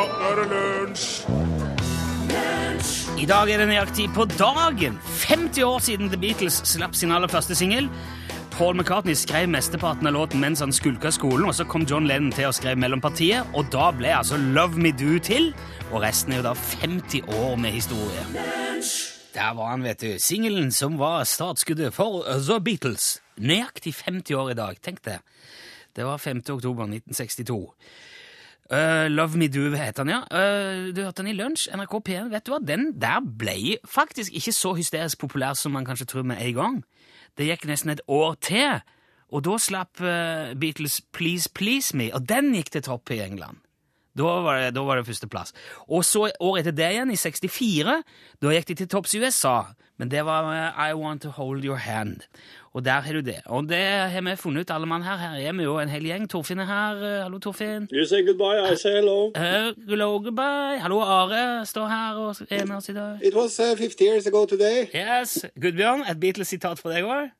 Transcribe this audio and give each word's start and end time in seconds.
nå 0.00 0.06
er 0.30 0.38
det 0.38 0.46
lunsj! 0.50 1.08
I 3.20 3.26
dag 3.28 3.50
er 3.52 3.60
det 3.60 3.66
nøyaktig 3.68 4.06
på 4.16 4.24
dagen 4.32 4.96
50 5.26 5.66
år 5.66 5.82
siden 5.84 6.08
The 6.08 6.18
Beatles 6.20 6.62
slapp 6.64 6.94
sin 6.96 7.12
aller 7.12 7.28
første 7.28 7.56
singel. 7.58 7.90
Paul 8.54 8.78
McCartney 8.78 9.14
skrev 9.16 9.50
mesteparten 9.52 10.08
av 10.08 10.14
låten 10.16 10.40
mens 10.40 10.62
han 10.64 10.72
skulka 10.72 11.12
skolen, 11.12 11.46
og 11.50 11.54
så 11.56 11.66
kom 11.68 11.84
John 11.88 12.08
Lennon 12.08 12.32
til 12.32 12.48
å 12.48 12.54
skrive 12.56 12.80
mellompartiet, 12.80 13.52
og 13.52 13.68
da 13.72 13.90
ble 13.96 14.14
altså 14.16 14.40
Love 14.40 14.80
Me 14.80 14.92
Do 14.96 15.18
til, 15.20 15.50
og 15.90 16.00
resten 16.04 16.32
er 16.32 16.40
jo 16.40 16.48
da 16.48 16.54
50 16.56 17.28
år 17.36 17.56
med 17.60 17.76
historie. 17.76 18.24
Der 19.36 19.56
var 19.56 19.74
han, 19.74 19.84
vet 19.84 20.00
du. 20.00 20.14
Singelen 20.20 20.72
som 20.74 20.96
var 21.00 21.28
startskuddet 21.28 21.92
for 21.96 22.24
The 22.24 22.60
Beatles. 22.64 23.18
Nøyaktig 23.36 23.94
50 24.00 24.40
år 24.40 24.54
i 24.54 24.60
dag. 24.62 24.80
Tenk 24.80 25.04
det. 25.04 25.20
Det 25.96 26.08
var 26.08 26.22
5. 26.22 26.40
oktober 26.56 26.88
1962. 26.88 27.60
Uh, 28.70 29.08
Love 29.10 29.38
Me 29.38 29.48
Do 29.50 29.64
heter 29.74 30.04
den, 30.04 30.12
ja. 30.14 30.20
Uh, 30.30 30.94
du 30.94 31.02
hørte 31.02 31.24
den 31.24 31.32
i 31.32 31.34
lunsj. 31.34 31.66
NRK 31.74 31.94
P1. 32.06 32.28
Vet 32.30 32.46
du 32.46 32.52
hva? 32.54 32.60
Den 32.62 32.92
der 33.02 33.18
ble 33.18 33.80
faktisk 33.82 34.32
ikke 34.38 34.54
så 34.54 34.76
hysterisk 34.78 35.18
populær 35.18 35.58
som 35.58 35.74
man 35.74 35.88
kanskje 35.88 36.06
tror 36.06 36.22
med 36.22 36.38
en 36.38 36.54
gang. 36.54 36.76
Det 37.38 37.48
gikk 37.48 37.66
nesten 37.66 37.90
et 37.90 38.04
år 38.06 38.36
til, 38.46 38.78
og 39.30 39.42
da 39.46 39.56
slapp 39.58 39.98
uh, 40.04 40.54
Beatles 40.54 41.00
Please 41.10 41.50
Please 41.50 41.96
Me, 41.96 42.12
og 42.14 42.28
den 42.30 42.54
gikk 42.54 42.70
til 42.70 42.86
topp 42.86 43.10
i 43.10 43.18
England. 43.24 43.58
Da 44.18 44.30
var 44.44 44.58
det, 44.58 44.70
da 44.74 44.86
var 44.86 44.98
det 44.98 45.06
førsteplass. 45.06 45.54
Og 45.88 46.04
så 46.06 46.28
året 46.30 46.62
etter 46.62 46.76
det 46.78 46.92
igjen, 46.94 47.10
i 47.10 47.18
64, 47.18 48.00
da 48.42 48.54
gikk 48.54 48.70
de 48.70 48.78
til 48.80 48.90
topps 48.90 49.14
i 49.14 49.22
USA. 49.22 49.56
Men 49.98 50.10
det 50.14 50.22
var 50.26 50.46
uh, 50.46 50.78
I 50.78 50.94
Want 50.94 51.26
To 51.26 51.34
Hold 51.36 51.66
Your 51.66 51.82
Hand. 51.82 52.22
Og 52.72 52.84
der 52.84 53.00
har 53.00 53.12
du 53.12 53.20
det. 53.20 53.40
Og 53.46 53.68
det 53.68 53.78
har 54.12 54.20
vi 54.22 54.36
funnet 54.36 54.60
ut, 54.60 54.70
alle 54.70 54.86
mann 54.86 55.02
her. 55.02 55.16
Her 55.16 55.48
er 55.48 55.52
vi 55.52 55.62
jo 55.62 55.78
en 55.78 55.88
hel 55.88 56.04
gjeng. 56.06 56.28
Torfinn 56.30 56.60
er 56.62 56.68
her. 56.68 57.22
Hallo, 57.22 57.38
Torfinn. 57.38 57.88
You 57.92 58.04
say 58.06 58.22
goodbye, 58.26 58.72
I 58.72 58.76
say 58.76 58.92
hello. 58.94 59.32
Uh, 59.34 59.74
hello, 59.88 60.18
goodbye. 60.22 60.78
Hallo, 60.78 61.00
Are 61.00 61.66
står 61.66 61.88
her 61.88 62.14
og 62.14 62.36
er 62.50 62.64
med 62.66 62.76
oss 62.76 62.88
i 62.88 62.94
dag. 62.94 63.18
It 63.24 63.34
was 63.34 63.60
uh, 63.60 63.76
50 63.76 64.04
years 64.04 64.26
ago 64.26 64.44
today. 64.46 64.86
Yes. 64.94 65.46
Gudbjørn, 65.60 66.04
et 66.10 66.20
Beatles-sitat 66.20 66.78
for 66.78 66.94
deg 66.94 67.04
òg? 67.10 67.34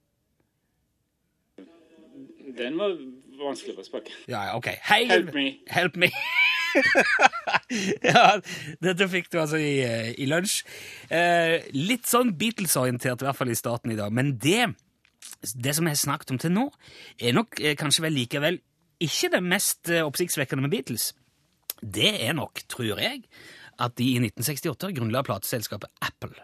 Den 2.58 2.78
var 2.78 2.98
vanskelig 3.44 3.78
å 3.78 3.86
spørre. 3.86 4.10
Ja, 4.28 4.42
ja, 4.50 4.56
ok. 4.58 4.72
Hei, 4.90 5.04
Help 5.10 5.34
me. 5.34 5.46
Help 5.70 5.96
me. 5.96 6.10
ja, 8.12 8.26
dette 8.82 9.08
fikk 9.10 9.30
du 9.32 9.40
altså 9.42 9.58
i, 9.62 9.78
eh, 9.84 10.12
i 10.18 10.26
lunsj. 10.30 10.60
Eh, 11.06 11.70
litt 11.76 12.10
sånn 12.10 12.34
Beatles-orientert, 12.38 13.22
i 13.22 13.28
hvert 13.28 13.38
fall 13.38 13.54
i 13.54 13.58
starten 13.58 13.94
i 13.94 13.98
dag. 13.98 14.12
Men 14.14 14.34
det, 14.42 14.72
det 15.40 15.74
som 15.76 15.86
jeg 15.88 15.96
har 15.96 16.02
snakket 16.02 16.34
om 16.34 16.40
til 16.40 16.52
nå, 16.52 16.66
er 17.20 17.36
nok 17.36 17.60
eh, 17.60 17.76
kanskje 17.78 18.04
vel 18.04 18.16
likevel 18.18 18.60
ikke 19.00 19.30
det 19.32 19.40
mest 19.44 19.88
eh, 19.88 20.04
oppsiktsvekkende 20.04 20.66
med 20.66 20.74
Beatles. 20.74 21.10
Det 21.80 22.12
er 22.26 22.36
nok, 22.36 22.60
tror 22.68 23.00
jeg, 23.00 23.24
at 23.80 23.96
de 23.96 24.10
i 24.12 24.20
1968 24.20 24.92
grunnla 24.98 25.24
plateselskapet 25.24 25.88
Apple. 26.04 26.36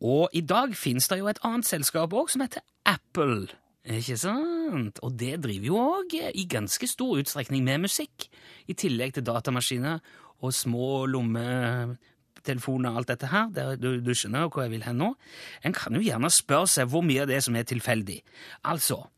Og 0.00 0.30
i 0.32 0.40
dag 0.40 0.72
finnes 0.78 1.08
det 1.10 1.18
jo 1.20 1.28
et 1.28 1.42
annet 1.44 1.66
selskap 1.68 2.14
òg 2.16 2.30
som 2.32 2.44
heter 2.44 2.62
Apple. 2.88 3.50
Ikke 3.90 4.16
sant? 4.20 5.00
Og 5.02 5.16
det 5.18 5.40
driver 5.44 5.66
jo 5.66 5.80
òg 5.80 6.14
i 6.30 6.46
ganske 6.48 6.86
stor 6.88 7.18
utstrekning 7.20 7.64
med 7.66 7.86
musikk, 7.88 8.28
i 8.70 8.76
tillegg 8.78 9.16
til 9.16 9.26
datamaskiner 9.26 9.98
og 10.40 10.54
små 10.56 11.04
lommetelefoner 12.40 12.90
og 12.90 12.96
alt 12.98 13.08
dette 13.08 13.26
her. 13.30 13.48
Der, 13.52 13.76
du, 13.76 14.00
du 14.00 14.14
skjønner 14.14 14.48
hvor 14.48 14.62
jeg 14.62 14.70
vil 14.72 14.84
hen 14.84 14.98
nå. 14.98 15.14
En 15.64 15.72
kan 15.72 15.94
jo 15.94 16.00
gjerne 16.00 16.30
spørre 16.30 16.68
seg 16.68 16.88
hvor 16.88 17.02
mye 17.02 17.22
av 17.22 17.28
det 17.28 17.42
som 17.42 17.56
er 17.56 17.64
tilfeldig. 17.64 18.22
Altså, 18.64 19.08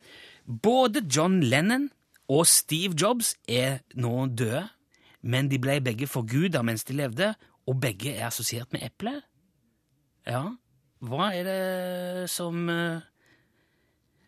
både 0.46 1.04
John 1.08 1.40
Lennon 1.42 1.90
og 2.28 2.46
Steve 2.46 2.94
Jobs 2.94 3.36
er 3.48 3.82
nå 3.94 4.26
døde, 4.26 4.68
men 5.22 5.48
de 5.48 5.58
ble 5.58 5.80
begge 5.80 6.06
forguda 6.06 6.62
mens 6.62 6.84
de 6.84 6.96
levde, 6.96 7.34
og 7.66 7.78
begge 7.78 8.16
er 8.16 8.26
assosiert 8.26 8.72
med 8.72 8.82
eple. 8.82 9.20
Ja, 10.26 10.54
hva 11.02 11.30
er 11.34 11.46
det 11.46 12.30
som 12.30 12.68
eh, 12.70 13.02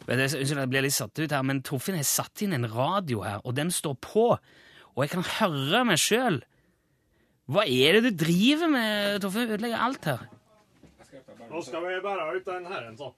Unnskyld, 0.05 0.59
jeg 0.59 0.69
blir 0.69 0.83
litt 0.85 0.93
satt 0.93 1.17
ut 1.17 1.33
her, 1.33 1.43
men 1.47 1.63
Torfinn 1.65 1.97
har 1.97 2.05
satt 2.05 2.43
inn 2.45 2.53
en 2.53 2.67
radio 2.69 3.23
her, 3.25 3.39
og 3.41 3.55
den 3.57 3.71
står 3.73 3.95
på, 4.05 4.27
og 4.93 5.01
jeg 5.01 5.15
kan 5.15 5.25
høre 5.39 5.81
meg 5.89 6.03
sjøl. 6.03 6.43
Hva 7.51 7.67
er 7.69 7.99
det 7.99 8.09
du 8.09 8.25
driver 8.25 8.71
med, 8.73 9.21
Toffe? 9.21 9.45
Ødelegger 9.45 9.83
alt 9.85 10.09
her. 10.09 10.25
Nå 11.51 11.61
skal 11.63 11.85
vi 11.85 12.01
bare 12.03 12.31
ut 12.35 12.47
den 12.49 12.67
her 12.71 12.89
en 12.89 12.97
sånn. 12.99 13.15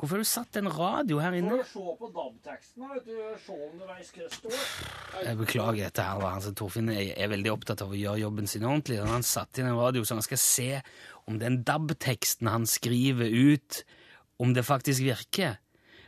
Hvorfor 0.00 0.16
har 0.16 0.22
du 0.24 0.28
satt 0.28 0.56
en 0.56 0.68
radio 0.72 1.18
her 1.20 1.34
inne? 1.36 1.58
se 1.68 1.80
på 2.00 2.08
DAB-teksten, 2.14 2.84
vet 2.88 3.04
du. 3.04 3.16
Se 3.44 3.52
underveis 3.52 4.12
hva 4.14 4.22
det 4.24 4.36
står. 4.36 4.60
Jeg 5.26 5.36
beklager 5.36 5.80
dette 5.82 6.06
her. 6.06 6.22
Altså, 6.24 6.52
Torfinn 6.56 6.88
er, 6.88 7.10
er 7.20 7.28
veldig 7.28 7.52
opptatt 7.52 7.82
av 7.84 7.92
å 7.92 7.98
gjøre 7.98 8.22
jobben 8.22 8.48
sin 8.48 8.64
ordentlig. 8.64 8.96
Han 9.02 9.12
har 9.12 9.26
satt 9.28 9.60
inn 9.60 9.68
en 9.68 9.76
radio 9.76 10.04
så 10.04 10.16
han 10.16 10.24
skal 10.24 10.40
se 10.40 10.68
om 11.28 11.36
den 11.42 11.60
DAB-teksten 11.68 12.48
han 12.48 12.64
skriver 12.64 13.28
ut, 13.28 13.82
om 14.40 14.54
det 14.56 14.64
faktisk 14.64 15.04
virker. 15.04 15.58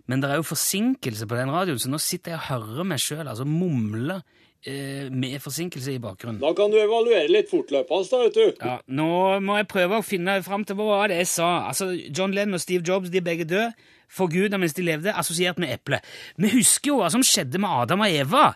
Men 0.09 0.25
det 0.25 0.31
er 0.31 0.41
jo 0.41 0.49
forsinkelse 0.55 1.29
på 1.29 1.37
den 1.37 1.53
radioen, 1.53 1.83
så 1.83 1.93
nå 1.93 2.01
sitter 2.01 2.33
jeg 2.33 2.41
og 2.41 2.49
hører 2.49 2.89
meg 2.89 3.03
sjøl 3.05 3.27
altså 3.27 3.45
mumle 3.49 4.23
med 4.65 5.41
forsinkelse 5.43 5.97
i 5.97 6.01
bakgrunnen. 6.03 6.39
Da 6.43 6.53
kan 6.55 6.71
du 6.71 6.77
evaluere 6.79 7.27
litt 7.31 7.49
fortløpende, 7.51 8.07
da, 8.11 8.21
vet 8.23 8.37
du. 8.37 8.63
Ja, 8.63 8.77
Nå 8.87 9.09
må 9.43 9.57
jeg 9.59 9.67
prøve 9.73 9.99
å 9.99 10.07
finne 10.07 10.37
fram 10.47 10.63
til 10.69 10.79
hva 10.79 11.01
det 11.11 11.19
jeg 11.23 11.31
sa. 11.33 11.49
Altså, 11.73 11.91
John 12.15 12.35
Lennon 12.37 12.61
og 12.61 12.63
Steve 12.63 12.87
Jobs 12.87 13.11
de 13.11 13.19
er 13.19 13.27
begge 13.27 13.49
døde. 13.49 13.73
Forguda 14.13 14.59
mens 14.61 14.75
de 14.77 14.85
levde, 14.85 15.15
assosiert 15.17 15.59
med 15.63 15.73
eple. 15.73 16.03
Vi 16.37 16.51
husker 16.53 16.93
jo 16.93 16.99
hva 17.01 17.09
som 17.13 17.25
skjedde 17.25 17.59
med 17.63 17.73
Adam 17.83 18.05
og 18.05 18.13
Eva. 18.13 18.51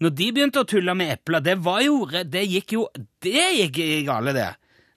Når 0.00 0.12
de 0.16 0.28
begynte 0.32 0.60
å 0.60 0.68
tulle 0.68 0.94
med 0.96 1.14
epler, 1.14 1.40
det 1.44 1.56
var 1.64 1.80
jo 1.84 2.02
Det 2.04 2.42
gikk 2.44 2.74
jo 2.74 2.82
Det 3.24 3.44
gikk 3.60 3.78
gale, 4.08 4.34
det. 4.36 4.50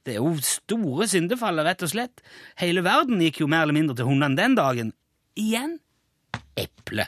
Det 0.04 0.16
er 0.16 0.24
jo 0.24 0.34
store 0.44 1.08
syndefaller, 1.12 1.68
rett 1.68 1.84
og 1.86 1.92
slett. 1.92 2.24
Hele 2.60 2.82
verden 2.82 3.22
gikk 3.22 3.42
jo 3.44 3.48
mer 3.52 3.68
eller 3.68 3.76
mindre 3.78 3.96
til 4.00 4.08
hundene 4.10 4.40
den 4.40 4.56
dagen. 4.58 4.92
Igjen 5.40 5.78
eple. 6.60 7.06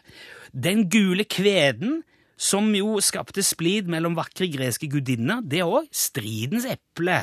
Den 0.52 0.86
gule 0.92 1.26
kveden, 1.26 2.02
som 2.42 2.72
jo 2.74 2.98
skapte 3.04 3.44
splid 3.46 3.90
mellom 3.92 4.18
vakre 4.18 4.50
greske 4.50 4.90
gudinner, 4.90 5.44
det 5.46 5.62
òg 5.62 5.86
stridens 5.94 6.66
eple. 6.70 7.22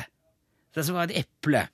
Det 0.75 0.85
som 0.85 0.95
var 0.95 1.09
et 1.09 1.25
eple. 1.25 1.65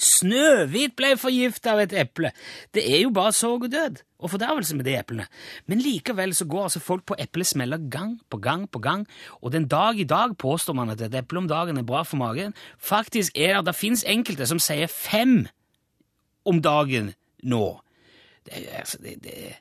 Snøhvit 0.00 0.94
ble 0.96 1.10
forgifta 1.18 1.74
av 1.74 1.82
et 1.82 1.92
eple. 1.98 2.30
Det 2.72 2.84
er 2.88 3.02
jo 3.02 3.10
bare 3.12 3.34
sorg 3.36 3.66
og 3.66 3.72
død 3.74 4.00
og 4.20 4.32
fordervelse 4.32 4.76
med 4.78 4.86
de 4.86 4.94
eplene. 4.96 5.26
Men 5.68 5.82
likevel 5.82 6.32
så 6.36 6.46
går 6.48 6.68
altså 6.68 6.82
folk 6.84 7.04
på 7.10 7.18
eplesmeller 7.20 7.82
gang 7.92 8.14
på 8.30 8.40
gang 8.40 8.66
på 8.70 8.80
gang, 8.84 9.06
og 9.40 9.52
den 9.52 9.66
dag 9.68 9.98
i 9.98 10.08
dag 10.08 10.36
påstår 10.38 10.76
man 10.76 10.92
at 10.94 11.02
et 11.04 11.16
eple 11.20 11.42
om 11.42 11.48
dagen 11.50 11.80
er 11.80 11.86
bra 11.86 12.02
for 12.06 12.20
magen. 12.20 12.54
Faktisk 12.78 13.36
er 13.36 13.58
det, 13.58 13.66
det 13.70 13.76
fins 13.76 14.04
enkelte 14.06 14.48
som 14.48 14.62
sier 14.62 14.88
fem 14.92 15.48
om 16.48 16.62
dagen 16.62 17.12
nå. 17.42 17.80
Det, 18.46 18.64
altså, 18.78 19.00
det, 19.04 19.18
det, 19.24 19.56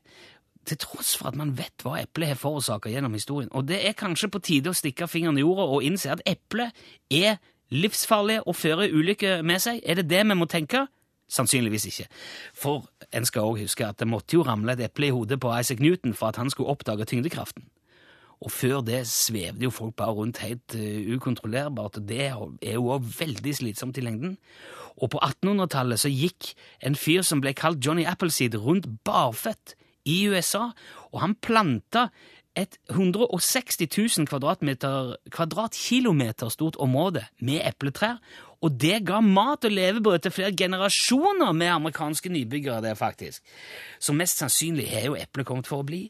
til 0.69 0.79
tross 0.81 1.15
for 1.19 1.31
at 1.31 1.37
man 1.39 1.55
vet 1.57 1.83
hva 1.85 1.97
eplet 2.01 2.33
har 2.33 2.39
forårsaka 2.39 2.91
gjennom 2.91 3.15
historien. 3.17 3.51
Og 3.51 3.67
det 3.67 3.81
er 3.87 3.97
kanskje 3.97 4.31
på 4.31 4.41
tide 4.45 4.71
å 4.71 4.77
stikke 4.77 5.09
fingeren 5.09 5.39
i 5.39 5.45
jorda 5.45 5.65
og 5.67 5.85
innse 5.85 6.11
at 6.13 6.23
eplet 6.29 6.75
er 7.13 7.39
livsfarlig 7.73 8.39
og 8.45 8.57
fører 8.57 8.93
ulykker 8.93 9.43
med 9.45 9.61
seg. 9.63 9.81
Er 9.85 9.99
det 9.99 10.09
det 10.09 10.23
vi 10.25 10.37
må 10.37 10.47
tenke? 10.49 10.87
Sannsynligvis 11.29 11.85
ikke. 11.91 12.07
For 12.57 12.87
en 13.13 13.27
skal 13.27 13.51
òg 13.51 13.59
huske 13.61 13.85
at 13.85 13.99
det 14.01 14.09
måtte 14.09 14.37
jo 14.37 14.45
ramle 14.47 14.73
et 14.73 14.87
eple 14.87 15.11
i 15.11 15.13
hodet 15.13 15.37
på 15.41 15.51
Isaac 15.53 15.81
Newton 15.83 16.15
for 16.17 16.31
at 16.31 16.41
han 16.41 16.49
skulle 16.49 16.73
oppdage 16.73 17.05
tyngdekraften. 17.05 17.67
Og 18.39 18.51
før 18.55 18.79
det 18.81 19.01
svevde 19.07 19.65
jo 19.67 19.69
folk 19.69 19.97
bare 19.99 20.15
rundt 20.15 20.39
helt 20.39 20.75
uh, 20.75 21.15
ukontrollerbart, 21.15 21.97
og 21.99 22.07
det 22.07 22.21
er 22.29 22.73
jo 22.73 22.87
også 22.87 23.19
veldig 23.19 23.55
slitsomt 23.55 23.97
i 23.99 24.01
lengden. 24.05 24.37
Og 24.97 25.11
på 25.11 25.19
1800-tallet 25.19 25.99
så 25.99 26.11
gikk 26.11 26.53
en 26.83 26.95
fyr 26.95 27.21
som 27.27 27.43
ble 27.43 27.53
kalt 27.53 27.83
Johnny 27.85 28.07
Appleseed 28.07 28.55
rundt 28.55 28.87
barføtt 29.07 29.75
i 30.05 30.21
USA, 30.29 30.69
og 31.11 31.23
han 31.23 31.35
planta 31.35 32.09
et 32.57 32.77
160 32.89 33.87
000 34.17 34.27
kvadratmeter, 34.27 35.15
kvadratkilometer 35.31 36.49
stort 36.49 36.79
område 36.81 37.23
med 37.39 37.61
epletrær, 37.67 38.17
og 38.59 38.75
det 38.75 39.05
ga 39.07 39.21
mat 39.23 39.63
og 39.63 39.71
levebrød 39.71 40.19
til 40.19 40.33
flere 40.35 40.55
generasjoner 40.57 41.53
med 41.55 41.67
amerikanske 41.71 42.29
nybyggere, 42.29 42.81
det 42.81 42.97
faktisk. 42.97 43.43
Så 43.99 44.13
mest 44.13 44.37
sannsynlig 44.37 44.89
har 44.91 45.05
jo 45.07 45.15
eplet 45.15 45.47
kommet 45.47 45.67
for 45.67 45.79
å 45.79 45.87
bli, 45.87 46.01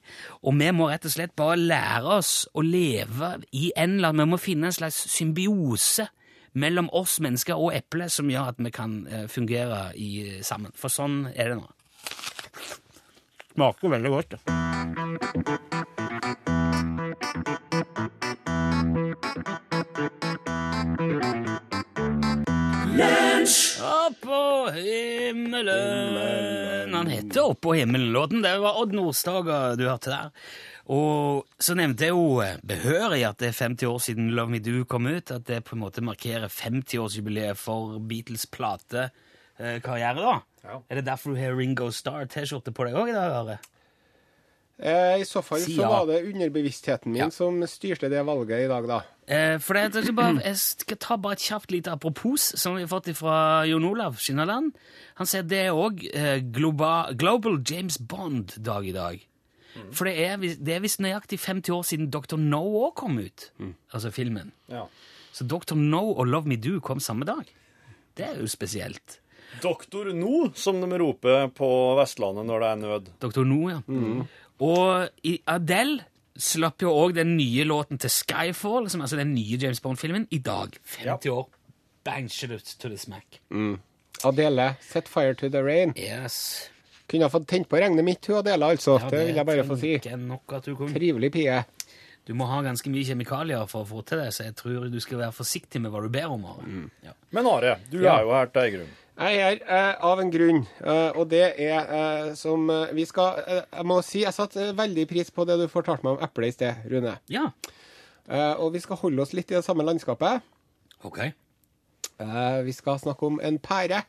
og 0.42 0.58
vi 0.58 0.72
må 0.74 0.90
rett 0.90 1.06
og 1.06 1.14
slett 1.14 1.36
bare 1.38 1.60
lære 1.60 2.18
oss 2.18 2.48
å 2.54 2.66
leve 2.66 3.36
i 3.54 3.70
en 3.76 4.00
eller 4.00 4.10
annen 4.10 4.26
Vi 4.26 4.34
må 4.34 4.42
finne 4.42 4.72
en 4.72 4.80
slags 4.80 4.98
symbiose 5.14 6.10
mellom 6.54 6.90
oss 6.98 7.20
mennesker 7.22 7.54
og 7.54 7.76
eplet 7.78 8.12
som 8.12 8.30
gjør 8.30 8.56
at 8.56 8.58
vi 8.58 8.72
kan 8.74 9.04
eh, 9.08 9.28
fungere 9.30 9.92
i, 9.96 10.42
sammen. 10.42 10.74
For 10.76 10.90
sånn 10.90 11.28
er 11.36 11.54
det 11.54 11.60
nå. 11.62 11.68
Smaker 13.54 13.96
veldig 13.96 14.16
godt. 14.16 14.36
det. 14.36 15.60
Opp 24.10 24.26
og 24.26 24.72
himmelen 24.76 26.96
Han 26.96 27.10
heter 27.10 27.52
Oppå 27.54 27.74
himmelen-låten. 27.78 28.42
Det 28.44 28.58
var 28.62 28.80
Odd 28.82 28.94
Nordstoga 28.98 29.60
du 29.80 29.86
hørte 29.88 30.12
der. 30.12 30.32
Og 30.90 31.46
så 31.62 31.76
nevnte 31.78 32.08
jeg 32.08 32.16
jo 32.16 32.40
eh, 32.42 32.58
behørig 32.66 33.22
at 33.28 33.38
det 33.42 33.52
er 33.52 33.58
50 33.60 33.92
år 33.92 34.00
siden 34.02 34.32
Love 34.34 34.56
Me 34.56 34.62
Do 34.64 34.82
kom 34.90 35.08
ut. 35.08 35.32
At 35.32 35.46
det 35.48 35.64
på 35.68 35.76
en 35.78 35.84
måte 35.84 36.04
markerer 36.06 36.50
50-årsjubileet 36.50 37.60
for 37.60 38.00
Beatles 38.10 38.48
platekarriere, 38.50 40.18
da. 40.18 40.40
Ja. 40.64 40.82
Er 40.90 40.96
det 41.00 41.06
derfor 41.08 41.34
du 41.34 41.40
har 41.40 41.56
Ringo 41.56 41.90
Starr-T-skjorte 41.92 42.74
på 42.76 42.86
deg 42.88 42.98
òg 43.00 43.10
i 43.10 43.16
dag, 43.16 43.32
Are? 43.40 43.60
Eh, 44.80 45.20
I 45.20 45.26
så 45.28 45.42
fall 45.44 45.60
Si 45.60 45.74
så 45.76 45.88
var 45.92 46.06
det 46.08 46.22
underbevisstheten 46.30 47.12
min 47.12 47.20
Ja. 47.26 47.30
som 47.30 47.58
styrte 47.68 48.08
det 48.10 48.22
valget 48.26 48.64
i 48.64 48.68
dag, 48.68 48.88
da. 48.88 49.02
Eh, 49.28 49.58
for 49.60 49.74
det, 49.74 49.94
jeg, 50.06 50.16
bare, 50.16 50.40
jeg 50.44 50.56
skal 50.58 50.98
ta 50.98 51.18
bare 51.18 51.34
et 51.34 51.40
kjapt 51.44 51.72
lite 51.72 51.92
apropos 51.92 52.38
som 52.56 52.76
vi 52.76 52.82
har 52.82 52.88
fått 52.88 53.10
fra 53.16 53.66
Jon 53.68 53.84
Olav 53.86 54.16
Skinnaland. 54.18 54.72
Han 55.16 55.28
sier 55.28 55.44
det 55.44 55.66
er 55.68 55.72
òg 55.76 56.06
eh, 56.14 56.40
globa- 56.40 57.12
Global 57.18 57.60
James 57.70 57.98
Bond-dag 57.98 58.88
i 58.88 58.92
dag. 58.96 59.26
For 59.92 60.06
det 60.06 60.16
er, 60.26 60.38
det 60.38 60.74
er 60.76 60.80
visst 60.82 61.00
nøyaktig 61.00 61.40
50 61.40 61.70
år 61.76 61.84
siden 61.86 62.10
Dr. 62.10 62.38
No 62.38 62.64
òg 62.88 62.96
kom 62.96 63.20
ut. 63.20 63.52
Altså 63.94 64.12
filmen. 64.12 64.52
Ja. 64.68 64.86
Så 65.34 65.46
Dr. 65.48 65.76
No 65.76 66.10
og 66.16 66.26
Love 66.28 66.48
Me 66.48 66.56
Do 66.56 66.80
kom 66.80 67.00
samme 67.00 67.26
dag. 67.26 67.46
Det 68.18 68.26
er 68.26 68.40
jo 68.40 68.48
spesielt. 68.48 69.20
Doktor 69.64 70.12
No, 70.14 70.50
som 70.56 70.80
de 70.82 71.00
roper 71.02 71.48
på 71.56 71.70
Vestlandet 72.00 72.46
når 72.48 72.60
det 72.64 72.70
er 72.70 72.82
nød. 72.84 73.10
Doktor 73.24 73.46
No, 73.50 73.70
ja. 73.70 73.80
Og 74.60 75.10
i 75.24 75.38
Adele 75.48 76.02
slapp 76.40 76.82
jo 76.84 76.92
òg 76.96 77.14
den 77.18 77.34
nye 77.38 77.64
låten 77.68 78.00
til 78.00 78.12
Skyfall, 78.12 78.90
som 78.92 79.02
altså 79.04 79.18
den 79.20 79.34
nye 79.36 79.58
James 79.60 79.82
Bond-filmen, 79.84 80.28
i 80.32 80.40
dag. 80.40 80.76
50 81.00 81.30
år. 81.34 81.48
Bang 82.04 82.30
shit 82.32 82.76
to 82.80 82.88
the 82.90 82.98
smack. 82.98 83.42
Adele, 84.24 84.76
'Set 84.82 85.08
Fire 85.08 85.34
to 85.34 85.50
the 85.50 85.62
Rain'. 85.64 85.94
Yes. 85.98 86.70
Kunne 87.10 87.24
ha 87.26 87.30
fått 87.30 87.48
tent 87.48 87.70
på 87.70 87.78
regnet 87.80 88.04
mitt, 88.06 88.26
hun 88.28 88.38
Adele, 88.38 88.66
altså. 88.66 89.00
Ja, 89.02 89.10
det 89.10 89.28
vil 89.28 89.36
jeg 89.36 89.46
bare 89.46 89.64
få 89.64 89.78
si. 89.80 89.98
nok 90.18 90.54
at 90.54 90.66
du, 90.66 90.76
kunne. 90.76 90.94
Trivelig 90.94 91.32
pie. 91.32 91.64
du 92.28 92.34
må 92.36 92.46
ha 92.46 92.62
ganske 92.62 92.90
mye 92.94 93.04
kjemikalier 93.08 93.68
for 93.68 93.82
å 93.84 93.88
få 93.90 94.04
til 94.06 94.20
det, 94.20 94.28
så 94.34 94.44
jeg 94.44 94.56
tror 94.56 94.90
du 94.92 95.00
skal 95.00 95.18
være 95.18 95.32
forsiktig 95.34 95.82
med 95.82 95.90
hva 95.92 96.02
du 96.04 96.10
ber 96.10 96.28
om. 96.30 96.44
Mm. 96.64 96.92
Ja. 97.04 97.12
Men 97.32 97.48
Are, 97.48 97.80
du 97.90 98.02
Ja. 98.04 98.20
er 98.20 98.22
jo 98.24 98.30
her 98.32 98.46
til 98.46 98.62
ei 98.62 98.70
grunn. 98.76 98.92
Jeg 99.20 99.36
er 99.36 99.44
her 99.44 99.60
eh, 99.68 99.96
av 100.08 100.20
en 100.24 100.30
grunn, 100.32 100.62
eh, 100.80 101.10
og 101.20 101.26
det 101.32 101.42
er 101.60 101.90
eh, 101.92 102.28
som 102.40 102.70
vi 102.96 103.04
skal 103.10 103.42
Jeg 103.50 103.84
må 103.90 103.98
si 104.06 104.22
jeg 104.24 104.32
satte 104.36 104.70
veldig 104.78 105.04
pris 105.10 105.32
på 105.36 105.44
det 105.50 105.58
du 105.60 105.66
fortalte 105.68 106.08
meg 106.08 106.16
om 106.16 106.24
eplet 106.24 106.54
i 106.54 106.56
sted, 106.56 106.86
Rune. 106.92 107.18
ja. 107.28 107.50
Eh, 108.30 108.54
og 108.62 108.76
vi 108.76 108.80
skal 108.84 109.00
holde 109.02 109.24
oss 109.24 109.32
litt 109.34 109.50
i 109.50 109.56
det 109.58 109.64
samme 109.66 109.82
landskapet. 109.82 110.44
Ok. 111.04 111.18
Eh, 111.26 112.60
vi 112.62 112.74
skal 112.78 113.00
snakke 113.02 113.26
om 113.26 113.40
en 113.42 113.58
pære. 113.58 114.04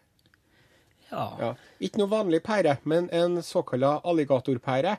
Ja. 1.11 1.23
Ja. 1.41 1.49
Ikke 1.81 2.03
noe 2.03 2.11
vanlig 2.13 2.43
pære, 2.45 2.77
men 2.85 3.09
en 3.17 3.41
såkalla 3.43 3.97
alligatorpære. 4.05 4.99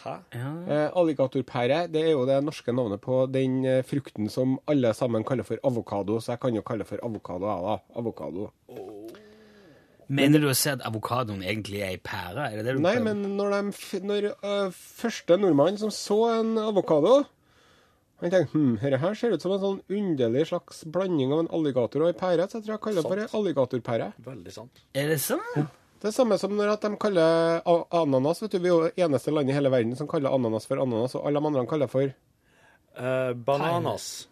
Hæ? 0.00 0.14
ja. 0.34 0.50
Eh, 0.64 0.86
alligatorpære 0.96 1.80
det 1.92 2.04
er 2.06 2.12
jo 2.14 2.26
det 2.28 2.38
norske 2.44 2.72
navnet 2.72 3.00
på 3.04 3.24
den 3.32 3.64
eh, 3.68 3.82
frukten 3.84 4.30
som 4.32 4.58
alle 4.70 4.94
sammen 4.96 5.24
kaller 5.28 5.44
for 5.44 5.60
avokado, 5.64 6.20
så 6.20 6.32
jeg 6.34 6.40
kan 6.40 6.54
jo 6.56 6.62
kalle 6.62 6.84
det 6.86 6.88
for 6.88 7.02
avokado. 7.04 7.50
jeg, 7.50 7.66
da. 7.66 7.98
Avokado. 8.00 8.50
Mener 10.10 10.42
du 10.42 10.48
å 10.50 10.54
si 10.58 10.70
at 10.72 10.80
avokadoen 10.82 11.42
egentlig 11.46 11.84
er 11.84 11.92
ei 11.94 11.98
pære? 12.02 12.48
Er 12.48 12.56
det 12.58 12.64
det 12.66 12.72
du 12.78 12.80
Nei, 12.82 12.96
prøver? 12.96 13.12
men 13.12 13.36
når, 13.38 13.52
de, 13.54 14.00
når 14.02 14.30
uh, 14.42 14.72
første 14.74 15.36
nordmann 15.38 15.78
som 15.78 15.92
så 15.94 16.16
en 16.40 16.56
avokado 16.58 17.20
Han 18.20 18.32
tenkte 18.32 18.50
hm, 18.52 18.72
dette 18.82 18.98
her 19.00 19.14
ser 19.16 19.32
ut 19.32 19.40
som 19.44 19.54
en 19.54 19.62
sånn 19.62 19.78
underlig 19.96 20.48
slags 20.50 20.82
blanding 20.92 21.30
av 21.32 21.44
en 21.44 21.52
alligator 21.56 22.02
og 22.04 22.10
ei 22.10 22.16
pære, 22.18 22.48
så 22.50 22.58
jeg 22.58 22.66
tror 22.66 22.74
jeg 22.74 22.82
kaller 22.84 23.00
det 23.06 23.12
for 23.12 23.22
ei 23.22 23.28
alligatorpære. 23.38 24.08
Veldig 24.26 24.52
sant. 24.52 24.82
Er 24.92 25.08
det 25.08 25.20
sånn? 25.24 25.70
Det 26.00 26.08
er 26.08 26.14
samme 26.16 26.38
som 26.40 26.54
når 26.56 26.72
at 26.72 26.84
de 26.86 26.96
kaller 26.96 27.60
ananas. 27.92 28.40
vet 28.42 28.54
du, 28.54 28.58
Vi 28.58 28.68
er 28.68 28.72
jo 28.72 28.82
det 28.88 29.04
eneste 29.04 29.32
landet 29.34 29.52
i 29.52 29.56
hele 29.58 29.70
verden 29.72 29.96
som 29.96 30.08
kaller 30.08 30.32
ananas 30.32 30.66
for 30.66 30.80
ananas, 30.80 31.14
og 31.14 31.26
alle 31.28 31.40
de 31.40 31.46
andre 31.46 31.66
kaller 31.68 31.90
for 31.92 32.08
uh, 32.08 33.32
bananas. 33.36 34.28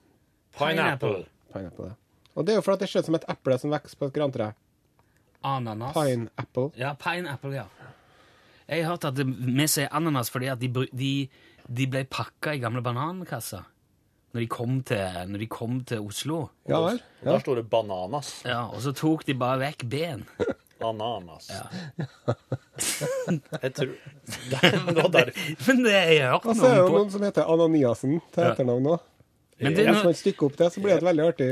Pineapple. 0.57 1.27
pineapple. 1.53 1.93
Og 2.35 2.47
det 2.47 2.55
er 2.55 2.57
jo 2.57 2.65
fordi 2.65 2.81
det 2.85 2.89
ser 2.89 3.05
ut 3.05 3.11
som 3.11 3.19
et 3.19 3.29
eple 3.29 3.59
som 3.61 3.71
vokser 3.75 3.99
på 4.01 4.09
et 4.09 4.17
grantre. 4.17 4.53
Ananas? 5.45 5.93
Pineapple. 5.95 6.71
Ja, 6.79 6.95
pineapple, 6.99 7.53
ja. 7.55 7.67
Jeg 8.69 8.85
har 8.85 8.95
hørt 8.97 9.05
at 9.05 9.21
vi 9.25 9.67
sier 9.69 9.89
ananas 9.93 10.31
fordi 10.31 10.49
at 10.53 10.61
de, 10.61 10.69
de, 10.93 11.13
de 11.69 11.87
ble 11.89 12.05
pakka 12.05 12.53
i 12.57 12.61
gamle 12.61 12.83
banankasser 12.85 13.65
når 14.35 14.43
de 14.45 14.49
kom 14.53 14.81
til, 14.85 15.21
når 15.33 15.41
de 15.41 15.47
kom 15.49 15.79
til 15.89 16.05
Oslo. 16.05 16.43
Ja 16.69 16.81
vel. 16.85 16.99
Ja. 17.23 17.31
Der 17.33 17.39
sto 17.41 17.55
det 17.57 17.65
bananas. 17.73 18.43
Ja, 18.45 18.67
Og 18.69 18.83
så 18.85 18.93
tok 18.93 19.25
de 19.25 19.37
bare 19.39 19.61
vekk 19.63 19.87
ben. 19.89 20.25
Ananas. 20.85 21.49
Jeg 23.63 23.75
tror 23.75 23.93
Det 24.53 24.97
var 24.97 25.09
der. 25.13 25.31
Men 25.67 25.85
det 25.85 25.93
har 25.95 26.13
jeg 26.15 26.41
Og 26.45 26.57
så 26.57 26.67
er 26.67 26.75
det 26.75 26.83
jo 26.85 26.89
noen 26.97 27.13
som 27.15 27.23
heter 27.27 27.53
Ananiassen 27.55 28.19
til 28.35 28.45
Ja. 28.45 28.51
etternavn 28.55 28.87
òg. 28.95 28.99
Men, 29.59 29.75
det, 29.75 29.89
Hvis 29.89 30.05
man 30.07 30.15
stykker 30.15 30.47
opp 30.47 30.57
det, 30.57 30.69
så 30.71 30.79
blir 30.81 30.93
det 30.95 31.01
et 31.03 31.07
veldig 31.09 31.25
artig 31.33 31.47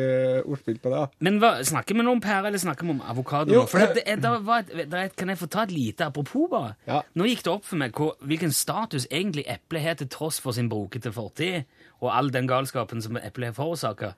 ordspill 0.47 0.77
på 0.79 0.91
det. 0.93 1.01
men 1.27 1.41
hva, 1.43 1.57
snakker 1.67 1.97
vi 1.99 2.05
nå 2.07 2.13
om 2.15 2.21
pære, 2.23 2.47
eller 2.47 2.59
snakker 2.63 2.87
vi 2.87 2.93
om 2.95 3.01
avokado? 3.03 3.51
Jo. 3.53 3.65
For 3.67 3.83
det, 3.83 4.05
det, 4.07 4.21
det 4.23 4.31
var 4.47 4.63
det 4.63 5.01
Kan 5.19 5.29
jeg 5.29 5.39
få 5.41 5.49
ta 5.51 5.65
et 5.67 5.73
lite 5.75 6.07
apropos, 6.07 6.47
bare? 6.53 6.77
Ja. 6.87 7.01
Nå 7.19 7.27
gikk 7.27 7.43
det 7.43 7.51
opp 7.51 7.65
for 7.67 7.77
meg 7.83 7.91
hvor, 7.99 8.15
hvilken 8.23 8.53
status 8.55 9.09
egentlig 9.11 9.43
eplet 9.51 9.83
har 9.83 9.95
til 9.99 10.07
tross 10.09 10.39
for 10.39 10.53
sin 10.55 10.69
brokete 10.71 11.11
fortid, 11.11 11.65
og 12.01 12.11
all 12.17 12.29
den 12.31 12.47
galskapen 12.47 13.01
som 13.03 13.17
eplet 13.17 13.49
har 13.51 13.57
forårsaka. 13.57 14.11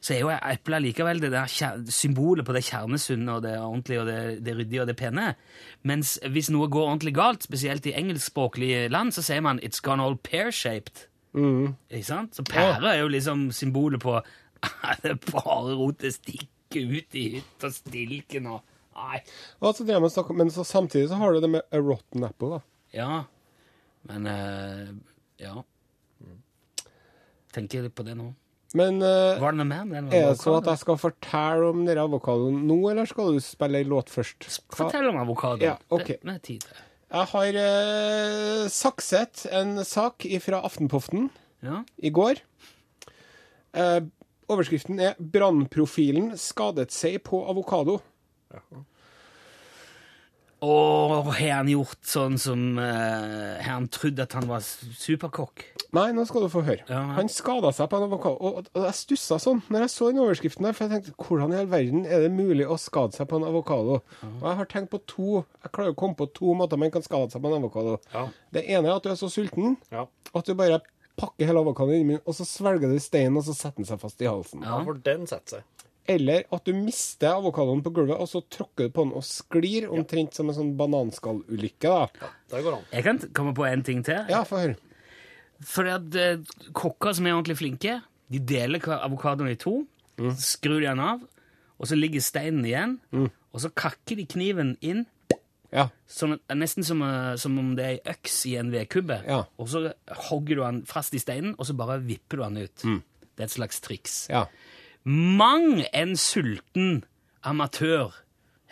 Så 0.00 0.14
er 0.14 0.20
jo 0.22 0.30
eplet 0.32 0.82
likevel 0.82 1.20
det 1.20 1.30
der 1.34 1.46
symbolet 1.92 2.46
på 2.48 2.54
det 2.56 2.64
kjernesunne 2.64 3.34
og 3.36 3.42
det 3.44 3.58
ordentlige 3.60 4.00
og 4.00 4.06
det, 4.08 4.44
det 4.46 4.54
ryddige 4.56 4.80
og 4.80 4.86
det 4.88 4.96
pene. 4.96 5.34
Mens 5.84 6.14
hvis 6.32 6.48
noe 6.50 6.68
går 6.72 6.88
ordentlig 6.88 7.14
galt, 7.18 7.42
spesielt 7.44 7.86
i 7.86 7.92
engelskspråklige 7.98 8.88
land, 8.88 9.12
så 9.12 9.22
sier 9.22 9.40
man 9.44 9.60
'it's 9.60 9.82
gone 9.82 10.02
all 10.02 10.16
pear-shaped'. 10.16 11.06
Ikke 11.90 12.02
sant? 12.06 12.34
Så 12.36 12.42
pære 12.42 12.94
er 12.94 13.00
jo 13.02 13.08
liksom 13.08 13.50
symbolet 13.52 14.00
på 14.00 14.20
det 15.02 15.10
er 15.10 15.20
bare 15.32 15.76
rotet 15.76 16.14
stikker 16.14 16.88
ut 16.96 17.14
i 17.14 17.28
hytt 17.36 17.64
og 17.64 17.72
stilken 17.72 18.46
og 18.46 18.62
Nei. 18.96 19.18
Og 19.60 19.74
så 19.76 19.84
drev 19.84 20.00
man 20.00 20.04
og 20.08 20.10
snakket 20.10 20.30
om- 20.30 20.36
Men 20.36 20.50
så 20.50 20.64
samtidig 20.64 21.08
så 21.10 21.14
har 21.20 21.32
du 21.32 21.40
det 21.40 21.50
med 21.50 21.60
a 21.70 21.76
rotten 21.78 22.24
apple. 22.24 22.48
da. 22.48 22.58
Ja. 22.94 23.22
Men 24.08 24.26
uh, 24.26 24.88
Ja. 25.38 25.60
Tenker 27.56 27.86
litt 27.86 27.94
på 27.96 28.04
det 28.06 28.16
nå. 28.18 28.30
Men 28.76 28.98
uh, 29.00 29.38
Var 29.40 29.54
det 29.54 29.60
noe 29.62 29.68
med 29.70 29.92
den? 29.94 30.08
er 30.10 30.32
det 30.32 30.40
så 30.42 30.56
at 30.58 30.66
jeg 30.68 30.80
skal 30.82 30.98
fortelle 31.00 31.68
om 31.70 31.84
denne 31.86 32.02
avokadoen 32.02 32.58
nå, 32.68 32.76
eller 32.90 33.08
skal 33.08 33.32
du 33.36 33.40
spille 33.40 33.80
ei 33.80 33.86
låt 33.88 34.10
først? 34.12 34.48
Hva? 34.74 34.82
Fortell 34.82 35.08
om 35.08 35.20
avokadoen. 35.22 35.64
Ja, 35.64 35.76
okay. 35.88 36.18
Det, 36.18 36.28
med 36.28 36.42
tid 36.44 36.66
til. 36.66 36.82
Jeg 37.16 37.30
har 37.30 37.58
uh, 37.62 38.64
sakset 38.74 39.46
en 39.54 39.78
sak 39.86 40.26
fra 40.44 40.60
Aftenpoften 40.66 41.30
Ja. 41.64 41.80
i 42.02 42.10
går. 42.10 42.42
Uh, 43.76 44.02
overskriften 44.50 45.00
er 45.00 45.14
'Brannprofilen 45.20 46.34
skadet 46.36 46.92
seg 46.92 47.22
på 47.24 47.40
avokado'. 47.48 48.00
Og 50.66 51.28
har 51.36 51.52
han 51.60 51.68
gjort 51.70 52.00
sånn 52.08 52.36
som 52.40 52.62
eh, 52.82 53.60
Har 53.62 53.68
han 53.76 53.86
trodd 53.92 54.18
at 54.24 54.32
han 54.34 54.48
var 54.50 54.64
superkokk? 54.64 55.62
Nei, 55.96 56.08
nå 56.16 56.24
skal 56.28 56.42
du 56.44 56.48
få 56.52 56.62
høre. 56.66 56.82
Ja, 56.90 56.98
ja. 56.98 57.14
Han 57.16 57.28
skada 57.32 57.70
seg 57.76 57.86
på 57.92 58.00
en 58.00 58.06
avokado. 58.08 58.36
Og, 58.40 58.66
og 58.74 58.86
jeg 58.88 58.96
stussa 58.98 59.38
sånn 59.40 59.62
når 59.72 59.84
jeg 59.86 59.92
så 59.94 60.08
den 60.10 60.22
overskriften 60.24 60.66
der, 60.66 60.74
for 60.76 60.86
jeg 60.90 61.04
tenkte 61.06 61.28
hvordan 61.28 61.54
i 61.54 61.60
all 61.60 61.70
verden 61.70 62.02
er 62.08 62.24
det 62.26 62.32
mulig 62.34 62.66
å 62.66 62.76
skade 62.80 63.16
seg 63.16 63.28
på 63.30 63.38
en 63.38 63.46
avokado? 63.48 64.00
Og 64.26 64.42
jeg 64.48 64.58
har 64.62 64.68
tenkt 64.72 64.90
på 64.92 65.00
to 65.08 65.28
Jeg 65.62 65.72
klarer 65.76 65.94
å 65.94 65.98
komme 66.02 66.18
på 66.18 66.26
to 66.36 66.56
måter 66.58 66.80
man 66.82 66.92
kan 66.94 67.04
skade 67.06 67.30
seg 67.32 67.44
på 67.44 67.52
en 67.52 67.58
avokado. 67.60 67.96
Ja. 68.12 68.26
Det 68.58 68.66
ene 68.66 68.90
er 68.90 68.98
at 68.98 69.06
du 69.06 69.12
er 69.14 69.20
så 69.22 69.30
sulten 69.32 69.78
Ja. 69.94 70.04
at 70.34 70.50
du 70.50 70.54
bare 70.58 70.82
pakker 71.16 71.48
hele 71.48 71.62
avokadoen 71.64 71.96
inni 72.02 72.10
munnen, 72.10 72.24
og 72.28 72.34
så 72.36 72.44
svelger 72.44 72.90
du 72.92 72.98
steinen, 73.00 73.38
og 73.40 73.46
så 73.46 73.54
setter 73.56 73.80
den 73.80 73.86
seg 73.88 74.02
fast 74.02 74.20
i 74.20 74.26
halsen. 74.28 74.60
ja, 74.66 74.82
for 74.84 74.98
den 75.00 75.22
setter 75.30 75.62
seg. 75.62 75.70
Eller 76.08 76.44
at 76.54 76.64
du 76.64 76.72
mister 76.74 77.32
avokadoen 77.34 77.82
på 77.82 77.90
gulvet, 77.96 78.18
og 78.22 78.28
så 78.30 78.40
tråkker 78.52 78.86
du 78.86 78.90
på 78.94 79.04
den 79.06 79.14
og 79.18 79.24
sklir, 79.26 79.88
omtrent 79.90 80.34
som 80.38 80.48
en 80.52 80.54
sånn 80.54 80.74
bananskallulykke, 80.78 81.88
da. 81.90 82.30
Ja, 82.52 82.60
går 82.62 82.76
an. 82.78 82.84
Jeg 82.92 83.04
kan 83.08 83.18
komme 83.34 83.54
på 83.56 83.66
en 83.66 83.82
ting 83.86 84.04
til. 84.06 84.22
Ja, 84.30 84.44
få 84.46 84.60
høre. 84.62 84.76
Fordi 85.66 85.90
at 85.96 86.16
eh, 86.20 86.38
kokker 86.76 87.14
som 87.16 87.26
er 87.26 87.34
ordentlig 87.34 87.56
flinke, 87.58 87.98
de 88.30 88.38
deler 88.42 88.82
avokadoen 89.00 89.50
i 89.50 89.58
to, 89.58 89.80
skrur 90.40 90.80
de 90.80 90.86
den 90.88 91.00
av, 91.02 91.20
og 91.76 91.88
så 91.90 91.96
ligger 91.98 92.22
steinen 92.24 92.64
igjen, 92.64 92.96
og 93.12 93.60
så 93.62 93.70
kakker 93.76 94.16
de 94.20 94.26
kniven 94.30 94.76
inn, 94.80 95.04
Ja. 95.74 95.88
sånn 96.08 96.38
nesten 96.54 96.84
som, 96.86 97.02
eh, 97.02 97.34
som 97.36 97.58
om 97.58 97.74
det 97.76 97.84
er 97.84 97.96
ei 97.98 98.12
øks 98.14 98.36
i 98.46 98.54
en 98.56 98.70
vedkubbe, 98.72 99.18
Ja. 99.26 99.42
og 99.58 99.66
så 99.68 99.92
hogger 100.30 100.54
du 100.56 100.62
den 100.62 100.82
fast 100.86 101.12
i 101.14 101.18
steinen, 101.18 101.54
og 101.58 101.66
så 101.66 101.74
bare 101.76 101.98
vipper 102.00 102.36
du 102.38 102.42
den 102.44 102.56
ut. 102.62 102.76
Det 103.36 103.42
er 103.42 103.44
et 103.44 103.50
slags 103.50 103.80
triks. 103.80 104.28
Ja. 104.30 104.46
Mang 105.06 105.84
en 105.94 106.16
sulten 106.18 107.04
amatør 107.46 108.14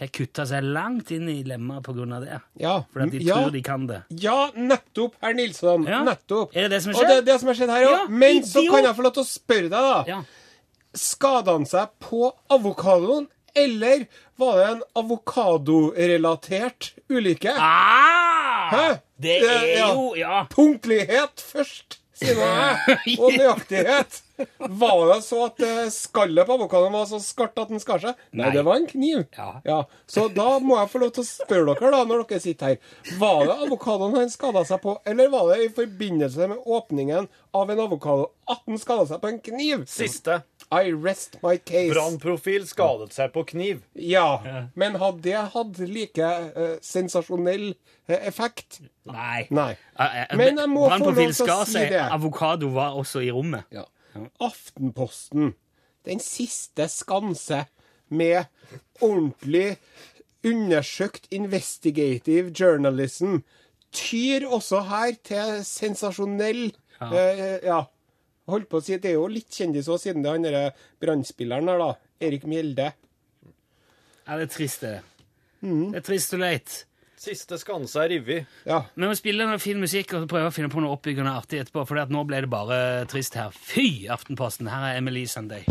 har 0.00 0.08
kutta 0.10 0.42
seg 0.50 0.64
langt 0.66 1.12
inn 1.14 1.28
i 1.30 1.36
lemma 1.46 1.78
grunn 1.84 2.14
av 2.16 2.24
det. 2.26 2.40
Ja. 2.58 2.72
Fordi 2.90 3.20
de 3.20 3.28
ja. 3.28 3.36
tror 3.38 3.52
de 3.54 3.60
kan 3.62 3.84
det. 3.86 4.00
Ja, 4.18 4.50
nettopp, 4.54 5.14
herr 5.22 5.36
Nilsson. 5.38 5.86
Ja. 5.86 6.00
Nettopp. 6.06 6.50
Er 6.56 6.66
det 6.66 6.74
det 6.74 6.80
som 6.82 6.90
har 6.90 6.98
Og 7.04 7.12
det 7.12 7.18
er 7.20 7.28
det 7.28 7.36
som 7.38 7.52
har 7.52 7.58
skjedd 7.60 7.70
her 7.70 7.86
òg. 7.86 7.94
Ja, 7.94 8.00
Men 8.10 8.42
så 8.48 8.64
kan 8.66 8.82
jeg 8.88 8.96
få 8.98 9.06
lov 9.06 9.14
til 9.14 9.22
å 9.22 9.28
spørre 9.28 9.68
deg, 9.68 9.86
da. 9.86 10.02
Ja. 10.10 10.18
Skada 11.04 11.54
han 11.54 11.70
seg 11.70 11.94
på 12.02 12.32
avokadoen, 12.54 13.30
Eller 13.54 14.08
var 14.34 14.56
det 14.58 14.66
en 14.72 14.82
avokadorelatert 14.98 16.88
ulykke? 17.06 17.54
Ah! 17.54 18.72
Hæ? 18.74 18.86
Det 19.22 19.36
er 19.46 19.66
ja. 19.76 19.92
jo 19.94 20.16
Ja. 20.18 20.42
Punktlighet 20.50 21.38
først, 21.38 22.00
sier 22.18 22.34
jeg. 22.42 22.98
Og 23.22 23.30
nøyaktighet. 23.30 24.24
Var 24.58 25.02
det 25.12 25.18
så 25.22 25.44
at 25.46 25.60
eh, 25.62 25.90
skallet 25.94 26.46
på 26.48 26.56
avokadoen 26.56 26.94
var 26.96 27.06
så 27.10 27.20
skarpt 27.22 27.60
at 27.62 27.70
den 27.70 27.82
skar 27.82 28.02
seg? 28.02 28.18
Nei, 28.32 28.46
Nei. 28.46 28.52
det 28.56 28.64
var 28.66 28.80
en 28.80 28.88
kniv. 28.90 29.24
Ja. 29.66 29.80
Så 30.10 30.26
da 30.34 30.58
må 30.62 30.78
jeg 30.80 30.90
få 30.92 31.02
lov 31.04 31.12
til 31.14 31.24
å 31.24 31.28
spørre 31.28 31.74
dere, 31.74 31.92
da, 31.94 32.02
når 32.08 32.24
dere 32.24 32.42
sitter 32.42 32.72
her. 32.72 32.96
Var 33.20 33.44
det 33.46 33.58
avokadoen 33.68 34.18
han 34.18 34.32
skada 34.32 34.64
seg 34.66 34.82
på, 34.82 34.96
eller 35.06 35.30
var 35.32 35.52
det 35.52 35.68
i 35.68 35.70
forbindelse 35.76 36.50
med 36.50 36.66
åpningen 36.78 37.30
av 37.54 37.70
en 37.70 37.84
avokado 37.86 38.32
at 38.50 38.64
han 38.66 38.80
skada 38.82 39.06
seg 39.12 39.22
på 39.22 39.30
en 39.30 39.40
kniv? 39.44 39.86
Siste. 39.90 40.42
I 40.74 40.90
rest 40.90 41.38
my 41.44 41.56
case. 41.58 41.92
Brannprofil 41.92 42.66
skadet 42.66 43.14
seg 43.14 43.30
på 43.34 43.44
kniv. 43.52 43.84
Ja. 43.94 44.40
Men 44.74 44.98
hadde 44.98 45.22
det 45.28 45.42
hatt 45.54 45.80
like 45.86 46.30
uh, 46.56 46.76
sensasjonell 46.82 47.68
uh, 47.74 48.16
effekt? 48.16 48.80
Nei. 49.06 49.44
Nei. 49.54 49.74
Men 50.34 50.58
jeg 50.58 50.72
må 50.72 50.88
få 50.90 51.12
lov 51.12 51.20
til 51.20 51.52
å 51.52 51.60
si 51.68 51.84
det. 51.92 52.02
Avokado 52.08 52.72
var 52.74 52.98
også 52.98 53.22
i 53.22 53.30
rommet. 53.34 53.68
Ja. 53.74 53.84
Aftenposten. 54.42 55.54
Den 56.04 56.20
siste 56.20 56.88
skanse 56.92 57.64
med 58.12 58.44
ordentlig 59.00 59.78
undersøkt 60.44 61.30
investigative 61.32 62.52
journalism 62.52 63.38
tyr 63.94 64.46
også 64.50 64.82
her 64.90 65.16
til 65.24 65.60
sensasjonell 65.66 66.66
ja. 67.00 67.08
Eh, 67.10 67.58
ja. 67.66 67.80
Holdt 68.50 68.68
på 68.68 68.78
å 68.78 68.84
si, 68.84 68.98
Det 69.00 69.10
er 69.10 69.16
jo 69.16 69.28
litt 69.30 69.48
kjendis 69.54 69.88
òg, 69.88 70.02
siden 70.02 70.24
det 70.24 70.28
er 70.28 70.36
han 70.36 70.44
derre 70.44 70.64
brannspilleren 71.00 71.70
her, 71.70 71.80
da. 71.80 71.94
Erik 72.20 72.44
Mjelde. 72.48 72.90
Ja, 74.24 74.36
det 74.36 74.44
er 74.46 74.52
trist, 74.52 74.84
det. 74.84 74.98
Mm. 75.64 75.94
Det 75.94 76.02
er 76.02 76.04
trist 76.04 76.36
og 76.36 76.42
leit. 76.42 76.74
Siste 77.16 77.58
skanse 77.60 78.02
er 78.02 78.10
revet. 78.16 78.50
Ja. 78.66 78.82
Vi 78.94 79.06
må 79.06 79.14
spille 79.16 79.46
noe 79.46 79.60
fin 79.62 79.80
musikk 79.80 80.16
og 80.18 80.28
prøve 80.30 80.50
å 80.50 80.54
finne 80.54 80.72
på 80.72 80.82
noe 80.82 80.96
oppbyggende 80.96 81.32
artig 81.32 81.62
etterpå, 81.62 81.86
for 81.88 82.02
nå 82.10 82.24
ble 82.28 82.42
det 82.44 82.50
bare 82.52 82.78
trist 83.10 83.38
her. 83.38 83.54
Fy, 83.54 84.06
Aftenposten! 84.10 84.70
Her 84.72 84.90
er 84.90 85.00
Emily 85.00 85.26
Sunday. 85.30 85.64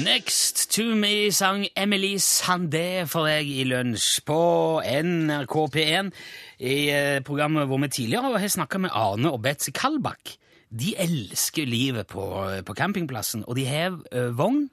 Next 0.00 0.70
to 0.72 0.94
me 0.96 1.30
sang 1.30 1.66
Emily 1.76 2.16
Sandé 2.18 3.04
for 3.06 3.28
deg 3.28 3.48
i 3.52 3.66
lunsj 3.68 4.22
på 4.26 4.40
NRK 4.80 5.54
P1 5.74 6.10
i 6.64 6.76
eh, 6.90 7.18
programmet 7.26 7.68
hvor 7.68 7.78
vi 7.84 7.90
tidligere 7.92 8.32
har 8.40 8.54
snakka 8.56 8.80
med 8.82 8.94
Arne 8.96 9.30
og 9.30 9.42
Betzy 9.44 9.74
Kalbakk. 9.76 10.34
De 10.70 10.94
elsker 11.02 11.66
livet 11.66 12.06
på, 12.06 12.24
på 12.66 12.74
campingplassen, 12.78 13.44
og 13.46 13.58
de 13.58 13.66
har 13.66 13.96
uh, 14.14 14.30
vogn 14.38 14.68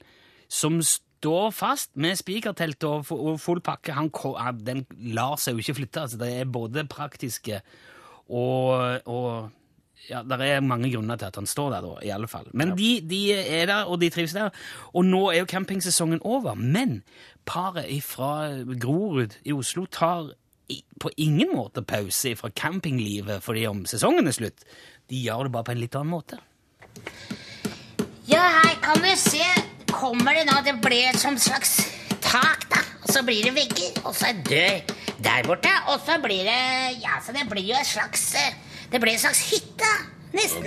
som 0.47 0.77
står 0.85 1.51
fast 1.51 1.95
med 1.97 2.15
spikertelt 2.19 2.83
og, 2.87 3.09
og 3.11 3.39
full 3.41 3.61
pakke. 3.65 3.95
Han, 3.97 4.11
den 4.61 4.85
lar 5.17 5.35
seg 5.41 5.57
jo 5.57 5.63
ikke 5.63 5.79
flytte. 5.81 6.05
Altså, 6.05 6.19
det 6.21 6.33
er 6.37 6.51
både 6.51 6.85
praktiske 6.87 7.61
og, 8.27 9.01
og 9.07 9.49
ja, 10.09 10.21
Det 10.23 10.37
er 10.45 10.61
mange 10.63 10.91
grunner 10.93 11.17
til 11.19 11.25
at 11.25 11.35
han 11.35 11.47
står 11.49 11.71
der, 11.73 11.81
da, 11.81 11.93
i 12.05 12.11
alle 12.15 12.27
fall. 12.31 12.47
Men 12.53 12.75
de, 12.77 13.01
de 13.03 13.21
er 13.33 13.65
der, 13.65 13.89
og 13.89 13.99
de 14.01 14.09
trives 14.09 14.33
der. 14.33 14.53
Og 14.93 15.05
nå 15.05 15.29
er 15.31 15.41
jo 15.41 15.49
campingsesongen 15.49 16.21
over. 16.21 16.55
Men 16.55 17.01
paret 17.45 18.03
fra 18.03 18.47
Grorud 18.79 19.35
i 19.43 19.55
Oslo 19.55 19.85
tar 19.85 20.31
på 20.99 21.09
ingen 21.17 21.53
måte 21.55 21.81
pause 21.87 22.33
fra 22.35 22.49
campinglivet 22.51 23.43
fordi 23.43 23.65
om 23.69 23.85
sesongen 23.87 24.27
er 24.27 24.35
slutt. 24.35 24.65
De 25.07 25.15
gjør 25.23 25.43
det 25.47 25.51
bare 25.55 25.63
på 25.69 25.73
en 25.75 25.81
litt 25.81 25.95
annen 25.95 26.11
måte. 26.11 26.37
Ja, 28.27 28.43
her 28.59 28.75
kan 28.83 28.99
du 29.03 29.11
se. 29.19 29.45
Kommer 29.91 30.33
det 30.35 30.45
nå? 30.49 30.55
Det 30.65 30.75
ble 30.83 30.97
et 31.09 31.19
sånt 31.19 31.41
slags 31.41 31.77
tak, 32.19 32.67
da. 32.71 32.79
Og 33.05 33.09
så 33.15 33.21
blir 33.23 33.43
det 33.47 33.53
vegger, 33.55 33.91
og 34.03 34.15
så 34.17 34.25
en 34.33 34.41
dør 34.47 34.81
der 35.23 35.43
borte. 35.47 35.71
Og 35.93 35.99
så 36.05 36.13
blir 36.23 36.43
det 36.43 36.61
Ja, 37.01 37.19
så 37.23 37.31
det 37.35 37.45
blir 37.49 37.63
jo 37.69 37.75
et 37.79 37.87
slags 37.87 38.35
eh, 38.35 38.53
Det 38.91 38.99
blir 39.03 39.13
en 39.15 39.19
slags 39.23 39.41
hytte. 39.51 39.91
Nesten. 40.35 40.65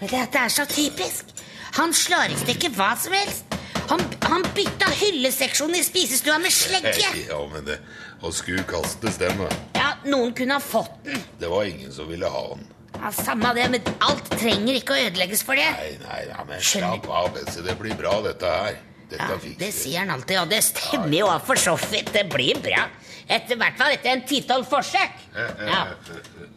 Men 0.00 0.08
Dette 0.12 0.38
er 0.46 0.52
så 0.52 0.66
typisk. 0.70 1.32
Han 1.78 1.92
slår 1.96 2.34
i 2.34 2.38
stykker 2.44 2.74
hva 2.76 2.92
som 3.00 3.14
helst. 3.16 3.56
Han, 3.90 4.00
han 4.30 4.44
bytta 4.54 4.86
hylleseksjonen 4.94 5.80
i 5.80 5.84
spisestua 5.84 6.38
med 6.40 6.52
slegge. 6.54 7.08
Ja, 7.26 7.40
men 7.52 7.66
det 7.66 7.80
Å 8.22 8.30
skulle 8.30 8.62
kastes 8.70 9.16
stemme. 9.18 9.48
Ja, 9.74 9.96
noen 10.06 10.30
kunne 10.38 10.54
ha 10.54 10.62
fått 10.62 11.00
den. 11.02 11.18
Det 11.40 11.48
var 11.50 11.66
ingen 11.66 11.90
som 11.92 12.06
ville 12.06 12.28
ha 12.30 12.42
den. 12.52 12.62
Ja, 12.94 13.10
Samme 13.16 13.50
det, 13.56 13.64
men 13.72 13.88
alt 14.06 14.28
trenger 14.38 14.78
ikke 14.78 14.94
å 14.94 15.00
ødelegges 15.08 15.42
for 15.42 15.58
det. 15.58 15.66
Nei, 15.74 15.90
nei, 16.04 16.20
nei, 16.30 16.44
men 16.52 16.62
slapp 16.62 17.08
av, 17.10 17.32
Betsy. 17.34 17.64
Det 17.66 17.74
blir 17.80 17.96
bra, 17.98 18.14
dette 18.22 18.52
her. 18.54 18.78
Dette 19.10 19.26
Ja, 19.26 19.40
Det 19.58 19.72
sier 19.74 20.04
han 20.04 20.12
alltid, 20.14 20.38
og 20.44 20.52
det 20.54 20.62
stemmer 20.64 21.16
jo 21.18 21.32
for 21.48 21.58
så 21.60 21.74
vidt. 21.90 22.12
Det 22.14 22.28
blir 22.30 22.62
bra. 22.62 22.86
Etter 23.32 23.58
hvert 23.60 23.78
fall 23.80 23.94
etter 23.94 24.12
en 24.12 24.24
ti-tolv 24.28 24.66
forsøk. 24.68 25.22
Ja. 25.36 25.86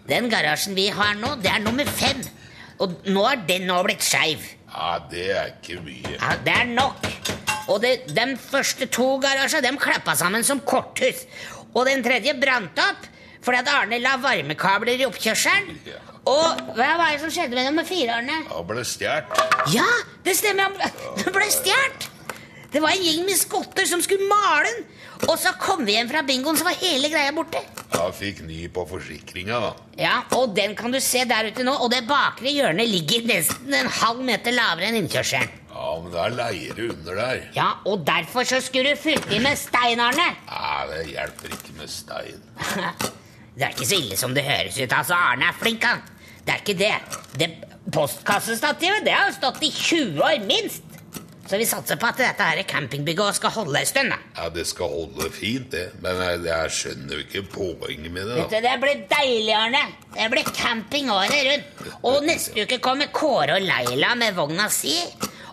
Den 0.09 0.29
garasjen 0.31 0.75
vi 0.77 0.89
har 0.93 1.15
nå, 1.19 1.35
det 1.43 1.51
er 1.53 1.63
nummer 1.63 1.87
fem. 1.87 2.21
Og 2.83 2.97
nå 3.07 3.23
er 3.29 3.43
den 3.47 3.67
nå 3.69 3.79
blitt 3.87 4.03
skeiv. 4.03 4.43
Ja, 4.75 4.95
det 5.11 5.27
er 5.31 5.53
ikke 5.53 5.79
mye. 5.85 6.17
Ja, 6.17 6.33
det 6.43 6.55
er 6.55 6.71
nok. 6.73 7.07
Og 7.71 7.79
det, 7.81 7.93
de 8.11 8.25
første 8.37 8.89
to 8.91 9.15
garasjene 9.23 9.63
de 9.69 9.77
klappa 9.81 10.17
sammen 10.19 10.43
som 10.45 10.59
korthus. 10.67 11.23
Og 11.73 11.87
den 11.87 12.03
tredje 12.05 12.35
brant 12.39 12.81
opp 12.83 13.11
fordi 13.45 13.59
at 13.61 13.67
Arne 13.69 13.99
la 14.01 14.15
varmekabler 14.17 14.97
i 14.97 15.05
oppkjørselen. 15.05 15.75
Ja. 15.85 15.99
Og 16.25 16.61
hva 16.73 16.95
var 16.97 17.11
det 17.13 17.19
som 17.21 17.29
skjedde 17.29 17.53
med 17.53 17.67
nummer 17.69 17.85
fire, 17.85 18.17
Arne? 18.17 18.39
Han 18.49 18.65
ble 18.65 18.81
stjålet. 18.89 19.43
Ja, 19.69 19.85
det 20.25 20.33
stemmer! 20.39 20.73
han 21.21 21.35
ble 21.35 21.49
stjålet! 21.53 22.07
Det 22.75 22.81
var 22.83 22.91
en 22.91 23.03
gjeng 23.07 23.23
med 23.23 23.39
skotter 23.39 23.87
som 23.87 24.01
skulle 24.03 24.27
male 24.27 24.67
den. 24.67 24.81
Og 25.29 25.37
så 25.39 25.53
kom 25.55 25.85
vi 25.87 25.93
hjem 25.95 26.09
fra 26.11 26.21
bingoen, 26.27 26.57
så 26.59 26.65
var 26.67 26.75
hele 26.81 27.07
greia 27.07 27.31
borte. 27.31 27.61
Da 27.93 28.09
fikk 28.11 28.41
ny 28.43 28.65
på 28.75 28.83
forsikringa, 28.89 29.59
da. 29.63 29.69
Ja, 29.95 30.15
Og 30.35 30.51
den 30.57 30.73
kan 30.75 30.91
du 30.91 30.99
se 30.99 31.21
der 31.29 31.47
ute 31.47 31.63
nå. 31.63 31.71
Og 31.85 31.87
det 31.93 32.01
bakre 32.09 32.51
hjørnet 32.51 32.89
ligger 32.91 33.23
nesten 33.31 33.73
en 33.79 33.87
halv 34.01 34.19
meter 34.27 34.51
lavere 34.51 34.89
enn 34.91 34.99
innkjørselen. 34.99 35.53
Ja, 35.71 35.87
men 36.03 36.11
det 36.11 36.19
er 36.25 36.35
leire 36.35 36.89
under 36.91 37.17
der. 37.21 37.39
Ja, 37.55 37.69
Og 37.87 38.03
derfor 38.07 38.43
så 38.47 38.59
skulle 38.63 38.91
du 38.91 38.99
fylt 39.05 39.31
i 39.31 39.39
med 39.43 39.55
stein, 39.59 39.99
Arne. 40.03 40.27
Nei, 40.51 40.85
det 40.91 41.01
hjelper 41.13 41.55
ikke 41.55 41.77
med 41.79 41.91
stein. 41.91 42.43
Det 43.55 43.63
er 43.63 43.71
ikke 43.71 43.85
så 43.87 43.95
ille 44.01 44.17
som 44.19 44.33
det 44.35 44.41
høres 44.43 44.75
ut. 44.81 44.91
altså. 44.91 45.15
Arne 45.15 45.45
er 45.47 45.55
flink, 45.55 45.83
han. 45.87 46.01
Det 46.43 46.51
er 46.51 46.59
ikke 46.59 46.73
det. 46.75 46.95
Det 47.39 47.47
postkassestativet 47.95 49.05
det 49.07 49.13
har 49.15 49.29
jo 49.29 49.35
stått 49.37 49.63
i 49.63 49.69
20 49.71 50.19
år 50.27 50.41
minst. 50.43 50.94
Så 51.45 51.59
vi 51.61 51.65
satser 51.69 51.99
på 52.01 52.07
at 52.09 52.17
dette 52.17 52.41
her 52.47 52.61
campingbygget 52.65 53.37
skal 53.37 53.51
holde 53.53 53.77
en 53.79 53.85
stund. 53.85 54.09
da. 54.09 54.17
Ja, 54.39 54.49
det 54.49 54.63
skal 54.65 54.89
holde 54.89 55.29
fint, 55.33 55.69
det. 55.71 55.83
Men 56.01 56.17
jeg, 56.23 56.39
jeg 56.47 56.71
skjønner 56.73 57.19
jo 57.19 57.25
ikke 57.25 57.43
poenget 57.53 58.11
med 58.11 58.25
det, 58.25 58.39
Vet 58.39 58.49
da. 58.49 58.61
du, 58.61 58.67
Det 58.67 58.75
blir 58.81 59.03
deilig, 59.11 59.53
Arne. 59.53 59.83
Det 60.15 60.29
blir 60.33 60.49
camping 60.57 61.11
året 61.13 61.45
rundt. 61.51 61.85
Og 62.01 62.25
neste 62.25 62.65
uke 62.65 62.79
kommer 62.81 63.11
Kåre 63.13 63.59
og 63.59 63.61
Leila 63.67 64.15
med 64.17 64.33
vogna 64.37 64.69
si. 64.73 64.95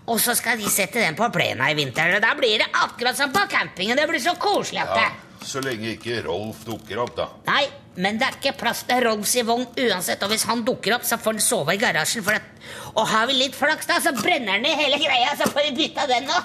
Og 0.08 0.18
så 0.18 0.34
skal 0.34 0.58
de 0.58 0.70
sette 0.72 0.98
den 0.98 1.14
på 1.18 1.28
plena 1.34 1.68
i 1.70 1.76
vinteren. 1.78 2.16
Og 2.16 2.24
da 2.24 2.32
blir 2.38 2.58
det 2.64 2.70
akkurat 2.72 3.18
som 3.18 3.30
på 3.34 3.44
campingen. 3.52 3.96
Det 4.00 4.08
blir 4.10 4.22
så 4.24 4.34
koselig 4.40 4.80
at 4.82 4.96
det. 4.96 5.10
Så 5.44 5.60
lenge 5.64 5.94
ikke 5.96 6.22
Rolf 6.26 6.62
dukker 6.66 7.00
opp, 7.02 7.14
da. 7.18 7.26
Nei, 7.48 7.64
men 8.00 8.18
det 8.20 8.26
er 8.28 8.36
ikke 8.38 8.54
plass 8.62 8.84
til 8.88 9.02
Rolfs 9.04 9.34
i 9.36 9.42
vogn 9.46 9.66
uansett. 9.68 10.22
Og 10.24 10.32
hvis 10.32 10.46
han 10.48 10.62
dukker 10.66 10.96
opp, 10.96 11.04
så 11.08 11.18
får 11.20 11.36
han 11.36 11.44
sove 11.44 11.74
i 11.76 11.80
garasjen. 11.82 12.24
At, 12.32 12.46
og 12.94 13.06
har 13.10 13.26
vi 13.30 13.36
litt 13.40 13.58
flaks, 13.58 13.88
da, 13.90 13.98
så 14.04 14.14
brenner 14.16 14.56
han 14.56 14.64
ned 14.64 14.78
hele 14.78 15.00
greia. 15.02 15.34
Så 15.40 15.50
får 15.52 15.68
vi 15.68 15.74
bytta 15.82 16.06
den 16.10 16.28
nå. 16.30 16.38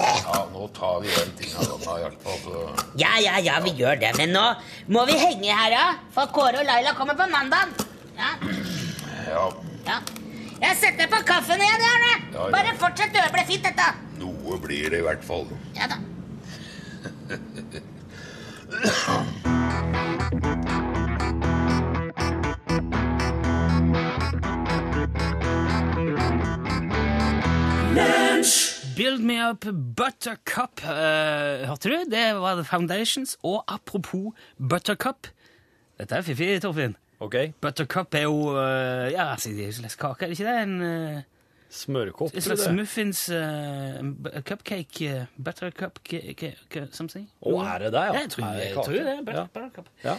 Ja, 0.00 0.46
nå 0.52 0.68
tar 0.76 1.00
vi 1.02 1.10
den 1.12 1.32
tinga 1.38 1.64
da, 1.66 1.76
da, 1.84 1.96
iallfall. 2.04 2.38
Så 2.44 2.54
Ja, 3.00 3.16
ja, 3.20 3.38
ja, 3.42 3.58
vi 3.64 3.74
gjør 3.78 3.98
det. 4.00 4.14
Men 4.20 4.32
nå 4.36 4.44
må 4.94 5.04
vi 5.10 5.18
henge 5.20 5.50
her, 5.50 5.74
da. 5.74 5.84
For 6.14 6.30
Kåre 6.34 6.62
og 6.62 6.68
Laila 6.68 6.94
kommer 6.98 7.18
på 7.18 7.26
mandag. 7.32 7.74
Ja, 8.20 8.34
ja, 9.28 9.44
ja. 9.88 9.98
Jeg 10.60 10.76
setter 10.76 11.08
på 11.08 11.22
kaffen 11.24 11.60
igjen, 11.64 11.84
Arne. 11.88 12.14
Ja, 12.34 12.46
ja. 12.46 12.50
Bare 12.52 12.76
fortsett. 12.80 13.12
Det 13.16 13.26
blir 13.34 13.46
fint, 13.48 13.64
dette. 13.64 13.86
Blir 14.62 14.90
det 14.92 15.00
i 15.00 15.06
hvert 15.06 15.24
fall. 15.24 15.48
Ja 15.76 15.90
da. 15.90 16.00
Build 28.96 29.22
Me 29.24 29.40
Up 29.40 29.64
Buttercup. 29.96 30.82
Uh, 30.84 31.64
hørte 31.68 31.88
du? 31.88 32.04
Det 32.10 32.24
var 32.36 32.54
The 32.54 32.64
Foundations. 32.64 33.38
Og 33.42 33.64
apropos 33.68 34.34
Buttercup 34.58 35.26
Dette 36.00 36.16
er 36.16 36.24
fiffig, 36.24 36.62
Torfinn. 36.62 36.94
Okay. 37.20 37.52
Buttercup 37.60 38.14
er 38.14 38.22
jo 38.22 38.54
uh, 38.54 39.08
Ja, 39.12 39.32
altså, 39.32 39.50
det 39.52 39.66
er 39.66 39.66
jo 39.66 39.72
slags 39.72 39.96
kake, 40.00 40.24
er 40.24 40.28
det 40.28 40.38
ikke 40.38 40.48
det? 40.48 40.62
En, 40.62 40.82
eh, 40.82 41.22
Smørkopp. 41.70 42.32
slags 42.34 42.64
det. 42.66 42.72
muffins 42.74 43.20
uh, 43.30 44.40
Cupcake 44.42 45.10
uh, 45.22 45.26
ca- 45.38 46.54
ca- 46.68 46.86
something? 46.90 47.28
Å, 47.46 47.52
er 47.62 47.84
det 47.84 47.90
det, 47.94 48.00
ja? 48.08 48.14
Ja, 48.16 48.20
jeg 48.24 48.30
tror, 48.34 48.46
det 48.56 48.64
jeg 48.64 48.74
tror 48.74 48.96
det. 48.96 49.04
er 49.12 49.20
Butter, 49.22 49.38
Ja. 49.38 49.44
Buttercup. 49.54 49.90
Ja. 50.04 50.16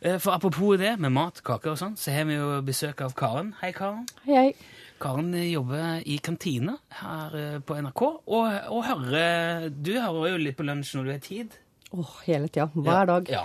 Eh, 0.00 0.16
For 0.18 0.32
apropos 0.32 0.78
det, 0.80 0.94
med 1.00 1.12
mat, 1.12 1.42
kaker 1.44 1.74
og 1.74 1.78
sånn, 1.80 1.94
så 2.00 2.12
har 2.14 2.24
vi 2.28 2.38
jo 2.38 2.48
besøk 2.64 3.02
av 3.04 3.12
Karen. 3.18 3.52
Hei, 3.60 3.72
Karen. 3.76 4.06
Hei, 4.24 4.34
hei. 4.38 4.54
Karen 5.00 5.28
eh, 5.36 5.50
jobber 5.52 6.00
i 6.08 6.16
kantina 6.24 6.78
her 7.02 7.36
eh, 7.40 7.58
på 7.60 7.76
NRK, 7.84 8.02
og, 8.24 8.48
og 8.72 8.82
hører 8.88 9.68
Du 9.74 9.92
hører 9.98 10.32
jo 10.34 10.40
litt 10.40 10.56
på 10.56 10.64
lunsj 10.64 10.94
når 10.96 11.04
du 11.04 11.12
har 11.14 11.22
tid. 11.28 11.60
Åh, 11.94 12.16
hele 12.26 12.48
tida. 12.48 12.70
Hver 12.74 13.06
dag. 13.12 13.28
Ja. 13.32 13.44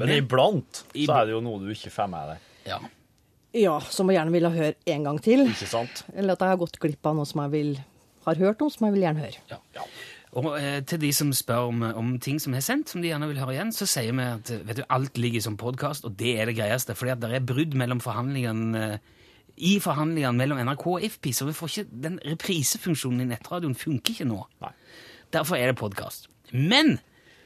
Men 0.00 0.08
iblant 0.16 0.84
så 0.88 1.18
er 1.20 1.28
det 1.28 1.34
jo 1.36 1.40
noe 1.44 1.60
du 1.60 1.68
ikke 1.74 1.92
får 1.92 2.08
med 2.16 2.32
deg. 2.32 2.50
ja. 2.72 2.80
Ja, 3.52 3.76
som 3.92 4.08
jeg 4.08 4.16
gjerne 4.16 4.32
ville 4.32 4.50
høre 4.52 4.74
en 4.94 5.06
gang 5.08 5.20
til. 5.22 5.44
Ikke 5.50 5.68
sant? 5.68 6.04
Eller 6.16 6.36
at 6.36 6.44
jeg 6.44 6.54
har 6.54 6.60
gått 6.60 6.78
glipp 6.80 7.08
av 7.08 7.18
noe 7.18 7.28
som 7.28 7.42
jeg 7.44 7.52
vil, 7.52 7.72
har 8.24 8.40
hørt 8.40 8.64
om, 8.64 8.72
som 8.72 8.86
jeg 8.88 8.96
vil 8.96 9.04
gjerne 9.04 9.24
høre. 9.26 9.58
Ja. 9.76 9.86
Og 10.40 10.54
eh, 10.56 10.78
til 10.88 11.02
de 11.02 11.10
som 11.12 11.32
spør 11.36 11.68
om, 11.68 11.82
om 11.84 12.12
ting 12.22 12.38
som 12.40 12.54
er 12.56 12.64
sendt, 12.64 12.88
som 12.88 13.02
de 13.04 13.10
gjerne 13.10 13.28
vil 13.28 13.40
høre 13.42 13.58
igjen, 13.58 13.74
så 13.76 13.84
sier 13.88 14.16
vi 14.16 14.24
at 14.24 14.52
eh, 14.54 14.62
vet 14.64 14.80
du, 14.80 14.86
alt 14.88 15.20
ligger 15.20 15.44
som 15.44 15.58
podkast, 15.60 16.08
og 16.08 16.16
det 16.20 16.38
er 16.40 16.48
det 16.48 16.56
greieste. 16.56 16.96
fordi 16.96 17.12
at 17.12 17.20
det 17.20 17.34
er 17.36 17.44
brudd 17.44 17.76
mellom 17.76 18.00
forhandlingene 18.00 18.86
eh, 18.86 19.10
i 19.60 19.76
forhandlingene 19.84 20.32
mellom 20.38 20.62
NRK 20.64 20.86
og 20.88 21.04
IFPI, 21.04 21.34
så 21.36 21.44
vi 21.44 21.56
får 21.56 21.74
ikke, 21.74 22.00
den 22.08 22.16
reprisefunksjonen 22.24 23.26
i 23.26 23.30
nettradioen 23.34 23.76
funker 23.76 24.16
ikke 24.16 24.30
nå. 24.30 24.40
Nei. 24.64 24.72
Derfor 25.36 25.60
er 25.60 25.68
det 25.68 25.80
podkast. 25.80 26.30
Men 26.52 26.96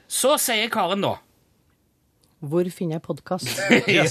så 0.06 0.36
sier 0.38 0.70
Karen, 0.70 1.02
da 1.02 1.16
Hvor 2.44 2.68
finner 2.68 2.98
jeg 2.98 3.04
podkast? 3.06 3.48
ja, 3.96 4.04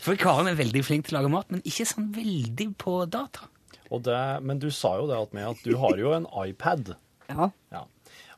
For 0.00 0.16
Karen 0.20 0.48
er 0.48 0.56
veldig 0.56 0.82
flink 0.86 1.08
til 1.08 1.16
å 1.16 1.20
lage 1.20 1.32
mat, 1.34 1.50
men 1.52 1.64
ikke 1.68 1.84
sånn 1.88 2.08
veldig 2.14 2.68
på 2.80 3.02
data. 3.12 3.48
Og 3.92 4.00
det, 4.06 4.20
men 4.40 4.60
du 4.62 4.70
sa 4.72 4.94
jo 5.00 5.08
det 5.10 5.18
at, 5.18 5.34
med 5.36 5.50
at 5.50 5.66
du 5.66 5.74
har 5.80 5.98
jo 6.00 6.14
en 6.16 6.28
iPad. 6.46 6.94
Ja. 7.28 7.50
Ja. 7.74 7.82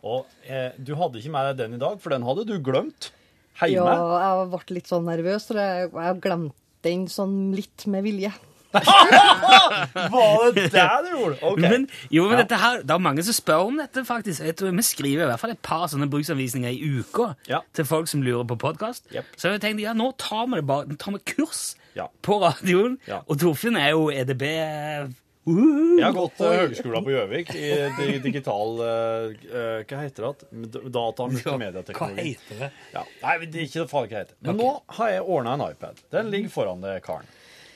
Og 0.05 0.27
eh, 0.51 0.75
du 0.83 0.97
hadde 0.99 1.21
ikke 1.21 1.33
med 1.33 1.53
deg 1.53 1.61
den 1.63 1.77
i 1.79 1.83
dag, 1.83 2.01
for 2.03 2.13
den 2.13 2.27
hadde 2.27 2.47
du 2.49 2.57
glemt 2.59 3.13
hjemme. 3.61 3.87
ja, 3.87 4.33
jeg 4.35 4.51
ble 4.51 4.77
litt 4.81 4.91
sånn 4.91 5.07
nervøs, 5.07 5.47
og 5.55 5.61
jeg, 5.63 5.93
jeg 5.95 6.21
glemte 6.25 6.59
den 6.85 7.07
sånn 7.09 7.39
litt 7.57 7.87
med 7.89 8.05
vilje. 8.05 8.33
Var 8.75 10.53
det 10.57 10.67
det 10.75 10.85
du 11.05 11.11
gjorde? 11.15 11.39
Ok. 11.43 11.61
Men, 11.63 11.87
jo, 12.13 12.27
men 12.31 12.41
dette 12.43 12.59
her, 12.61 12.83
det 12.83 12.95
er 12.97 13.03
mange 13.03 13.25
som 13.27 13.37
spør 13.37 13.69
om 13.71 13.79
dette, 13.81 14.05
faktisk. 14.09 14.45
Jeg 14.45 14.57
tror 14.59 14.75
Vi 14.75 14.83
skriver 14.87 15.25
i 15.27 15.31
hvert 15.31 15.41
fall 15.43 15.55
et 15.55 15.63
par 15.65 15.87
sånne 15.93 16.09
bruksanvisninger 16.13 16.71
i 16.75 16.93
uka 17.01 17.31
Ja. 17.51 17.63
til 17.77 17.85
folk 17.89 18.09
som 18.11 18.23
lurer 18.27 18.47
på 18.51 18.59
podkast. 18.61 19.07
Jep. 19.15 19.25
Så 19.39 19.55
jeg 19.55 19.63
tenkte 19.65 19.85
ja, 19.87 19.95
nå 19.97 20.13
tar 20.21 20.47
vi 20.51 20.61
det 20.61 20.67
bare, 20.69 20.89
nå 20.91 20.99
tar 21.01 21.13
vi 21.17 21.23
kurs 21.35 21.75
Ja. 21.97 22.09
på 22.23 22.41
radioen. 22.43 22.99
Ja. 23.07 23.23
Og 23.29 23.39
Torfinn 23.39 23.77
er 23.79 23.93
jo 23.95 24.09
EDB 24.11 24.43
uh, 24.43 25.13
Jeg 25.47 26.05
har 26.07 26.15
gått 26.17 26.41
uh, 26.41 26.49
høgskolen 26.57 27.05
på 27.05 27.13
Gjøvik 27.13 27.51
i 27.55 27.67
di- 27.99 28.19
digital 28.25 28.79
eh, 28.81 29.35
eh, 29.45 29.83
Hva 29.85 29.99
heter 30.01 30.25
det? 30.31 30.49
D- 30.73 30.81
Data- 30.89 31.27
og 31.27 31.35
Hva 31.35 31.35
multimediateknologi. 31.37 32.31
heter 32.33 32.63
det? 32.65 32.71
Ja. 32.95 33.03
Nei, 33.23 33.35
det 33.45 33.61
er 33.61 33.67
ikke 33.69 33.83
det 33.85 33.91
farlig 33.93 34.09
hva 34.09 34.15
det 34.17 34.23
heter. 34.25 34.39
Men 34.49 34.57
nå 34.63 34.71
har 34.99 35.13
jeg 35.13 35.27
ordna 35.37 35.53
en 35.59 35.67
iPad. 35.69 36.01
Den 36.17 36.31
ligger 36.33 36.55
foran 36.57 36.81
deg, 36.87 37.03
Karen. 37.05 37.29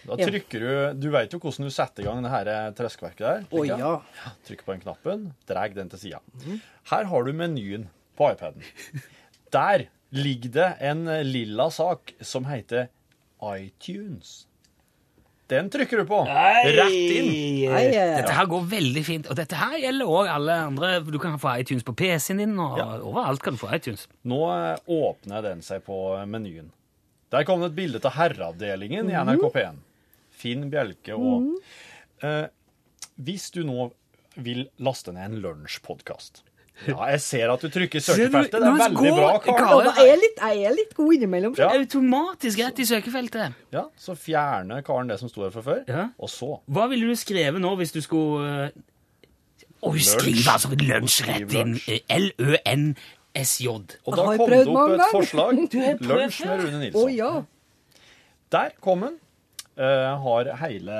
Da 0.09 0.16
Ja. 0.18 0.27
trykker 0.31 0.61
du 0.64 1.01
Du 1.01 1.11
vet 1.12 1.31
jo 1.33 1.38
hvordan 1.38 1.68
du 1.68 1.71
setter 1.71 2.03
i 2.03 2.07
gang 2.07 2.23
det 2.25 2.31
her 2.33 2.73
treskverket 2.73 3.18
der. 3.27 3.44
Å 3.53 3.64
ikke? 3.64 3.79
ja. 3.79 4.33
Trykk 4.49 4.64
på 4.64 4.73
den 4.75 4.81
knappen, 4.87 5.27
drar 5.47 5.68
den 5.75 5.88
til 5.92 5.99
sida. 5.99 6.21
Her 6.90 7.05
har 7.12 7.25
du 7.25 7.33
menyen 7.37 7.88
på 8.16 8.31
iPaden. 8.33 8.62
Der 9.53 9.87
ligger 10.12 10.51
det 10.51 10.68
en 10.81 11.05
lilla 11.29 11.68
sak 11.71 12.14
som 12.23 12.44
heter 12.49 12.88
iTunes. 13.44 14.47
Den 15.49 15.71
trykker 15.73 16.03
du 16.03 16.05
på. 16.05 16.18
Rett 16.29 16.92
inn. 16.92 17.29
Nei, 17.73 17.85
eh, 17.88 18.16
Dette 18.21 18.35
her 18.37 18.47
går 18.51 18.66
veldig 18.68 19.05
fint. 19.07 19.29
Og 19.33 19.37
dette 19.38 19.57
her 19.57 19.79
gjelder 19.81 20.05
òg 20.12 20.29
alle 20.29 20.57
andre. 20.66 20.90
Du 21.09 21.16
kan 21.23 21.38
få 21.40 21.55
iTunes 21.62 21.83
på 21.88 21.94
PC-en 21.97 22.37
din, 22.42 22.59
og 22.61 22.77
Ja. 22.77 22.99
overalt 23.01 23.40
kan 23.40 23.55
du 23.55 23.59
få 23.59 23.71
iTunes. 23.73 24.07
Nå 24.29 24.42
eh, 24.53 24.77
åpner 24.88 25.42
den 25.42 25.62
seg 25.62 25.85
på 25.87 25.97
menyen. 26.29 26.68
Der 27.31 27.44
kom 27.44 27.61
det 27.61 27.71
et 27.73 27.77
bilde 27.77 28.05
av 28.05 28.12
herreavdelingen 28.12 29.09
i 29.09 29.14
NRK 29.16 29.49
P1. 29.53 29.77
Finn 30.38 30.68
Bjelke 30.72 31.16
og 31.18 31.48
eh, 32.22 32.46
Hvis 33.18 33.51
du 33.55 33.64
nå 33.66 33.88
vil 34.38 34.68
laste 34.87 35.11
ned 35.14 35.33
en 35.33 35.40
lunsjpodkast 35.42 36.44
Ja, 36.87 37.09
jeg 37.11 37.20
ser 37.24 37.51
at 37.51 37.64
du 37.64 37.72
trykker 37.74 37.98
søkefeltet. 38.05 38.55
Det 38.55 38.68
er 38.68 38.77
veldig 38.79 39.12
bra, 39.16 39.31
ja, 39.35 39.38
Karen. 39.48 39.88
er 39.98 40.05
jeg, 40.12 40.18
litt, 40.22 40.37
jeg 40.38 40.68
er 40.68 40.77
litt 40.77 40.92
god 40.94 41.14
innimellom. 41.16 41.57
Ja. 41.59 41.72
Automatisk 41.74 42.61
rett 42.62 42.79
i 42.79 42.87
søkefeltet. 42.87 43.57
Ja, 43.74 43.83
Så 43.98 44.14
fjerner 44.14 44.85
Karen 44.87 45.11
det 45.11 45.16
som 45.18 45.33
sto 45.33 45.42
der 45.42 45.51
fra 45.57 45.64
før, 45.66 45.81
Ja. 45.90 46.05
og 46.22 46.31
så 46.31 46.53
Hva 46.70 46.87
ville 46.92 47.11
du 47.11 47.18
skrevet 47.18 47.59
nå 47.64 47.72
hvis 47.81 47.90
du 47.96 47.98
skulle 48.05 48.70
uh... 48.70 48.87
Oi, 49.90 49.98
skriv 50.03 50.46
altså 50.51 50.70
lunsj 50.74 51.20
rett 51.27 51.53
inn. 51.55 51.74
L-Ø-N-S-J. 52.14 53.68
Og 54.07 54.16
da 54.18 54.24
kom 54.38 54.51
det 54.51 54.64
opp 54.66 54.94
et 54.94 55.05
forslag. 55.12 55.61
Lunsj 56.11 56.40
med. 56.46 56.62
Rune 56.62 56.81
Nilsson. 56.81 56.81
Nilsson. 56.81 57.12
ja. 57.14 57.33
Der 58.55 58.70
kom 58.83 59.03
den. 59.07 59.18
Eh, 59.78 60.12
har 60.24 60.48
hele 60.58 60.98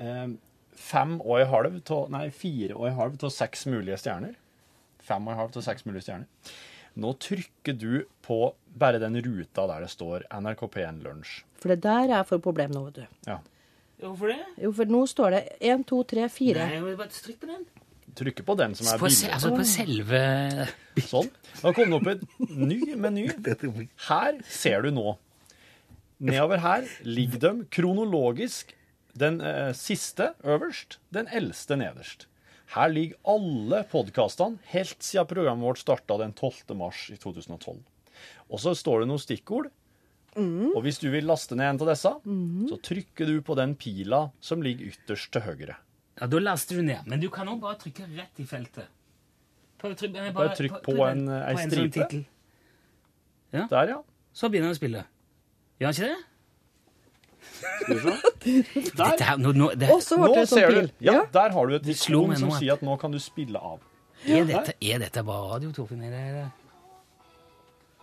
eh, 0.00 0.26
fem 0.72 1.18
og 1.20 1.36
en 1.42 1.50
halv 1.50 1.78
til, 1.84 2.06
Nei, 2.14 2.26
fire 2.32 2.78
og 2.78 2.88
en 2.88 2.96
halv 2.96 3.18
til 3.20 3.32
seks 3.34 3.66
mulige 3.68 3.98
stjerner. 4.00 4.38
Fem 5.04 5.26
og 5.26 5.34
en 5.34 5.40
halv 5.42 5.58
av 5.60 5.66
seks 5.66 5.84
mulige 5.84 6.06
stjerner. 6.06 6.54
Nå 7.00 7.12
trykker 7.22 7.76
du 7.78 8.02
på 8.24 8.40
bare 8.80 8.98
den 9.02 9.18
ruta 9.22 9.66
der 9.68 9.84
det 9.84 9.92
står 9.92 10.24
NRK 10.32 10.64
P1 10.72 11.04
Lunsj. 11.04 11.36
For 11.60 11.72
det 11.74 11.82
der 11.84 12.16
er 12.18 12.26
for 12.26 12.42
problem 12.42 12.72
nå, 12.72 12.86
vet 12.88 13.02
du. 13.02 13.20
Ja. 13.28 13.38
Hvorfor 14.00 14.32
det? 14.32 14.40
Jo, 14.64 14.72
for 14.72 14.88
nå 14.96 15.04
står 15.08 15.36
det 15.36 15.42
1, 15.60 15.84
2, 15.90 16.02
3, 16.14 16.28
4. 16.32 16.64
Nei, 16.64 16.80
jeg 16.80 16.98
bare 17.02 17.12
trykke 17.12 17.40
på 17.44 17.50
den. 17.52 17.64
Trykker 18.20 18.46
på 18.48 18.56
den 18.58 18.72
som 18.74 18.88
er 18.90 18.98
På, 18.98 19.06
altså 19.06 19.50
på 19.54 19.64
selve 19.68 20.20
Sånn. 21.06 21.28
Da 21.60 21.72
kom 21.76 21.92
det 21.92 21.98
opp 22.00 22.08
et 22.10 22.24
ny 22.48 22.80
meny. 22.98 23.28
Her 24.08 24.40
ser 24.50 24.88
du 24.88 24.90
nå. 24.96 25.12
Nedover 26.20 26.60
her 26.60 26.84
ligger 27.06 27.40
de 27.40 27.52
kronologisk 27.72 28.74
Den 29.18 29.40
eh, 29.40 29.72
siste 29.74 30.34
øverst, 30.46 30.98
den 31.10 31.26
eldste 31.34 31.76
nederst. 31.76 32.28
Her 32.76 32.92
ligger 32.92 33.18
alle 33.26 33.80
podkastene 33.90 34.60
helt 34.70 35.02
siden 35.02 35.26
programmet 35.26 35.66
vårt 35.66 35.80
starta 35.82 36.18
den 36.20 36.32
12. 36.32 36.76
mars 36.78 37.08
i 37.10 37.16
2012. 37.18 37.80
Og 38.50 38.62
så 38.62 38.74
står 38.78 39.02
det 39.02 39.08
noen 39.10 39.22
stikkord. 39.22 39.66
Og 40.38 40.78
hvis 40.84 41.00
du 41.02 41.08
vil 41.10 41.26
laste 41.26 41.58
ned 41.58 41.72
en 41.72 41.82
av 41.82 41.90
disse, 41.90 42.12
så 42.70 42.78
trykker 42.86 43.26
du 43.26 43.40
på 43.42 43.56
den 43.58 43.74
pila 43.74 44.28
som 44.38 44.62
ligger 44.62 44.92
ytterst 44.92 45.32
til 45.34 45.42
høyre. 45.42 45.74
Ja, 46.20 46.28
Da 46.30 46.38
laster 46.38 46.78
du 46.78 46.86
ned. 46.86 47.02
Men 47.10 47.18
du 47.20 47.26
kan 47.34 47.50
òg 47.50 47.58
bare 47.64 47.80
trykke 47.82 48.06
rett 48.14 48.38
i 48.38 48.46
feltet. 48.46 48.86
Prøv, 49.80 49.96
trykk, 49.96 50.12
bare, 50.14 50.32
Bare 50.36 50.54
trykk 50.54 50.82
på 50.84 50.94
en, 51.08 51.24
en, 51.26 51.42
en, 51.56 51.70
stripe. 51.70 52.04
sånn 52.04 52.10
stripe. 52.12 53.68
Der, 53.72 53.96
ja. 53.96 54.02
Så 54.36 54.50
begynner 54.52 54.70
du 54.70 54.76
å 54.76 54.78
spille. 54.78 55.02
Gjør 55.80 55.86
han 55.86 55.94
ikke 55.96 56.10
det? 56.10 56.18
Skal 57.60 57.96
vi 57.96 58.00
se. 58.04 58.92
Dette 59.00 59.36
nå, 59.40 59.52
nå, 59.56 59.68
det, 59.80 59.88
Og 59.92 60.02
så 60.04 60.16
ble 60.20 60.28
Nå 60.30 60.34
det 60.38 60.46
sånn 60.48 60.58
ser 60.60 60.70
du. 60.74 60.80
pil. 60.80 60.90
Ja, 61.08 61.18
der 61.34 61.54
har 61.56 61.70
du 61.70 61.74
et 61.78 61.88
slo 61.98 62.22
meg 62.28 62.38
som 62.40 62.48
nå 62.50 62.54
at- 62.56 62.62
sier 62.62 62.72
at 62.76 62.84
nå 62.86 62.96
kan 63.00 63.12
du 63.14 63.18
spille 63.20 63.60
av. 63.60 63.80
er, 64.28 64.44
dette, 64.48 64.74
er 64.84 64.98
dette 65.00 65.22
bare 65.24 65.54
radio, 65.54 65.70
Torfinn? 65.72 66.02
Er 66.04 66.10
det, 66.12 66.24
er? 66.44 66.50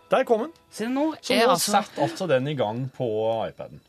Der 0.09 0.23
kom 0.23 0.45
den. 0.45 0.53
Se, 0.71 0.87
nå 0.89 1.11
Så 1.21 1.33
er 1.35 1.45
nå 1.45 1.53
altså 1.57 1.73
setter 1.77 2.05
altså 2.07 2.27
den 2.31 2.47
i 2.47 2.55
gang 2.57 2.85
på 2.97 3.07
iPaden. 3.49 3.81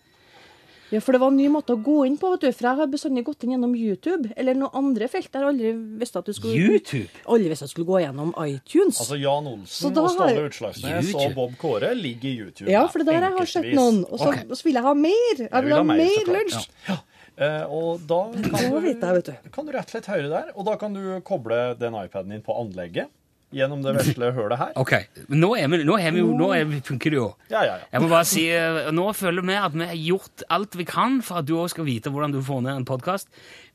Ja, 0.88 1.00
for 1.04 1.12
det 1.12 1.20
var 1.20 1.32
en 1.32 1.36
ny 1.36 1.48
måte 1.52 1.74
å 1.76 1.80
gå 1.84 1.98
inn 2.08 2.16
på, 2.20 2.30
vet 2.32 2.46
du. 2.46 2.48
For 2.56 2.68
jeg 2.70 2.80
har 2.80 2.88
bestandig 2.88 3.24
gått 3.26 3.44
inn 3.44 3.52
gjennom 3.52 3.74
YouTube, 3.76 4.30
eller 4.40 4.56
noen 4.56 4.78
andre 4.80 5.08
felt. 5.12 5.28
Jeg 5.28 5.42
har 5.42 5.48
aldri 5.50 5.74
visst 6.00 6.16
at 6.16 6.28
du 6.28 6.32
skulle 6.36 6.56
YouTube? 6.56 7.10
Aldri 7.28 7.52
visst 7.52 7.66
at 7.66 7.72
du 7.72 7.74
skulle 7.74 7.90
gå 7.90 8.00
gjennom 8.06 8.32
iTunes. 8.46 9.02
Altså 9.04 9.18
Jan 9.20 9.50
Olsen 9.52 9.92
og 9.92 10.08
Ståle 10.14 10.46
Utslagsnes 10.46 11.12
og 11.12 11.36
Bob 11.36 11.58
Kåre 11.60 11.92
ligger 11.98 12.30
i 12.30 12.34
YouTube. 12.46 12.70
ja, 12.72 12.86
for 12.88 13.02
det 13.02 13.12
der 13.12 13.28
jeg 13.28 13.36
har 13.36 13.52
sett 13.52 13.70
noen. 13.76 14.02
Og 14.08 14.16
så, 14.16 14.32
okay. 14.32 14.48
så 14.48 14.68
vil 14.68 14.80
jeg 14.80 14.88
ha 14.88 14.96
mer. 14.96 15.44
Jeg 15.44 15.68
vil 15.68 15.76
ha 15.76 15.84
mer 15.92 16.16
så 16.16 16.38
lunsj. 16.38 16.66
Ja. 16.88 16.98
Eh, 17.38 17.64
og 17.70 18.02
da 18.08 18.22
kan 18.34 18.72
du, 18.72 19.20
du. 19.22 19.32
kan 19.54 19.68
du 19.68 19.76
rett 19.76 19.86
og 19.86 19.94
slett 19.94 20.08
høre 20.10 20.32
der. 20.32 20.50
Og 20.56 20.66
da 20.66 20.74
kan 20.80 20.96
du 20.96 21.02
koble 21.26 21.60
den 21.78 21.94
iPaden 22.00 22.32
din 22.34 22.42
på 22.42 22.56
anlegget 22.58 23.12
gjennom 23.54 23.80
det 23.82 23.94
vesle 23.96 24.28
hølet 24.36 24.58
her. 24.60 24.72
Ok, 24.76 24.92
men 25.28 25.40
nå, 25.40 25.54
er 25.56 25.68
vi, 25.72 25.80
nå, 25.88 25.96
er 25.98 26.12
vi 26.12 26.20
nå 26.22 26.50
er 26.54 26.64
vi, 26.68 26.80
funker 26.84 27.10
det 27.14 27.18
jo. 27.20 27.30
Ja, 27.50 27.62
ja, 27.64 27.78
ja. 27.78 27.84
Jeg 27.92 28.00
må 28.04 28.08
bare 28.12 28.24
si, 28.28 28.44
eh, 28.52 28.90
Nå 28.92 29.08
føler 29.16 29.42
vi 29.48 29.54
at 29.56 29.72
vi 29.72 29.84
har 29.88 29.96
gjort 30.04 30.42
alt 30.50 30.76
vi 30.76 30.84
kan 30.84 31.22
for 31.24 31.38
at 31.40 31.46
du 31.48 31.54
òg 31.56 31.68
skal 31.72 31.84
vite 31.88 32.10
hvordan 32.12 32.32
du 32.36 32.42
får 32.44 32.60
ned 32.66 32.76
en 32.82 32.88
podkast. 32.88 33.28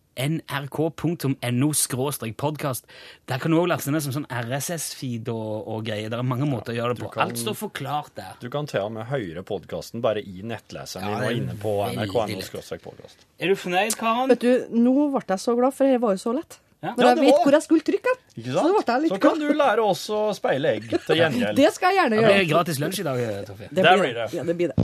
podkast. 2.37 2.85
Der 3.29 3.37
kan 3.39 3.51
du 3.51 3.57
òg 3.59 3.67
laste 3.71 3.91
ned 3.93 4.01
som 4.03 4.11
sånn 4.15 4.25
RSS-feed 4.31 5.29
og, 5.31 5.67
og 5.71 5.85
greier. 5.87 6.09
Det 6.11 6.17
er 6.19 6.23
mange 6.27 6.45
måter 6.49 6.73
å 6.73 6.75
gjøre 6.79 6.93
det 6.95 7.03
på. 7.03 7.09
kan- 7.13 7.23
Alt 7.29 7.37
står 7.41 7.53
forklart 7.59 8.11
der. 8.15 8.33
Du 8.41 8.49
kan 8.49 8.65
til 8.67 8.81
og 8.81 8.91
med 8.97 9.05
høre 9.11 9.43
podkasten 9.43 10.01
bare 10.01 10.21
i 10.23 10.41
nettleseren 10.43 11.07
Ja, 11.07 11.19
din 11.19 11.27
og 11.27 11.31
inne 11.37 11.55
på 11.61 11.75
nrk.no 11.93 12.41
podkast. 12.81 13.17
Er 13.39 13.47
du 13.47 13.55
fornøyd, 13.55 13.95
Karen? 13.99 14.29
Vet 14.33 14.39
du, 14.41 14.65
nå 14.73 14.95
ble 15.13 15.21
jeg 15.27 15.39
så 15.39 15.55
glad, 15.59 15.73
for 15.77 15.83
det 15.85 16.01
var 16.01 16.11
jo 16.17 16.21
så 16.25 16.33
lett. 16.39 16.59
Ja. 16.81 16.95
Når 16.97 17.03
Ja, 17.05 17.09
jeg 17.13 17.25
vet 17.27 17.43
hvor 17.45 17.53
jeg 17.53 17.61
skulle 17.61 17.83
trykke. 17.85 18.11
Ikke 18.37 18.51
Så 18.51 18.83
Så 19.09 19.19
kan 19.21 19.39
du 19.39 19.53
lære 19.53 19.83
oss 19.85 20.09
å 20.09 20.33
speile 20.33 20.65
egg 20.77 20.89
til 20.89 21.15
gjengjeld. 21.19 21.55
Det 21.55 21.73
skal 21.75 21.93
jeg 21.93 21.99
gjerne 22.01 22.15
gjøre. 22.17 22.27
Det 22.27 22.39
blir 22.39 22.49
gratis 22.49 22.79
lunsj 22.81 22.99
i 22.99 23.03
dag, 23.03 23.45
Toffe. 23.45 23.69
Det 23.69 23.83
blir 23.85 24.13
det. 24.17 24.33
Ja, 24.33 24.43
det 24.43 24.55
blir 24.57 24.67
det. 24.73 24.75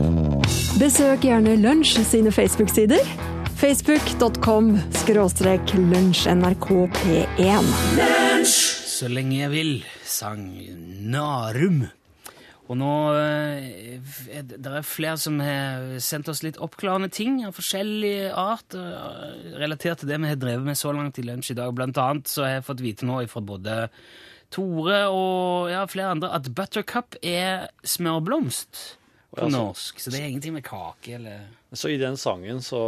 Besøk 0.77 1.25
gjerne 1.25 1.55
Lunsj 1.57 1.97
sine 2.05 2.29
Facebook-sider. 2.31 3.01
Facebook.com 3.57 4.75
skråstrek 4.93 5.73
lunsjnrkp1. 5.73 7.65
Så 8.45 9.09
lenge 9.09 9.39
jeg 9.39 9.49
vil, 9.49 9.85
sang 10.05 10.51
Narum. 11.09 11.87
Og 12.67 12.75
nå 12.75 12.93
eh, 13.15 13.97
er 14.35 14.47
det 14.47 14.71
er 14.79 14.85
flere 14.85 15.17
som 15.21 15.39
har 15.43 15.97
sendt 16.03 16.27
oss 16.31 16.43
litt 16.43 16.59
oppklarende 16.63 17.09
ting 17.13 17.39
av 17.47 17.55
forskjellig 17.55 18.29
art, 18.35 18.75
eh, 18.75 19.51
relatert 19.59 20.01
til 20.01 20.11
det 20.11 20.19
vi 20.23 20.31
har 20.33 20.39
drevet 20.41 20.67
med 20.67 20.79
så 20.79 20.91
langt 20.95 21.19
i 21.21 21.25
lunsj 21.27 21.53
i 21.53 21.59
dag. 21.59 21.71
Blant 21.75 21.99
annet 22.03 22.31
så 22.31 22.43
har 22.43 22.57
jeg 22.57 22.67
fått 22.67 22.83
vite 22.83 23.07
nå 23.07 23.21
fra 23.31 23.43
både 23.43 23.77
Tore 24.53 25.01
og 25.11 25.67
ja, 25.71 25.81
flere 25.91 26.13
andre 26.15 26.31
at 26.35 26.47
buttercup 26.55 27.17
er 27.19 27.67
smørblomst 27.83 28.79
på 29.35 29.43
altså, 29.43 29.57
norsk. 29.57 29.99
Så 29.99 30.13
det 30.13 30.21
er 30.21 30.29
ingenting 30.31 30.55
med 30.55 30.63
kake 30.67 31.17
eller 31.17 31.47
Så 31.75 31.91
i 31.91 31.99
den 31.99 32.15
sangen 32.19 32.63
så 32.63 32.81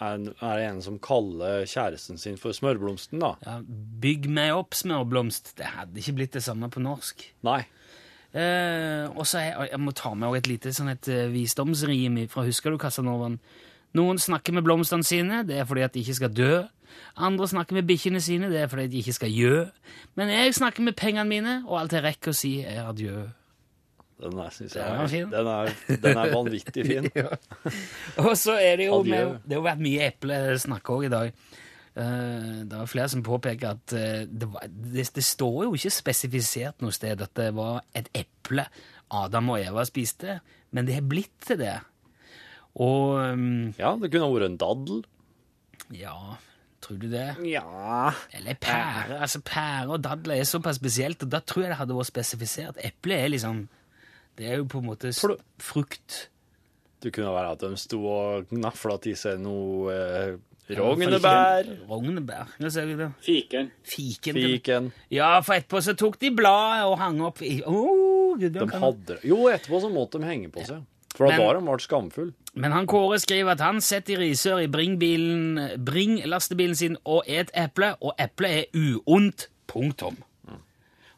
er 0.00 0.22
det 0.22 0.68
en 0.68 0.80
som 0.82 0.96
kaller 1.02 1.66
kjæresten 1.68 2.18
sin 2.18 2.38
for 2.40 2.56
smørblomsten, 2.56 3.20
da. 3.20 3.34
ja, 3.44 3.58
Bygg 4.00 4.30
meg 4.32 4.54
opp, 4.56 4.78
smørblomst. 4.78 5.52
Det 5.58 5.74
hadde 5.74 6.00
ikke 6.00 6.16
blitt 6.22 6.38
det 6.38 6.44
samme 6.46 6.70
på 6.72 6.82
norsk. 6.82 7.26
Nei. 7.46 7.62
Eh, 8.30 9.08
og 9.10 9.24
så 9.26 9.40
jeg, 9.42 9.70
jeg 9.72 9.80
må 9.82 9.94
ta 9.96 10.12
med 10.14 10.36
et 10.38 10.46
lite 10.50 10.70
sånn 10.74 10.92
et 10.92 11.08
eh, 11.10 11.26
visdomsrim 11.32 12.20
fra 12.30 12.44
Husker 12.46 12.70
du 12.70 12.78
Casanovaen? 12.78 13.40
Noen 13.98 14.20
snakker 14.22 14.54
med 14.54 14.62
blomstene 14.62 15.02
sine, 15.02 15.40
det 15.48 15.56
er 15.58 15.66
fordi 15.66 15.82
at 15.82 15.96
de 15.96 16.04
ikke 16.04 16.14
skal 16.20 16.30
dø. 16.30 16.52
Andre 17.18 17.48
snakker 17.50 17.74
med 17.74 17.88
bikkjene 17.88 18.20
sine, 18.22 18.50
det 18.52 18.60
er 18.62 18.70
fordi 18.70 18.86
at 18.86 18.92
de 18.92 19.00
ikke 19.02 19.16
skal 19.16 19.34
gjø. 19.34 19.64
Men 20.18 20.30
jeg 20.30 20.54
snakker 20.54 20.86
med 20.86 20.94
pengene 20.98 21.26
mine, 21.26 21.56
og 21.66 21.80
alt 21.80 21.96
jeg 21.96 22.04
rekker 22.06 22.30
å 22.30 22.38
si, 22.38 22.52
er 22.62 22.86
adjø. 22.86 23.24
Den 24.20 24.38
er, 24.38 24.50
synes 24.52 24.76
Den 24.76 25.00
er 25.00 25.08
fin. 25.08 25.30
Den 25.32 25.48
er, 25.48 25.72
den 26.04 26.18
er 26.22 26.32
vanvittig 26.34 26.84
fin. 26.90 27.08
Og 28.20 28.34
så 28.38 28.58
er 28.60 28.76
det 28.78 28.90
jo 28.90 29.00
med, 29.06 29.38
Det 29.48 29.56
har 29.56 29.64
vært 29.64 29.82
mye 29.82 30.06
eplesnakk 30.10 30.90
òg 30.92 31.06
i 31.08 31.12
dag. 31.14 31.32
Eh, 32.00 32.62
det 32.64 32.78
var 32.78 32.88
flere 32.90 33.10
som 33.12 33.24
påpeker 33.26 33.74
at 33.74 33.94
eh, 33.96 34.24
det, 34.26 34.48
var, 34.52 34.66
det, 34.70 35.06
det 35.16 35.24
står 35.26 35.66
jo 35.66 35.76
ikke 35.76 35.92
spesifisert 36.00 36.84
noe 36.84 36.94
sted 36.96 37.20
at 37.24 37.34
det 37.36 37.50
var 37.56 37.82
et 37.96 38.08
eple 38.16 38.64
Adam 39.10 39.50
og 39.52 39.60
Eva 39.60 39.84
spiste, 39.88 40.38
men 40.70 40.86
det 40.86 41.00
har 41.00 41.08
blitt 41.10 41.34
til 41.44 41.58
det. 41.60 41.78
Og 42.78 43.18
um, 43.34 43.72
Ja, 43.80 43.96
det 43.98 44.12
kunne 44.12 44.30
vært 44.30 44.46
en 44.52 44.60
daddel. 44.60 45.02
ja 45.98 46.14
Tror 46.80 46.96
du 46.96 47.10
det? 47.12 47.34
Ja 47.44 48.12
Eller 48.32 48.56
pære. 48.56 49.18
Altså, 49.20 49.42
pære 49.44 49.90
og 49.90 50.00
dadler 50.00 50.40
er 50.40 50.46
såpass 50.48 50.78
spesielt, 50.80 51.22
og 51.26 51.32
da 51.34 51.42
tror 51.44 51.66
jeg 51.66 51.72
det 51.74 51.80
hadde 51.82 51.96
vært 51.98 52.08
spesifisert. 52.08 52.78
Eple 52.80 53.18
er 53.20 53.32
liksom 53.34 53.66
Det 54.38 54.46
er 54.48 54.62
jo 54.62 54.68
på 54.70 54.80
en 54.80 54.86
måte 54.88 55.10
frukt. 55.60 56.30
Det 57.02 57.12
kunne 57.12 57.34
være 57.34 57.50
at 57.52 57.60
de 57.66 57.76
sto 57.80 57.98
og 58.08 58.48
gnafla 58.48 58.96
til 59.04 59.18
seg 59.18 59.42
noe 59.42 59.92
eh, 59.92 60.38
rognebær. 60.78 61.68
Rognebær. 61.88 62.54
Nå 62.62 62.70
ser 62.70 62.86
vi 62.88 62.96
det. 62.98 63.10
Fiken. 63.24 63.70
Fiken. 63.86 64.38
Fiken. 64.38 64.88
Ja, 65.12 65.32
for 65.44 65.58
etterpå 65.58 65.82
så 65.84 65.96
tok 65.98 66.20
de 66.22 66.30
bladet 66.34 66.86
og 66.88 66.96
hang 67.00 67.20
opp 67.26 67.42
i 67.42 67.58
oh, 67.66 68.38
De 68.38 68.66
hadde 68.70 69.18
Jo, 69.26 69.42
etterpå 69.50 69.82
så 69.82 69.90
måtte 69.92 70.20
de 70.20 70.30
henge 70.30 70.52
på 70.54 70.64
seg. 70.68 70.86
For 71.16 71.26
da 71.26 71.36
var 71.40 71.58
de 71.58 71.66
ble 71.66 71.76
skamfull. 71.82 72.32
Men 72.54 72.72
han 72.74 72.86
Kåre 72.90 73.18
skriver 73.20 73.56
at 73.56 73.62
han 73.64 73.80
sitter 73.82 74.16
i 74.16 74.30
Risør 74.30 74.62
i 74.62 74.70
Bring-bilen, 74.70 75.78
Bring-lastebilen 75.86 76.78
sin 76.78 76.96
og 77.04 77.26
et 77.26 77.50
eple, 77.58 77.94
og 78.00 78.14
eplet 78.18 78.62
er 78.62 78.98
uondt. 79.02 79.48
Punktum. 79.70 80.16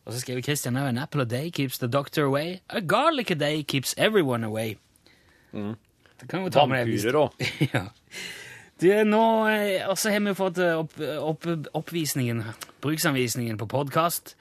Og 0.04 0.12
så 0.12 0.20
skriver 0.20 0.42
Christian 0.42 0.76
an 0.76 0.98
apple 0.98 1.22
a 1.22 1.24
day 1.24 1.50
keeps 1.50 1.78
the 1.78 1.88
doctor 1.88 2.24
away. 2.24 2.60
A 2.68 2.80
garlic 2.80 3.30
a 3.30 3.34
day 3.34 3.62
keeps 3.62 3.94
everyone 3.96 4.44
away. 4.44 4.76
Det 5.52 6.28
kan 6.28 6.42
jo 6.42 6.50
ta 6.50 6.66
med 6.66 6.86
det. 6.86 6.92
Vampyrer 6.92 7.18
òg. 7.18 7.30
ja. 7.74 7.86
Du, 8.82 8.88
nå, 9.06 9.22
også 9.92 10.10
har 10.10 10.22
vi 10.24 10.32
fått 10.34 10.58
eh, 10.58 10.74
opp, 10.80 10.96
opp, 10.98 11.44
oppvisningen, 11.78 12.40
bruksanvisningen 12.82 13.58
på 13.60 13.68
podkast. 13.70 14.34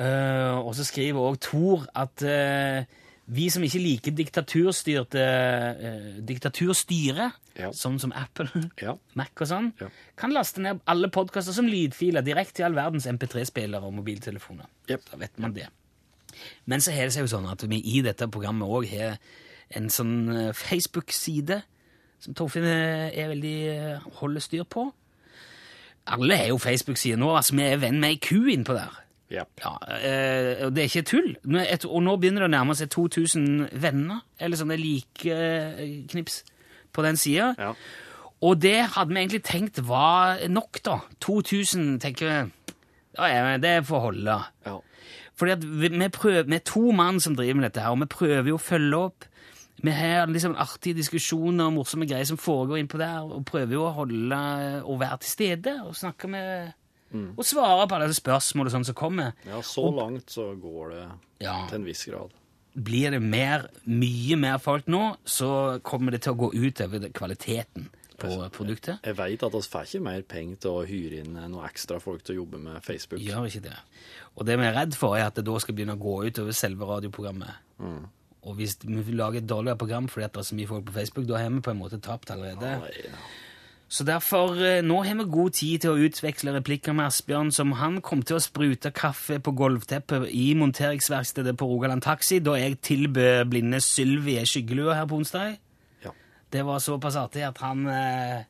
og 0.00 0.72
så 0.74 0.84
skriver 0.86 1.20
òg 1.20 1.36
Tor 1.44 1.82
at 1.98 2.22
uh, 2.24 2.82
vi 3.30 3.48
som 3.52 3.62
ikke 3.66 3.80
liker 3.82 4.14
diktaturstyrte 4.16 5.24
uh, 5.82 6.10
diktaturstyre, 6.26 7.30
Ja. 7.60 7.68
sånn 7.76 7.98
som 8.00 8.12
Apple, 8.16 8.48
Ja. 8.84 8.94
Mac 9.18 9.34
og 9.42 9.46
sånn, 9.50 9.72
Ja. 9.82 9.90
kan 10.16 10.32
laste 10.32 10.62
ned 10.64 10.80
alle 10.88 11.10
podkaster 11.12 11.52
som 11.52 11.68
lydfiler 11.68 12.24
direkte 12.24 12.60
til 12.62 12.64
all 12.70 12.78
verdens 12.78 13.06
MP3-spillere 13.06 13.82
og 13.86 13.94
mobiltelefoner. 13.98 14.66
Yep. 14.88 15.10
Da 15.12 15.16
vet 15.20 15.38
man 15.38 15.52
det. 15.54 15.68
Men 16.66 16.80
så 16.80 16.94
har 16.94 17.10
det 17.10 17.12
seg 17.18 17.26
jo 17.28 17.34
sånn 17.36 17.50
at 17.50 17.62
vi 17.68 17.82
i 17.84 18.00
dette 18.06 18.26
programmet 18.30 18.66
òg 18.70 18.88
har 18.94 19.18
en 19.76 19.90
sånn 19.92 20.14
eh, 20.32 20.52
Facebook-side 20.56 21.60
som 22.20 22.36
Torfinn 22.36 22.66
eh, 22.68 23.10
er 23.16 23.30
veldig 23.32 23.58
eh, 23.72 24.08
holder 24.20 24.44
styr 24.44 24.66
på. 24.68 24.86
Alle 26.10 26.36
er 26.36 26.50
jo 26.50 26.58
Facebook-sider 26.60 27.20
nå. 27.20 27.30
altså 27.36 27.56
Vi 27.56 27.64
er 27.64 27.80
venn 27.80 28.00
med 28.00 28.14
ei 28.14 28.20
ku 28.20 28.48
innpå 28.50 28.76
der. 28.76 28.98
Yep. 29.30 29.62
Ja, 29.62 29.72
eh, 29.94 30.64
og 30.66 30.74
Det 30.74 30.82
er 30.82 30.88
ikke 30.88 31.06
tull. 31.06 31.34
Og 31.86 32.02
nå 32.02 32.16
begynner 32.18 32.44
det 32.44 32.50
å 32.50 32.54
nærme 32.56 32.74
seg 32.74 32.90
2000 32.90 33.68
venner, 33.78 34.24
eller 34.40 34.58
sånne 34.58 34.78
likeknips, 34.80 36.42
på 36.90 37.04
den 37.06 37.20
sida. 37.20 37.52
Ja. 37.58 37.74
Og 38.42 38.56
det 38.62 38.78
hadde 38.96 39.12
vi 39.12 39.20
egentlig 39.20 39.44
tenkt 39.46 39.78
var 39.86 40.40
nok, 40.48 40.80
da. 40.84 40.98
2000, 41.22 42.00
tenker 42.02 42.26
vi. 42.26 42.74
Ja, 43.18 43.56
det 43.60 43.76
får 43.86 44.06
holde. 44.08 44.38
Ja. 44.66 44.78
Fordi 45.38 45.52
at 45.52 45.64
vi, 45.64 45.88
vi, 45.88 46.08
prøver, 46.08 46.42
vi 46.48 46.58
er 46.58 46.66
to 46.66 46.90
mann 46.92 47.20
som 47.20 47.36
driver 47.36 47.54
med 47.54 47.68
dette 47.68 47.84
her, 47.84 47.94
og 47.94 48.02
vi 48.02 48.10
prøver 48.10 48.50
jo 48.50 48.58
å 48.58 48.64
følge 48.64 49.04
opp. 49.06 49.29
Vi 49.82 49.90
har 49.96 50.26
liksom 50.28 50.56
artige 50.60 50.98
diskusjoner 50.98 51.66
og 51.70 51.72
morsomme 51.78 52.06
greier 52.08 52.26
som 52.28 52.36
foregår 52.40 52.82
innpå 52.82 52.98
der, 53.00 53.22
og 53.24 53.44
prøver 53.48 53.72
jo 53.78 53.86
å 53.88 53.94
holde 53.96 54.40
og 54.84 54.98
være 55.00 55.18
til 55.22 55.30
stede 55.30 55.76
og 55.86 55.94
snakke 55.96 56.28
med 56.28 56.72
Og 57.36 57.42
svare 57.42 57.88
på 57.90 57.96
alle 57.96 58.14
spørsmål 58.14 58.68
og 58.68 58.72
sånn 58.76 58.84
som 58.86 58.94
kommer. 58.94 59.32
ja, 59.46 59.58
så 59.66 59.82
langt 59.96 60.30
så 60.30 60.52
går 60.60 60.90
det 60.90 61.06
Ja. 61.40 61.66
til 61.68 61.80
en 61.80 61.84
viss 61.84 62.04
grad. 62.06 62.30
blir 62.76 63.10
det 63.10 63.20
mer, 63.22 63.68
mye 63.84 64.36
mer 64.36 64.58
folk 64.58 64.86
nå, 64.86 65.16
så 65.26 65.80
kommer 65.82 66.12
det 66.12 66.22
til 66.22 66.32
å 66.34 66.36
gå 66.36 66.52
ut 66.54 66.80
over 66.80 67.08
kvaliteten 67.08 67.88
på 68.16 68.50
produktet. 68.52 69.00
Jeg 69.02 69.16
veit 69.16 69.42
at 69.42 69.52
vi 69.52 69.58
får 69.60 69.82
ikke 69.88 70.02
mer 70.02 70.22
penger 70.22 70.56
til 70.60 70.70
å 70.70 70.86
hyre 70.86 71.18
inn 71.24 71.32
noen 71.34 71.64
ekstra 71.66 71.98
folk 72.00 72.22
til 72.22 72.36
å 72.36 72.44
jobbe 72.44 72.58
med 72.60 72.82
Facebook. 72.82 73.18
Gjør 73.20 73.46
ikke 73.48 73.62
det. 73.62 73.76
Og 74.36 74.46
det 74.46 74.58
vi 74.58 74.64
er 74.66 74.74
redd 74.76 74.94
for, 74.94 75.16
er 75.16 75.26
at 75.26 75.34
det 75.34 75.44
da 75.46 75.58
skal 75.58 75.74
begynne 75.74 75.96
å 75.96 76.00
gå 76.00 76.26
ut 76.28 76.38
over 76.38 76.52
selve 76.52 76.86
radioprogrammet. 76.86 77.54
Mm. 77.80 78.06
Og 78.42 78.56
hvis 78.56 78.78
vi 78.82 79.12
lager 79.12 79.42
et 79.42 79.48
dårligere 79.48 79.76
program 79.76 80.08
fordi 80.08 80.26
det 80.26 80.40
er 80.40 80.48
så 80.48 80.56
mye 80.56 80.66
folk 80.66 80.84
på 80.88 80.92
Facebook, 80.96 81.28
da 81.28 81.36
har 81.36 81.50
vi 81.50 81.60
på 81.60 81.70
en 81.74 81.78
måte 81.78 82.00
tapt 82.00 82.30
allerede. 82.30 82.80
Så 83.90 84.04
derfor, 84.04 84.54
eh, 84.54 84.82
nå 84.82 85.02
har 85.02 85.14
vi 85.14 85.24
god 85.30 85.50
tid 85.50 85.80
til 85.80 85.90
å 85.90 85.98
utveksle 86.06 86.52
replikker 86.54 86.94
med 86.94 87.06
Asbjørn, 87.06 87.50
som 87.52 87.72
han 87.72 88.00
kom 88.00 88.22
til 88.22 88.36
å 88.36 88.40
sprute 88.40 88.92
kaffe 88.94 89.40
på 89.42 89.52
gulvteppet 89.52 90.28
i 90.30 90.54
monteringsverkstedet 90.54 91.56
på 91.58 91.66
Rogaland 91.66 92.02
Taxi 92.02 92.38
da 92.38 92.54
jeg 92.54 92.78
tilbød 92.86 93.50
blinde 93.50 93.80
Sylvi 93.82 94.38
ei 94.38 94.46
skyggelue 94.46 94.94
her 94.94 95.06
på 95.10 95.18
onsdag. 95.18 95.58
Det 96.50 96.64
var 96.66 96.78
såpass 96.78 97.16
artig 97.18 97.42
at 97.46 97.58
han 97.58 97.86
eh, 97.86 98.44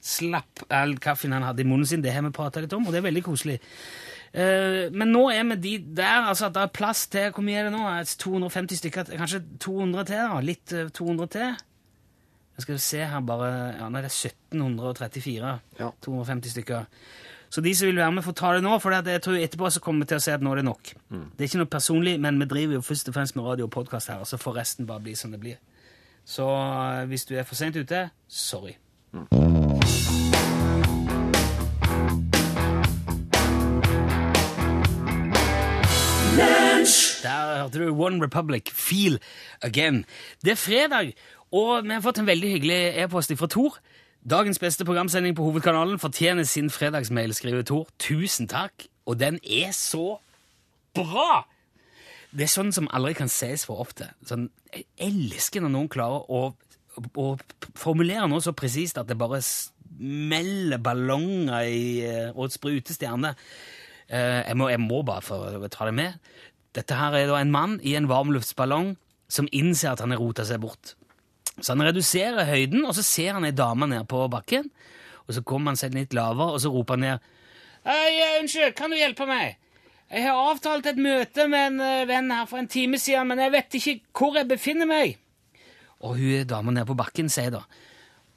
slapp 0.00 0.64
all 0.68 0.96
kaffen 0.98 1.32
han 1.32 1.42
hadde 1.46 1.64
i 1.64 1.68
munnen 1.68 1.86
sin. 1.86 2.02
Det 2.02 2.12
har 2.12 2.22
vi 2.22 2.30
prata 2.30 2.60
litt 2.60 2.72
om, 2.72 2.86
og 2.86 2.92
det 2.92 3.00
er 3.00 3.08
veldig 3.08 3.24
koselig. 3.24 3.58
Eh, 4.32 4.88
men 4.92 5.10
nå 5.12 5.26
er 5.28 5.44
vi 5.50 5.58
de 5.60 5.72
der, 5.98 6.28
altså 6.30 6.46
at 6.48 6.54
det 6.56 6.62
er 6.62 6.70
plass 6.72 7.02
til 7.12 7.34
Hvor 7.36 7.44
mye 7.44 7.58
er 7.60 7.66
det 7.68 7.72
nå? 7.74 7.82
Et 8.00 8.14
250 8.22 8.78
stykker? 8.80 9.10
Kanskje 9.20 9.42
200 9.60 10.06
til? 10.08 10.22
da? 10.30 10.38
Litt 10.40 10.72
eh, 10.72 10.88
200 10.88 11.28
til? 11.34 11.50
Jeg 12.56 12.64
skal 12.64 12.80
se 12.80 13.02
her 13.12 13.20
bare 13.28 13.50
Ja, 13.76 13.90
nei, 13.92 14.00
det 14.00 14.08
er 14.08 14.32
1734. 14.32 15.52
Ja. 15.80 15.90
250 16.04 16.56
stykker. 16.56 16.88
Så 17.52 17.60
de 17.60 17.74
som 17.76 17.90
vil 17.90 18.00
være 18.00 18.12
med, 18.16 18.24
får 18.24 18.32
ta 18.32 18.54
det 18.56 18.62
nå, 18.64 18.78
for 18.80 18.94
jeg 18.96 19.20
tror 19.20 19.36
etterpå 19.36 19.68
så 19.68 19.80
kommer 19.84 20.06
vi 20.06 20.14
til 20.14 20.16
å 20.16 20.24
si 20.24 20.32
at 20.32 20.40
nå 20.40 20.54
er 20.54 20.62
det 20.62 20.64
nok. 20.64 20.94
Det 21.36 21.44
er 21.44 21.50
ikke 21.50 21.60
noe 21.60 21.72
personlig, 21.74 22.14
men 22.24 22.40
vi 22.40 22.48
driver 22.48 22.78
jo 22.78 22.84
først 22.86 23.12
og 23.12 23.18
fremst 23.18 23.36
med 23.36 23.44
radio 23.44 23.68
og 23.68 23.74
podkast 23.76 24.08
her, 24.08 24.24
og 24.24 24.30
så 24.30 24.40
får 24.40 24.56
resten 24.62 24.88
bare 24.88 25.04
bli 25.04 25.12
som 25.18 25.36
det 25.36 25.40
blir. 25.42 25.60
Så 26.24 26.48
eh, 26.48 27.04
hvis 27.12 27.28
du 27.28 27.36
er 27.36 27.44
for 27.44 27.60
seint 27.60 27.76
ute, 27.76 28.06
sorry. 28.28 28.78
Der 37.22 37.62
hørte 37.62 37.78
du 37.78 37.92
One 37.94 38.22
Republic, 38.24 38.70
Feel 38.72 39.18
Again. 39.62 40.04
Det 40.44 40.50
er 40.56 40.60
fredag, 40.60 41.12
og 41.52 41.84
vi 41.84 41.94
har 41.94 42.02
fått 42.04 42.18
en 42.18 42.26
veldig 42.26 42.50
hyggelig 42.56 42.80
e-post 43.04 43.32
fra 43.38 43.46
Tor. 43.46 43.78
Dagens 44.30 44.58
beste 44.62 44.84
programsending 44.86 45.34
på 45.36 45.42
hovedkanalen 45.46 45.98
fortjener 45.98 46.46
sin 46.46 46.70
fredagsmail, 46.70 47.34
skriver 47.34 47.62
Tor. 47.66 47.88
Tusen 47.98 48.48
takk, 48.50 48.86
og 49.06 49.18
den 49.20 49.38
er 49.42 49.72
så 49.74 50.18
bra! 50.94 51.44
Det 52.32 52.46
er 52.46 52.52
sånn 52.52 52.72
som 52.72 52.86
aldri 52.96 53.12
kan 53.18 53.28
sies 53.28 53.66
for 53.68 53.82
ofte. 53.82 54.06
Sånn, 54.24 54.46
jeg 54.72 54.86
elsker 55.04 55.60
når 55.60 55.72
noen 55.74 55.90
klarer 55.92 56.22
å, 56.32 56.54
å 57.20 57.26
formulere 57.76 58.24
noe 58.30 58.40
så 58.40 58.54
presist 58.56 58.96
at 59.02 59.10
det 59.10 59.18
bare 59.20 59.42
smeller 59.44 60.80
ballonger 60.80 61.66
i, 61.68 61.82
eh, 62.08 62.30
og 62.32 62.54
spruter 62.54 62.96
stjerner. 62.96 63.36
Eh, 64.08 64.40
Jeg 64.48 64.56
må, 64.56 64.70
jeg 64.72 64.80
må 64.80 65.02
bare 65.04 65.20
få 65.26 65.68
ta 65.68 65.90
det 65.90 65.94
med. 65.98 66.16
Dette 66.76 66.96
her 66.96 67.14
er 67.18 67.28
da 67.28 67.38
en 67.40 67.52
mann 67.52 67.78
i 67.84 67.94
en 67.98 68.08
varmluftsballong 68.08 68.94
som 69.32 69.48
innser 69.52 69.92
at 69.92 70.02
han 70.04 70.12
har 70.14 70.20
rota 70.20 70.44
seg 70.48 70.62
bort. 70.64 70.94
Så 71.58 71.74
han 71.74 71.84
reduserer 71.84 72.48
høyden, 72.48 72.86
og 72.88 72.94
så 72.96 73.04
ser 73.04 73.36
han 73.36 73.44
ei 73.44 73.52
dame 73.56 73.88
ned 73.90 74.06
på 74.08 74.24
bakken. 74.32 74.70
Og 75.28 75.36
så 75.36 75.44
kommer 75.46 75.72
han 75.72 75.80
seg 75.80 75.94
litt 75.96 76.16
lavere, 76.16 76.56
og 76.56 76.62
så 76.64 76.72
roper 76.72 76.96
han 76.96 77.04
ned. 77.06 77.28
Hei, 77.86 78.38
unnskyld, 78.40 78.72
kan 78.78 78.92
du 78.92 78.96
hjelpe 78.96 79.26
meg? 79.28 79.58
Jeg 80.12 80.26
har 80.26 80.38
avtalt 80.50 80.86
et 80.90 81.00
møte 81.00 81.46
med 81.48 81.70
en 81.70 81.84
eh, 81.84 82.06
venn 82.08 82.28
her 82.32 82.48
for 82.48 82.60
en 82.60 82.68
time 82.68 82.98
siden, 83.00 83.30
men 83.30 83.40
jeg 83.40 83.52
vet 83.54 83.76
ikke 83.78 83.94
hvor 84.18 84.36
jeg 84.36 84.48
befinner 84.50 84.88
meg. 84.88 85.16
Og 86.04 86.18
hun 86.18 86.48
dama 86.48 86.74
nede 86.74 86.88
på 86.88 86.98
bakken 86.98 87.30
sier 87.32 87.52
da 87.54 87.62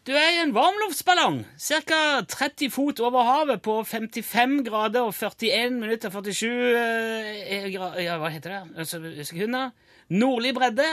Du 0.05 0.11
er 0.13 0.35
i 0.35 0.41
en 0.43 0.51
varmluftsballong, 0.53 1.39
ca. 1.57 1.99
30 2.29 2.69
fot 2.69 2.99
over 3.01 3.25
havet 3.25 3.63
på 3.65 3.79
55 3.89 4.59
grader 4.67 5.07
og 5.07 5.15
41 5.17 5.79
minutter 5.81 6.13
47 6.13 6.51
eh, 6.77 7.65
gra- 7.73 7.95
Ja, 8.03 8.19
hva 8.21 8.29
heter 8.29 8.53
det? 8.53 8.59
Altså, 8.83 8.99
Sekunder. 9.25 9.71
Nordlig 10.13 10.53
bredde. 10.53 10.85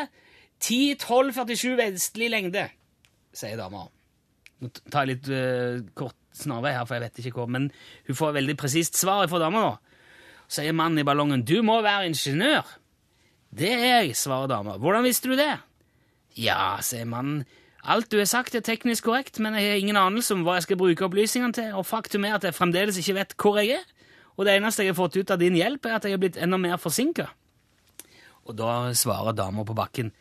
10-12-47 0.64 1.74
vestlig 1.76 2.30
lengde, 2.32 2.68
sier 3.36 3.58
dama. 3.58 3.84
Nå 4.62 4.70
tar 4.94 5.04
jeg 5.04 5.16
litt 5.16 5.28
eh, 5.34 5.80
kort 5.98 6.16
snarvei 6.38 6.72
her, 6.72 6.86
for 6.88 6.96
jeg 6.96 7.04
vet 7.10 7.18
ikke 7.26 7.34
hvor, 7.42 7.50
men 7.50 7.66
hun 8.06 8.16
får 8.16 8.36
veldig 8.38 8.54
presist 8.60 8.96
svar 8.96 9.26
fra 9.28 9.40
dama 9.42 9.64
nå. 9.66 9.72
Sier 10.52 10.72
mannen 10.76 11.02
i 11.02 11.06
ballongen, 11.08 11.42
du 11.48 11.58
må 11.66 11.80
være 11.84 12.06
ingeniør. 12.12 12.64
Det 13.52 13.72
er 13.74 13.84
jeg, 14.06 14.14
svarer 14.16 14.48
dama. 14.54 14.78
Hvordan 14.80 15.04
visste 15.04 15.28
du 15.28 15.36
det? 15.36 15.50
Ja, 16.40 16.78
sier 16.84 17.04
mannen. 17.10 17.42
Alt 17.82 18.12
du 18.12 18.18
har 18.20 18.28
sagt 18.30 18.54
er 18.54 18.62
teknisk 18.62 19.08
korrekt, 19.08 19.40
men 19.42 19.56
jeg 19.58 19.72
har 19.72 19.80
ingen 19.80 19.98
anelse 19.98 20.34
om 20.36 20.44
hva 20.46 20.54
jeg 20.58 20.68
skal 20.68 20.78
bruke 20.78 21.02
opplysningene 21.02 21.56
til, 21.56 21.72
og 21.74 21.86
faktum 21.88 22.24
er 22.28 22.36
at 22.36 22.44
jeg 22.46 22.54
fremdeles 22.54 22.98
ikke 23.00 23.16
vet 23.16 23.34
hvor 23.34 23.58
jeg 23.58 23.80
er, 23.80 23.88
og 24.36 24.46
det 24.46 24.54
eneste 24.54 24.84
jeg 24.86 24.94
har 24.94 25.00
fått 25.00 25.18
ut 25.18 25.32
av 25.34 25.40
din 25.42 25.58
hjelp, 25.58 25.86
er 25.86 25.96
at 25.96 26.06
jeg 26.06 26.14
er 26.14 26.22
blitt 26.22 26.38
enda 26.38 26.60
mer 26.62 26.78
forsinka. 26.78 27.26
Og 28.46 28.54
da 28.58 28.92
svarer 28.94 29.34
dama 29.34 29.66
på 29.66 29.74
bakken, 29.74 30.12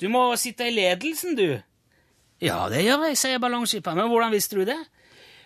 du 0.00 0.08
må 0.10 0.24
sitte 0.40 0.66
i 0.66 0.74
ledelsen, 0.74 1.36
du. 1.36 1.60
Ja, 2.42 2.64
det 2.72 2.82
gjør 2.82 3.04
jeg, 3.10 3.18
sier 3.20 3.42
ballongskipperen, 3.42 4.00
men 4.00 4.10
hvordan 4.10 4.32
visste 4.32 4.58
du 4.58 4.64
det? 4.68 4.80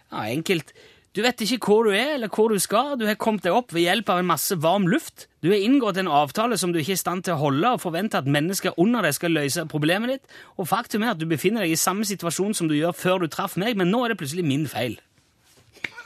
Ja, 0.08 0.24
enkelt. 0.30 0.72
Du 1.18 1.24
vet 1.24 1.40
ikke 1.42 1.58
hvor 1.66 1.82
du 1.82 1.90
er, 1.90 2.12
eller 2.14 2.30
hvor 2.30 2.46
du 2.46 2.60
skal. 2.62 2.92
Du 2.94 3.02
har 3.08 3.16
kommet 3.18 3.42
deg 3.42 3.50
opp 3.50 3.72
ved 3.74 3.82
hjelp 3.82 4.12
av 4.14 4.20
en 4.20 4.28
masse 4.28 4.54
varm 4.62 4.84
luft. 4.86 5.24
Du 5.42 5.48
har 5.50 5.58
inngått 5.58 5.98
en 5.98 6.06
avtale 6.14 6.54
som 6.62 6.70
du 6.70 6.78
ikke 6.78 6.94
er 6.94 7.00
i 7.00 7.00
stand 7.00 7.24
til 7.26 7.34
å 7.34 7.40
holde, 7.40 7.72
og 7.74 7.82
forventer 7.82 8.22
at 8.22 8.30
mennesker 8.30 8.78
under 8.78 9.02
deg 9.02 9.16
skal 9.16 9.34
løse 9.34 9.66
problemet 9.66 10.12
ditt. 10.12 10.36
Og 10.62 10.70
faktum 10.70 11.02
er 11.02 11.16
at 11.16 11.18
du 11.18 11.26
befinner 11.26 11.66
deg 11.66 11.74
i 11.74 11.80
samme 11.80 12.06
situasjon 12.06 12.54
som 12.54 12.70
du 12.70 12.76
gjør 12.78 12.94
før 12.94 13.24
du 13.24 13.32
traff 13.34 13.58
meg, 13.58 13.74
men 13.74 13.90
nå 13.90 14.04
er 14.04 14.14
det 14.14 14.20
plutselig 14.22 14.46
min 14.46 14.70
feil. 14.70 14.94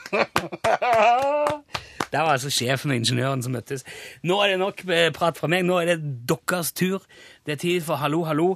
Det 2.13 2.21
var 2.21 2.35
altså 2.35 2.51
sjefen 2.53 2.91
og 2.93 2.99
ingeniøren 2.99 3.41
som 3.41 3.55
møttes. 3.55 3.81
Nå 4.21 4.35
er 4.43 4.51
det 4.51 4.59
nok 4.61 4.83
eh, 4.85 5.07
prat 5.15 5.39
fra 5.39 5.47
meg. 5.49 5.63
Nå 5.65 5.79
er 5.81 5.87
det 5.89 6.11
deres 6.29 6.69
tur. 6.77 7.01
Det 7.41 7.55
er 7.55 7.61
tid 7.63 7.81
for 7.81 7.97
Hallo, 7.97 8.19
hallo. 8.29 8.51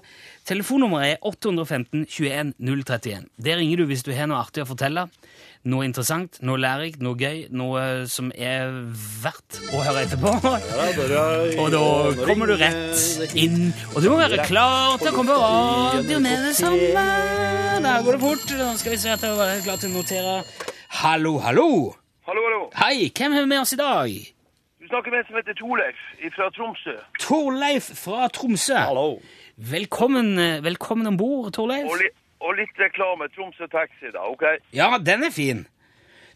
Telefonnummeret 0.46 1.16
er 1.16 1.26
815 1.26 2.06
21 2.06 2.54
031. 2.62 3.26
Der 3.42 3.58
ringer 3.58 3.82
du 3.82 3.88
hvis 3.90 4.06
du 4.06 4.12
har 4.14 4.30
noe 4.30 4.44
artig 4.46 4.62
å 4.62 4.70
fortelle. 4.70 5.08
Noe 5.66 5.86
interessant, 5.88 6.38
noe 6.46 6.60
lærerikt, 6.62 7.02
noe 7.02 7.18
gøy, 7.18 7.48
noe 7.50 7.82
som 8.08 8.30
er 8.36 8.70
verdt 9.24 9.58
å 9.74 9.82
høre 9.84 10.04
etterpå. 10.06 10.32
Og 11.64 11.72
da 11.74 11.82
kommer 12.22 12.52
du 12.52 12.56
rett 12.62 13.36
inn. 13.36 13.74
Og 13.96 14.04
du 14.04 14.10
må 14.14 14.20
være 14.22 14.46
klar 14.48 15.00
til 15.02 15.10
å 15.10 15.16
komme 15.16 15.34
på 15.34 15.42
radio 15.42 16.20
med 16.24 16.46
det 16.46 16.54
samme. 16.60 17.06
Der 17.84 18.06
går 18.06 18.18
det 18.18 18.22
fort. 18.22 18.46
Da 18.54 18.70
skal 18.80 18.94
vi 18.94 19.00
se 19.02 19.12
at 19.16 19.26
jeg 19.26 19.34
er 19.34 19.64
klar 19.66 19.82
til 19.82 19.92
å 19.92 19.98
notere. 19.98 20.38
Hallo, 21.02 21.38
hallo. 21.44 21.70
Hallo, 22.28 22.46
hallo. 22.48 22.62
Hei, 22.78 23.10
hvem 23.16 23.36
har 23.36 23.44
vi 23.46 23.52
med 23.52 23.62
oss 23.64 23.74
i 23.76 23.80
dag? 23.82 24.14
Du 24.78 24.88
snakker 24.92 25.12
med 25.12 25.20
en 25.24 25.28
som 25.28 25.38
heter 25.40 25.58
Torleif 25.60 26.00
fra 26.38 26.48
Tromsø. 26.56 26.96
Torleif 27.24 27.90
fra 27.98 28.30
Tromsø. 28.32 28.78
Hallo. 28.78 29.10
Velkommen, 29.58 30.38
eh, 30.40 30.62
velkommen 30.64 31.08
om 31.12 31.18
bord, 31.18 31.52
Torleif. 31.58 31.90
Og, 32.40 32.54
litt 32.60 32.80
reklame. 32.80 33.28
Tromsø 33.34 33.68
Taxi, 33.72 34.12
da, 34.14 34.28
OK? 34.30 34.44
Ja, 34.76 34.92
den 35.02 35.26
er 35.26 35.34
fin. 35.34 35.66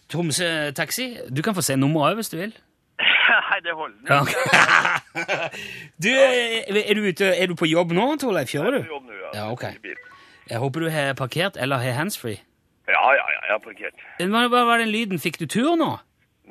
Tromsø 0.10 0.72
Taxi. 0.76 1.14
Du 1.30 1.42
kan 1.46 1.56
få 1.56 1.64
se 1.66 1.78
nummeret 1.78 2.16
òg, 2.16 2.22
hvis 2.22 2.32
du 2.34 2.38
vil. 2.40 2.54
Nei, 3.50 3.60
det 3.66 3.76
holder. 3.78 4.00
Ja. 4.10 4.22
Du, 6.04 6.08
er 6.10 6.94
du, 6.96 7.02
ute, 7.06 7.28
er 7.36 7.48
du 7.52 7.56
på 7.56 7.68
jobb 7.70 7.92
nå, 7.94 8.06
Torleif? 8.22 8.50
Kjører 8.50 8.78
du? 8.78 8.80
på 8.86 8.96
jobb 8.96 9.10
nå, 9.10 9.18
ja. 9.20 9.32
Ja, 9.36 9.50
okay. 9.52 9.76
Jeg 10.50 10.60
håper 10.60 10.86
du 10.86 10.90
har 10.90 11.14
parkert 11.20 11.60
eller 11.60 11.84
har 11.84 11.98
handsfree. 12.00 12.40
Ja, 12.90 13.04
ja, 13.14 13.26
ja, 13.36 13.42
jeg 13.46 13.52
har 13.52 13.62
parkert. 13.64 14.06
Hva 14.34 14.64
var 14.68 14.82
den 14.82 14.90
lyden? 14.92 15.22
Fikk 15.22 15.38
du 15.40 15.46
tur 15.46 15.76
nå? 15.80 15.92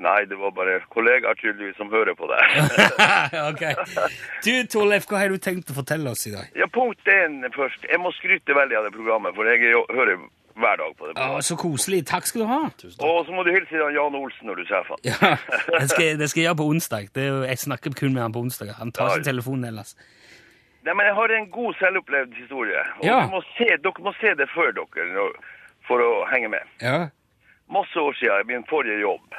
Nei, 0.01 0.25
det 0.25 0.39
var 0.41 0.51
bare 0.57 0.79
kollegaer 0.89 1.37
tydeligvis 1.37 1.77
som 1.77 1.91
hører 1.93 2.15
på 2.17 2.25
deg. 2.31 2.41
ok. 3.51 3.65
Du, 4.47 4.53
Torleif, 4.73 5.05
hva 5.11 5.19
har 5.21 5.29
du 5.29 5.37
tenkt 5.43 5.69
å 5.73 5.77
fortelle 5.77 6.09
oss 6.15 6.23
i 6.31 6.33
dag? 6.33 6.49
ja, 6.57 6.69
punkt 6.73 7.05
én 7.13 7.43
først. 7.53 7.85
Jeg 7.91 8.01
må 8.01 8.13
skryte 8.17 8.57
veldig 8.57 8.79
av 8.81 8.87
det 8.89 8.95
programmet, 8.97 9.35
for 9.37 9.45
jeg 9.51 9.61
er 9.69 9.77
hører 9.93 10.23
hver 10.61 10.81
dag 10.81 10.95
på 10.97 11.11
det. 11.11 11.17
Å, 11.21 11.41
så 11.45 11.57
koselig. 11.61 12.01
Takk 12.09 12.27
skal 12.29 12.43
du 12.43 12.49
ha. 12.49 12.63
Og 13.07 13.21
så 13.29 13.33
må 13.37 13.45
du 13.47 13.53
hilse 13.53 13.69
til 13.71 13.85
Jan 13.97 14.17
Olsen 14.17 14.49
når 14.49 14.63
du 14.63 14.65
treffer 14.71 14.97
han. 14.97 15.05
Ja, 15.05 15.77
det 15.79 15.91
skal, 15.93 16.17
det 16.21 16.31
skal 16.33 16.43
jeg 16.43 16.49
gjøre 16.49 16.59
på 16.63 16.67
onsdag. 16.73 17.13
Det 17.17 17.23
er 17.27 17.31
jo, 17.31 17.39
jeg 17.49 17.61
snakker 17.67 17.95
kun 18.01 18.17
med 18.17 18.25
han 18.25 18.35
på 18.35 18.43
onsdag. 18.47 18.73
Han 18.81 18.93
tar 18.97 19.13
Ja. 19.13 19.21
ikke 19.21 19.29
telefonen 19.31 19.69
ellers. 19.71 19.95
Nei, 20.81 20.95
men 20.97 21.05
jeg 21.11 21.17
har 21.21 21.33
en 21.37 21.49
god 21.53 21.77
selvopplevd 21.77 22.37
historie. 22.41 22.83
Og 22.99 23.05
Ja. 23.05 23.19
dere, 23.21 23.31
må 23.37 23.41
se, 23.53 23.69
dere 23.85 24.05
må 24.09 24.13
se 24.17 24.33
det 24.41 24.49
før 24.57 24.73
dere 24.81 25.29
for 25.89 26.01
å 26.01 26.11
henge 26.33 26.49
med. 26.57 26.65
Ja. 26.81 27.11
Masse 27.71 28.01
år 28.01 28.17
siden, 28.19 28.41
i 28.43 28.49
min 28.55 28.65
forrige 28.69 28.97
jobb, 29.05 29.37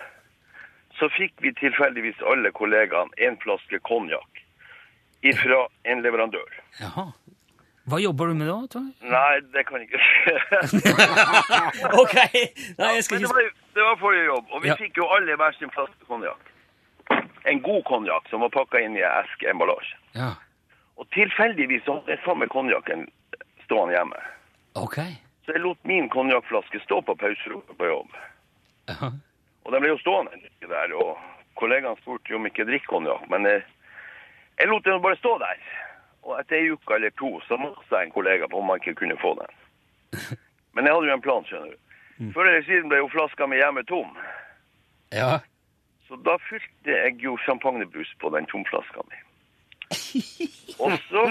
så 1.02 1.10
fikk 1.18 1.34
vi 1.42 1.50
tilfeldigvis 1.58 2.22
alle 2.30 2.52
kollegaene 2.54 3.10
en 3.26 3.38
flaske 3.42 3.80
konjakk 3.90 4.44
ifra 5.26 5.64
en 5.90 6.02
leverandør. 6.06 6.60
Jaha. 6.80 7.08
Hva 7.90 7.98
jobber 7.98 8.30
du 8.30 8.36
med 8.38 8.46
da, 8.48 8.60
Torleif? 8.70 9.00
Nei, 9.10 9.40
det 9.56 9.64
kan 9.66 9.82
jeg 9.82 9.90
ikke 9.90 10.02
si. 10.06 10.92
ok, 12.02 12.14
nei, 12.78 12.92
jeg 13.00 13.04
skal 13.08 13.18
Men 13.18 13.26
det 13.26 13.32
var, 13.34 13.48
det 13.80 13.86
var 13.88 13.98
forrige 14.04 14.26
jobb, 14.28 14.46
og 14.54 14.62
vi 14.64 14.70
Ja. 14.70 14.76
fikk 14.78 14.98
jo 15.02 15.08
alle 15.16 15.36
hver 15.42 15.58
sin 15.58 15.72
flaske 15.74 16.06
konjakk. 16.08 16.52
En 17.50 17.62
god 17.66 17.82
konjakk 17.90 18.30
som 18.30 18.46
var 18.46 18.54
pakka 18.54 18.80
inn 18.86 18.96
i 18.98 19.02
eskeemballasje. 19.02 19.98
Ja. 20.16 20.30
Og 21.02 21.10
tilfeldigvis 21.18 21.84
hadde 21.90 22.14
jeg 22.14 22.22
samme 22.26 22.46
konjakken 22.54 23.08
stående 23.66 23.98
hjemme. 23.98 24.22
Ok. 24.78 25.00
Så 25.46 25.56
jeg 25.58 25.64
lot 25.66 25.82
min 25.90 26.10
konjakkflaske 26.14 26.80
stå 26.86 27.02
på 27.02 27.16
pauserommet 27.18 27.78
på 27.82 27.90
jobb. 27.90 28.14
Ja. 28.94 29.12
Og 29.66 29.74
den 29.74 29.84
ble 29.84 29.92
jo 29.94 30.02
stående 30.02 30.34
en 30.36 30.46
uke 30.48 30.70
der, 30.72 30.96
og 30.98 31.18
kollegaen 31.60 32.00
spurte 32.02 32.34
jo 32.34 32.40
om 32.40 32.48
ikke 32.50 32.66
drikker 32.66 32.90
konjakk, 32.90 33.28
men 33.30 33.46
jeg, 33.46 33.64
jeg 34.60 34.70
lot 34.72 34.86
den 34.86 35.04
bare 35.04 35.20
stå 35.20 35.38
der. 35.42 35.62
Og 36.22 36.38
etter 36.38 36.60
ei 36.60 36.72
uke 36.74 36.96
eller 36.96 37.14
to 37.18 37.34
så 37.48 37.58
maste 37.58 37.96
jeg 37.96 38.10
en 38.10 38.16
kollega 38.16 38.50
på 38.50 38.60
om 38.62 38.70
han 38.70 38.82
ikke 38.82 39.00
kunne 39.02 39.18
få 39.22 39.34
den. 39.40 39.56
Men 40.72 40.86
jeg 40.86 40.94
hadde 40.96 41.08
jo 41.10 41.14
en 41.18 41.24
plan, 41.26 41.48
skjønner 41.48 41.72
du. 41.74 41.80
Før 42.36 42.48
eller 42.48 42.62
siden 42.68 42.92
ble 42.92 43.00
jo 43.02 43.10
flaska 43.12 43.48
mi 43.50 43.58
hjemme 43.58 43.82
tom. 43.90 44.12
Ja. 45.12 45.40
Så 46.08 46.20
da 46.22 46.38
fylte 46.46 46.94
jeg 46.94 47.18
jo 47.24 47.34
champagnebrus 47.46 48.12
på 48.22 48.30
den 48.36 48.46
tomflaska 48.52 49.04
mi. 49.10 49.20
Og 50.84 50.94
så 51.10 51.24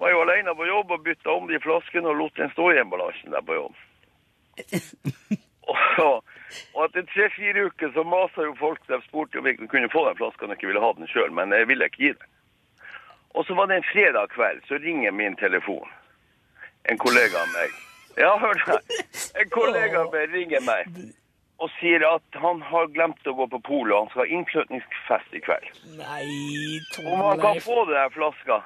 var 0.00 0.10
jeg 0.10 0.16
jo 0.16 0.22
alene 0.24 0.54
på 0.56 0.66
jobb 0.66 0.96
og 0.96 1.04
bytta 1.04 1.36
om 1.36 1.46
de 1.50 1.60
flaskene 1.62 2.10
og 2.10 2.18
lot 2.22 2.40
den 2.40 2.50
stå 2.56 2.70
i 2.72 2.80
emballasjen 2.80 3.36
der 3.36 3.44
på 3.46 3.58
jobb. 3.60 3.76
Og, 6.04 6.24
og 6.74 6.84
etter 6.86 7.06
tre-fire 7.12 7.66
uker 7.70 7.92
så 7.94 8.04
masa 8.06 8.46
jo 8.46 8.54
folk 8.58 8.80
der 8.90 9.02
spurte 9.06 9.38
om 9.40 9.48
vi 9.48 9.56
kunne 9.56 9.90
få 9.92 10.04
den 10.08 10.18
flaska 10.20 10.46
når 10.46 10.54
jeg 10.54 10.60
ikke 10.62 10.70
ville 10.72 10.84
ha 10.84 10.92
den 10.98 11.10
sjøl, 11.10 11.32
men 11.32 11.52
jeg 11.52 11.68
ville 11.70 11.88
ikke 11.90 12.02
gi 12.02 12.12
den. 12.12 12.30
Og 13.34 13.46
så 13.46 13.56
var 13.58 13.66
det 13.66 13.80
en 13.80 13.90
fredag 13.90 14.30
kveld, 14.34 14.62
så 14.68 14.78
ringer 14.78 15.10
min 15.10 15.36
telefon. 15.36 15.90
En 16.90 16.98
kollega 16.98 17.40
av 17.40 17.50
meg. 17.56 17.76
Ja, 18.20 18.36
hør 18.38 18.58
det. 18.66 18.80
En 19.40 19.50
kollega 19.50 20.04
av 20.04 20.12
meg 20.14 20.34
ringer 20.34 20.62
meg 20.66 20.90
og 21.62 21.70
sier 21.78 22.02
at 22.06 22.38
han 22.42 22.60
har 22.66 22.90
glemt 22.92 23.28
å 23.30 23.34
gå 23.38 23.46
på 23.52 23.60
polet, 23.66 23.94
han 23.94 24.10
skal 24.10 24.24
ha 24.24 24.38
innflytningsfest 24.38 25.36
i 25.38 25.42
kveld. 25.44 25.68
Nei, 25.98 26.26
Om 26.98 27.22
han 27.22 27.42
kan 27.42 27.60
få 27.62 27.84
den 27.90 28.10
flaska. 28.14 28.60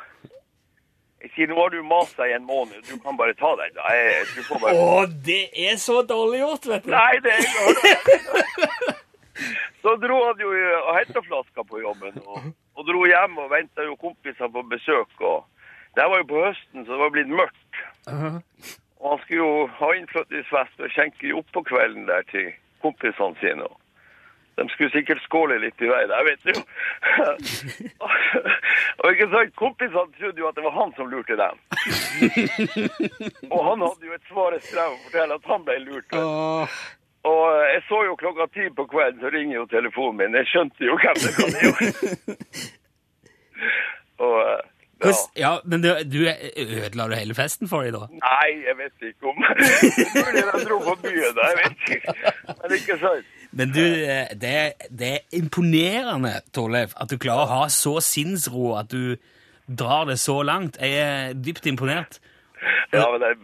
Jeg 1.19 1.31
sier, 1.35 1.51
nå 1.51 1.57
har 1.59 1.73
du 1.75 1.81
masa 1.83 2.29
i 2.31 2.35
en 2.37 2.45
måned, 2.47 2.79
du 2.87 2.99
kan 3.03 3.17
bare 3.19 3.35
ta 3.35 3.51
den. 3.59 3.73
da. 3.75 3.91
Jeg, 3.91 4.45
får 4.47 4.61
bare... 4.63 4.75
Å, 4.79 5.07
det 5.27 5.41
er 5.67 5.77
så 5.83 5.97
dårlig 6.07 6.45
gjort, 6.45 6.69
vet 6.71 6.87
du. 6.87 6.93
Nei, 6.95 7.19
det 7.25 7.33
er 7.35 7.41
ikke 7.43 8.95
Så 9.83 9.95
dro 10.03 10.17
han 10.27 10.41
jo 10.43 10.51
og 10.53 10.89
henta 10.97 11.23
flaska 11.23 11.65
på 11.67 11.81
jobben, 11.83 12.17
og, 12.27 12.49
og 12.79 12.87
dro 12.89 13.05
hjem 13.07 13.37
og 13.39 13.51
venta 13.53 13.87
jo 13.87 13.95
kompiser 13.99 14.51
på 14.55 14.63
besøk. 14.71 15.11
og 15.23 15.47
Det 15.99 16.07
var 16.11 16.23
jo 16.23 16.29
på 16.31 16.45
høsten, 16.45 16.85
så 16.85 16.91
det 16.95 17.01
var 17.03 17.13
blitt 17.15 17.31
mørkt. 17.31 17.83
Og 18.99 19.13
han 19.13 19.21
skulle 19.25 19.43
jo 19.43 19.67
ha 19.79 19.91
innflyttingsfest 19.95 20.83
og 20.83 20.95
skjenke 20.95 21.35
opp 21.39 21.51
på 21.55 21.63
kvelden 21.71 22.09
der 22.11 22.27
til 22.33 22.51
kompisene 22.83 23.39
sine. 23.43 23.67
og 23.71 23.79
De 24.59 24.69
skulle 24.73 24.91
sikkert 24.91 25.23
skåle 25.23 25.59
litt 25.63 25.83
i 25.83 25.89
vei 25.91 26.03
der, 26.11 26.25
vet 26.27 26.43
du. 26.43 26.57
og 29.01 29.11
ikke 29.13 29.29
sant, 29.31 29.53
kompisene 29.61 30.17
trodde 30.19 30.43
jo 30.43 30.49
at 30.49 30.57
det 30.59 30.65
var 30.65 30.75
han 30.75 30.95
som 30.97 31.11
lurte 31.13 31.37
dem. 31.39 31.61
og 33.55 33.61
han 33.69 33.85
hadde 33.87 34.09
jo 34.09 34.17
et 34.17 34.31
svare 34.31 34.59
strev 34.67 34.97
å 34.97 35.03
fortelle 35.05 35.39
at 35.39 35.53
han 35.53 35.67
ble 35.69 35.77
lurt. 35.85 36.19
Og 37.29 37.45
jeg 37.75 37.85
så 37.89 38.01
jo 38.09 38.17
klokka 38.19 38.49
ti 38.55 38.67
på 38.75 38.87
kvelden, 38.91 39.21
så 39.23 39.31
ringer 39.35 39.61
jo 39.61 39.69
telefonen 39.71 40.19
min. 40.23 40.41
Jeg 40.41 40.51
skjønte 40.51 40.91
jo 40.91 40.99
hvem 41.03 41.23
det 41.23 41.33
kan 41.39 41.55
være. 41.61 42.37
og 44.27 44.43
ja. 44.99 45.15
Ja, 45.39 45.51
men 45.65 45.83
du, 45.83 45.93
du 46.11 46.19
ødela 46.27 47.07
du 47.07 47.15
hele 47.15 47.35
festen 47.39 47.71
for 47.71 47.87
dem, 47.87 47.95
da? 47.95 48.09
Nei, 48.19 48.49
jeg 48.67 48.75
vet 48.81 49.11
ikke 49.13 49.31
om 49.31 49.37
Mulig 49.39 50.43
de 50.43 50.63
dro 50.67 50.79
på 50.83 50.95
byen, 51.05 51.37
da. 51.39 51.51
Jeg 51.53 51.59
vet 51.61 51.93
ikke. 51.95 52.15
Men 52.63 52.75
ikke 52.81 52.97
sant. 53.05 53.35
Men 53.51 53.73
du, 53.73 53.83
eh, 53.83 54.29
det, 54.37 54.55
det 54.91 55.13
er 55.15 55.37
imponerende, 55.39 56.35
Torleif, 56.53 56.93
at 57.01 57.11
du 57.11 57.17
klarer 57.21 57.47
å 57.47 57.61
ha 57.63 57.69
så 57.73 57.99
sinnsro 58.05 58.75
at 58.79 58.91
du 58.93 59.17
drar 59.69 60.09
det 60.09 60.19
så 60.21 60.43
langt. 60.43 60.77
Jeg 60.81 61.01
er 61.01 61.33
dypt 61.37 61.67
imponert. 61.67 62.21
Ja, 62.93 63.07
men 63.13 63.21
det, 63.23 63.37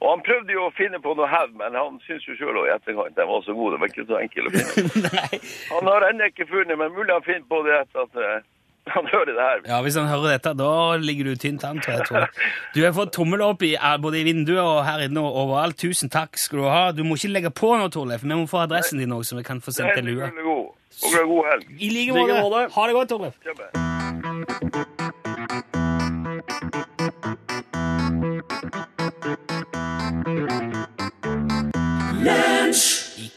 og 0.00 0.08
han 0.14 0.22
prøvde 0.24 0.54
jo 0.54 0.62
å 0.68 0.72
finne 0.76 1.00
på 1.04 1.12
noe 1.16 1.28
hevn, 1.28 1.58
men 1.60 1.76
han 1.76 1.98
syns 2.06 2.24
jo 2.28 2.36
sjøl 2.38 2.62
i 2.62 2.72
etterkant 2.72 3.16
den 3.18 3.28
var 3.28 3.42
så 3.44 3.56
god. 3.56 3.74
Det 3.74 3.80
var 3.82 3.92
ikke 3.92 4.06
så 4.08 4.20
enkelt 4.20 4.48
å 4.48 4.62
finne. 4.62 5.10
Han 5.74 5.90
har 5.90 6.06
ennå 6.08 6.30
ikke 6.30 6.48
funnet, 6.48 6.78
men 6.80 6.94
mulig 6.96 7.12
han 7.12 7.26
finner 7.26 7.44
på 7.50 7.60
det 7.66 7.76
etter 7.82 8.06
at 8.06 8.20
eh, 8.20 8.46
han 8.94 9.06
hører 9.12 9.24
det 9.30 9.42
her. 9.42 9.60
Ja, 9.68 9.82
Hvis 9.82 9.96
han 9.96 10.08
hører 10.08 10.32
dette, 10.36 10.54
da 10.58 10.96
ligger 10.96 11.24
du 11.30 11.34
tynt 11.36 11.64
an, 11.64 11.80
tror 11.84 11.94
jeg. 11.98 12.06
Tror. 12.08 12.26
Du 12.74 12.84
har 12.84 12.92
fått 12.96 13.12
tommel 13.12 13.42
opp 13.44 13.62
i, 13.66 13.74
eh, 13.76 13.96
både 14.02 14.20
i 14.20 14.24
vinduet 14.26 14.62
og 14.62 14.84
her 14.86 14.98
inne 15.06 15.20
og 15.20 15.36
overalt. 15.44 15.78
Tusen 15.80 16.10
takk 16.12 16.38
skal 16.40 16.58
du 16.62 16.68
ha. 16.70 16.82
Du 16.96 17.04
må 17.04 17.18
ikke 17.18 17.32
legge 17.34 17.50
på 17.50 17.74
nå, 17.76 17.88
Torleif. 17.92 18.22
Vi 18.24 18.32
må 18.34 18.46
få 18.50 18.64
adressen 18.64 18.98
din 19.02 19.12
òg, 19.16 19.24
så 19.28 19.38
vi 19.38 19.46
kan 19.46 19.60
få 19.64 19.70
sendt 19.74 19.94
deg 19.98 20.04
lue. 20.10 20.30
God. 20.40 20.76
Og 21.00 21.10
god 21.34 21.44
helg. 21.52 21.64
I 21.78 21.88
like 21.94 22.12
måte. 22.16 22.66
Ha 22.74 22.86
det 22.86 22.94
godt, 22.98 23.08
Torleif. 23.14 23.36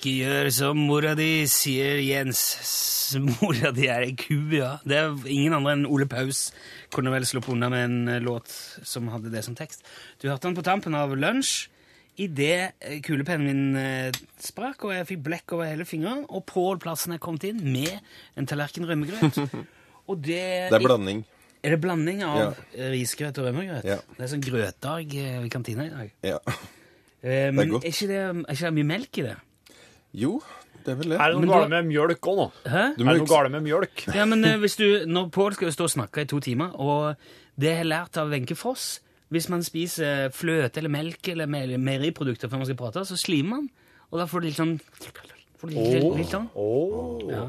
Ikke 0.04 0.18
gjør 0.20 0.48
som 0.52 0.80
mora 0.84 1.14
di, 1.16 1.46
sier 1.48 2.02
Jens. 2.04 2.42
Mora 3.24 3.70
di 3.72 3.86
er 3.88 4.04
ei 4.04 4.16
ku, 4.20 4.36
ja. 4.52 4.74
Det 4.84 4.98
er 5.00 5.14
ingen 5.32 5.54
andre 5.56 5.78
enn 5.78 5.86
Ole 5.88 6.04
Paus 6.12 6.50
kunne 6.92 7.14
vel 7.14 7.24
sluppet 7.24 7.54
unna 7.54 7.70
med 7.72 7.84
en 7.86 8.10
eh, 8.12 8.18
låt 8.20 8.52
som 8.84 9.08
hadde 9.14 9.32
det 9.32 9.46
som 9.46 9.56
tekst. 9.56 9.86
Du 10.20 10.26
hørte 10.28 10.50
den 10.50 10.58
på 10.58 10.66
tampen 10.66 10.98
av 11.00 11.14
lunsj 11.16 11.70
idet 12.20 12.74
eh, 12.84 12.98
kulepennen 13.06 13.48
min 13.48 13.80
eh, 13.80 14.18
sprakk, 14.44 14.84
og 14.90 14.92
jeg 14.98 15.08
fikk 15.14 15.22
blekk 15.30 15.56
over 15.56 15.72
hele 15.72 15.88
fingeren, 15.88 16.26
og 16.28 16.44
Pål 16.52 16.82
Plassen 16.84 17.16
er 17.16 17.24
kommet 17.24 17.48
inn 17.48 17.64
med 17.64 17.96
en 18.36 18.50
tallerken 18.52 18.90
rømmegrøt. 18.90 19.40
Og 20.12 20.20
det 20.20 20.44
Det 20.68 20.82
er 20.82 20.84
blanding. 20.84 21.24
Er 21.64 21.78
det 21.78 21.80
blanding 21.80 22.26
av 22.28 22.42
Ja. 22.42 22.52
risgrøt 22.92 23.38
og 23.40 23.46
rømmegrøt? 23.48 23.88
Ja. 23.88 24.02
Det 24.18 24.26
er 24.28 24.34
sånn 24.34 24.44
grøtdag 24.44 25.16
i 25.16 25.48
kantina 25.54 25.88
i 25.88 25.94
dag. 25.96 26.12
Ja. 26.28 26.42
Men 27.56 27.72
godt. 27.78 27.86
er 27.88 27.94
ikke, 27.96 28.10
det, 28.12 28.20
er 28.20 28.52
ikke 28.52 28.66
det 28.68 28.76
mye 28.82 28.90
melk 28.92 29.24
i 29.24 29.28
det? 29.30 29.38
Jo, 30.14 30.36
det 30.86 30.92
er 30.94 30.98
vel 31.00 31.14
det. 31.14 31.20
Er 31.20 31.32
det 31.34 31.40
noe 31.42 31.54
galt 31.56 31.70
med 31.74 31.88
mjølk 31.90 32.28
òg 32.30 32.38
nå? 32.42 32.48
Hæ? 32.70 32.84
Er 32.92 32.98
det 33.00 33.06
noe 33.08 33.30
galt 33.30 33.52
med 33.54 33.64
mjølk? 33.66 34.04
Ja, 34.14 34.26
men 34.30 34.44
eh, 34.46 34.58
hvis 34.62 34.76
du, 34.78 34.86
når 35.10 35.30
Pål 35.34 35.56
skal 35.58 35.70
jo 35.72 35.76
stå 35.78 35.88
og 35.90 35.94
snakke 35.96 36.22
i 36.26 36.30
to 36.30 36.40
timer, 36.44 36.76
og 36.76 37.16
det 37.58 37.72
har 37.72 37.82
jeg 37.84 37.90
lært 37.92 38.18
av 38.22 38.30
Wenche 38.34 38.56
Foss 38.58 39.00
Hvis 39.34 39.48
man 39.50 39.64
spiser 39.66 40.28
fløte 40.34 40.78
eller 40.82 40.92
melk 40.94 41.28
eller 41.34 41.48
me- 41.50 41.78
meieriprodukter 41.82 42.50
før 42.52 42.62
man 42.62 42.68
skal 42.70 42.78
prate, 42.78 43.02
så 43.10 43.18
slimer 43.18 43.56
man. 43.58 43.70
Og 44.12 44.20
da 44.22 44.28
får 44.30 44.42
du 44.44 44.46
litt 44.52 44.60
sånn 44.60 44.76
får 45.58 45.72
du 45.72 45.74
litt, 45.78 46.04
Åh. 46.04 46.18
litt 46.20 46.30
sånn. 46.30 46.46
Åh. 46.54 47.24
Ja. 47.32 47.46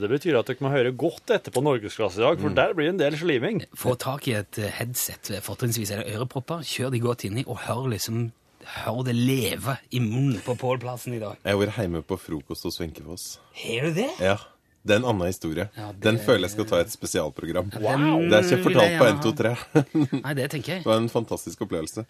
Det 0.00 0.08
betyr 0.10 0.38
at 0.40 0.46
dere 0.50 0.64
må 0.64 0.70
høre 0.72 0.90
godt 0.96 1.30
etter 1.36 1.52
på 1.54 1.62
Norgesklasse 1.62 2.18
i 2.18 2.24
dag, 2.24 2.40
for 2.42 2.54
der 2.56 2.74
blir 2.74 2.88
det 2.88 2.94
en 2.96 3.00
del 3.04 3.16
sliming. 3.20 3.60
Få 3.78 3.94
tak 4.00 4.26
i 4.30 4.34
et 4.40 4.58
eh, 4.58 4.70
headset, 4.80 5.30
fortrinnsvis 5.46 5.92
er 5.94 6.02
det 6.02 6.16
ørepropper, 6.16 6.62
kjør 6.66 6.90
de 6.94 7.00
godt 7.04 7.24
inni, 7.28 7.44
og 7.46 7.58
hør 7.68 7.86
liksom 7.94 8.30
Hør 8.70 9.02
det 9.06 9.16
leve 9.18 9.76
i 9.90 10.00
munnen 10.02 10.38
på 10.44 10.54
Pål 10.58 10.78
Plassen 10.82 11.16
i 11.16 11.20
dag. 11.22 11.38
Jeg 11.42 11.56
har 11.56 11.60
vært 11.64 11.82
hjemme 11.82 12.04
på 12.06 12.18
frokost 12.20 12.66
hos 12.68 12.78
Wenchefoss. 12.80 13.26
Har 13.64 13.88
du 13.88 13.96
det? 13.98 14.10
Ja. 14.22 14.38
Det 14.80 14.94
er 14.94 15.00
en 15.02 15.08
annen 15.10 15.28
historie. 15.28 15.66
Den 16.00 16.16
føler 16.24 16.46
jeg 16.46 16.54
skal 16.54 16.66
ta 16.70 16.78
i 16.80 16.84
et 16.86 16.92
spesialprogram. 16.92 17.66
Wow. 17.82 18.22
Det 18.30 18.38
er 18.38 18.46
ikke 18.46 18.62
fortalt 18.64 18.94
på 18.96 19.08
1, 19.10 19.18
2, 19.26 19.32
3. 19.36 20.22
Nei, 20.22 20.32
det 20.38 20.46
tenker 20.54 20.72
jeg. 20.72 20.84
Det 20.86 20.88
var 20.88 21.02
en 21.02 21.10
fantastisk 21.12 21.66
opplevelse. 21.66 22.06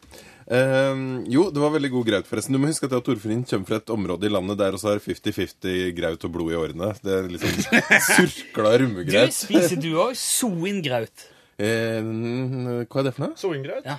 Ehm, 0.54 1.02
jo, 1.32 1.48
det 1.50 1.64
var 1.64 1.74
veldig 1.74 1.90
god 1.96 2.06
graut, 2.12 2.28
forresten. 2.30 2.54
Du 2.54 2.62
må 2.62 2.70
huske 2.70 2.86
at 2.86 2.94
jeg 2.94 3.02
og 3.02 3.08
Torfinn 3.08 3.42
kommer 3.42 3.72
fra 3.72 3.80
et 3.82 3.90
område 3.96 4.28
i 4.28 4.30
landet 4.30 4.60
der 4.60 4.78
også 4.78 4.92
har 4.92 5.02
50-50 5.02 5.90
graut 5.98 6.28
og 6.28 6.34
blod 6.36 6.54
i 6.54 6.60
årene. 6.60 6.92
Det 7.02 7.16
er 7.16 7.30
liksom 7.34 7.58
surkla 8.12 8.76
Du, 8.78 8.86
spiser 9.34 9.82
du 9.82 9.90
òg 10.04 10.14
soingraut? 10.20 11.26
Eh, 11.58 11.98
hva 12.86 13.02
er 13.02 13.10
det 13.10 13.16
for 13.18 13.26
noe? 13.26 13.34
Soingraut? 13.40 13.90
Ja. 13.90 13.98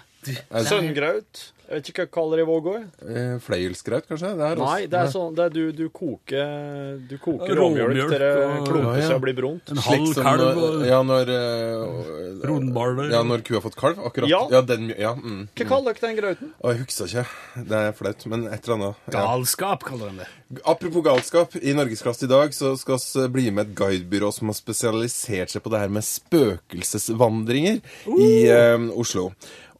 Søngraut? 0.63 1.49
Jeg 1.71 1.79
vet 1.79 1.89
ikke 1.91 2.01
hva 2.01 2.03
jeg 2.03 2.11
kaller 2.11 2.39
det 2.39 2.43
i 2.43 2.47
Vågå. 2.49 2.71
Eh, 3.07 3.35
Fløyelsgraut, 3.39 4.07
kanskje? 4.09 4.31
Det 4.35 4.43
er 4.43 4.59
Nei, 4.59 4.79
det 4.91 4.97
er 4.99 5.11
sånn 5.13 5.37
det 5.37 5.45
er 5.45 5.53
du, 5.55 5.61
du 5.71 5.85
koker 5.95 6.97
Du 7.07 7.13
koker 7.21 7.53
Råmjølk 7.55 8.01
til 8.11 8.19
det 8.19 8.31
klumper 8.65 8.81
Ja, 8.81 8.97
ja. 8.99 9.05
seg 9.07 9.15
og 9.15 9.23
blir 9.23 9.37
brunt. 9.37 9.71
En 9.71 9.79
Slik 9.79 10.01
halv 10.01 10.11
som 10.17 10.27
kalv 10.27 10.43
når, 10.43 10.59
og 10.59 10.83
ja, 10.89 10.99
når 11.07 11.31
uh. 11.31 13.07
Ja, 13.13 13.23
når 13.23 13.45
kua 13.47 13.61
har 13.61 13.63
fått 13.63 13.79
kalv. 13.79 14.03
Akkurat. 14.03 14.27
Ja. 14.51 14.61
den, 14.67 14.91
ja 14.99 15.13
mm, 15.15 15.47
Hva 15.55 15.69
kaller 15.71 15.95
dere 15.95 16.09
den 16.09 16.19
grauten? 16.19 16.51
Å, 16.59 16.75
jeg 16.75 16.83
husker 16.83 17.07
ikke. 17.07 17.25
Det 17.71 17.81
er 17.87 17.97
flaut, 18.01 18.27
men 18.35 18.45
et 18.51 18.67
eller 18.67 18.77
annet. 18.77 19.01
Ja. 19.07 19.15
Galskap, 19.15 19.87
kaller 19.87 20.11
de 20.11 20.25
det. 20.25 20.29
Apropos 20.67 21.07
galskap, 21.07 21.55
i 21.55 21.71
Norgesklasse 21.77 22.27
i 22.27 22.31
dag 22.35 22.51
så 22.55 22.75
skal 22.75 22.99
vi 22.99 23.27
bli 23.39 23.47
med 23.55 23.69
et 23.69 23.75
guidebyrå 23.79 24.35
som 24.35 24.51
har 24.51 24.59
spesialisert 24.59 25.55
seg 25.55 25.63
på 25.63 25.71
det 25.71 25.85
her 25.85 25.91
med 25.95 26.03
spøkelsesvandringer 26.03 27.79
i 28.11 28.31
uh, 28.51 28.89
Oslo. 28.99 29.29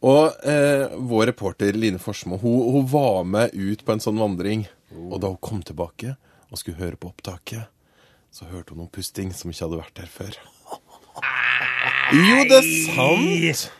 Og 0.02 0.46
eh, 0.48 0.94
vår 0.98 1.28
reporter 1.30 1.76
Line 1.78 2.00
Forsmo 2.02 2.38
hun, 2.42 2.62
hun 2.74 2.88
var 2.90 3.22
med 3.28 3.54
ut 3.54 3.84
på 3.86 3.94
en 3.94 4.02
sånn 4.02 4.18
vandring. 4.18 4.66
Og 4.92 5.20
da 5.22 5.30
hun 5.30 5.40
kom 5.42 5.62
tilbake 5.64 6.16
og 6.50 6.58
skulle 6.60 6.80
høre 6.82 6.98
på 7.00 7.12
opptaket, 7.12 7.70
så 8.32 8.48
hørte 8.50 8.74
hun 8.74 8.82
noe 8.82 8.92
pusting 8.92 9.30
som 9.36 9.52
ikke 9.52 9.66
hadde 9.66 9.78
vært 9.80 10.00
der 10.00 10.10
før. 10.10 10.40
Jo, 12.12 12.42
det 12.48 12.58
er 12.58 12.66
sant! 12.88 13.70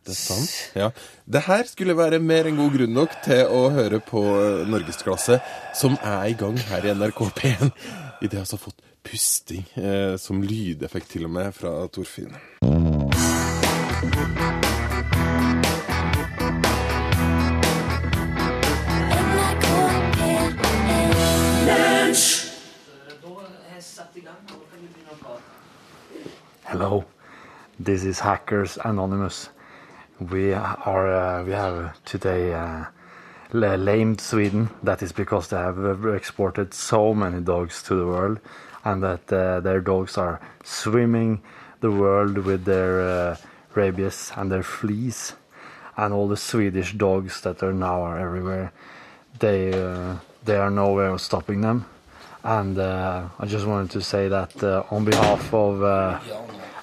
Det 0.00 0.14
er 0.14 0.16
sant. 0.16 0.52
Ja. 0.78 0.88
Det 1.28 1.42
her 1.44 1.66
skulle 1.68 1.96
være 1.98 2.22
mer 2.24 2.48
enn 2.48 2.56
god 2.58 2.72
grunn 2.76 2.94
nok 2.96 3.18
til 3.24 3.42
å 3.52 3.66
høre 3.74 4.00
på 4.04 4.22
Norgesklasse, 4.70 5.40
som 5.76 5.98
er 6.00 6.30
i 6.30 6.38
gang 6.40 6.56
her 6.70 6.88
i 6.88 6.94
NRK 6.96 7.20
P1. 7.36 7.74
I 8.20 8.28
det 8.28 8.38
har 8.38 8.46
altså 8.46 8.60
fått 8.60 8.80
pusting 9.04 9.64
eh, 9.80 10.16
som 10.20 10.40
lydeffekt 10.44 11.12
til 11.12 11.28
og 11.28 11.34
med 11.36 11.52
fra 11.56 11.74
Torfinn. 11.92 12.32
Hello, 26.70 27.04
this 27.80 28.04
is 28.04 28.20
Hackers 28.20 28.78
Anonymous. 28.84 29.48
We 30.20 30.52
are 30.52 31.08
uh, 31.12 31.42
we 31.42 31.50
have 31.50 32.00
today 32.04 32.54
uh, 32.54 32.84
lamed 33.52 34.20
Sweden. 34.20 34.70
That 34.84 35.02
is 35.02 35.10
because 35.10 35.48
they 35.48 35.56
have 35.56 36.06
exported 36.06 36.72
so 36.72 37.12
many 37.12 37.40
dogs 37.40 37.82
to 37.82 37.96
the 37.96 38.06
world, 38.06 38.38
and 38.84 39.02
that 39.02 39.32
uh, 39.32 39.58
their 39.58 39.80
dogs 39.80 40.16
are 40.16 40.40
swimming 40.62 41.42
the 41.80 41.90
world 41.90 42.38
with 42.38 42.66
their 42.66 43.00
uh, 43.00 43.36
rabies 43.74 44.30
and 44.36 44.48
their 44.48 44.62
fleas, 44.62 45.32
and 45.96 46.14
all 46.14 46.28
the 46.28 46.36
Swedish 46.36 46.92
dogs 46.92 47.40
that 47.40 47.64
are 47.64 47.72
now 47.72 48.00
are 48.02 48.16
everywhere. 48.16 48.72
They 49.40 49.72
uh, 49.72 50.18
they 50.44 50.54
are 50.54 50.70
nowhere 50.70 51.18
stopping 51.18 51.62
them. 51.62 51.86
And 52.42 52.78
uh, 52.78 53.28
I 53.38 53.44
just 53.44 53.66
wanted 53.66 53.90
to 53.90 54.00
say 54.00 54.28
that 54.28 54.64
uh, 54.64 54.84
on 54.90 55.04
behalf 55.04 55.52
of 55.52 55.82
uh, 55.82 56.18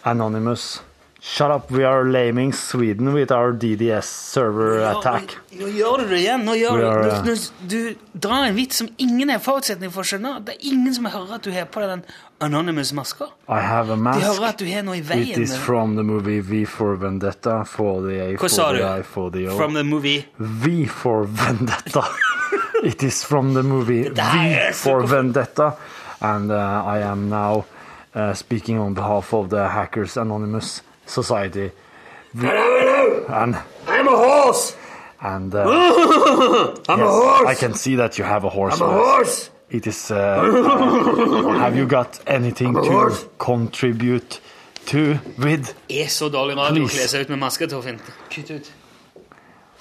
Anonymous, 0.08 0.80
shut 1.20 1.52
up, 1.52 1.70
we 1.70 1.84
are 1.84 2.06
laming 2.06 2.54
Sweden 2.54 3.14
with 3.14 3.30
our 3.30 3.52
DDS 3.52 4.04
server 4.06 4.80
attack. 4.88 5.36
Nå 5.52 5.68
gjør 5.68 6.04
du 6.04 6.14
det 6.14 6.20
igjen. 6.22 6.46
Nå 6.48 6.56
gjør 6.56 6.84
are, 6.88 7.10
du, 7.26 7.34
du, 7.34 7.34
uh, 7.34 7.68
du 7.68 8.22
drar 8.28 8.46
en 8.48 8.56
vits 8.56 8.80
som 8.80 8.88
ingen 9.04 9.34
er 9.34 9.42
forutsetning 9.44 9.92
for 9.92 10.06
å 10.06 10.08
skjønne. 10.08 10.32
Det 10.48 10.56
er 10.56 10.70
ingen 10.72 10.96
som 10.96 11.10
hører 11.12 11.36
at 11.40 11.44
du 11.44 11.52
har 11.52 11.68
på 11.74 11.84
deg 11.84 11.92
den 11.98 12.06
Anonymous-maska. 12.48 13.28
I 13.50 13.60
have 13.66 13.92
a 13.92 13.98
De 13.98 14.24
hører 14.24 14.48
at 14.54 14.64
du 14.64 14.66
har 14.72 14.88
noe 14.88 14.96
i 14.96 15.04
It 15.04 15.10
veien. 15.12 15.44
is 15.44 15.58
from 15.58 15.98
the 15.98 16.04
movie 16.04 16.40
V 16.40 16.64
for 16.64 16.96
Vendetta, 16.96 17.66
for 17.66 18.02
the 18.08 18.22
A, 18.22 18.34
Hva 18.38 18.50
sa 18.50 18.72
du? 18.72 19.52
From 19.58 19.74
the 19.74 19.84
movie 19.84 20.26
V 20.38 20.86
for 20.86 21.26
Vendetta. 21.26 22.06
it 22.84 23.04
is 23.04 23.24
from 23.24 23.54
the 23.56 23.64
movie 23.64 24.08
V 24.08 24.72
for 24.72 25.04
Vendetta. 25.04 25.76
And 26.22 26.52
uh, 26.52 26.84
I 26.86 27.00
am 27.00 27.30
now 27.30 27.66
uh, 28.18 28.34
speaking 28.34 28.80
on 28.80 28.94
behalf 28.94 29.34
of 29.34 29.50
the 29.50 29.68
Hackers 29.68 30.18
Anonymous 30.18 30.82
Society. 31.06 31.72
And 32.34 33.56
I'm 33.88 34.08
a 34.08 34.18
horse. 34.18 34.76
and 35.22 35.54
uh, 35.56 35.62
I'm 36.90 37.00
a 37.00 37.04
yes, 37.04 37.10
horse. 37.10 37.48
I 37.48 37.56
can 37.56 37.74
see 37.74 37.96
that 37.96 38.18
you 38.18 38.24
have 38.26 38.44
a 38.44 38.50
horse. 38.50 38.82
I'm 38.82 38.90
a 38.90 38.94
horse. 38.94 39.50
It 39.70 39.88
is. 39.88 40.12
Uh, 40.12 41.58
have 41.60 41.76
you 41.76 41.86
got 41.88 42.20
anything 42.28 42.74
to 42.74 42.82
horse. 42.92 43.26
contribute 43.38 44.40
to 44.86 45.20
with? 45.38 45.74
er 45.90 46.08
så 46.08 46.30
dårlig 46.30 46.56
radio 46.58 46.84
å 46.84 46.88
Please. 46.88 46.98
kle 46.98 47.08
seg 47.08 47.22
ut 47.26 47.30
med 47.30 47.40
maske, 47.40 47.68
Torfinn. 47.68 48.00
Kutt 48.30 48.52
ut. 48.52 48.72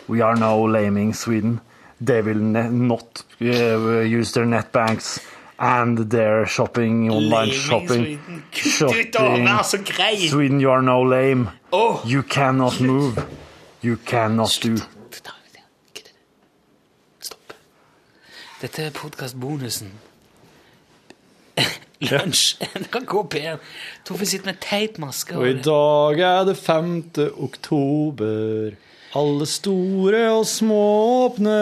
We 0.09 0.23
are 0.23 0.37
now 0.37 0.67
laming 0.67 1.15
Sweden. 1.15 1.61
They 2.01 2.23
will 2.23 2.41
ne- 2.43 2.71
not 2.71 3.23
uh, 3.41 4.03
use 4.21 4.33
their 4.33 4.47
net 4.47 4.73
banks 4.73 5.21
and 5.59 5.99
their 6.11 6.47
shopping, 6.47 7.11
online 7.11 7.49
Laming 7.49 7.55
shopping. 7.55 8.05
Sweden. 8.05 8.45
Kutt 8.53 9.17
ut, 9.17 9.67
så 9.67 9.79
grei! 9.85 10.29
Sweden, 10.29 10.61
you 10.61 10.71
are 10.71 10.83
no 10.83 11.03
lame. 11.03 11.49
Oh. 11.73 12.03
You 12.07 12.23
cannot 12.23 12.81
move. 12.81 13.27
You 13.83 13.97
cannot 14.07 14.59
do. 14.63 14.77
Dette 18.61 18.83
er 18.83 18.91
podkastbonusen. 18.91 19.91
Lunsj, 22.11 22.57
NRK 22.81 23.13
P1. 23.35 23.61
Torfinn 24.09 24.31
sitter 24.31 24.49
med 24.49 24.61
teipmaske. 24.65 25.37
Og 25.37 25.49
i 25.51 25.59
dag 25.61 26.23
er 26.25 26.45
det 26.49 26.57
5. 26.57 26.95
oktober. 27.45 28.77
Alle 29.17 29.47
store 29.49 30.23
og 30.39 30.47
små 30.49 30.81
åpne. 31.27 31.59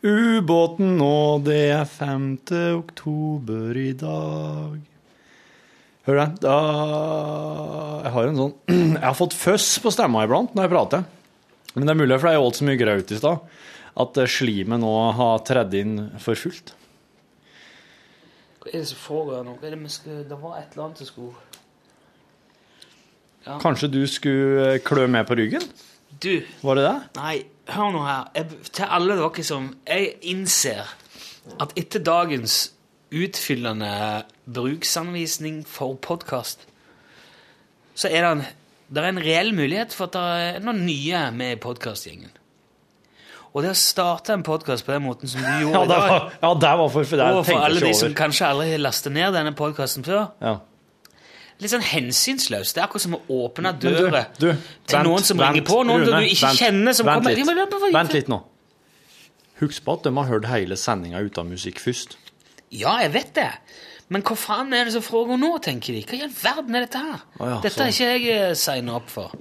Ubåten 0.00 0.94
nå, 0.96 1.40
det 1.44 1.58
er 1.74 1.84
5. 1.84 2.38
oktober 2.78 3.76
i 3.76 3.90
dag. 3.92 4.78
Hør 6.08 6.16
det. 6.16 6.28
Da 6.40 6.54
Jeg 8.06 8.12
har 8.14 8.28
en 8.30 8.38
sånn 8.38 8.54
Jeg 8.96 9.04
har 9.04 9.18
fått 9.18 9.36
føss 9.36 9.74
på 9.84 9.92
stemma 9.92 10.24
iblant 10.24 10.56
når 10.56 10.64
jeg 10.64 10.72
prater. 10.72 11.04
Men 11.74 11.84
det 11.84 11.92
er 11.92 12.00
mulig 12.00 12.16
for 12.16 12.32
jeg 12.32 12.46
åt 12.46 12.56
så 12.58 12.66
mye 12.66 12.80
graut 12.80 13.12
i 13.12 13.18
stad, 13.20 13.44
at 14.00 14.22
eh, 14.22 14.30
slimet 14.38 14.80
nå 14.82 14.94
har 15.20 15.44
tredd 15.46 15.76
inn 15.76 15.94
for 16.18 16.38
fullt. 16.38 16.72
Hva 18.60 18.72
er 18.72 18.80
det 18.80 18.88
som 18.88 19.04
foregår 19.04 19.44
nå? 19.46 19.58
Det. 19.60 19.76
Det 20.32 20.40
var 20.40 20.56
et 20.62 20.72
eller 20.72 20.88
annet 20.88 21.04
som 21.04 21.12
skulle 21.12 21.46
Ja. 23.44 23.60
Kanskje 23.60 23.92
du 23.92 24.02
skulle 24.08 24.66
eh, 24.74 24.82
klø 24.84 25.06
med 25.12 25.28
på 25.28 25.36
ryggen? 25.36 25.68
Du, 26.22 26.42
Var 26.62 26.74
det 26.80 26.84
det? 26.84 26.96
nei, 27.16 27.34
hør 27.70 27.92
nå 27.94 28.02
her. 28.04 28.24
Jeg, 28.34 28.46
til 28.74 28.84
alle 28.90 29.16
dere 29.20 29.44
som 29.46 29.70
Jeg 29.86 30.14
innser 30.32 30.90
at 31.60 31.72
etter 31.78 32.02
dagens 32.04 32.72
utfyllende 33.10 34.24
bruksanvisning 34.46 35.62
for 35.66 35.96
podkast, 36.02 36.66
så 37.98 38.08
er 38.10 38.22
det 38.22 38.30
en, 38.30 38.42
det 38.90 39.02
er 39.02 39.08
en 39.10 39.22
reell 39.22 39.50
mulighet 39.56 39.94
for 39.96 40.10
at 40.10 40.14
det 40.14 40.44
er 40.44 40.60
noen 40.66 40.84
nye 40.86 41.24
med 41.34 41.56
i 41.56 41.60
podkastgjengen. 41.62 42.30
Og 43.50 43.64
det 43.64 43.72
å 43.72 43.78
starte 43.78 44.30
en 44.36 44.44
podkast 44.46 44.86
på 44.86 44.94
den 44.94 45.02
måten 45.02 45.30
som 45.30 45.42
du 45.42 45.48
gjorde 45.64 45.74
Ja, 45.74 45.82
i 45.82 45.88
det 45.90 45.96
dag 45.96 46.10
var, 46.12 46.26
ja, 46.42 46.50
det 46.62 46.74
var 46.78 46.92
for, 46.94 47.16
det 47.18 47.30
Og 47.34 47.46
for 47.48 47.64
alle 47.66 47.82
de 47.82 47.94
som 47.98 48.14
kanskje 48.14 48.50
aldri 48.52 48.68
har 48.76 48.82
lastet 48.84 49.14
ned 49.16 49.34
denne 49.34 49.54
podkasten 49.58 50.06
før. 50.06 50.28
Ja. 50.42 50.58
Litt 51.60 51.72
sånn 51.74 51.84
hensynsløst. 51.84 52.74
Det 52.76 52.80
er 52.80 52.86
akkurat 52.86 53.04
som 53.04 53.16
å 53.18 53.20
åpne 53.44 53.72
døra 53.82 54.22
til 54.38 54.54
vent, 54.54 54.94
noen 55.04 55.26
som 55.26 55.36
vent, 55.40 55.58
ringer 55.58 55.66
på, 55.68 55.82
noen 55.84 56.06
Rune, 56.06 56.22
du 56.24 56.30
ikke 56.32 56.48
vent, 56.48 56.60
kjenner 56.62 56.96
som 56.96 57.08
vent 57.08 57.20
kommer 57.20 57.36
Litt. 57.36 57.90
Ja, 57.90 57.98
Vent 57.98 58.16
litt 58.16 58.30
nå. 58.32 58.40
Husk 59.60 59.84
på 59.84 59.96
at 59.98 60.06
de 60.08 60.14
har 60.16 60.28
hørt 60.30 60.48
hele 60.48 60.78
sendinga 60.80 61.20
uten 61.26 61.50
musikk 61.52 61.82
først. 61.84 62.16
Ja, 62.72 62.96
jeg 63.04 63.12
vet 63.18 63.34
det. 63.36 63.50
Men 64.10 64.24
hva 64.26 64.34
faen 64.40 64.72
er 64.74 64.88
det 64.88 64.94
som 64.96 65.04
foregår 65.04 65.38
nå, 65.38 65.52
tenker 65.62 65.94
de? 65.94 66.00
Hva 66.08 66.16
i 66.16 66.22
all 66.24 66.32
verden 66.34 66.78
er 66.78 66.86
dette 66.86 67.02
her? 67.04 67.20
Å 67.38 67.50
ja, 67.52 67.58
dette 67.66 67.84
er 67.84 67.92
ikke 67.92 68.08
jeg 68.24 68.56
signa 68.58 68.96
opp 68.98 69.12
for. 69.12 69.36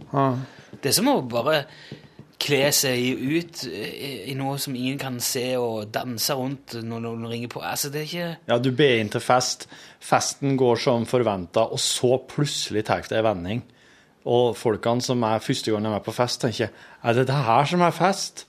Det 0.75 0.91
er 0.91 0.97
som 0.99 1.09
å 1.09 1.15
bare 1.25 1.63
kle 2.39 2.69
seg 2.75 3.19
ut 3.19 3.63
i, 3.67 4.33
noe 4.39 4.55
som 4.61 4.75
ingen 4.77 4.99
kan 5.01 5.19
se, 5.23 5.45
og 5.59 5.89
danse 5.93 6.35
rundt 6.37 6.77
når 6.79 7.03
noen 7.03 7.27
ringer 7.29 7.51
på. 7.51 7.63
Altså, 7.65 7.91
det 7.91 8.01
er 8.01 8.07
ikke 8.07 8.29
Ja, 8.51 8.57
du 8.57 8.71
ber 8.75 8.99
inn 8.99 9.11
til 9.11 9.23
fest. 9.23 9.67
Festen 9.99 10.55
går 10.59 10.79
som 10.79 11.07
forventa, 11.09 11.67
og 11.67 11.81
så 11.83 12.15
plutselig 12.31 12.85
tar 12.87 13.03
det 13.09 13.19
en 13.19 13.27
vending. 13.27 13.63
Og 14.29 14.57
folkene 14.59 15.03
som 15.03 15.23
er 15.23 15.43
første 15.43 15.71
gang 15.71 15.85
de 15.87 15.95
er 15.95 16.05
på 16.05 16.15
fest, 16.15 16.41
tenker 16.41 16.69
Er 17.03 17.13
det 17.13 17.27
det 17.27 17.43
her 17.47 17.65
som 17.65 17.81
er 17.81 17.95
fest? 17.95 18.45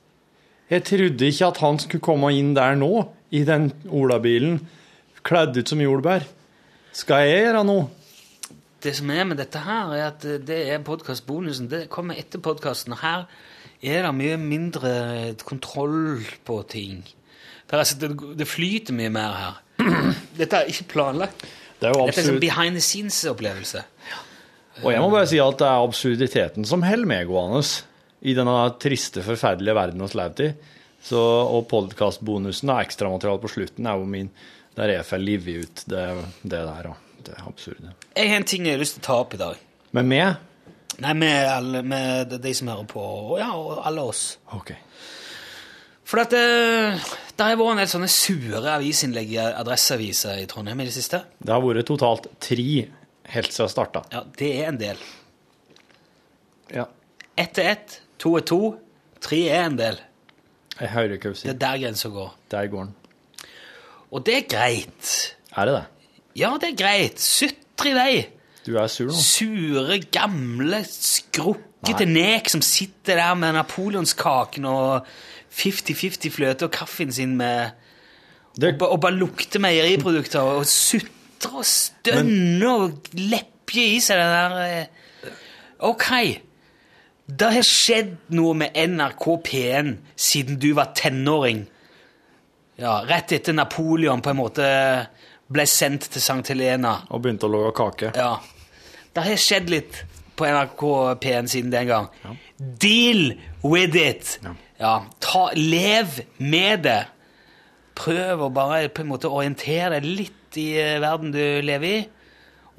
Jeg 0.70 0.84
trodde 0.86 1.26
ikke 1.26 1.46
at 1.46 1.58
han 1.58 1.78
skulle 1.82 2.04
komme 2.04 2.30
inn 2.34 2.54
der 2.54 2.76
nå, 2.78 3.08
i 3.30 3.42
den 3.46 3.72
olabilen, 3.90 4.60
kledd 5.26 5.56
ut 5.58 5.68
som 5.68 5.80
jordbær. 5.82 6.26
Skal 6.94 7.26
jeg 7.26 7.42
gjøre 7.44 7.64
noe? 7.66 7.88
Det 8.82 8.94
som 8.96 9.10
er 9.10 9.26
med 9.28 9.38
dette 9.38 9.60
her, 9.62 9.90
er 9.94 10.06
at 10.08 10.22
det 10.46 10.60
er 10.72 10.82
podkastbonusen. 10.82 11.68
Det 11.70 11.88
kommer 11.92 12.18
etter 12.18 12.42
podkasten. 12.42 12.96
Her 13.02 13.26
er 13.80 14.04
det 14.04 14.12
mye 14.16 14.36
mindre 14.40 14.92
kontroll 15.46 16.24
på 16.44 16.60
ting. 16.68 17.00
Det, 17.04 17.72
er, 17.72 17.78
altså, 17.78 17.96
det, 18.00 18.10
det 18.38 18.48
flyter 18.48 18.96
mye 18.96 19.12
mer 19.14 19.36
her. 19.38 19.60
Dette 20.40 20.60
er 20.60 20.72
ikke 20.72 20.90
planlagt. 20.96 21.46
Det 21.80 21.88
er 21.88 21.96
jo 21.96 22.08
Dette 22.10 22.24
er 22.26 22.34
en 22.34 22.42
behind 22.42 22.76
the 22.76 22.84
scenes-opplevelse. 22.84 23.84
Og 24.80 24.92
jeg 24.92 25.00
må 25.02 25.08
bare 25.12 25.28
si 25.28 25.40
at 25.40 25.60
det 25.60 25.68
er 25.68 25.84
absurditeten 25.84 26.66
som 26.68 26.84
holder 26.84 27.08
meg 27.08 27.28
gående 27.28 27.62
i 28.20 28.34
denne 28.36 28.56
triste, 28.80 29.24
forferdelige 29.24 29.76
verden 29.76 30.04
vi 30.04 30.18
lever 30.20 30.46
i. 30.46 30.50
Så, 31.00 31.20
og 31.20 31.64
podkastbonusen 31.70 32.68
og 32.68 32.82
ekstramaterialet 32.82 33.40
på 33.40 33.52
slutten 33.54 33.86
er 33.88 33.96
jo 33.96 34.04
min 34.04 34.28
Der 34.76 34.92
jeg 34.92 35.04
får 35.08 35.18
livet 35.18 35.64
ut 35.64 35.80
det, 35.88 36.04
det 36.42 36.60
der, 36.60 36.90
da. 36.90 36.92
Det 37.24 37.32
er 37.36 37.48
absurd. 37.48 37.88
Jeg 38.16 38.30
har 38.30 38.36
en 38.36 38.46
ting 38.48 38.68
jeg 38.68 38.76
har 38.76 38.80
lyst 38.80 38.96
til 38.96 39.02
å 39.02 39.06
ta 39.08 39.16
opp 39.24 39.34
i 39.34 39.40
dag. 39.40 39.58
Med 39.96 40.06
meg? 40.08 40.38
Nei, 41.00 41.14
med, 41.16 41.48
alle, 41.48 41.82
med 41.86 42.34
de 42.44 42.52
som 42.56 42.68
hører 42.68 42.86
på, 42.90 43.00
og 43.02 43.38
ja, 43.40 43.50
og 43.56 43.80
alle 43.88 44.04
oss. 44.12 44.24
Ok. 44.56 44.74
For 46.10 46.20
at 46.24 46.32
det, 46.34 46.44
det 47.38 47.46
har 47.46 47.56
vært 47.56 47.76
en 47.76 47.80
del 47.80 47.90
sånne 47.92 48.10
sure 48.10 48.74
avisinnlegg 48.74 49.32
i 49.32 49.38
Adresseaviser 49.40 50.42
i 50.42 50.48
Trondheim 50.50 50.82
i 50.82 50.88
det 50.88 50.94
siste. 50.96 51.22
Det 51.38 51.54
har 51.54 51.62
vært 51.64 51.86
totalt 51.88 52.26
tre 52.42 52.66
helt 53.30 53.54
siden 53.54 53.70
starta. 53.70 54.02
Ja, 54.12 54.24
det 54.38 54.50
er 54.58 54.70
en 54.72 54.80
del. 54.80 55.00
Ja. 56.74 56.88
Ett 57.38 57.58
er 57.62 57.72
ett, 57.76 58.00
to 58.20 58.34
er 58.38 58.46
to, 58.46 58.60
tre 59.22 59.44
er 59.48 59.68
en 59.68 59.78
del. 59.78 60.00
Jeg 60.80 60.92
hører 60.94 61.16
ikke 61.16 61.30
hva 61.30 61.36
du 61.36 61.40
sier. 61.40 61.52
Det 61.52 61.56
er 61.56 61.62
der 61.62 61.80
grensa 61.84 62.10
går. 62.12 62.34
Der 62.52 62.68
går 62.72 62.88
den. 62.88 63.48
Og 64.10 64.26
det 64.26 64.36
er 64.40 64.46
greit. 64.50 65.14
Er 65.54 65.68
det 65.68 65.78
det? 65.78 65.86
Ja, 66.40 66.50
det 66.58 66.72
er 66.72 66.78
greit. 66.78 67.22
Sutre 67.22 67.92
i 67.92 67.96
vei. 67.96 68.12
Du 68.66 68.76
er 68.76 68.90
sur 68.92 69.08
nå? 69.08 69.16
Sure, 69.16 69.98
gamle, 70.12 70.82
skrukkete 70.84 72.06
nek 72.08 72.50
som 72.52 72.62
sitter 72.64 73.20
der 73.20 73.38
med 73.38 73.56
napoleonskaken 73.56 74.66
og 74.68 75.08
50-50 75.50 76.34
fløte 76.34 76.68
og 76.68 76.74
kaffen 76.74 77.12
sin 77.12 77.36
med 77.40 77.72
og, 78.60 78.82
og 78.90 79.00
bare 79.00 79.16
lukter 79.16 79.62
meieriprodukter 79.62 80.42
og 80.42 80.66
sutrer 80.68 81.56
og 81.60 81.64
stønner 81.64 82.68
og 82.68 83.12
lepper 83.16 83.80
i 83.80 84.00
seg 84.02 84.18
den 84.18 84.32
der 84.34 84.56
eh, 84.64 85.34
Ok, 85.86 86.06
Det 87.30 87.48
har 87.54 87.64
skjedd 87.64 88.16
noe 88.36 88.56
med 88.58 88.74
NRK 88.74 89.26
P1 89.46 89.92
siden 90.18 90.58
du 90.60 90.72
var 90.76 90.90
tenåring. 90.98 91.62
Ja, 92.76 92.98
Rett 93.06 93.32
etter 93.32 93.54
Napoleon 93.56 94.20
på 94.20 94.32
en 94.32 94.40
måte 94.40 94.66
ble 95.50 95.66
sendt 95.66 96.08
til 96.14 96.22
St. 96.22 96.42
Helena. 96.52 97.00
Og 97.10 97.24
begynte 97.24 97.48
å 97.48 97.52
lage 97.52 97.74
kake. 97.78 98.12
Ja. 98.16 98.36
Det 99.10 99.26
har 99.26 99.40
skjedd 99.42 99.70
litt 99.72 100.02
på 100.38 100.46
NRK 100.48 100.84
P1 101.22 101.50
siden 101.52 101.72
den 101.72 101.88
gang. 101.90 102.10
Deal 102.56 103.34
with 103.64 103.96
it! 103.98 104.38
Ja. 104.80 105.02
ta, 105.20 105.50
lev 105.56 106.22
med 106.38 106.86
det. 106.86 107.00
Prøv 108.00 108.46
å 108.46 108.52
bare 108.54 108.88
på 108.88 109.02
en 109.04 109.10
måte 109.10 109.28
orientere 109.28 109.98
deg 109.98 110.06
litt 110.08 110.56
i 110.56 110.70
eh, 110.80 110.96
verden 111.02 111.34
du 111.34 111.42
lever 111.62 111.98
i, 111.98 111.98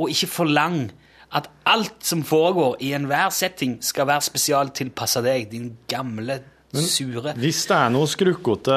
og 0.02 0.10
ikke 0.10 0.32
forlang 0.32 0.80
at 1.38 1.48
alt 1.70 2.02
som 2.04 2.24
foregår 2.28 2.80
i 2.84 2.90
enhver 2.98 3.30
setting, 3.32 3.78
skal 3.86 4.10
være 4.10 4.26
spesialtilpassa 4.26 5.22
deg, 5.24 5.46
din 5.52 5.70
gamle, 5.88 6.42
sure 6.72 7.36
Hvis 7.36 7.66
det 7.68 7.76
er 7.78 7.92
noen 7.92 8.08
skrukkete 8.08 8.76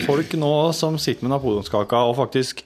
folk 0.00 0.32
nå 0.40 0.52
som 0.76 0.98
sitter 1.00 1.26
med 1.26 1.34
napoleonskaka 1.34 2.00
og 2.08 2.16
faktisk 2.16 2.62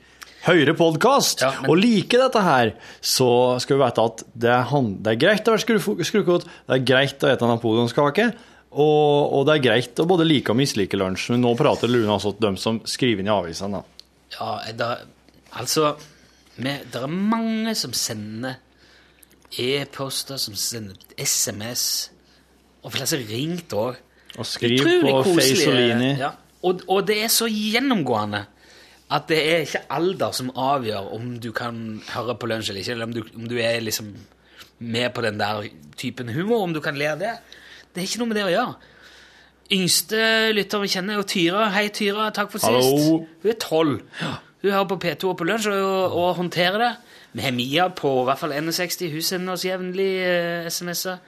hører 0.46 0.76
podkast 0.78 1.42
og 1.46 1.74
like 1.78 2.18
dette 2.20 2.42
her, 2.42 2.72
så 3.04 3.28
skal 3.62 3.78
vi 3.78 3.84
vite 3.84 4.04
at 4.10 4.22
det 4.34 4.52
er, 4.52 4.66
han, 4.70 4.92
det 5.02 5.14
er 5.14 5.22
greit 5.22 5.48
å 5.48 5.56
være 5.56 5.80
skrukkete, 6.06 6.52
det 6.68 6.78
er 6.78 6.84
greit 6.86 7.16
å 7.16 7.32
spise 7.32 7.50
napoleonskake, 7.50 8.28
og, 8.76 9.32
og 9.32 9.46
det 9.48 9.56
er 9.56 9.64
greit 9.64 10.02
å 10.02 10.08
både 10.08 10.26
like 10.28 10.52
og 10.52 10.58
mislike 10.58 10.98
lunsj. 11.00 11.30
Men 11.32 11.44
nå 11.46 11.54
prater 11.58 11.90
Lune 11.90 12.12
altså 12.12 12.34
om 12.34 12.40
dem 12.44 12.58
som 12.60 12.82
skriver 12.88 13.24
inn 13.24 13.30
i 13.30 13.34
avisene. 13.34 13.82
Ja, 14.36 14.50
da, 14.76 14.90
altså 15.56 15.94
med, 16.60 16.88
Det 16.92 17.00
er 17.00 17.12
mange 17.12 17.72
som 17.78 17.94
sender 17.96 18.58
e-poster, 19.56 20.40
som 20.40 20.56
sender 20.58 20.98
SMS, 21.16 22.10
og 22.82 22.92
flest 22.94 23.16
har 23.16 23.24
ringt 23.30 23.72
òg. 23.76 24.02
Og 24.36 24.48
skriv 24.48 24.82
på 24.84 25.22
Feisolini. 25.38 26.12
Ja. 26.20 26.34
Og, 26.66 26.82
og 26.90 27.06
det 27.08 27.20
er 27.24 27.32
så 27.32 27.48
gjennomgående 27.48 28.42
at 29.12 29.28
det 29.30 29.38
er 29.38 29.62
ikke 29.62 29.84
alder 29.94 30.32
som 30.34 30.50
avgjør 30.50 31.12
om 31.14 31.36
du 31.42 31.52
kan 31.54 32.00
høre 32.10 32.34
på 32.34 32.48
lunsj 32.50 32.72
eller 32.72 32.82
ikke, 32.82 32.96
eller 32.96 33.06
om 33.06 33.14
du, 33.14 33.22
om 33.36 33.46
du 33.48 33.56
er 33.62 33.78
liksom 33.80 34.10
med 34.78 35.12
på 35.14 35.22
den 35.22 35.38
der 35.38 35.68
typen 35.96 36.32
humor, 36.34 36.64
om 36.64 36.74
du 36.74 36.80
kan 36.84 36.98
le 36.98 37.12
av 37.12 37.20
det. 37.20 37.32
Det 37.94 38.02
er 38.02 38.08
ikke 38.08 38.20
noe 38.22 38.32
med 38.32 38.38
det 38.40 38.46
å 38.48 38.52
gjøre. 38.52 38.74
Yngste 39.76 40.18
lytter 40.54 40.82
vi 40.82 40.90
kjenner, 40.90 41.16
er 41.16 41.22
jo 41.22 41.28
Tyra. 41.30 41.68
Hei, 41.74 41.88
Tyra. 41.94 42.28
Takk 42.34 42.52
for 42.52 42.62
Hallo. 42.66 42.82
sist. 42.82 43.30
Hun 43.42 43.50
er 43.50 43.58
tolv. 43.62 43.94
Hun 44.62 44.70
hører 44.70 44.88
på 44.90 44.98
P2 45.02 45.30
og 45.30 45.38
på 45.40 45.46
lunsj 45.46 45.70
og, 45.72 46.14
og 46.14 46.34
håndterer 46.38 46.78
det. 46.82 46.92
Vi 47.36 47.42
har 47.44 47.54
Mia 47.54 47.88
på 47.92 48.12
i 48.22 48.26
hvert 48.28 48.40
fall 48.40 48.54
61. 48.58 49.08
Hun 49.12 49.24
sender 49.24 49.56
oss 49.56 49.64
jevnlig 49.66 50.10
eh, 50.22 50.68
SMS-er. 50.70 51.18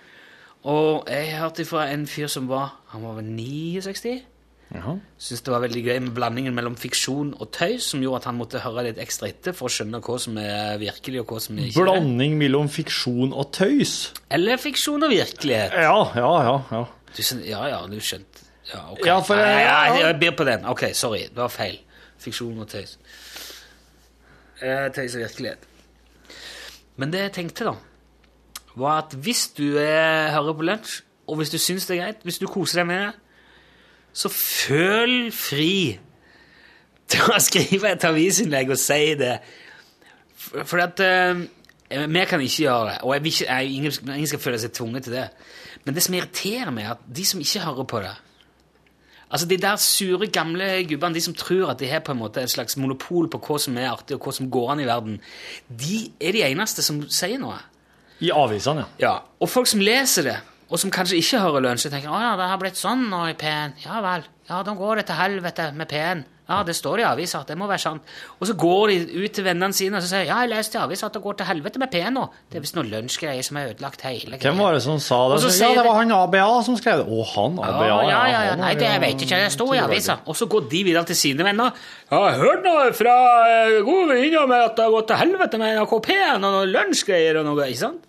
Og 0.68 1.08
jeg 1.10 1.34
hørte 1.38 1.66
fra 1.68 1.86
en 1.92 2.06
fyr 2.10 2.26
som 2.26 2.48
var 2.50 2.74
Han 2.92 3.04
var 3.04 3.18
vel 3.20 3.28
69? 3.30 4.22
Jaha. 4.68 4.98
Syns 5.16 5.40
det 5.46 5.52
var 5.52 5.62
veldig 5.64 5.82
gøy 5.86 5.98
med 6.04 6.10
blandingen 6.16 6.52
mellom 6.56 6.74
fiksjon 6.76 7.30
og 7.38 7.48
tøys, 7.56 7.86
som 7.88 8.02
gjorde 8.04 8.20
at 8.20 8.26
han 8.28 8.36
måtte 8.36 8.60
høre 8.60 8.84
litt 8.90 8.98
ekstra 9.00 9.30
etter 9.30 9.56
for 9.56 9.70
å 9.70 9.72
skjønne 9.72 10.00
hva 10.04 10.16
som 10.20 10.36
er 10.42 10.76
virkelig, 10.82 11.22
og 11.22 11.32
hva 11.32 11.40
som 11.40 11.56
er 11.56 11.70
ikke. 11.70 11.86
Blanding 11.86 12.36
mellom 12.40 12.68
fiksjon 12.72 13.32
og 13.32 13.48
tøys. 13.56 13.94
Eller 14.34 14.60
fiksjon 14.60 15.08
og 15.08 15.14
virkelighet. 15.14 15.72
Ja, 15.72 15.96
ja, 16.18 16.32
ja. 16.44 16.58
ja. 16.74 16.84
Du, 17.16 17.22
ja, 17.48 17.62
ja, 17.72 17.80
du 17.88 17.96
skjønte. 18.04 18.44
Ja, 18.68 18.82
ok. 18.92 19.06
Ja, 19.06 19.16
for 19.24 19.40
ja, 19.40 19.54
ja. 19.56 20.00
jeg 20.04 20.18
byr 20.20 20.36
på 20.36 20.44
den. 20.44 20.66
Ok, 20.68 20.90
sorry. 20.92 21.24
Det 21.32 21.40
var 21.40 21.52
feil. 21.52 21.80
Fiksjon 22.20 22.60
og 22.60 22.68
tøys. 22.68 22.98
Eh, 24.60 24.88
tøys 24.92 25.16
og 25.16 25.24
virkelighet. 25.24 25.64
Men 26.98 27.14
det 27.14 27.22
jeg 27.22 27.32
tenkte, 27.38 27.70
da, 27.70 28.68
var 28.76 29.06
at 29.06 29.16
hvis 29.16 29.46
du 29.56 29.78
er, 29.80 30.34
hører 30.34 30.58
på 30.58 30.66
lunsj, 30.68 31.00
og 31.28 31.40
hvis 31.40 31.52
du 31.52 31.58
syns 31.60 31.86
det 31.88 31.96
er 31.96 32.02
greit, 32.02 32.22
hvis 32.26 32.40
du 32.42 32.46
koser 32.50 32.82
deg 32.82 32.88
med 32.90 33.02
det, 33.06 33.27
så 34.18 34.30
føl 34.32 35.30
fri 35.34 35.98
til 37.08 37.30
å 37.30 37.38
skrive 37.42 37.92
et 37.94 38.06
avisinnlegg 38.08 38.72
og 38.74 38.80
si 38.80 39.14
det. 39.18 39.36
For, 40.38 40.66
for 40.68 40.82
at 40.82 41.02
uh, 41.02 41.44
Vi 41.88 42.24
kan 42.28 42.42
ikke 42.42 42.64
gjøre 42.64 42.88
det, 42.90 42.96
og 43.02 43.14
jeg 43.14 43.26
ikke, 43.26 43.46
jeg, 43.46 43.74
ingen, 43.78 43.92
ingen 44.14 44.30
skal 44.30 44.42
føle 44.42 44.58
seg 44.60 44.74
tvunget 44.76 45.06
til 45.06 45.14
det. 45.16 45.28
Men 45.84 45.96
det 45.96 46.02
som 46.04 46.16
irriterer 46.18 46.74
meg, 46.74 46.84
er 46.84 46.96
at 46.96 47.06
de 47.16 47.24
som 47.24 47.40
ikke 47.40 47.62
hører 47.64 47.86
på 47.88 48.02
det 48.04 48.16
Altså 49.28 49.46
De 49.46 49.56
der 49.60 49.76
sure, 49.76 50.26
gamle 50.32 50.66
gubbene, 50.88 51.14
de 51.14 51.20
som 51.20 51.34
tror 51.36 51.70
at 51.70 51.80
de 51.80 51.88
har 51.88 52.00
på 52.00 52.14
en 52.14 52.18
måte 52.18 52.40
et 52.40 52.50
slags 52.50 52.78
monopol 52.80 53.26
på 53.28 53.40
hva 53.44 53.58
som 53.60 53.76
er 53.76 53.90
artig, 53.90 54.16
og 54.16 54.24
hva 54.24 54.32
som 54.32 54.48
går 54.50 54.70
an 54.72 54.80
i 54.80 54.86
verden, 54.88 55.18
de 55.68 55.98
er 56.16 56.32
de 56.32 56.46
eneste 56.46 56.82
som 56.82 57.02
sier 57.12 57.36
noe. 57.40 57.58
I 58.24 58.32
avisene, 58.32 58.86
ja. 58.96 59.04
Ja, 59.04 59.12
Og 59.40 59.50
folk 59.52 59.68
som 59.68 59.84
leser 59.84 60.24
det, 60.30 60.38
og 60.68 60.80
som 60.80 60.92
kanskje 60.92 61.20
ikke 61.20 61.40
hører 61.40 61.64
lunsj, 61.64 61.88
tenker 61.88 62.12
å 62.12 62.18
ja, 62.20 62.34
det 62.36 62.48
har 62.50 62.58
blitt 62.60 62.76
sånn 62.76 63.06
nå 63.08 63.22
i 63.30 63.36
P1. 63.38 63.78
Ja 63.86 64.02
vel. 64.04 64.26
Ja, 64.48 64.62
da 64.64 64.72
går 64.76 65.00
det 65.00 65.08
til 65.08 65.16
helvete 65.16 65.70
med 65.76 65.88
P1. 65.88 66.26
Ja, 66.48 66.62
det 66.64 66.72
står 66.78 67.02
i 67.02 67.04
avisa. 67.04 67.42
Det 67.44 67.52
må 67.60 67.66
være 67.68 67.82
sant. 67.82 68.12
Og 68.40 68.48
så 68.48 68.54
går 68.56 68.88
de 68.88 69.24
ut 69.24 69.34
til 69.36 69.44
vennene 69.44 69.76
sine 69.76 69.98
og 69.98 70.04
så 70.04 70.08
sier 70.08 70.30
ja, 70.30 70.38
jeg 70.46 70.48
leste 70.54 70.78
i 70.78 70.80
avisa 70.80 71.10
at 71.10 71.16
det 71.18 71.20
går 71.24 71.36
til 71.36 71.48
helvete 71.50 71.80
med 71.82 71.92
P1 71.92 72.14
nå. 72.16 72.22
Det 72.48 72.56
er 72.56 72.64
visst 72.64 72.78
noen 72.78 72.88
lunsjgreier 72.88 73.44
som 73.44 73.60
er 73.60 73.74
ødelagt 73.74 74.04
hele 74.08 74.40
Hvem 74.40 74.62
var 74.64 74.76
det 74.76 74.80
som 74.86 74.96
sa 75.04 75.18
det? 75.28 75.42
Så 75.44 75.52
ja, 75.60 75.74
det 75.76 75.84
var 75.84 75.98
han 76.00 76.14
ABA 76.16 76.46
som 76.64 76.80
skrev 76.80 77.02
det. 77.02 77.04
Å, 77.04 77.28
han 77.34 77.60
ABA, 77.60 77.84
ja, 77.90 78.00
ja, 78.08 78.22
ja, 78.32 78.40
ja. 78.48 78.56
Nei, 78.60 78.72
det 78.80 78.88
jeg 78.88 79.04
vet 79.04 79.26
ikke. 79.28 79.42
Det 79.44 79.52
sto 79.52 79.68
i 79.76 79.82
avisa. 79.82 80.20
Og 80.24 80.40
så 80.40 80.48
går 80.48 80.68
de 80.72 80.84
videre 80.88 81.04
til 81.12 81.20
sine 81.20 81.44
venner. 81.44 81.76
Ja, 82.08 82.22
jeg 82.30 82.40
hørte 82.40 82.64
noe 82.64 82.90
fra 82.96 83.16
eh, 83.52 83.78
gode 83.84 84.08
venninner 84.14 84.48
med 84.48 84.70
at 84.70 84.76
det 84.80 84.88
har 84.88 84.96
gått 84.96 85.12
til 85.12 85.20
helvete 85.20 85.60
med 85.60 85.76
NRK 85.76 85.96
P1 86.08 86.38
og 86.38 86.46
noen 86.48 86.72
lunsjgreier 86.72 87.42
og 87.42 87.50
noe, 87.50 87.68
ikke 87.68 87.84
sant? 87.84 88.07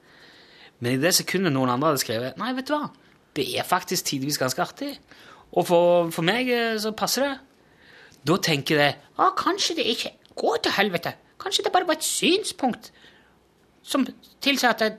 Men 0.80 0.96
i 0.96 1.02
det 1.02 1.14
sekundet 1.18 1.54
noen 1.56 1.72
andre 1.74 1.92
hadde 1.92 2.04
skrevet 2.04 2.40
Nei, 2.40 2.54
vet 2.58 2.70
du 2.70 2.76
hva, 2.76 2.88
det 3.38 3.46
er 3.60 3.68
faktisk 3.68 4.10
tidvis 4.12 4.40
ganske 4.42 4.64
artig. 4.64 4.94
Og 5.52 5.66
for, 5.68 6.10
for 6.14 6.26
meg 6.26 6.50
eh, 6.54 6.78
så 6.82 6.94
passer 6.98 7.26
det. 7.26 7.36
Da 8.28 8.38
tenker 8.44 8.82
jeg 8.84 8.96
ja, 8.96 9.30
kanskje 9.38 9.80
det 9.80 9.88
ikke 9.94 10.14
går 10.40 10.64
til 10.64 10.76
helvete. 10.78 11.14
Kanskje 11.40 11.66
det 11.66 11.74
bare 11.76 11.88
var 11.88 12.00
et 12.00 12.08
synspunkt 12.08 12.92
som 13.84 14.04
tilsa 14.44 14.74
at 14.74 14.84
det, 14.84 14.92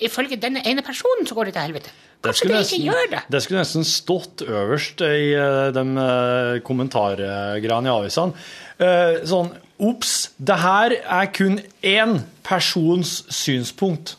ifølge 0.00 0.38
denne 0.40 0.62
ene 0.66 0.82
personen 0.86 1.26
så 1.28 1.36
går 1.36 1.50
det 1.50 1.58
til 1.58 1.68
helvete. 1.68 1.90
Det 2.20 2.34
skulle, 2.36 2.58
nesten, 2.60 2.84
det. 3.10 3.20
det 3.32 3.40
skulle 3.42 3.62
nesten 3.62 3.84
stått 3.88 4.42
øverst 4.44 5.00
i 5.00 5.30
eh, 5.32 5.70
de 5.72 5.84
uh, 5.96 6.58
kommentargreiene 6.64 7.88
i 7.88 7.92
avisene. 7.94 8.42
Eh, 8.76 9.22
sånn 9.28 9.48
Ops, 9.80 10.34
det 10.36 10.58
her 10.60 10.92
er 11.00 11.30
kun 11.32 11.56
én 11.80 12.18
persons 12.44 13.22
synspunkt. 13.32 14.18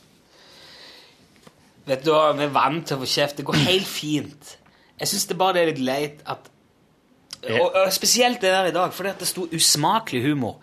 Vet 1.87 2.05
du 2.05 2.11
Vi 2.13 2.45
er 2.45 2.53
vant 2.53 2.85
til 2.87 2.97
å 2.97 3.01
få 3.03 3.09
kjeft. 3.09 3.37
Det 3.39 3.45
går 3.47 3.61
helt 3.65 3.87
fint. 3.89 4.57
Jeg 5.01 5.09
syns 5.09 5.25
det 5.31 5.37
bare 5.39 5.57
det 5.57 5.61
er 5.63 5.71
litt 5.73 5.85
leit 5.85 6.21
at 6.29 6.49
og, 7.41 7.71
og 7.73 7.87
Spesielt 7.93 8.41
det 8.43 8.51
der 8.53 8.69
i 8.69 8.75
dag, 8.75 8.93
fordi 8.93 9.09
at 9.09 9.19
det 9.23 9.27
sto 9.29 9.47
usmakelig 9.49 10.21
humor. 10.27 10.59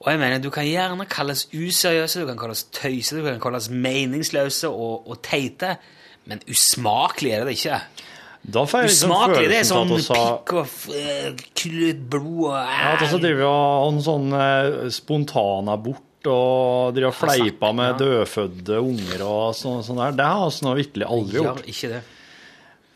Og 0.00 0.10
jeg 0.12 0.18
mener, 0.18 0.38
Du 0.42 0.50
kan 0.50 0.66
gjerne 0.66 1.06
kalles 1.10 1.46
useriøse, 1.54 2.20
du 2.20 2.26
kan 2.26 2.38
kalles 2.38 2.64
tøyse, 2.74 3.16
du 3.16 3.22
kan 3.22 3.40
kalles 3.42 3.68
meningsløse 3.70 4.68
og, 4.68 5.08
og 5.10 5.22
teite, 5.22 5.76
men 6.26 6.42
usmakelig 6.50 7.32
er 7.32 7.44
det 7.46 7.54
ikke. 7.58 7.80
Da 8.48 8.62
får 8.64 8.78
jeg 8.84 8.90
liksom 8.92 9.10
Usmakelig, 9.10 9.48
det 9.50 9.58
er 9.58 9.66
sånn 9.66 9.94
sa- 10.02 10.18
pikk 10.18 10.52
og 10.58 10.66
uh, 10.94 11.94
blod 12.08 12.44
og 12.46 12.54
Ja, 12.54 12.92
at 12.94 13.06
så 13.10 13.18
driver 13.18 13.40
vi 13.42 13.48
og 13.48 13.88
en 13.92 14.02
sånn 14.06 14.28
uh, 14.34 14.86
spontanabort 14.94 16.04
og 16.26 16.94
driver 16.96 17.12
og 17.12 17.16
fleipa 17.16 17.70
med 17.76 18.00
dødfødte 18.02 18.78
unger 18.82 19.22
og 19.26 19.56
sånn, 19.56 19.84
sånn 19.86 20.00
der. 20.02 20.16
Det 20.18 20.26
har 20.26 20.50
vi 20.50 20.66
nå 20.66 20.74
virkelig 20.78 21.06
aldri 21.06 21.38
gjort. 21.38 21.60
gjort. 21.62 21.68
ikke 21.70 21.90
det. 21.92 22.00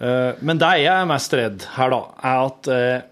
Eh, 0.02 0.32
Men 0.42 0.58
det 0.58 0.72
jeg 0.82 0.92
er 0.92 1.06
mest 1.06 1.36
redd 1.38 1.66
her, 1.76 1.94
da, 1.94 2.00
er 2.32 2.40
at 2.48 2.72
eh, 2.72 3.04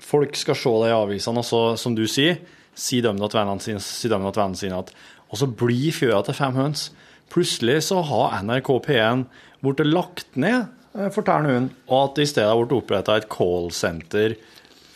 folk 0.00 0.38
skal 0.38 0.56
se 0.56 0.72
det 0.82 0.88
i 0.92 0.96
avisene, 0.96 1.42
og 1.42 1.48
så, 1.48 1.62
som 1.76 1.94
du 1.98 2.06
sier, 2.08 2.40
si 2.78 3.02
dem 3.04 3.18
til 3.18 3.40
vennene 3.40 3.60
sine, 3.60 3.82
si 3.82 4.08
dem 4.08 4.24
til 4.30 4.40
vennene 4.40 4.60
sine 4.60 4.78
at 4.78 4.94
Og 5.28 5.36
så 5.36 5.46
blir 5.50 5.92
fjøra 5.92 6.22
til 6.24 6.34
fem 6.38 6.54
høns. 6.56 6.86
Plutselig 7.28 7.82
så 7.90 8.00
har 8.00 8.38
NRK 8.40 8.70
P1 8.86 9.26
blitt 9.60 9.82
lagt 9.84 10.38
ned, 10.40 10.70
eh, 10.96 11.10
forteller 11.12 11.58
hun, 11.58 11.66
og 11.90 11.98
at 12.06 12.14
det 12.16 12.24
i 12.24 12.30
stedet 12.32 12.48
har 12.48 12.62
blitt 12.62 12.78
oppretta 12.78 13.18
et 13.18 13.28
callsenter 13.28 14.38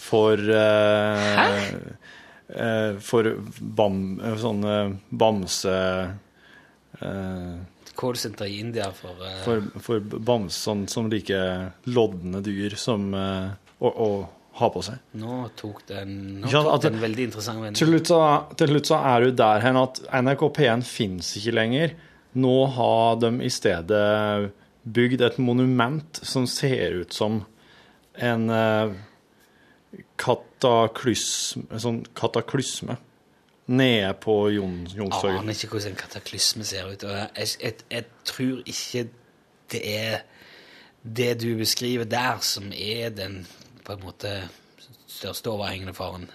for 0.00 0.40
eh, 0.40 1.42
eh, 1.42 2.01
For 3.00 3.34
bam, 3.60 4.02
eh, 4.20 4.38
sånne 4.40 4.78
bamse... 5.08 5.76
Eh, 7.00 7.60
Callsenter 7.94 8.46
i 8.46 8.60
India 8.60 8.90
for, 8.92 9.16
eh, 9.26 9.40
for, 9.44 9.64
for 9.80 10.00
bams 10.00 10.56
sånn, 10.66 10.86
som 10.88 11.10
liker 11.12 11.72
lodne 11.92 12.40
dyr 12.44 12.76
som 12.80 13.10
eh, 13.16 13.50
å, 13.84 13.90
å 13.90 14.08
ha 14.60 14.68
på 14.72 14.82
seg. 14.84 15.00
Nå 15.20 15.42
tok 15.56 15.82
den, 15.88 16.16
nå 16.42 16.50
ja, 16.52 16.62
tok 16.64 16.86
den 16.86 16.98
veldig 17.02 17.28
interessant 17.30 17.62
vending. 17.62 17.78
Til 17.78 17.92
til 18.56 18.72
slutt 18.72 18.90
så 18.90 19.02
er 19.12 19.26
du 19.26 19.36
der 19.36 19.64
hen 19.64 19.80
at 19.80 20.02
NRK 20.08 20.48
P1 20.58 20.84
fins 20.88 21.34
ikke 21.40 21.56
lenger. 21.56 21.94
Nå 22.40 22.56
har 22.76 23.20
de 23.20 23.32
i 23.44 23.52
stedet 23.52 24.52
bygd 24.82 25.22
et 25.22 25.38
monument 25.38 26.20
som 26.24 26.48
ser 26.48 27.02
ut 27.02 27.14
som 27.14 27.42
en 28.18 28.48
eh, 28.50 28.94
kataklysme, 30.20 31.80
sånn 31.82 32.02
kataklysme 32.16 32.96
nede 33.72 34.12
på 34.20 34.34
Jon, 34.52 34.86
Jeg 34.90 35.06
aner 35.06 35.54
ikke 35.54 35.70
hvordan 35.76 35.92
en 35.92 35.98
kataklysme 36.00 36.64
ser 36.66 36.90
ut. 36.90 37.04
og 37.04 37.12
Jeg, 37.38 37.48
jeg, 37.60 37.74
jeg 37.90 38.06
tror 38.28 38.62
ikke 38.66 39.04
det 39.72 39.82
er 39.88 40.16
det 41.02 41.30
du 41.42 41.54
beskriver 41.58 42.06
der, 42.06 42.38
som 42.44 42.72
er 42.72 43.10
den 43.14 43.42
på 43.86 43.96
en 43.96 44.04
måte 44.04 44.32
største 45.10 45.50
overhengende 45.50 45.94
faren. 45.96 46.28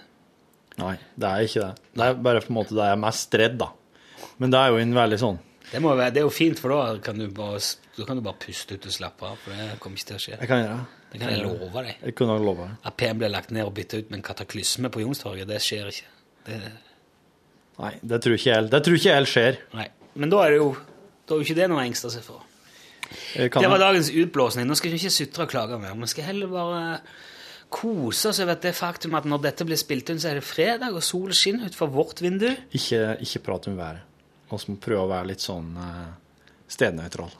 Nei, 0.78 0.94
det 1.18 1.28
er 1.28 1.44
ikke 1.46 1.66
det. 1.66 1.90
Det 1.98 2.06
er 2.06 2.18
bare 2.28 2.42
på 2.44 2.52
en 2.52 2.58
måte 2.60 2.76
det 2.76 2.86
jeg 2.86 2.96
er 2.96 3.02
mest 3.02 3.36
redd, 3.40 3.58
da. 3.60 3.70
Men 4.38 4.52
det 4.54 4.60
er 4.60 4.72
jo 4.72 4.80
en 4.82 4.94
veldig 4.94 5.18
sånn 5.18 5.38
Det, 5.68 5.80
må 5.82 5.92
være, 5.94 6.12
det 6.14 6.22
er 6.22 6.26
jo 6.26 6.32
fint, 6.32 6.58
for 6.58 6.72
da 6.72 6.98
kan 7.04 7.18
du 7.18 7.26
bare, 7.34 7.58
kan 8.06 8.18
du 8.18 8.24
bare 8.24 8.40
puste 8.40 8.78
ut 8.78 8.86
og 8.88 8.94
slappe 8.94 9.26
av, 9.28 9.36
for 9.42 9.52
det 9.52 9.78
kommer 9.82 10.00
ikke 10.00 10.10
til 10.12 10.18
å 10.18 10.22
skje. 10.24 10.38
Jeg 10.38 10.50
kan 10.50 10.62
gjøre 10.62 10.78
det. 10.78 10.97
Det 11.12 11.20
kan 11.22 11.32
jeg 11.32 11.40
love 11.44 11.70
deg. 11.72 11.94
Jeg 12.04 12.14
kunne 12.18 12.36
love 12.42 12.66
deg. 12.66 12.76
At 12.90 12.98
PM 13.00 13.22
blir 13.22 13.32
lagt 13.32 13.54
ned 13.54 13.64
og 13.64 13.72
bytta 13.76 14.02
ut 14.02 14.10
med 14.10 14.20
en 14.20 14.26
kataklysme 14.26 14.90
på 14.92 15.00
Youngstorget, 15.04 15.48
det 15.48 15.60
skjer 15.64 15.88
ikke. 15.92 16.12
Det, 16.48 16.58
Nei, 17.78 17.92
det 18.10 18.18
tror 18.24 18.34
ikke 18.34 18.50
jeg 18.50 18.70
Det 18.72 18.78
tror 18.84 18.96
ikke 18.98 19.14
jeg 19.14 19.30
skjer. 19.30 19.58
nei. 19.76 19.88
Men 20.18 20.32
da 20.32 20.40
er 20.44 20.54
det 20.54 20.58
jo 20.58 20.70
da 21.28 21.36
er 21.36 21.42
jo 21.42 21.44
ikke 21.44 21.58
det 21.58 21.66
noe 21.68 21.82
å 21.82 21.84
engste 21.84 22.10
seg 22.10 22.24
for. 22.24 22.44
Det 23.36 23.68
var 23.68 23.80
dagens 23.80 24.08
utblåsning. 24.08 24.64
Nå 24.68 24.76
skal 24.78 24.92
vi 24.92 25.00
ikke 25.00 25.12
sutre 25.12 25.44
og 25.44 25.50
klage 25.52 25.78
mer. 25.80 25.96
Vi 26.00 26.08
skal 26.08 26.28
heller 26.30 26.48
bare 26.52 26.84
kose 27.72 28.30
oss 28.30 28.40
over 28.40 28.56
det 28.56 28.72
faktum 28.76 29.16
at 29.18 29.26
når 29.28 29.42
dette 29.44 29.66
blir 29.68 29.76
spilt 29.80 30.08
inn, 30.08 30.20
så 30.20 30.30
er 30.30 30.40
det 30.40 30.46
fredag, 30.48 30.96
og 30.96 31.04
solen 31.04 31.36
skinner 31.36 31.68
utenfor 31.68 31.92
vårt 31.92 32.22
vindu. 32.24 32.48
Ikke, 32.72 33.18
ikke 33.24 33.42
prate 33.44 33.68
om 33.68 33.76
været. 33.76 34.06
Vi 34.48 34.72
må 34.72 34.78
prøve 34.80 35.04
å 35.04 35.10
være 35.10 35.34
litt 35.34 35.44
sånn 35.44 35.74
uh, 35.76 36.08
stednøytral. 36.72 37.34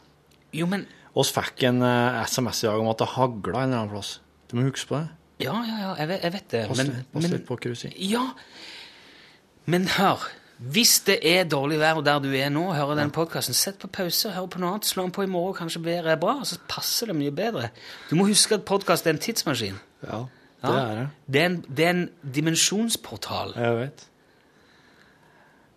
Jo, 0.57 0.69
men 0.71 0.87
oss 1.19 1.31
fikk 1.35 1.67
en 1.69 1.83
uh, 1.85 2.23
SMS 2.25 2.65
i 2.65 2.69
dag 2.71 2.81
om 2.81 2.91
at 2.93 3.03
det 3.03 3.11
hagla 3.17 3.63
en 3.65 3.71
eller 3.71 3.83
annen 3.83 3.93
plass. 3.93 4.19
Du 4.49 4.57
må 4.57 4.69
huske 4.69 4.89
på 4.91 5.01
det. 5.01 5.09
Ja, 5.45 5.55
ja, 5.63 5.77
ja, 5.79 5.95
jeg 6.01 6.11
vet, 6.11 6.25
jeg 6.25 6.35
vet 6.35 6.51
det. 6.51 6.65
Pass, 6.71 6.81
Men, 6.81 6.93
pass 7.13 7.23
men, 7.23 7.35
litt 7.37 7.47
på 7.47 7.59
sier. 7.79 7.95
ja, 8.03 8.25
men 9.67 9.87
hør. 9.99 10.27
Hvis 10.59 10.97
det 11.07 11.21
er 11.23 11.45
dårlig 11.47 11.77
vær 11.79 12.01
der 12.03 12.19
du 12.19 12.33
er 12.35 12.49
nå, 12.51 12.65
hører 12.75 12.99
den 12.99 13.13
podkasten, 13.15 13.55
sett 13.55 13.77
på 13.79 13.87
pause, 13.95 14.33
hør 14.35 14.49
på 14.51 14.59
noe 14.59 14.73
annet, 14.75 14.89
slå 14.91 15.05
den 15.07 15.13
på 15.15 15.23
i 15.23 15.31
morgen, 15.31 15.55
kanskje 15.55 15.85
været 15.85 16.11
er 16.11 16.19
bra, 16.19 16.41
så 16.43 16.59
passer 16.67 17.13
det 17.13 17.15
mye 17.21 17.31
bedre. 17.31 17.69
Du 18.11 18.17
må 18.19 18.27
huske 18.27 18.59
at 18.59 18.65
podkast 18.67 19.07
er 19.07 19.15
en 19.15 19.23
tidsmaskin. 19.23 19.79
Ja, 20.03 20.25
det 20.65 20.73
er 20.75 20.97
det. 20.99 21.05
Det 21.29 21.43
er 21.43 21.47
en, 21.53 21.59
det 21.71 21.87
er 21.87 21.95
en 21.95 22.03
dimensjonsportal. 22.35 23.55
Jeg 23.55 23.77
vet. 23.79 24.09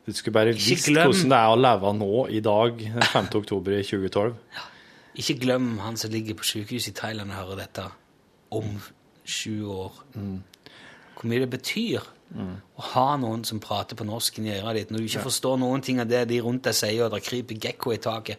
Du 0.06 0.14
skulle 0.18 0.34
bare 0.34 0.54
visst 0.58 0.88
hvordan 0.90 1.30
det 1.30 1.38
er 1.38 1.52
å 1.54 1.58
leve 1.62 1.92
nå, 1.94 2.12
i 2.34 2.40
dag, 2.42 2.78
den 2.82 3.02
5. 3.12 3.28
oktober 3.38 3.76
i 3.78 3.84
2012. 3.86 4.34
Ikke 5.22 5.36
glem 5.44 5.76
han 5.84 5.98
som 6.00 6.10
ligger 6.14 6.38
på 6.40 6.48
sykehus 6.48 6.88
i 6.90 6.96
Thailand 6.98 7.32
og 7.32 7.38
hører 7.44 7.60
dette 7.66 7.86
om 8.58 8.80
sju 9.28 9.68
år. 9.70 10.00
Hvor 10.16 11.30
mye 11.30 11.44
det 11.44 11.52
betyr 11.54 12.02
å 12.32 12.84
ha 12.94 13.18
noen 13.20 13.42
som 13.46 13.60
prater 13.60 13.98
på 14.00 14.06
norsk 14.08 14.38
i 14.40 14.54
øret 14.56 14.78
ditt, 14.80 14.92
når 14.92 14.98
du 15.04 15.08
ikke 15.10 15.20
Ja. 15.20 15.24
forstår 15.28 15.58
noen 15.60 15.82
ting 15.84 16.00
av 16.00 16.08
det 16.08 16.22
de 16.30 16.40
rundt 16.42 16.64
deg 16.64 16.74
sier, 16.74 17.04
og 17.06 17.12
det 17.12 17.22
kryper 17.28 17.60
gekko 17.60 17.92
i 17.94 17.98
taket. 17.98 18.38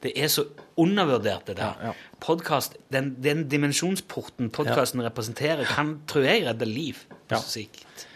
Det 0.00 0.12
er 0.16 0.28
så 0.30 0.44
undervurdert, 0.78 1.44
det 1.46 1.56
der. 1.58 1.92
Podcast, 2.20 2.76
den, 2.92 3.16
den 3.20 3.48
dimensjonsporten 3.50 4.48
podkasten 4.54 5.02
representerer, 5.02 5.64
kan, 5.66 6.00
tror 6.06 6.22
jeg, 6.24 6.46
redde 6.46 6.64
liv. 6.70 7.04
på 7.28 7.34
Ja. 7.34 7.40
sikt. 7.42 8.06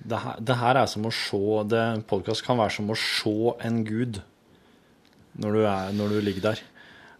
Det 0.00 0.18
her, 0.22 0.36
det 0.40 0.56
her 0.56 0.78
er 0.80 0.88
som 0.88 1.06
å 1.06 1.12
se 1.12 1.40
det, 1.68 1.84
podkast 2.08 2.44
kan 2.46 2.58
være 2.60 2.76
som 2.78 2.92
å 2.92 2.96
se 2.98 3.54
en 3.66 3.82
gud 3.84 4.22
når 5.40 5.56
du, 5.56 5.60
er, 5.68 5.90
når 5.96 6.14
du 6.14 6.20
ligger 6.24 6.46
der. 6.50 6.62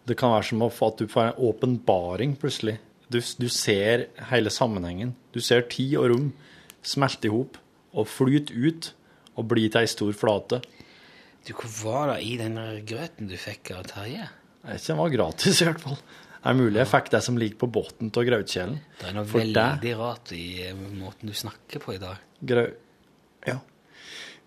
Det 0.08 0.16
kan 0.18 0.32
være 0.32 0.48
som 0.48 0.64
at 0.64 1.00
du 1.00 1.10
får 1.10 1.28
en 1.28 1.42
åpenbaring 1.50 2.34
plutselig. 2.40 2.78
Du, 3.12 3.20
du 3.20 3.48
ser 3.52 4.08
hele 4.30 4.52
sammenhengen. 4.54 5.14
Du 5.34 5.40
ser 5.44 5.66
tid 5.70 5.98
og 6.00 6.10
rom 6.12 6.30
smelte 6.86 7.28
i 7.28 7.32
hop 7.32 7.58
og 7.92 8.08
flyte 8.08 8.54
ut 8.54 8.92
og 9.36 9.48
bli 9.50 9.68
til 9.68 9.82
ei 9.82 9.90
stor 9.90 10.12
flate. 10.16 10.60
Du, 11.46 11.52
Hva 11.56 11.70
var 11.82 12.12
det 12.14 12.20
i 12.26 12.36
den 12.40 12.58
grøten 12.88 13.30
du 13.30 13.36
fikk 13.40 13.72
av 13.76 13.86
Terje? 13.90 14.28
Den 14.60 14.98
var 15.00 15.12
gratis, 15.12 15.62
i 15.62 15.68
hvert 15.68 15.80
fall. 15.80 15.96
Det 16.40 16.48
er 16.48 16.56
mulig 16.56 16.80
jeg 16.80 16.88
fikk 16.88 17.10
det 17.12 17.20
som 17.26 17.36
ligger 17.36 17.58
på 17.60 17.68
bunnen 17.74 18.12
av 18.16 18.24
grautkjelen. 18.24 18.78
Det 19.00 19.08
er 19.10 19.16
noe 19.16 19.28
For 19.28 19.42
veldig 19.42 19.80
det- 19.82 19.96
rart 19.98 20.32
i 20.32 20.44
eh, 20.68 20.74
måten 20.74 21.28
du 21.28 21.34
snakker 21.36 21.82
på 21.82 21.94
i 21.94 22.00
dag. 22.00 22.16
Grau... 22.40 22.66
Ja. 23.46 23.58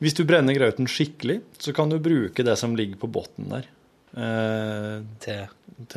Hvis 0.01 0.17
du 0.17 0.23
brenner 0.25 0.57
grauten 0.57 0.89
skikkelig, 0.89 1.41
så 1.61 1.73
kan 1.73 1.89
du 1.93 1.99
bruke 2.01 2.43
det 2.43 2.57
som 2.57 2.73
ligger 2.75 2.97
på 2.97 3.11
bunnen 3.13 3.53
der. 3.53 3.69
Eh, 4.13 5.01
til? 5.21 5.45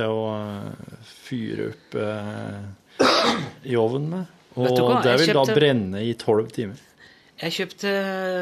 å 0.07 0.20
eh, 0.36 1.01
fyre 1.05 1.70
opp 1.72 1.97
eh, 2.01 3.09
i 3.64 3.76
ovnen 3.76 4.11
med. 4.12 4.34
Og 4.57 4.68
det 5.05 5.16
vil 5.20 5.26
vil 5.26 5.36
da 5.36 5.57
brenne 5.57 6.01
i 6.05 6.14
tolv 6.16 6.49
timer. 6.53 6.80
Jeg 7.36 7.53
kjøpte 7.53 7.90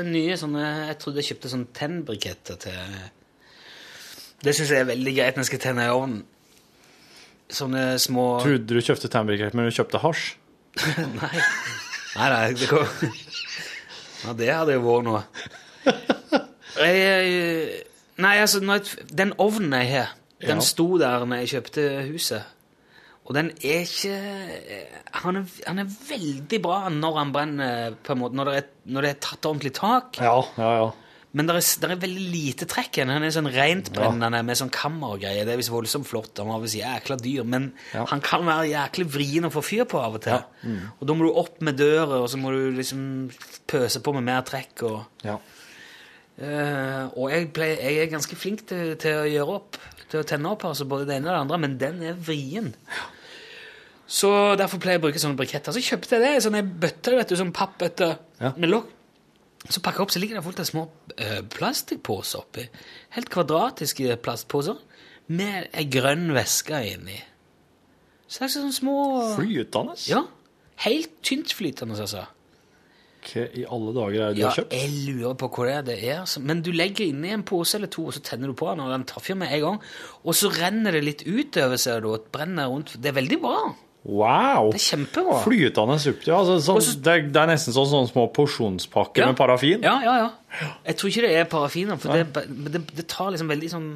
nye 0.06 0.36
sånne 0.38 0.66
Jeg 0.86 0.98
trodde 1.02 1.18
jeg 1.18 1.32
kjøpte 1.32 1.50
sånne 1.50 1.72
tennbriketter 1.74 2.60
til 2.62 2.76
Det 4.46 4.52
syns 4.54 4.70
jeg 4.70 4.84
er 4.84 4.92
veldig 4.92 5.14
greit 5.16 5.34
når 5.34 5.42
jeg 5.42 5.50
skal 5.50 5.62
tenne 5.64 5.86
i 5.88 5.90
ovnen. 5.90 6.20
Sånne 7.54 7.84
små 8.02 8.24
Trodde 8.42 8.66
du 8.74 8.80
kjøpte 8.82 9.10
tannbriketter, 9.12 9.54
men 9.58 9.68
du 9.70 9.74
kjøpte 9.76 10.00
hasj? 10.02 10.24
Nei. 11.20 11.34
Nei, 12.14 12.28
nei, 12.30 12.48
det 12.58 12.66
kom 12.70 12.86
Ja, 14.24 14.32
det 14.38 14.48
hadde 14.50 14.74
jo 14.76 14.82
vært 14.86 15.06
noe. 15.06 15.20
Jeg, 16.74 16.96
jeg, 16.98 17.82
nei, 18.24 18.32
altså, 18.42 18.60
jeg, 18.64 19.06
den 19.14 19.34
ovnen 19.42 19.74
jeg 19.78 19.90
har, 19.92 20.12
den 20.42 20.58
Ja. 20.62 20.64
sto 20.66 20.86
der 20.98 21.26
når 21.28 21.42
jeg 21.44 21.50
kjøpte 21.54 21.84
huset. 22.08 22.50
Og 23.24 23.32
den 23.36 23.52
er 23.64 23.84
ikke 23.86 24.16
Han 25.24 25.38
er, 25.40 25.44
han 25.66 25.78
er 25.80 25.92
veldig 26.08 26.58
bra 26.64 26.80
når 26.92 27.18
han 27.20 27.30
brenner, 27.32 27.94
på 28.04 28.12
en 28.12 28.20
måte, 28.20 28.36
når 28.36 28.50
det 28.50 28.56
er, 28.58 28.66
når 28.92 29.06
det 29.06 29.10
er 29.14 29.20
tatt 29.28 29.46
ordentlig 29.48 29.72
tak. 29.78 30.18
Ja, 30.20 30.34
ja, 30.58 30.72
ja. 30.82 30.90
Men 31.34 31.48
det 31.48 31.56
er, 31.58 31.64
det 31.82 31.88
er 31.90 32.02
veldig 32.04 32.24
lite 32.30 32.66
trekk 32.70 32.98
i 32.98 33.02
den. 33.02 33.10
Han 33.16 33.24
er 33.26 33.32
sånn 33.34 33.50
rentbrennende 33.50 34.38
ja. 34.38 34.46
med 34.46 34.58
sånn 34.60 34.70
kammer 34.74 35.16
og 35.16 35.24
greier. 35.24 35.46
Det 35.46 35.56
er 35.56 35.58
visst 35.58 35.72
voldsomt 35.74 36.06
flott. 36.06 36.38
Han 36.38 36.52
var 36.52 36.62
visst 36.62 36.78
jækla 36.78 37.16
dyr, 37.18 37.42
men 37.48 37.72
han 37.96 38.22
kan 38.22 38.46
være 38.46 38.68
jæklig 38.70 39.08
vrien 39.16 39.48
å 39.48 39.50
få 39.50 39.64
fyr 39.66 39.88
på 39.90 39.98
av 39.98 40.20
og 40.20 40.22
til. 40.22 40.44
Mm. 40.62 40.78
Og 40.94 41.10
da 41.10 41.16
må 41.18 41.26
du 41.26 41.40
opp 41.42 41.58
med 41.66 41.80
døra, 41.80 42.20
og 42.22 42.30
så 42.30 42.38
må 42.38 42.54
du 42.54 42.68
liksom 42.76 43.02
pøse 43.70 44.02
på 44.04 44.14
med 44.14 44.28
mer 44.30 44.46
trekk. 44.46 44.86
Og, 44.86 45.02
Ja. 45.26 45.40
Uh, 46.34 47.12
og 47.14 47.28
jeg, 47.30 47.52
pleier, 47.54 47.78
jeg 47.78 47.98
er 48.02 48.08
ganske 48.10 48.34
flink 48.34 48.64
til, 48.66 48.96
til 48.98 49.20
å 49.20 49.26
gjøre 49.30 49.52
opp, 49.54 49.76
til 50.10 50.18
å 50.18 50.26
tenne 50.26 50.50
opp, 50.50 50.64
altså 50.66 50.82
både 50.90 51.06
det 51.06 51.20
ene 51.20 51.28
og 51.28 51.36
det 51.36 51.42
andre, 51.44 51.60
men 51.62 51.76
den 51.78 52.00
er 52.10 52.16
vrien. 52.18 52.72
Så 54.10 54.30
derfor 54.58 54.82
pleier 54.82 54.98
jeg 54.98 55.02
å 55.02 55.06
bruke 55.06 55.22
sånne 55.22 55.38
briketter. 55.38 55.74
Så 55.74 55.82
kjøpte 55.82 56.18
jeg 56.18 56.24
det, 56.26 56.42
sånne 56.42 56.64
bøtter, 56.66 57.14
vet 57.20 57.30
du, 57.30 57.36
sånn 57.38 57.54
pappbøtter 57.54 58.18
med 58.58 58.70
lokk. 58.70 58.90
Så 59.70 59.80
pakker 59.80 60.02
jeg 60.02 60.04
opp, 60.04 60.12
så 60.12 60.20
ligger 60.20 60.36
det 60.38 60.44
fullt 60.44 60.60
av 60.60 60.68
små 60.68 60.82
uh, 61.16 61.40
plastposer 61.54 62.42
oppi. 62.42 62.66
Helt 63.16 63.30
kvadratiske 63.32 64.18
plastposer 64.24 64.76
med 65.32 65.70
ei 65.72 65.86
grønn 65.88 66.26
væske 66.36 66.82
inni. 66.92 67.16
er 68.44 68.52
sånne 68.52 68.74
små 68.76 68.96
Flytende? 69.38 69.96
Ja. 70.10 70.24
Helt 70.84 71.14
tyntflytende, 71.24 71.96
altså. 71.96 72.26
Hva 73.24 73.44
i 73.56 73.62
alle 73.72 73.92
dager 73.96 74.20
er 74.20 74.32
det 74.34 74.36
du 74.36 74.42
Ja, 74.42 74.48
har 74.50 74.58
kjøpt? 74.58 74.74
jeg 74.76 75.14
lurer 75.14 75.36
på 75.40 75.48
hva 75.54 75.64
det 75.64 75.74
er 75.76 75.82
det 75.86 75.96
er. 76.02 76.18
altså. 76.26 76.42
Men 76.44 76.60
du 76.60 76.70
legger 76.72 77.06
inni 77.06 77.30
en 77.32 77.44
pose 77.46 77.78
eller 77.78 77.88
to, 77.88 78.04
og 78.10 78.12
så 78.12 78.20
tenner 78.20 78.50
du 78.52 78.56
på 78.58 78.68
den, 78.68 78.80
og 78.84 78.90
den 78.92 79.06
tar 79.08 79.24
fyr 79.24 79.38
med 79.40 79.48
en 79.54 79.62
gang. 79.64 79.78
Og 80.24 80.34
så 80.36 80.50
renner 80.52 80.92
det 80.92 81.04
litt 81.06 81.24
utover, 81.24 81.76
ser 81.80 82.00
du, 82.04 82.10
og 82.12 82.26
brenner 82.34 82.68
rundt. 82.68 82.96
Det 83.00 83.08
er 83.08 83.16
veldig 83.16 83.40
bra. 83.40 83.62
Wow! 84.04 84.68
Det 84.74 84.80
er 84.82 84.84
kjempebra. 84.84 85.38
Flytende 85.46 85.94
suppe. 86.02 86.26
Ja, 86.28 86.36
altså, 86.42 86.58
sånn, 86.60 87.02
det, 87.02 87.12
er, 87.12 87.22
det 87.32 87.40
er 87.40 87.48
nesten 87.48 87.72
sånn 87.72 87.86
sånne 87.88 88.10
små 88.10 88.26
porsjonspakker 88.36 89.22
Ja. 89.24 89.28
med 89.30 89.38
parafin. 89.38 89.80
Ja, 89.82 89.94
ja, 90.04 90.16
ja. 90.26 90.66
Jeg 90.84 90.98
tror 91.00 91.08
ikke 91.10 91.22
det 91.24 91.30
er 91.40 91.46
parafin, 91.48 91.94
for 91.98 92.12
det, 92.12 92.26
det, 92.74 92.82
det 92.98 93.06
tar 93.08 93.32
liksom 93.32 93.48
veldig 93.48 93.70
sånn 93.72 93.86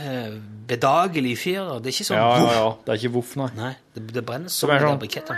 eh, 0.00 0.32
bedagelig 0.70 1.34
fyr. 1.42 1.74
Det 1.84 1.92
er 1.92 1.96
ikke 1.96 2.08
sånn 2.08 2.16
Ja, 2.22 2.30
ja, 2.40 2.54
ja. 2.56 2.70
Det 2.86 2.94
er 2.94 3.02
ikke 3.02 3.12
voff, 3.18 3.34
nei. 3.36 3.50
Nei, 3.58 3.74
det, 3.92 4.06
det 4.16 4.24
brenner 4.24 4.48
Det 4.48 4.56
sånn 4.56 4.72
med 4.72 5.12
sånn. 5.12 5.36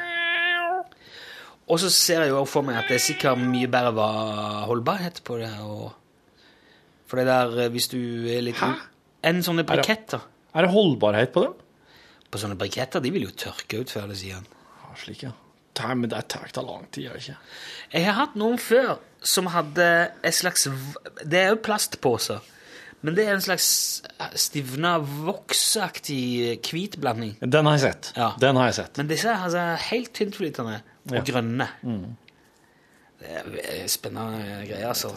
Og 1.64 1.80
så 1.80 1.88
ser 1.90 2.22
jeg 2.26 2.30
jo 2.34 2.44
for 2.46 2.62
meg 2.62 2.76
at 2.76 2.90
det 2.92 2.98
er 3.00 3.04
sikkert 3.06 3.40
mye 3.40 3.66
bedre 3.72 3.90
var 3.96 4.66
holdbarhet 4.68 5.22
på 5.24 5.38
det. 5.40 5.50
Og 5.64 5.90
for 7.08 7.18
det 7.18 7.26
der, 7.26 7.58
eh, 7.64 7.70
hvis 7.74 7.88
du 7.90 7.98
er 8.30 8.44
litt 8.44 8.60
Hæ? 8.60 8.70
Enn 9.24 9.42
sånne 9.42 9.64
Er 9.66 9.82
det- 9.82 10.20
Er 10.54 10.62
det 10.62 10.70
holdbarhet 10.70 11.32
på 11.32 11.42
dem? 11.42 11.54
På 12.34 12.40
sånne 12.42 12.56
briketter, 12.58 12.98
de 13.04 13.12
vil 13.14 13.28
jo 13.28 13.34
tørke 13.44 13.78
ut 13.84 13.92
før 13.94 14.08
eller 14.08 14.18
siden. 14.18 14.46
Ja, 14.82 14.94
slik, 14.98 15.22
ja. 15.22 15.30
Nei, 15.78 15.94
men 15.98 16.10
det 16.10 16.20
tar 16.30 16.48
ikke 16.48 16.62
lang 16.66 16.84
tid, 16.94 17.04
gjør 17.08 17.16
det 17.18 17.22
ikke? 17.24 17.36
Jeg 17.94 18.04
har 18.08 18.16
hatt 18.18 18.34
noen 18.38 18.58
før 18.62 18.92
som 19.26 19.48
hadde 19.50 19.86
et 20.22 20.34
slags 20.36 20.66
Det 21.24 21.38
er 21.40 21.48
jo 21.54 21.60
plastposer. 21.64 22.42
Men 23.04 23.16
det 23.18 23.24
er 23.28 23.34
en 23.36 23.42
slags 23.44 23.66
stivna, 24.40 24.94
voksaktig 24.98 26.58
hvit 26.64 26.96
blanding. 27.02 27.34
Den 27.42 27.66
har 27.68 27.76
jeg 27.76 27.82
sett. 27.88 28.12
Ja. 28.16 28.30
Den 28.40 28.56
har 28.56 28.70
jeg 28.70 28.76
sett. 28.78 28.98
Men 29.00 29.10
disse 29.10 29.28
er 29.30 29.42
altså 29.44 29.64
helt 29.90 30.12
tyntflytende 30.16 30.78
og 31.10 31.16
Ja. 31.18 31.22
grønne. 31.26 31.68
Mm. 31.82 32.16
Er 33.24 33.86
spennende 33.88 34.64
greier, 34.68 34.90
altså. 34.90 35.10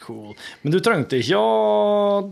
Cool. 0.00 0.32
Men 0.62 0.72
du 0.74 0.78
trengte 0.84 1.18
ikke 1.20 1.38
å 1.38 2.22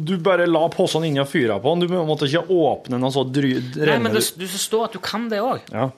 Du 0.00 0.14
bare 0.24 0.46
la 0.48 0.62
posen 0.72 1.04
inni 1.08 1.20
og 1.22 1.28
fyra 1.30 1.58
på 1.60 1.74
den. 1.74 1.86
Du 1.86 1.96
måtte 2.08 2.28
ikke 2.28 2.46
åpne 2.48 2.96
den 2.96 3.08
og 3.08 3.12
så 3.14 3.24
dry, 3.28 3.52
Nei, 3.76 3.98
men 4.00 4.14
det, 4.14 4.24
du 4.40 4.46
står 4.48 4.88
at 4.88 4.96
du 4.96 5.00
kan 5.04 5.28
det 5.32 5.42
òg. 5.44 5.66
Ja. 5.74 5.90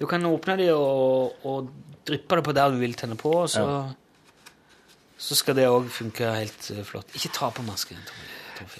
Du 0.00 0.06
kan 0.10 0.24
åpne 0.26 0.56
dem 0.60 0.78
og, 0.78 1.36
og 1.46 1.68
dryppe 2.04 2.40
det 2.40 2.46
på 2.46 2.54
der 2.56 2.72
du 2.72 2.80
vil 2.80 2.96
tenne 2.98 3.16
på, 3.20 3.32
og 3.44 3.50
så, 3.52 3.64
Ja. 3.64 4.48
så 5.18 5.36
skal 5.38 5.56
det 5.58 5.68
òg 5.70 5.88
funke 5.92 6.32
helt 6.34 6.70
eh, 6.74 6.82
flott. 6.84 7.12
Ikke 7.16 7.32
ta 7.32 7.50
på 7.54 7.64
masken. 7.66 8.00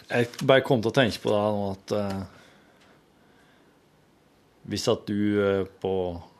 Jeg 0.08 0.30
bare 0.46 0.64
kom 0.66 0.82
til 0.82 0.92
å 0.92 0.94
tenke 0.94 1.20
på 1.22 1.32
det 1.32 1.38
nå 1.54 1.62
at 1.72 1.94
uh, 1.98 2.20
hvis 4.70 4.86
at 4.92 5.06
du 5.08 5.18
uh, 5.40 5.64
på 5.82 5.94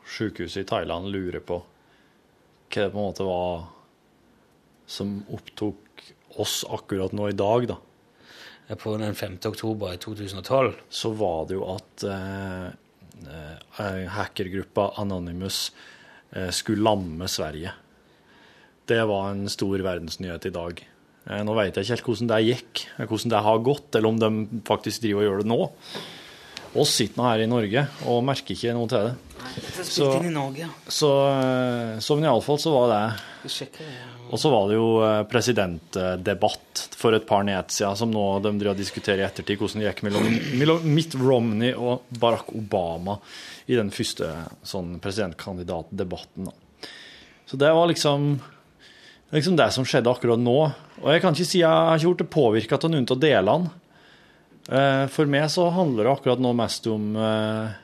sykehuset 0.07 0.63
i 0.63 0.69
Thailand 0.69 1.09
lurer 1.11 1.43
på 1.43 1.59
hva 2.75 2.87
det 2.87 2.93
på 2.93 3.01
en 3.01 3.09
måte 3.09 3.27
var 3.27 3.65
som 4.85 5.17
opptok 5.33 6.03
oss 6.41 6.63
akkurat 6.69 7.13
nå 7.15 7.29
i 7.29 7.37
dag, 7.37 7.67
da. 7.73 7.77
På 8.81 8.95
den 8.97 9.15
5. 9.15 9.37
oktober 9.45 9.93
i 9.93 10.01
2012. 10.01 10.73
Så 10.89 11.11
var 11.17 11.45
det 11.47 11.57
jo 11.57 11.67
at 11.69 12.05
eh, 12.09 12.65
eh, 13.29 14.01
hackergruppa 14.09 14.91
Anonymous 15.01 15.69
eh, 16.31 16.49
skulle 16.49 16.85
lamme 16.85 17.29
Sverige. 17.29 17.73
Det 18.85 19.01
var 19.05 19.31
en 19.31 19.47
stor 19.49 19.81
verdensnyhet 19.85 20.49
i 20.49 20.53
dag. 20.53 20.81
Eh, 21.29 21.41
nå 21.45 21.55
vet 21.57 21.77
jeg 21.77 21.85
ikke 21.85 21.95
helt 21.95 22.09
hvordan 22.09 22.31
det 22.33 22.41
gikk, 22.45 22.83
hvordan 22.97 23.35
det 23.35 23.45
har 23.47 23.65
gått, 23.69 23.89
eller 23.93 24.11
om 24.11 24.21
de 24.21 24.61
faktisk 24.67 25.05
driver 25.05 25.23
og 25.23 25.29
gjør 25.29 25.43
det 25.43 25.51
nå. 25.53 25.61
Oss 26.75 26.97
sitter 26.97 27.21
nå 27.21 27.29
her 27.29 27.45
i 27.45 27.49
Norge 27.49 27.87
og 28.11 28.25
merker 28.27 28.57
ikke 28.57 28.75
noe 28.75 28.89
til 28.91 29.11
det. 29.11 29.34
Ja. 30.59 30.69
Så, 30.87 31.11
eh, 31.29 31.99
så 31.99 32.17
men 32.17 32.27
iallfall 32.27 32.59
så 32.61 32.73
var 32.73 32.91
det. 32.93 33.03
Og 34.31 34.39
så 34.41 34.49
var 34.49 34.69
det 34.69 34.77
jo 34.79 34.87
eh, 35.05 35.21
presidentdebatt 35.29 36.85
for 36.97 37.13
et 37.13 37.27
par 37.29 37.45
ned 37.45 37.69
siden, 37.73 37.97
som 37.99 38.11
nå 38.11 38.25
de 38.41 38.55
driver 38.57 38.73
og 38.73 38.81
diskuterer 38.81 39.21
i 39.21 39.27
ettertid 39.27 39.61
hvordan 39.61 39.83
det 39.83 39.89
gikk 39.91 40.01
mellom, 40.07 40.25
mellom 40.57 40.89
Mitt 40.95 41.13
Romney 41.19 41.75
og 41.77 42.07
Barack 42.09 42.49
Obama 42.57 43.19
i 43.69 43.77
den 43.77 43.93
første 43.93 44.31
sånn 44.65 44.97
presidentkandidatdebatten. 45.03 46.49
Så 47.45 47.61
det 47.61 47.69
var 47.77 47.87
liksom 47.91 48.35
liksom 49.35 49.55
det 49.59 49.71
som 49.73 49.85
skjedde 49.87 50.11
akkurat 50.11 50.39
nå. 50.41 50.59
Og 51.01 51.07
jeg 51.11 51.21
kan 51.23 51.35
ikke 51.35 51.47
si 51.49 51.61
jeg 51.61 51.69
har 51.69 51.97
ikke 51.99 52.21
blitt 52.21 52.33
påvirka 52.33 52.79
av 52.79 52.91
noen 52.91 53.07
av 53.11 53.21
delene. 53.21 53.73
Eh, 54.65 55.05
For 55.13 55.29
meg 55.29 55.49
så 55.53 55.67
handler 55.73 56.07
det 56.07 56.13
akkurat 56.15 56.41
nå 56.41 56.53
mest 56.57 56.87
om 56.89 57.11
eh, 57.19 57.75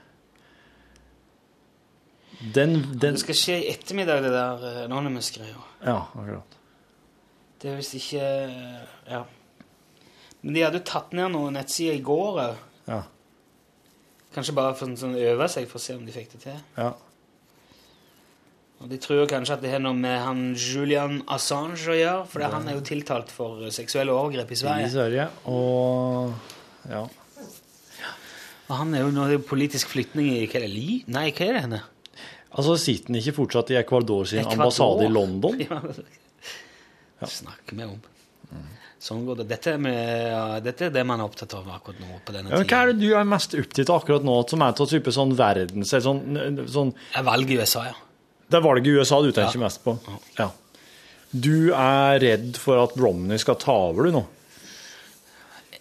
den, 2.42 2.74
den 2.98 3.14
Det 3.18 3.22
skal 3.22 3.38
skje 3.38 3.58
i 3.62 3.70
ettermiddag, 3.74 4.24
det 4.26 4.32
der 4.34 4.66
eh, 4.70 4.80
Anonymous-greia. 4.88 5.62
Ja, 5.86 6.00
akkurat. 6.10 6.58
Det 7.62 7.70
er 7.72 7.78
visst 7.78 7.94
ikke 8.00 8.26
Ja. 9.10 9.24
Men 10.42 10.56
de 10.56 10.64
hadde 10.66 10.80
jo 10.80 10.88
tatt 10.90 11.12
ned 11.14 11.30
noen 11.36 11.54
nettsider 11.54 12.00
i 12.00 12.02
går 12.02 12.40
òg. 12.42 12.62
Ja. 12.88 13.04
Kanskje 14.34 14.56
bare 14.58 14.74
for 14.74 14.90
å 14.90 14.98
sånn, 14.98 15.14
øve 15.20 15.48
seg 15.52 15.68
for 15.70 15.78
å 15.78 15.84
se 15.84 15.94
om 15.94 16.06
de 16.08 16.16
fikk 16.16 16.32
det 16.34 16.40
til. 16.48 16.60
Ja. 16.80 16.94
Og 18.82 18.90
De 18.90 18.98
tror 18.98 19.28
kanskje 19.30 19.54
at 19.60 19.62
det 19.62 19.70
har 19.76 19.84
noe 19.84 19.94
med 19.94 20.18
han 20.24 20.56
Julian 20.58 21.20
Assange 21.30 21.78
å 21.94 21.98
gjøre, 22.00 22.26
for 22.32 22.42
han 22.42 22.66
er 22.68 22.80
jo 22.80 22.86
tiltalt 22.88 23.30
for 23.30 23.70
seksuelle 23.70 24.16
overgrep 24.16 24.50
i 24.50 24.58
I 24.58 24.62
Sverige. 24.64 24.90
Sverige. 24.96 25.28
Og 25.46 26.34
ja. 26.90 27.04
Og 28.72 28.78
han 28.80 28.96
er 28.96 29.04
jo 29.04 29.12
nå 29.14 29.28
politisk 29.46 29.92
flyktning 29.92 30.32
i 30.32 30.48
hva 30.48 30.58
er 30.58 30.66
det, 30.66 30.72
Li? 30.74 31.02
Nei, 31.12 31.28
hva 31.36 31.46
er 31.46 31.58
det 31.60 31.66
henne? 31.68 31.82
Altså, 32.52 32.76
sitter 32.78 33.14
han 33.14 33.20
ikke 33.22 33.34
fortsatt 33.38 33.70
i 33.72 33.78
Ecuador 33.80 34.26
sin 34.28 34.40
Ecuador. 34.42 34.60
ambassade 34.60 35.06
i 35.08 35.12
London? 35.12 35.62
Ja. 37.22 37.28
snakker 37.30 37.76
vi 37.78 37.84
om. 37.86 38.00
Sånn 39.02 39.20
går 39.28 39.38
det. 39.42 39.44
Dette 39.52 39.76
er, 39.76 39.78
med, 39.82 39.98
ja, 40.32 40.60
dette 40.62 40.88
er 40.88 40.94
det 40.96 41.04
man 41.06 41.22
er 41.22 41.28
opptatt 41.30 41.54
av 41.54 41.68
akkurat 41.70 42.00
nå. 42.02 42.16
på 42.26 42.34
denne 42.34 42.50
Ja, 42.50 42.58
tiden. 42.64 42.68
hva 42.72 42.80
er 42.82 42.90
det 42.92 42.96
du 43.02 43.12
er 43.18 43.28
mest 43.30 43.54
opptatt 43.58 43.90
av 43.94 44.00
akkurat 44.02 44.26
nå, 44.26 44.36
som 44.50 44.62
er 44.66 44.74
av 44.74 44.90
type 44.90 45.14
sånn 45.14 45.36
verdens... 45.38 45.94
Sånn, 45.94 46.22
sånn 46.70 46.92
Det 46.98 47.20
er 47.22 47.28
valget 47.30 47.54
i 47.54 47.60
USA, 47.62 47.84
ja. 47.92 47.94
Det 48.50 48.58
er 48.58 48.66
valget 48.66 48.90
i 48.90 48.96
USA 48.98 49.22
du 49.22 49.30
tenker 49.38 49.62
mest 49.62 49.84
på? 49.86 49.94
Ja. 50.40 50.50
Du 51.32 51.54
er 51.78 52.18
redd 52.26 52.58
for 52.60 52.82
at 52.84 52.98
Romney 53.00 53.38
skal 53.42 53.56
ta 53.62 53.78
over, 53.92 54.10
du 54.10 54.18
nå? 54.18 54.24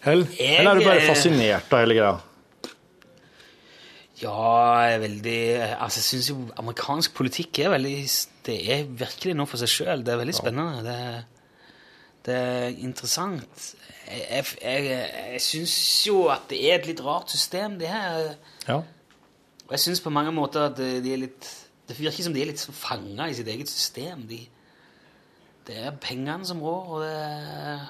Eller, 0.05 0.29
Jeg- 0.39 0.61
eller 0.61 0.71
er 0.77 0.79
du 0.81 0.85
bare 0.93 1.09
fascinert 1.09 1.73
av 1.73 1.83
hele 1.87 1.97
greia? 1.99 2.15
Ja, 4.21 4.99
veldig 5.01 5.41
Altså, 5.81 6.01
jeg 6.01 6.07
syns 6.09 6.29
jo 6.31 6.37
amerikansk 6.61 7.15
politikk 7.17 7.63
er 7.65 7.73
veldig 7.73 7.97
Det 8.47 8.57
er 8.73 8.85
virkelig 8.85 9.37
noe 9.37 9.49
for 9.49 9.61
seg 9.61 9.73
sjøl. 9.73 10.05
Det 10.05 10.13
er 10.13 10.21
veldig 10.21 10.37
spennende. 10.37 10.83
Det, 10.85 10.97
det 12.27 12.37
er 12.37 12.79
interessant. 12.85 13.67
Jeg, 14.11 14.45
jeg, 14.63 14.87
jeg, 15.33 15.43
syns 15.45 15.75
jo 16.07 16.25
at 16.33 16.49
det 16.51 16.61
er 16.67 16.81
et 16.81 16.89
litt 16.91 17.03
rart 17.05 17.31
system, 17.31 17.79
det 17.81 17.89
her. 17.89 18.35
Ja. 18.67 18.81
Og 19.69 19.77
jeg 19.77 19.85
syns 19.85 20.03
på 20.03 20.13
mange 20.13 20.33
måter 20.35 20.67
at 20.67 20.81
de 20.81 21.13
er 21.13 21.25
litt 21.25 21.49
Det 21.89 21.99
virker 21.99 22.23
som 22.23 22.35
de 22.35 22.43
er 22.43 22.51
litt 22.51 22.63
fanga 22.75 23.29
i 23.31 23.35
sitt 23.35 23.49
eget 23.51 23.71
system. 23.71 24.27
De, 24.31 24.41
det 25.67 25.79
er 25.79 25.97
pengene 26.03 26.47
som 26.47 26.63
rår, 26.63 26.93
og 26.95 27.01
det 27.03 27.15
er 27.15 27.89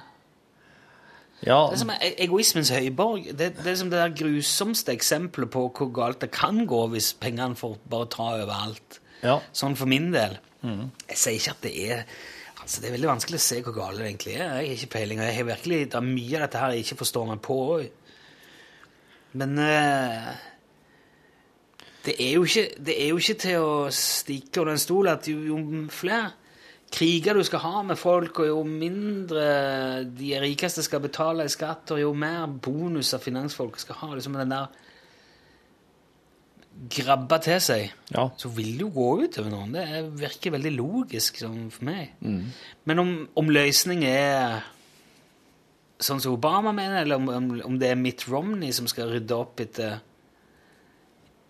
Ja, 1.46 1.70
det 1.70 1.78
er 1.78 1.80
som 1.80 1.92
er 1.94 2.18
egoismens 2.20 2.70
høyborg. 2.74 3.30
Det, 3.32 3.54
det 3.62 3.70
er 3.72 3.78
som 3.80 3.90
det 3.92 4.00
der 4.00 4.12
grusomste 4.12 4.92
eksempelet 4.92 5.48
på 5.54 5.62
hvor 5.72 5.88
galt 5.96 6.20
det 6.20 6.32
kan 6.36 6.66
gå 6.68 6.82
hvis 6.92 7.14
pengene 7.16 7.56
får 7.56 7.78
bare 7.90 8.10
ta 8.12 8.26
over 8.42 8.52
alt. 8.66 9.00
Ja. 9.24 9.38
Sånn 9.56 9.76
for 9.78 9.88
min 9.88 10.10
del. 10.12 10.36
Mm. 10.60 10.90
Jeg 11.08 11.16
sier 11.16 11.38
ikke 11.38 11.56
at 11.56 11.64
det 11.64 11.74
er 11.86 12.04
altså 12.60 12.82
Det 12.82 12.90
er 12.90 12.92
veldig 12.92 13.08
vanskelig 13.08 13.38
å 13.40 13.42
se 13.42 13.56
hvor 13.64 13.74
galt 13.74 13.98
det 13.98 14.04
egentlig 14.10 14.34
er. 14.36 14.42
Jeg 14.60 14.68
har 14.68 14.74
ikke 14.74 14.92
peiling. 14.92 15.22
jeg 15.24 15.36
har 15.38 15.48
virkelig, 15.48 15.78
Det 15.90 15.96
er 15.96 16.06
mye 16.06 16.36
av 16.36 16.44
dette 16.44 16.60
her 16.60 16.74
jeg 16.74 16.84
ikke 16.84 17.00
forstår 17.00 17.26
meg 17.30 17.40
på 17.40 17.56
òg. 17.76 17.86
Men 19.40 19.56
uh, 19.58 20.28
det, 22.04 22.14
er 22.18 22.36
ikke, 22.36 22.66
det 22.76 22.96
er 23.00 23.08
jo 23.08 23.22
ikke 23.22 23.38
til 23.40 23.64
å 23.64 23.72
stikke 23.94 24.60
under 24.60 24.76
en 24.76 24.82
stol 24.82 25.08
at 25.08 25.28
jo, 25.30 25.38
jo 25.48 25.86
flere 25.94 26.34
kriger 26.90 27.34
du 27.38 27.44
skal 27.46 27.62
ha 27.62 27.82
med 27.86 27.98
folk, 27.98 28.40
og 28.42 28.48
jo 28.50 28.62
mindre 28.66 30.04
de 30.10 30.32
rikeste 30.42 30.82
skal 30.82 31.00
betale 31.04 31.44
i 31.46 31.52
skatt, 31.52 31.92
og 31.94 32.00
jo 32.02 32.12
mer 32.18 32.46
bonuser 32.50 33.22
finansfolk 33.22 33.78
skal 33.78 33.94
ha, 34.02 34.08
liksom 34.16 34.34
den 34.40 34.50
der 34.50 34.66
grabba 36.90 37.36
til 37.44 37.60
seg, 37.60 37.90
så 38.40 38.48
vil 38.56 38.72
det 38.78 38.84
jo 38.86 38.90
gå 38.94 39.08
utover 39.26 39.50
noen. 39.52 39.72
Det 39.74 39.82
er- 39.84 40.10
virker 40.16 40.50
veldig 40.54 40.72
logisk 40.76 41.36
sånn 41.42 41.70
for 41.70 41.84
meg. 41.84 42.14
Mm. 42.22 42.44
Men 42.86 42.98
om, 42.98 43.10
om 43.36 43.48
løsningen 43.52 44.08
er 44.08 44.62
sånn 46.00 46.20
som 46.22 46.32
Obama 46.32 46.72
mener, 46.72 47.02
eller 47.02 47.16
om, 47.16 47.28
om, 47.66 47.78
det 47.78 47.90
er 47.90 47.96
Mitt 48.00 48.24
Romney 48.28 48.72
som 48.72 48.86
skal 48.88 49.10
rydde 49.12 49.36
opp 49.36 49.60
etter 49.60 50.00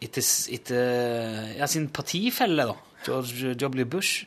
etter, 0.02 0.24
etter 0.56 1.56
ja, 1.58 1.66
sin 1.66 1.88
partifelle, 1.88 2.64
da, 2.66 2.74
George 3.04 3.54
W. 3.54 3.84
Bush. 3.84 4.24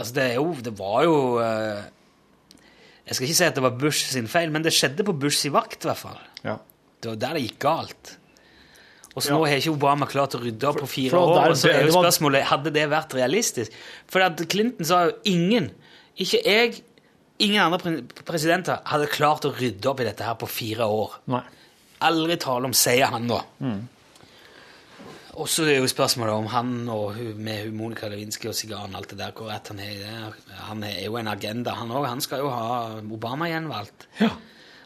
Altså, 0.00 0.14
det 0.16 0.28
jo 0.34 0.46
Det 0.64 0.72
var 0.78 1.02
jo 1.06 1.16
eh, 1.44 1.82
Jeg 3.06 3.14
skal 3.18 3.26
ikke 3.28 3.38
si 3.40 3.44
at 3.48 3.54
det 3.58 3.62
var 3.64 3.76
Bush 3.80 4.10
sin 4.14 4.28
feil, 4.30 4.50
men 4.54 4.64
det 4.66 4.72
skjedde 4.76 5.04
på 5.06 5.14
Bush 5.18 5.38
sin 5.44 5.52
vakt, 5.54 5.82
i 5.84 5.88
hvert 5.90 5.98
fall. 6.00 6.18
Ja. 6.46 6.56
Det 7.00 7.10
var 7.14 7.20
der 7.24 7.38
det 7.38 7.44
gikk 7.48 7.58
galt. 7.64 8.16
Og 9.16 9.22
så 9.24 9.32
Ja. 9.32 9.38
nå 9.38 9.46
har 9.48 9.56
ikke 9.58 9.72
Obama 9.74 10.06
klart 10.06 10.36
å 10.38 10.40
rydde 10.42 10.68
opp 10.68 10.78
på 10.84 10.86
fire 10.88 11.10
for 11.10 11.32
år. 11.34 11.50
Og 11.50 11.56
så 11.58 11.72
er 11.72 11.86
jo 11.88 11.96
spørsmålet 11.96 12.44
hadde 12.46 12.70
det 12.70 12.84
vært 12.92 13.16
realistisk. 13.18 13.72
For 14.06 14.22
at 14.22 14.38
Clinton 14.48 14.86
sa 14.86 15.00
jo 15.08 15.16
ingen, 15.24 15.70
ikke 16.16 16.42
jeg, 16.46 16.82
ingen 17.40 17.60
andre 17.64 18.02
presidenter, 18.24 18.78
hadde 18.86 19.08
klart 19.10 19.48
å 19.48 19.50
rydde 19.56 19.90
opp 19.90 20.00
i 20.04 20.06
dette 20.06 20.22
her 20.22 20.36
på 20.38 20.46
fire 20.46 20.86
år. 20.86 21.18
Nei. 21.34 21.42
Aldri 22.06 22.36
tale 22.40 22.70
om, 22.70 22.72
sier 22.72 23.10
han 23.10 23.26
da. 23.26 23.40
Mm. 23.60 23.88
Og 25.40 25.48
så 25.48 25.64
er 25.64 25.78
jo 25.78 25.88
spørsmålet 25.88 26.36
om 26.36 26.46
han 26.52 26.70
og 26.92 27.16
med 27.40 27.70
Monica 27.72 28.10
Lewinsky 28.12 28.50
og 28.50 28.56
sigaren 28.58 28.96
alt 28.96 29.12
det 29.12 29.18
der, 29.22 29.32
hvor 29.36 29.48
rett 29.48 29.70
han 29.72 29.80
er 29.80 29.92
i 29.94 30.00
det. 30.02 30.54
Han 30.66 30.84
er 30.84 30.98
jo 31.06 31.16
en 31.16 31.30
agenda, 31.32 31.72
han 31.78 31.92
òg. 31.96 32.08
Han 32.10 32.20
skal 32.24 32.42
jo 32.44 32.50
ha 32.52 32.98
Obama 33.00 33.48
gjenvalgt. 33.48 34.08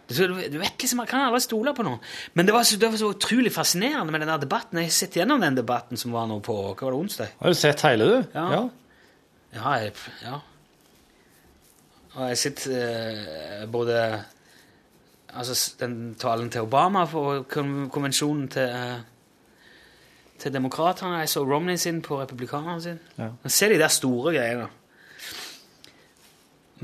Du, 0.04 0.18
du 0.20 0.58
vet 0.60 0.82
liksom, 0.82 0.98
Man 1.00 1.08
kan 1.08 1.22
aldri 1.24 1.40
stole 1.40 1.72
på 1.74 1.86
noen. 1.86 2.00
Men 2.36 2.46
det 2.46 2.52
var, 2.54 2.66
så, 2.68 2.76
det 2.76 2.90
var 2.92 3.00
så 3.00 3.08
utrolig 3.14 3.50
fascinerende 3.54 4.12
med 4.12 4.20
den 4.20 4.30
der 4.30 4.42
debatten. 4.42 4.78
Jeg 4.82 4.90
har 4.90 4.96
sett 4.98 5.16
gjennom 5.16 5.40
den 5.40 5.56
debatten 5.56 5.96
som 5.96 6.12
var 6.12 6.28
nå 6.28 6.38
på 6.44 6.58
hva 6.60 6.74
var 6.76 6.92
det, 6.92 6.98
onsdag. 7.00 7.32
Har 7.40 7.54
du 7.54 7.58
sett 7.58 7.86
hele, 7.88 8.10
du? 8.10 8.36
Ja. 8.36 8.60
Ja, 9.54 9.72
jeg, 9.80 9.94
ja. 10.20 10.38
Og 12.14 12.20
jeg 12.20 12.34
har 12.34 12.38
sett 12.38 12.66
eh, 12.70 13.64
både 13.72 13.98
altså, 15.32 15.56
den 15.80 16.14
talen 16.20 16.52
til 16.52 16.68
Obama 16.68 17.06
og 17.08 17.48
konvensjonen 17.48 18.46
til, 18.52 18.70
eh, 18.70 19.13
til 20.44 20.54
demokraterne. 20.54 21.22
Jeg 21.22 21.32
så 21.32 21.42
Romney 21.48 21.76
sin 21.80 22.00
på 22.04 22.20
republikanerne 22.20 22.82
sin. 22.84 23.00
Ja. 23.18 23.32
Ser 23.48 23.72
de 23.72 23.80
der 23.80 23.92
store 23.92 24.34
greiene. 24.36 24.68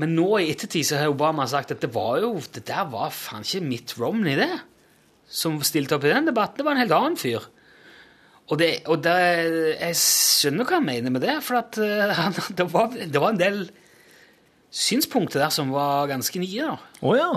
Men 0.01 0.15
nå 0.17 0.27
i 0.39 0.49
ettertid 0.49 0.87
så 0.87 0.97
har 0.97 1.11
Obama 1.11 1.45
sagt 1.49 1.73
at 1.75 1.81
det 1.83 1.91
var 1.93 2.21
jo, 2.23 2.33
det 2.55 2.63
der 2.69 2.87
var 2.89 3.11
faen 3.13 3.45
ikke 3.45 3.65
Mitt 3.65 3.95
Romney, 3.99 4.37
det, 4.39 4.49
som 5.29 5.59
stilte 5.65 5.97
opp 5.97 6.07
i 6.07 6.13
den 6.13 6.29
debatten. 6.31 6.57
Det 6.57 6.65
var 6.65 6.77
en 6.77 6.81
helt 6.81 6.95
annen 6.95 7.19
fyr. 7.19 7.45
Og, 8.51 8.57
det, 8.59 8.71
og 8.91 9.03
det, 9.03 9.15
jeg 9.77 9.99
skjønner 9.99 10.67
hva 10.67 10.79
han 10.79 10.87
mener 10.87 11.13
med 11.13 11.23
det, 11.23 11.37
for 11.45 11.61
at 11.61 11.77
uh, 11.81 12.41
det, 12.57 12.67
var, 12.73 12.97
det 12.97 13.21
var 13.21 13.35
en 13.35 13.39
del 13.39 13.63
synspunkter 14.71 15.43
der 15.43 15.53
som 15.53 15.71
var 15.75 16.09
ganske 16.11 16.41
nye. 16.41 16.71
da. 16.71 16.77
Oh, 17.03 17.15
ja. 17.17 17.31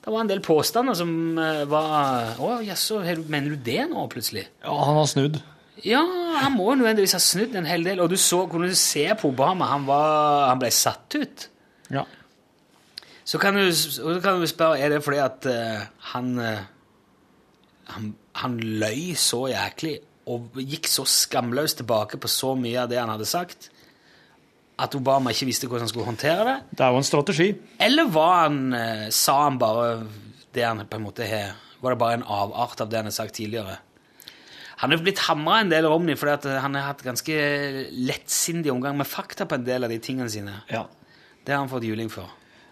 Det 0.00 0.12
var 0.12 0.24
en 0.24 0.30
del 0.30 0.40
påstander 0.40 0.96
som 0.96 1.10
eh, 1.36 1.64
var 1.68 2.38
Å, 2.40 2.54
jaså, 2.64 3.02
mener 3.28 3.52
du 3.52 3.64
det 3.66 3.82
nå, 3.90 4.06
plutselig? 4.08 4.46
Ja, 4.64 4.72
han 4.72 4.96
har 4.96 5.08
snudd. 5.10 5.40
Ja, 5.84 6.02
han 6.42 6.56
må 6.58 6.74
nødvendigvis 6.76 7.14
ha 7.16 7.20
snudd 7.22 7.54
en 7.56 7.68
hel 7.68 7.84
del. 7.86 8.02
Og 8.02 8.10
du 8.12 8.18
så, 8.20 8.44
kunne 8.50 8.70
du 8.70 8.78
se 8.78 9.06
på 9.20 9.30
Obama, 9.32 9.70
han, 9.72 9.86
var, 9.88 10.48
han 10.50 10.60
ble 10.60 10.70
satt 10.74 11.16
ut. 11.16 11.46
Ja. 11.90 12.04
Så 13.24 13.38
kan 13.38 13.56
du, 13.56 13.64
så 13.72 14.18
kan 14.22 14.40
du 14.40 14.46
spørre 14.50 14.80
er 14.80 14.92
det 14.92 15.02
fordi 15.06 15.20
at 15.22 15.46
uh, 15.46 15.82
han, 16.12 16.32
uh, 16.38 16.62
han 17.94 18.14
Han 18.40 18.54
løy 18.56 19.16
så 19.18 19.48
jæklig 19.50 19.98
og 20.30 20.54
gikk 20.54 20.86
så 20.86 21.02
skamløst 21.04 21.80
tilbake 21.80 22.16
på 22.22 22.28
så 22.30 22.54
mye 22.54 22.84
av 22.84 22.88
det 22.88 23.00
han 23.00 23.10
hadde 23.10 23.26
sagt, 23.26 23.66
at 24.78 24.94
Obama 24.94 25.32
ikke 25.34 25.48
visste 25.48 25.66
hvordan 25.66 25.82
han 25.82 25.90
skulle 25.90 26.06
håndtere 26.06 26.44
det? 26.46 26.54
Det 26.78 26.84
er 26.86 26.94
jo 26.94 27.00
en 27.00 27.08
strategi. 27.08 27.48
Eller 27.82 28.06
var 28.14 28.44
han, 28.44 28.60
uh, 28.72 29.08
sa 29.10 29.40
han 29.42 29.58
bare 29.60 30.06
det 30.54 30.64
han 30.64 30.84
på 30.86 31.00
en 31.00 31.06
måte 31.08 31.26
har 31.26 31.58
Var 31.80 31.94
det 31.94 31.98
bare 31.98 32.14
en 32.18 32.26
avart 32.28 32.80
av 32.80 32.90
det 32.90 32.98
han 32.98 33.06
har 33.08 33.16
sagt 33.16 33.34
tidligere? 33.34 33.78
Han 34.80 34.94
er 34.94 35.02
blitt 35.04 35.20
hamra 35.26 35.60
en 35.60 35.70
del 35.72 35.84
av 35.84 35.92
Romney 35.92 36.16
fordi 36.16 36.32
at 36.38 36.46
han 36.64 36.76
har 36.78 36.86
hatt 36.94 37.02
ganske 37.04 37.34
lettsindig 37.92 38.72
omgang 38.72 38.96
med 38.96 39.08
fakta 39.08 39.44
på 39.48 39.58
en 39.58 39.66
del 39.66 39.84
av 39.84 39.92
de 39.92 39.98
tingene 40.00 40.30
sine. 40.32 40.54
Ja. 40.72 40.86
Det 41.44 41.52
har 41.52 41.60
han 41.64 41.72
fått 41.72 41.84
juling 41.84 42.08
for. 42.12 42.30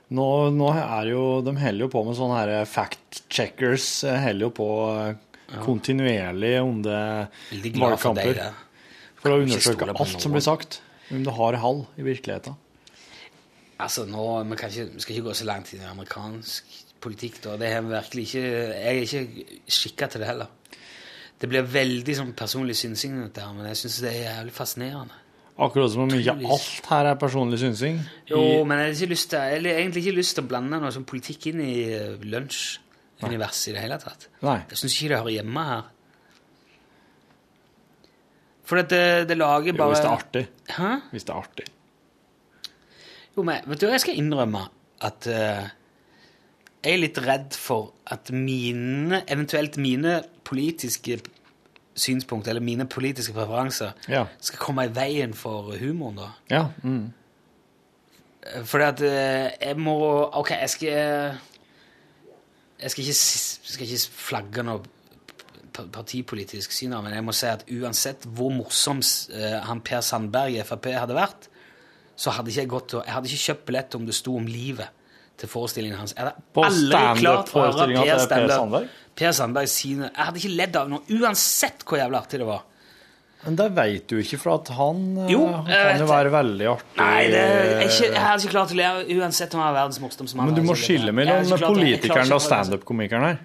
Nå, 0.08 0.24
nå 0.56 0.70
er 0.72 1.10
jo, 1.10 1.22
de 1.44 1.52
holder 1.58 1.84
jo 1.84 1.90
på 1.92 2.02
med 2.06 2.16
sånne 2.16 2.38
her 2.40 2.68
fact-checkers. 2.68 3.90
Heller 4.08 4.48
jo 4.48 4.54
på 4.56 4.68
ja. 5.04 5.60
kontinuerlig 5.66 6.54
for 6.62 7.82
valgkamper. 7.82 8.40
For 9.18 9.34
å 9.34 9.42
undersøke 9.42 9.90
alt 9.92 10.24
som 10.24 10.32
blir 10.32 10.44
sagt. 10.46 10.80
Om 11.12 11.24
det 11.24 11.34
har 11.36 11.60
hall 11.60 11.84
i 12.00 12.04
virkeligheten. 12.06 12.56
Altså, 13.78 14.04
nå, 14.08 14.24
vi, 14.48 14.56
ikke, 14.56 14.88
vi 14.94 15.02
skal 15.04 15.16
ikke 15.16 15.28
gå 15.28 15.36
så 15.38 15.46
langt 15.48 15.72
inn 15.72 15.84
i 15.84 15.88
amerikansk 15.88 16.72
politikk, 17.04 17.42
da. 17.44 17.56
Det 17.60 17.68
er 17.70 17.84
virkelig 17.86 18.24
ikke, 18.26 18.42
jeg 18.42 18.88
er 18.88 19.04
ikke 19.04 19.58
skikka 19.76 20.08
til 20.10 20.24
det 20.24 20.30
heller. 20.32 20.50
Det 21.38 21.46
blir 21.50 21.66
veldig 21.70 22.14
sånn 22.18 22.34
personlig 22.36 22.74
synsing, 22.80 23.18
dette 23.22 23.44
her, 23.44 23.54
men 23.54 23.68
jeg 23.70 23.78
syns 23.84 23.98
det 24.02 24.10
er 24.10 24.22
jævlig 24.24 24.54
fascinerende. 24.56 25.20
Akkurat 25.58 25.90
som 25.90 26.04
om 26.04 26.12
ikke 26.14 26.34
alt 26.38 26.88
her 26.90 27.08
er 27.10 27.16
personlig 27.18 27.58
synsing. 27.58 27.96
Jo, 28.30 28.40
men 28.66 28.78
jeg 28.84 28.92
har 28.94 28.98
til, 29.10 29.38
jeg 29.38 29.62
har 29.74 29.80
egentlig 29.82 30.04
ikke 30.04 30.18
lyst 30.20 30.36
til 30.38 30.44
å 30.46 30.50
blande 30.50 30.78
noe 30.78 30.90
sånn 30.94 31.06
politikk 31.08 31.48
inn 31.50 31.62
i 31.64 31.72
eh, 31.94 32.26
lunsjuniverset 32.30 33.72
i 33.72 33.74
det 33.74 33.82
hele 33.82 33.98
tatt. 34.02 34.28
Nei. 34.46 34.60
Jeg 34.70 34.82
syns 34.82 34.98
ikke 34.98 35.10
det 35.12 35.18
hører 35.18 35.34
hjemme 35.34 35.64
her. 35.70 35.88
For 38.68 38.84
det, 38.84 39.02
det 39.30 39.38
lager 39.38 39.72
Jo, 39.72 39.88
hvis 39.88 40.04
det 40.04 40.06
er 40.06 40.14
artig. 40.14 40.44
Hæ? 40.76 40.92
Hvis 41.14 41.26
det 41.26 41.34
er 41.34 41.42
artig. 41.42 41.66
Jo, 43.34 43.42
men 43.46 43.66
vet 43.70 43.82
du, 43.82 43.88
jeg 43.90 44.02
skal 44.04 44.18
innrømme 44.20 44.62
at 45.08 45.28
uh, 45.30 45.66
jeg 46.84 46.94
er 46.94 47.00
litt 47.02 47.18
redd 47.24 47.56
for 47.58 47.92
at 48.14 48.30
mine, 48.34 49.24
eventuelt 49.26 49.78
mine 49.82 50.20
politiske 50.48 51.18
synspunkt, 51.98 52.48
eller 52.48 52.62
mine 52.64 52.86
politiske 52.88 53.34
preferanser, 53.36 53.92
Ja. 54.08 54.24
skal 54.40 54.58
komme 54.62 54.84
i 54.86 54.92
veien 54.94 55.34
for 55.34 55.72
humoren, 55.80 56.16
da. 56.20 56.28
Ja. 56.50 56.64
Mm. 56.82 57.12
Eh, 58.42 58.62
Fordi 58.64 58.84
at 58.84 59.00
eh, 59.02 59.50
jeg 59.68 59.76
må 59.76 59.96
Ok, 60.32 60.50
jeg 60.50 60.70
skal 60.70 60.88
Jeg 62.78 62.90
skal 62.90 63.02
ikke, 63.04 63.14
skal 63.14 63.86
ikke 63.88 64.10
flagge 64.14 64.62
noe 64.62 64.82
partipolitisk 65.92 66.72
syn 66.74 66.92
av, 66.96 67.04
men 67.06 67.14
jeg 67.14 67.22
må 67.26 67.32
si 67.36 67.46
at 67.46 67.64
uansett 67.70 68.24
hvor 68.34 68.50
morsom 68.54 68.98
eh, 69.34 69.58
han 69.62 69.80
Per 69.86 70.00
Sandberg 70.02 70.56
i 70.56 70.64
Frp 70.66 70.88
hadde 70.94 71.14
vært, 71.14 71.48
så 72.18 72.32
hadde 72.34 72.50
ikke 72.50 72.64
jeg 72.64 72.70
gått 72.72 72.88
til 72.90 73.02
Jeg 73.04 73.14
hadde 73.14 73.30
ikke 73.30 73.44
kjøpt 73.44 73.66
billett 73.68 73.94
om 73.98 74.06
det 74.08 74.16
sto 74.18 74.34
om 74.40 74.46
livet 74.50 74.88
til 75.38 75.50
forestillingen 75.52 76.00
hans. 76.00 76.14
Jeg 76.16 76.24
hadde 76.26 76.64
aldri 76.66 77.20
klart 77.20 77.52
å 77.54 77.66
høre 77.68 78.06
Per, 78.26 78.48
Sandberg? 78.50 78.88
Per 79.18 79.32
Sandberg 79.34 79.66
sine 79.72 80.08
Jeg 80.12 80.24
hadde 80.28 80.38
ikke 80.42 80.54
ledd 80.60 80.76
av 80.78 80.90
noe, 80.92 81.02
uansett 81.18 81.82
hvor 81.84 81.98
jævlig 81.98 82.18
artig 82.20 82.38
det 82.42 82.46
var. 82.48 82.62
Men 83.44 83.54
det 83.58 83.66
veit 83.76 84.06
du 84.10 84.16
ikke, 84.18 84.38
for 84.42 84.56
at 84.56 84.68
han, 84.74 85.02
eh, 85.24 85.28
Jo, 85.32 85.44
han 85.46 85.66
kan 85.66 86.00
jo 86.00 86.06
det. 86.06 86.08
være 86.10 86.30
veldig 86.34 86.66
artig. 86.72 86.96
Nei, 86.98 87.20
ikke, 87.86 88.08
jeg 88.10 88.22
hadde 88.24 88.42
ikke 88.42 88.54
klart 88.54 88.72
å 88.74 88.78
le 88.78 88.88
uansett 89.20 89.54
om 89.54 89.60
han 89.62 89.68
er 89.70 89.76
verdens 89.78 90.00
morsomste 90.02 90.36
mann. 90.38 90.50
Men 90.50 90.58
du 90.58 90.66
må 90.66 90.74
skille 90.78 91.14
mellom 91.14 91.46
politikeren 91.62 92.32
og 92.34 92.42
standup-komikeren 92.42 93.28
her. 93.28 93.38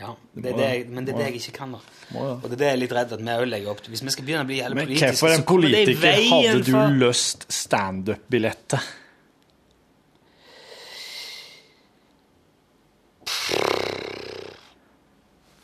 Ja, 0.00 0.14
det 0.34 0.54
det 0.56 0.64
jeg, 0.70 0.84
men 0.88 1.04
det 1.04 1.12
er 1.14 1.18
det 1.18 1.26
jeg 1.32 1.40
ikke 1.42 1.56
kan, 1.58 1.72
da. 1.76 1.80
Og 2.14 2.46
det 2.46 2.52
er 2.54 2.60
det 2.62 2.68
jeg 2.70 2.76
er 2.76 2.80
litt 2.84 2.94
redd 2.96 3.12
at 3.12 3.20
vi 3.20 3.34
òg 3.34 3.44
legger 3.50 3.70
opp 3.74 3.82
til. 3.84 3.90
Hvis 3.92 4.02
vi 4.06 4.14
skal 4.14 4.24
begynne 4.24 4.46
å 4.46 4.48
bli 4.48 4.60
hele 4.62 4.74
Men 4.78 4.86
politiske, 4.86 5.10
hvorfor 5.18 5.34
en 5.34 5.42
så 5.42 5.48
kommer 5.50 5.68
det 5.68 5.82
i 5.82 5.84
politiker 5.84 6.30
hadde 6.30 6.64
du 6.64 6.72
for- 6.72 6.96
løst 7.02 7.44
standup-billettet? 7.52 8.80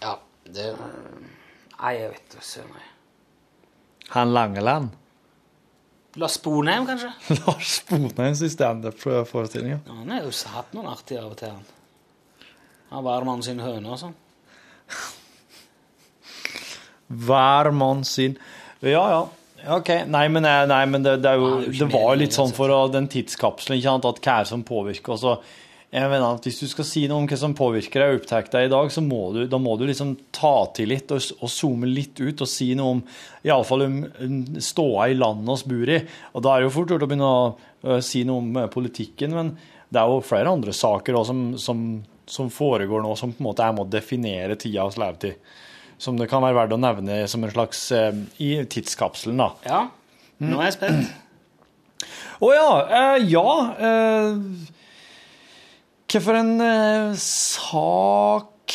Ja, 0.00 0.18
det 0.44 0.76
Da 2.37 2.41
søren. 2.45 2.74
jeg. 2.76 2.93
Han 4.12 4.32
Langeland? 4.37 4.89
Lars 6.16 6.37
Bonheim, 6.43 6.87
kanskje? 6.89 7.11
Lars 7.47 7.78
Bonheims 7.89 8.43
i 8.45 8.51
standup-forestillinga. 8.53 9.78
Ja, 9.87 9.93
han 10.03 10.11
har 10.12 10.20
jo 10.24 10.30
hatt 10.53 10.72
noen 10.76 10.89
artige 10.93 11.20
av 11.22 11.30
og 11.32 11.39
til, 11.41 11.53
han. 11.53 11.64
Han 12.93 13.05
var 13.05 13.24
mann 13.26 13.43
sin 13.45 13.61
høne 13.61 13.89
og 13.93 13.99
sånn. 14.01 14.14
Mann 17.09 18.05
sin 18.05 18.39
Ja, 18.82 19.11
ja. 19.11 19.28
Ok, 19.76 19.89
Nei, 20.07 20.28
men, 20.30 20.45
eh, 20.47 20.66
nei, 20.68 20.84
men 20.87 21.03
det, 21.03 21.16
det, 21.24 21.30
er 21.32 21.37
jo, 21.41 21.61
det 21.66 21.89
var 21.91 22.12
jo 22.12 22.18
litt 22.20 22.34
sånn 22.37 22.53
for 22.55 22.70
å, 22.70 22.84
den 22.93 23.09
tidskapselen, 23.11 23.78
ikke 23.80 23.89
sant, 23.89 24.05
at 24.07 24.20
hva 24.22 24.34
er 24.37 24.45
det 24.45 24.51
som 24.53 24.62
påvirker. 24.66 25.12
Og 25.16 25.22
så, 25.22 25.32
jeg 25.97 26.11
mener 26.12 26.26
at 26.36 26.44
Hvis 26.44 26.59
du 26.61 26.66
skal 26.68 26.84
si 26.84 27.05
noe 27.09 27.22
om 27.22 27.28
hva 27.28 27.38
som 27.40 27.55
påvirker 27.57 28.03
deg 28.03 28.11
og 28.12 28.18
opptar 28.20 28.49
deg 28.53 28.66
i 28.68 28.72
dag, 28.72 28.90
så 28.92 29.03
må 29.05 29.20
du, 29.32 29.44
da 29.49 29.61
må 29.62 29.76
du 29.80 29.86
liksom 29.88 30.12
ta 30.34 30.66
til 30.76 30.90
litt 30.92 31.12
og, 31.14 31.22
og 31.40 31.53
zoome 31.53 31.88
litt 31.88 32.20
ut 32.20 32.44
og 32.44 32.51
si 32.51 32.72
noe 32.76 32.99
om 32.99 33.01
iallfall 33.47 33.86
om 33.86 33.97
om 34.05 34.36
ståa 34.61 35.09
i 35.12 35.16
landet 35.16 35.55
oss 35.55 35.64
bor 35.68 35.92
i. 35.92 36.03
Og 36.34 36.44
Da 36.44 36.53
er 36.53 36.61
det 36.61 36.68
jo 36.68 36.74
fort 36.76 36.92
gjort 36.92 37.07
å 37.07 37.09
begynne 37.09 37.30
å 37.32 37.99
si 38.05 38.26
noe 38.28 38.42
om 38.42 38.61
øh, 38.61 38.68
politikken, 38.72 39.36
men 39.36 39.55
det 39.88 40.03
er 40.03 40.11
jo 40.11 40.20
flere 40.26 40.53
andre 40.53 40.74
saker 40.76 41.16
også, 41.16 41.32
som, 41.32 41.42
som, 41.62 41.82
som 42.28 42.53
foregår 42.53 43.05
nå, 43.05 43.14
som 43.16 43.32
på 43.32 43.40
en 43.40 43.49
måte 43.49 43.64
er 43.64 43.76
med 43.76 43.86
å 43.86 43.92
definere 43.97 44.59
tida 44.61 44.84
vi 44.90 45.01
lever 45.01 45.28
i. 45.30 45.34
Som 46.03 46.18
det 46.20 46.28
kan 46.28 46.44
være 46.44 46.59
verdt 46.59 46.76
å 46.76 46.82
nevne 46.82 47.22
som 47.30 47.44
en 47.47 47.55
slags 47.55 47.86
eh, 47.97 48.12
i 48.42 48.51
tidskapselen, 48.68 49.40
da. 49.40 49.53
Ja, 49.64 49.84
nå 50.44 50.61
er 50.61 50.68
jeg 50.68 50.76
spent. 50.76 51.14
Å 52.44 52.53
ja. 52.53 52.70
eh, 52.84 53.28
ja. 53.32 53.51
eh, 53.80 54.74
hva 56.07 56.20
for 56.22 56.38
en 56.38 56.52
eh, 56.62 57.14
sak 57.18 58.74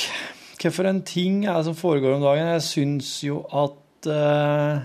Hva 0.62 0.72
for 0.74 0.90
en 0.90 1.02
ting 1.08 1.46
er 1.46 1.56
det 1.58 1.68
som 1.70 1.78
foregår 1.78 2.18
om 2.18 2.26
dagen? 2.26 2.50
Jeg 2.58 2.66
syns 2.68 3.12
jo 3.26 3.42
at 3.48 4.10
eh, 4.12 4.82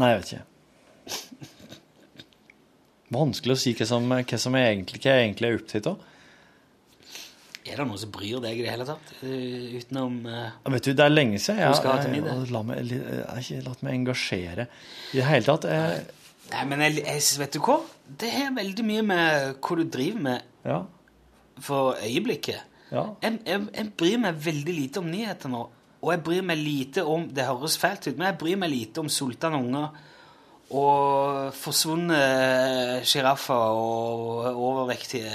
Nei, 0.00 0.12
jeg 0.14 0.20
vet 0.20 0.30
ikke. 0.32 0.46
Vanskelig 3.10 3.56
å 3.56 3.60
si 3.60 3.72
hva 3.76 3.86
som, 3.90 4.06
hva 4.08 4.38
som 4.40 4.54
er 4.56 4.68
egentlig, 4.70 5.00
hva 5.02 5.16
jeg 5.16 5.26
egentlig 5.26 5.48
er 5.50 5.58
opptatt 5.58 5.88
av. 5.90 6.06
Er 7.70 7.76
det 7.76 7.84
noen 7.84 8.00
som 8.00 8.12
bryr 8.14 8.40
deg 8.42 8.60
i 8.60 8.64
det 8.64 8.70
hele 8.72 8.86
tatt? 8.88 9.10
Eh, 9.26 9.74
Utenom 9.82 10.14
eh, 10.26 10.54
Vet 10.72 10.86
du, 10.88 10.94
Det 10.96 11.04
er 11.04 11.12
lenge 11.12 11.38
siden 11.42 11.60
jeg, 11.60 12.12
middag? 12.14 12.46
la 12.54 12.62
meg, 12.66 12.80
jeg 12.88 13.26
har 13.26 13.42
ikke 13.44 13.66
latt 13.66 13.84
meg 13.84 13.98
engasjere 13.98 14.66
i 15.12 15.18
det 15.20 15.26
hele 15.28 15.46
tatt. 15.46 15.66
Jeg, 15.68 16.06
Nei, 16.50 16.64
men 16.66 16.82
jeg, 16.84 17.02
jeg, 17.04 17.24
vet 17.40 17.54
du 17.54 17.60
hva? 17.64 17.78
Det 18.20 18.30
har 18.34 18.54
veldig 18.56 18.86
mye 18.86 19.02
med 19.06 19.50
hva 19.62 19.76
du 19.78 19.84
driver 19.86 20.24
med 20.26 20.66
ja, 20.66 20.80
for 21.62 21.98
øyeblikket. 22.02 22.64
ja. 22.90 23.04
Jeg, 23.22 23.40
jeg, 23.46 23.66
jeg 23.76 23.92
bryr 23.98 24.22
meg 24.24 24.40
veldig 24.44 24.74
lite 24.74 25.02
om 25.02 25.10
nyheter 25.10 25.52
nå. 25.52 25.66
Og 26.00 26.14
jeg 26.14 26.22
bryr 26.24 26.44
meg 26.48 26.56
lite 26.56 27.02
om 27.04 27.26
Det 27.28 27.44
høres 27.44 27.76
fælt 27.78 28.06
ut, 28.08 28.16
men 28.16 28.30
jeg 28.30 28.38
bryr 28.40 28.56
meg 28.60 28.72
lite 28.72 29.02
om 29.02 29.10
sultne 29.12 29.52
unger 29.58 30.06
og 30.70 31.50
forsvunne 31.58 32.18
sjiraffer 33.02 33.74
og 33.74 34.54
overvektige 34.54 35.32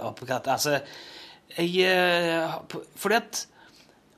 apekatter. 0.00 0.54
Altså, 0.54 0.78
jeg 1.58 1.84
eh, 1.84 2.54
Fordi 2.96 3.18
at 3.18 3.42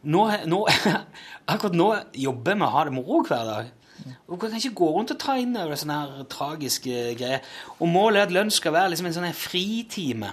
nå, 0.02 0.22
nå 0.46 0.60
Akkurat 1.52 1.74
nå 1.74 1.88
jobber 2.14 2.54
med 2.54 2.68
å 2.68 2.74
ha 2.76 2.84
det 2.86 2.94
moro 2.94 3.24
hver 3.26 3.48
dag. 3.48 3.72
Og 4.26 4.34
Du 4.34 4.46
kan 4.46 4.56
ikke 4.58 4.74
gå 4.74 4.90
rundt 4.94 5.14
og 5.14 5.18
ta 5.22 5.36
inn 5.40 5.56
over 5.56 5.78
sånne 5.78 5.98
her 6.00 6.24
tragiske 6.32 7.02
greier. 7.18 7.44
Og 7.78 7.88
målet 7.88 8.22
er 8.22 8.30
at 8.30 8.34
lunsj 8.36 8.60
skal 8.60 8.74
være 8.76 8.92
liksom 8.94 9.10
en 9.10 9.16
sånn 9.18 9.28
her 9.28 9.38
fritime 9.38 10.32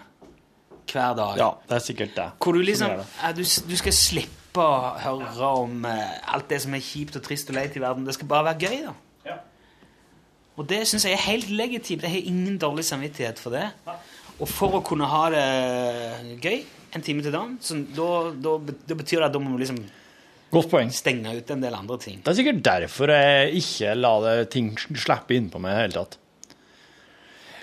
hver 0.90 1.14
dag. 1.18 1.38
ja, 1.38 1.50
det 1.70 1.76
er 1.78 1.86
sikkert 1.86 2.16
det. 2.16 2.30
Hvor 2.42 2.58
du 2.58 2.62
liksom 2.66 2.90
gjør 2.90 3.04
det. 3.04 3.36
du, 3.38 3.44
du 3.70 3.76
skal 3.78 3.94
slippe 3.94 4.64
å 4.64 4.96
høre 5.04 5.52
om 5.62 5.86
eh, 5.86 6.34
alt 6.34 6.50
det 6.50 6.62
som 6.64 6.74
er 6.74 6.82
kjipt 6.82 7.20
og 7.20 7.24
trist 7.24 7.52
og 7.52 7.60
leit 7.60 7.78
i 7.78 7.84
verden. 7.84 8.08
Det 8.08 8.18
skal 8.18 8.28
bare 8.32 8.50
være 8.50 8.66
gøy, 8.66 8.82
da. 8.88 8.96
Og 10.60 10.66
det 10.68 10.82
syns 10.90 11.06
jeg 11.08 11.16
er 11.16 11.22
helt 11.24 11.50
legitimt. 11.56 12.04
Jeg 12.04 12.12
har 12.12 12.26
ingen 12.28 12.58
dårlig 12.60 12.84
samvittighet 12.86 13.40
for 13.40 13.56
det. 13.56 13.70
Og 14.40 14.48
for 14.50 14.76
å 14.76 14.84
kunne 14.84 15.08
ha 15.08 15.22
det 15.32 15.46
gøy 16.44 16.66
en 16.96 17.06
time 17.06 17.24
til 17.24 17.32
dagen, 17.32 17.56
så 17.64 17.78
da, 17.96 18.10
da, 18.34 18.58
da 18.90 18.98
betyr 18.98 19.22
det 19.22 19.30
at 19.30 19.36
da 19.36 19.40
må 19.40 19.54
vi 19.54 19.62
liksom 19.64 19.80
Godt 20.50 20.72
poeng. 20.72 20.90
stenge 20.94 21.36
ut 21.38 21.52
en 21.54 21.62
del 21.62 21.76
andre 21.78 21.98
ting. 22.02 22.24
Det 22.24 22.32
er 22.32 22.40
sikkert 22.40 22.64
derfor 22.66 23.14
jeg 23.14 23.62
ikke 23.62 23.94
la 23.98 24.16
det 24.26 24.36
ting 24.56 24.72
slippe 24.80 25.38
innpå 25.38 25.62
meg 25.62 25.76
i 25.76 25.78
det 25.78 25.84
hele 25.84 25.98
tatt. 26.00 26.18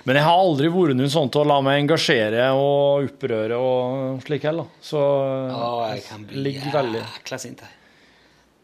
Men 0.07 0.21
jeg 0.21 0.27
har 0.29 0.39
aldri 0.39 0.69
vært 0.71 0.95
noe 0.95 1.11
sånn 1.11 1.33
til 1.35 1.43
å 1.43 1.49
la 1.51 1.57
meg 1.67 1.81
engasjere 1.81 2.45
og 2.55 3.09
opprøre 3.09 3.57
og 3.59 4.21
slik 4.23 4.47
heller. 4.47 4.69
Så 4.79 5.01
oh, 5.03 5.83
jeg 5.91 6.05
kan 6.07 6.23
bli 6.29 6.45
ligger 6.45 6.77
veldig 6.77 7.01
jækla 7.03 7.39
sint. 7.43 7.65
jeg. 7.67 7.75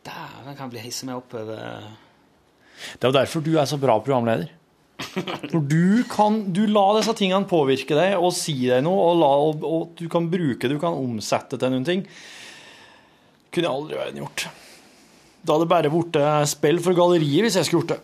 Dæven, 0.07 0.55
kan 0.59 0.71
bli 0.71 0.83
hisse 0.83 1.07
meg 1.07 1.19
opp 1.19 1.35
over 1.39 1.59
Det 1.59 3.03
er 3.03 3.11
jo 3.11 3.17
derfor 3.17 3.43
du 3.43 3.57
er 3.57 3.67
så 3.71 3.79
bra 3.83 3.99
programleder. 4.03 4.55
For 5.03 5.59
du 5.67 6.05
kan 6.11 6.39
du 6.55 6.63
la 6.71 6.85
disse 7.01 7.15
tingene 7.19 7.51
påvirke 7.51 7.99
deg 7.99 8.15
og 8.23 8.31
si 8.37 8.55
deg 8.69 8.85
noe, 8.87 9.09
og, 9.11 9.19
la, 9.19 9.33
og, 9.43 9.67
og 9.67 9.99
du 9.99 10.07
kan 10.13 10.31
bruke 10.31 10.69
det, 10.69 10.77
du 10.77 10.83
kan 10.83 10.95
omsette 10.95 11.59
til 11.59 11.75
noen 11.75 11.87
ting. 11.89 12.07
Kunne 13.53 13.69
jeg 13.69 13.73
aldri 13.73 13.99
vært 14.01 14.21
gjort. 14.23 14.47
Da 15.43 15.53
hadde 15.57 15.65
det 15.67 15.73
bare 15.73 15.91
blitt 15.93 16.21
spill 16.49 16.79
for 16.85 16.97
galleriet 16.97 17.47
hvis 17.49 17.59
jeg 17.59 17.69
skulle 17.69 17.83
gjort 17.83 17.97
det. 17.97 18.01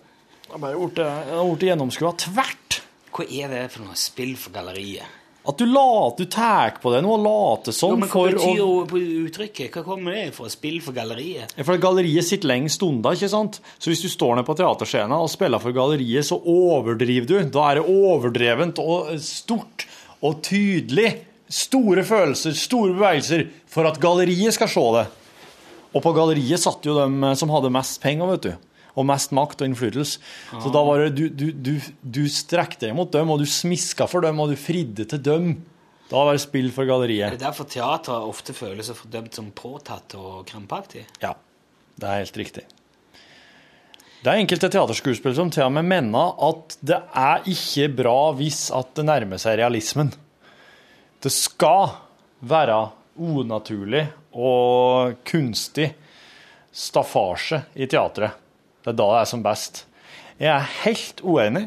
Det 0.49 0.51
hadde 0.53 0.65
bare 0.65 0.81
blitt- 0.83 1.69
gjennomskua 1.69 2.13
tvert. 2.25 2.81
Hva 3.15 3.25
er 3.27 3.49
det 3.55 3.63
for 3.73 3.87
noe 3.87 3.97
spill 3.99 4.35
for 4.37 4.53
galleriet? 4.55 5.15
At 5.49 5.57
du, 5.57 5.65
later, 5.65 6.27
du 6.27 6.29
tar 6.29 6.75
på 6.83 6.91
deg 6.93 7.01
noe 7.07 7.15
og 7.17 7.23
later 7.25 7.73
sånn 7.73 7.95
som 7.95 8.01
men 8.03 8.09
hva 8.11 8.13
for 8.13 8.35
betyr 8.37 8.59
å 8.61 9.25
uttrykket? 9.25 9.71
Hva 9.73 9.85
kommer 9.87 10.13
det 10.13 10.35
for 10.37 10.51
spill 10.53 10.77
for 10.85 10.93
galleriet? 10.93 11.55
Ja, 11.57 11.65
For 11.65 11.81
galleriet 11.81 12.27
sitter 12.29 12.51
lenge 12.51 12.69
stunder, 12.75 13.17
ikke 13.17 13.31
sant? 13.33 13.61
Så 13.81 13.89
hvis 13.89 14.03
du 14.05 14.11
står 14.13 14.37
ned 14.37 14.45
på 14.45 14.57
teaterscenen 14.59 15.15
og 15.17 15.31
spiller 15.33 15.63
for 15.63 15.73
galleriet, 15.73 16.27
så 16.29 16.37
overdriver 16.43 17.31
du. 17.31 17.39
Da 17.55 17.71
er 17.71 17.81
det 17.81 17.87
overdrevent 17.89 18.83
og 18.83 19.15
stort 19.25 19.87
og 20.21 20.43
tydelig. 20.45 21.15
Store 21.49 22.05
følelser, 22.05 22.53
store 22.53 22.93
bevegelser, 22.93 23.47
for 23.73 23.89
at 23.89 23.97
galleriet 24.03 24.53
skal 24.53 24.69
se 24.69 24.85
det. 24.99 25.07
Og 25.95 26.03
på 26.05 26.13
galleriet 26.17 26.61
satt 26.61 26.85
jo 26.85 26.97
de 26.99 27.31
som 27.39 27.53
hadde 27.55 27.71
mest 27.73 28.01
penger, 28.03 28.29
vet 28.35 28.47
du. 28.49 28.53
Og 28.99 29.07
mest 29.07 29.33
makt 29.37 29.63
og 29.63 29.71
innflytelse. 29.71 30.19
Så 30.59 30.71
da 30.75 30.83
var 30.85 31.05
det 31.05 31.13
du, 31.17 31.29
du, 31.31 31.47
du, 31.55 31.75
du 32.03 32.25
strekte 32.33 32.89
deg 32.89 32.97
mot 32.99 33.11
dem, 33.15 33.31
og 33.31 33.41
du 33.41 33.47
smiska 33.49 34.09
for 34.11 34.25
dem, 34.27 34.41
og 34.43 34.51
du 34.53 34.59
fridde 34.59 35.07
til 35.09 35.23
dem. 35.23 35.53
Da 36.09 36.25
var 36.25 36.35
det 36.35 36.43
spill 36.43 36.71
for 36.73 36.87
Er 36.87 36.91
galleriet. 36.91 37.37
det 37.37 37.45
derfor 37.45 37.69
teatret 37.69 38.27
ofte 38.27 38.55
føles 38.57 38.89
så 38.89 38.97
fordømt 38.97 39.37
som 39.37 39.51
påtatt 39.53 40.17
og 40.19 40.43
krampaktig? 40.49 41.05
Ja, 41.23 41.35
det 42.01 42.09
er 42.09 42.23
helt 42.25 42.41
riktig. 42.41 42.65
Det 44.19 44.33
er 44.33 44.41
enkelte 44.41 44.71
teaterskuespillere 44.73 45.39
som 45.39 45.51
til 45.55 45.63
og 45.69 45.75
med 45.77 45.87
mener 45.87 46.33
at 46.49 46.75
det 46.83 46.97
er 47.15 47.45
ikke 47.53 47.87
bra 48.01 48.17
hvis 48.35 48.65
at 48.75 48.91
det 48.99 49.05
nærmer 49.07 49.39
seg 49.39 49.61
realismen. 49.61 50.11
Det 51.23 51.31
skal 51.35 51.93
være 52.41 52.81
unaturlig 53.19 54.09
og 54.39 55.19
kunstig 55.27 55.91
staffasje 56.75 57.63
i 57.75 57.89
teatret. 57.91 58.39
Det 58.85 58.93
er 58.93 58.99
da 58.99 59.11
det 59.13 59.21
er 59.25 59.31
som 59.33 59.43
best. 59.45 59.83
Jeg 60.39 60.53
er 60.55 60.73
helt 60.85 61.23
uenig. 61.27 61.67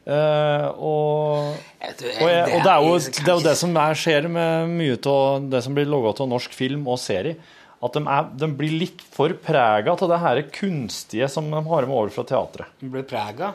Uh, 0.00 0.66
og, 0.80 1.56
og, 1.84 2.26
jeg, 2.26 2.44
og 2.56 2.62
det 2.64 2.70
er 2.72 2.82
jo 2.82 2.94
det, 2.96 3.20
er 3.20 3.34
jo 3.34 3.42
det 3.44 3.52
som 3.60 3.74
er, 3.76 3.98
skjer 4.00 4.26
med 4.32 4.72
mye 4.72 4.96
av 5.12 5.44
det 5.52 5.60
som 5.66 5.76
blir 5.76 5.90
laga 5.90 6.14
av 6.16 6.30
norsk 6.30 6.56
film 6.56 6.88
og 6.90 6.98
serie. 7.02 7.36
At 7.80 7.96
de, 7.96 8.02
er, 8.12 8.30
de 8.36 8.48
blir 8.56 8.74
litt 8.80 9.04
for 9.12 9.32
prega 9.44 9.92
av 9.92 10.08
det 10.10 10.20
her 10.24 10.40
kunstige 10.52 11.28
som 11.32 11.46
de 11.52 11.60
har 11.68 11.86
med 11.88 11.96
over 11.96 12.10
fra 12.12 12.24
teatret. 12.28 12.72
De 12.80 12.88
blir 12.92 13.06
prega. 13.08 13.52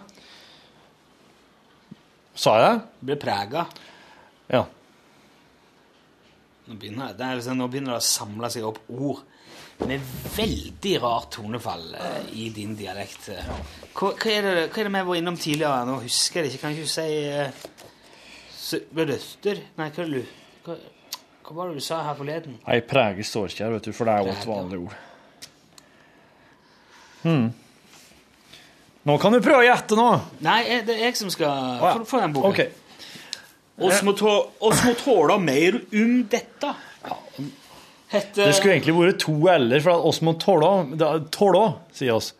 Sa 2.36 2.56
jeg 2.60 2.66
det? 2.66 2.80
Blir 3.10 3.20
prega. 3.22 3.66
Ja. 4.52 4.64
Nå 6.66 6.76
begynner, 6.82 7.14
det 7.14 7.26
er 7.26 7.38
liksom, 7.38 7.60
nå 7.60 7.68
begynner 7.70 7.94
det 7.94 8.02
å 8.02 8.06
samle 8.06 8.50
seg 8.50 8.66
opp 8.66 8.80
ord 8.90 9.22
med 9.86 10.02
veldig 10.36 10.94
rart 11.04 11.34
tonefall 11.36 11.84
eh, 12.00 12.30
i 12.42 12.48
din 12.56 12.74
dialekt. 12.80 13.28
Hva, 13.94 14.14
hva, 14.16 14.32
er 14.32 14.48
det, 14.48 14.86
vi 14.88 15.04
var 15.10 15.20
innom 15.20 15.38
tidligere? 15.38 15.84
Nå 15.86 16.00
husker 16.06 16.42
jeg 16.42 16.48
det 16.48 16.54
ikke. 16.54 16.62
Kan 16.64 16.76
ikke 16.76 16.88
du 16.88 16.94
si 16.96 17.10
uh, 17.36 19.04
Røster? 19.12 19.62
Nei, 19.78 19.90
hva, 19.94 20.08
du, 20.10 20.22
hva, 20.66 20.78
hva 21.46 21.58
var 21.60 21.70
det 21.70 21.84
du 21.84 21.86
sa 21.86 22.00
her 22.08 22.18
forleden? 22.18 22.58
Nei, 22.64 22.80
prege 22.88 23.28
sårkjær, 23.28 23.76
vet 23.76 23.92
du, 23.92 23.94
for 23.94 24.10
det 24.10 24.16
er 24.16 24.26
jo 24.26 24.34
et 24.34 24.50
vanlig 24.50 24.82
ord. 24.88 24.98
Hmm. 27.26 27.46
Nå 29.06 29.20
kan 29.22 29.34
du 29.34 29.38
prøve 29.44 29.62
å 29.62 29.68
gjette 29.68 29.98
nå. 29.98 30.08
Nei, 30.46 30.60
eh, 30.66 30.82
det 30.86 30.96
er 30.96 31.08
jeg 31.12 31.20
som 31.20 31.30
skal 31.34 31.78
ja. 31.84 31.94
få, 32.02 32.24
den 32.24 32.34
boka. 32.34 32.50
Ok. 32.50 32.85
Oss 33.82 34.02
må, 34.08 34.14
tå, 34.16 34.32
tåle 35.04 35.36
mer 35.44 35.76
om 35.92 36.16
dette. 36.32 36.72
Hette 38.14 38.46
Det 38.46 38.54
skulle 38.56 38.78
egentlig 38.78 38.96
vært 38.96 39.20
to 39.26 39.34
l-er, 39.52 39.82
for 39.84 40.06
oss 40.08 40.22
må 40.24 40.36
tåle 40.40 40.70
det- 40.96 41.32
Tåle, 41.36 41.64
sier 41.92 42.14
oss. 42.16 42.34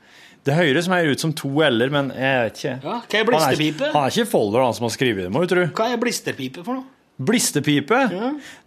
Det 0.46 0.54
høres 0.54 0.88
mer 0.88 1.04
ut 1.10 1.20
som 1.20 1.34
to 1.34 1.50
l-er, 1.66 1.90
men 1.90 2.12
jeg 2.14 2.44
vet 2.46 2.60
ikke. 2.62 2.76
Ja, 2.84 3.02
hva 3.02 3.20
er 3.20 3.24
Han 3.24 3.32
blisterpipe? 3.34 3.92
Han 3.92 4.04
er 4.06 4.14
ikke 4.14 4.28
Folder, 4.30 4.64
han 4.64 4.74
som 4.78 4.86
har 4.86 4.94
skrevet 4.96 5.24
det, 5.26 5.32
må 5.34 5.42
du 5.42 5.48
tro. 5.56 5.66
Hva 5.76 5.92
er 5.92 5.98
blisterpipe 5.98 6.64
for 6.64 6.76
noe? 6.80 6.86
Blisterpipe? 7.16 7.98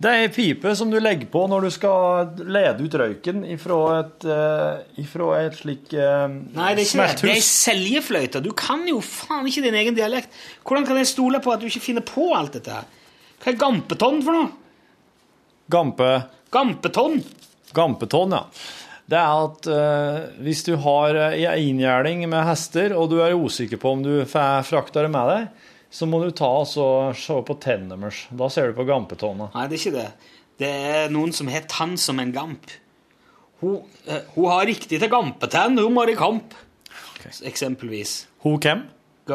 Det 0.01 0.09
er 0.09 0.23
ei 0.23 0.29
pipe 0.33 0.71
som 0.77 0.89
du 0.89 0.97
legger 1.03 1.29
på 1.29 1.43
når 1.53 1.67
du 1.67 1.73
skal 1.75 2.31
lede 2.49 2.87
ut 2.87 2.95
røyken 2.97 3.43
ifra 3.45 3.81
et, 3.99 4.25
uh, 4.25 5.03
ifra 5.03 5.35
et 5.43 5.59
slik 5.59 5.93
uh, 5.93 6.25
Nei, 6.31 6.71
det 6.79 6.87
er 6.87 6.87
ikke 6.87 7.05
det. 7.11 7.27
Det 7.27 7.35
er 7.35 7.45
seljefløyte. 7.45 8.43
Du 8.45 8.55
kan 8.57 8.87
jo 8.89 9.03
faen 9.05 9.45
ikke 9.51 9.67
din 9.67 9.77
egen 9.83 9.99
dialekt. 9.99 10.33
Hvordan 10.65 10.89
kan 10.89 11.01
jeg 11.03 11.11
stole 11.13 11.43
på 11.45 11.53
at 11.53 11.61
du 11.61 11.69
ikke 11.69 11.85
finner 11.91 12.07
på 12.09 12.31
alt 12.39 12.57
dette? 12.57 12.81
Hva 13.39 13.53
er 13.53 13.61
gampetonn 13.61 14.25
for 14.25 14.41
noe? 14.41 14.51
Gampe... 15.69 16.11
Gampetonn? 16.49 17.21
Gampetonn, 17.77 18.33
ja. 18.33 18.47
Det 19.09 19.17
er 19.17 19.45
at 19.45 19.69
uh, 19.69 20.43
hvis 20.45 20.65
du 20.65 20.75
har 20.81 21.17
ei 21.29 21.69
inngjerding 21.69 22.25
med 22.29 22.49
hester, 22.49 22.97
og 22.97 23.13
du 23.13 23.21
er 23.21 23.37
usikker 23.37 23.81
på 23.81 23.93
om 23.93 24.01
du 24.05 24.15
får 24.29 24.65
frakta 24.69 25.05
det 25.05 25.13
med 25.13 25.35
deg, 25.35 25.68
så 25.91 26.07
må 26.09 26.21
du 26.21 26.31
ta 26.37 26.49
og 26.61 26.69
se 27.17 27.39
på 27.49 27.57
tennene 27.63 27.97
deres. 27.97 28.27
Da 28.31 28.51
ser 28.53 28.71
du 28.71 28.77
på 28.77 28.87
gampetonna. 28.89 29.49
Nei, 29.55 29.67
det 29.71 29.79
er 29.79 29.83
ikke 29.83 29.97
det. 29.97 30.09
Det 30.59 30.71
er 30.93 31.13
noen 31.15 31.33
som 31.35 31.49
har 31.53 31.65
tann 31.71 31.97
som 32.01 32.19
en 32.21 32.33
gamp. 32.35 32.71
Hun, 33.63 33.83
eh, 34.07 34.27
hun 34.35 34.51
har 34.53 34.67
riktig 34.69 35.01
til 35.01 35.11
gampetenn, 35.11 35.79
hun 35.81 35.95
Mari 35.95 36.15
Kamp. 36.19 36.55
Eksempelvis. 37.47 38.27
Hun 38.45 38.59
hvem? 38.63 38.85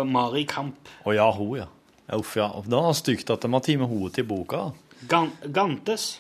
Mari 0.10 0.46
Kamp. 0.50 0.90
Å 1.06 1.14
ja, 1.16 1.30
hun, 1.36 1.58
ja. 1.60 1.68
Ja, 2.08 2.20
Uff, 2.20 2.36
ja. 2.38 2.50
Det 2.66 2.76
var 2.76 2.96
stygt 2.98 3.32
at 3.32 3.44
de 3.44 3.52
har 3.52 3.64
tatt 3.64 3.80
med 3.80 3.90
henne 3.90 4.14
til 4.16 4.28
boka. 4.28 4.64
Gan 5.10 5.32
Gantes. 5.52 6.20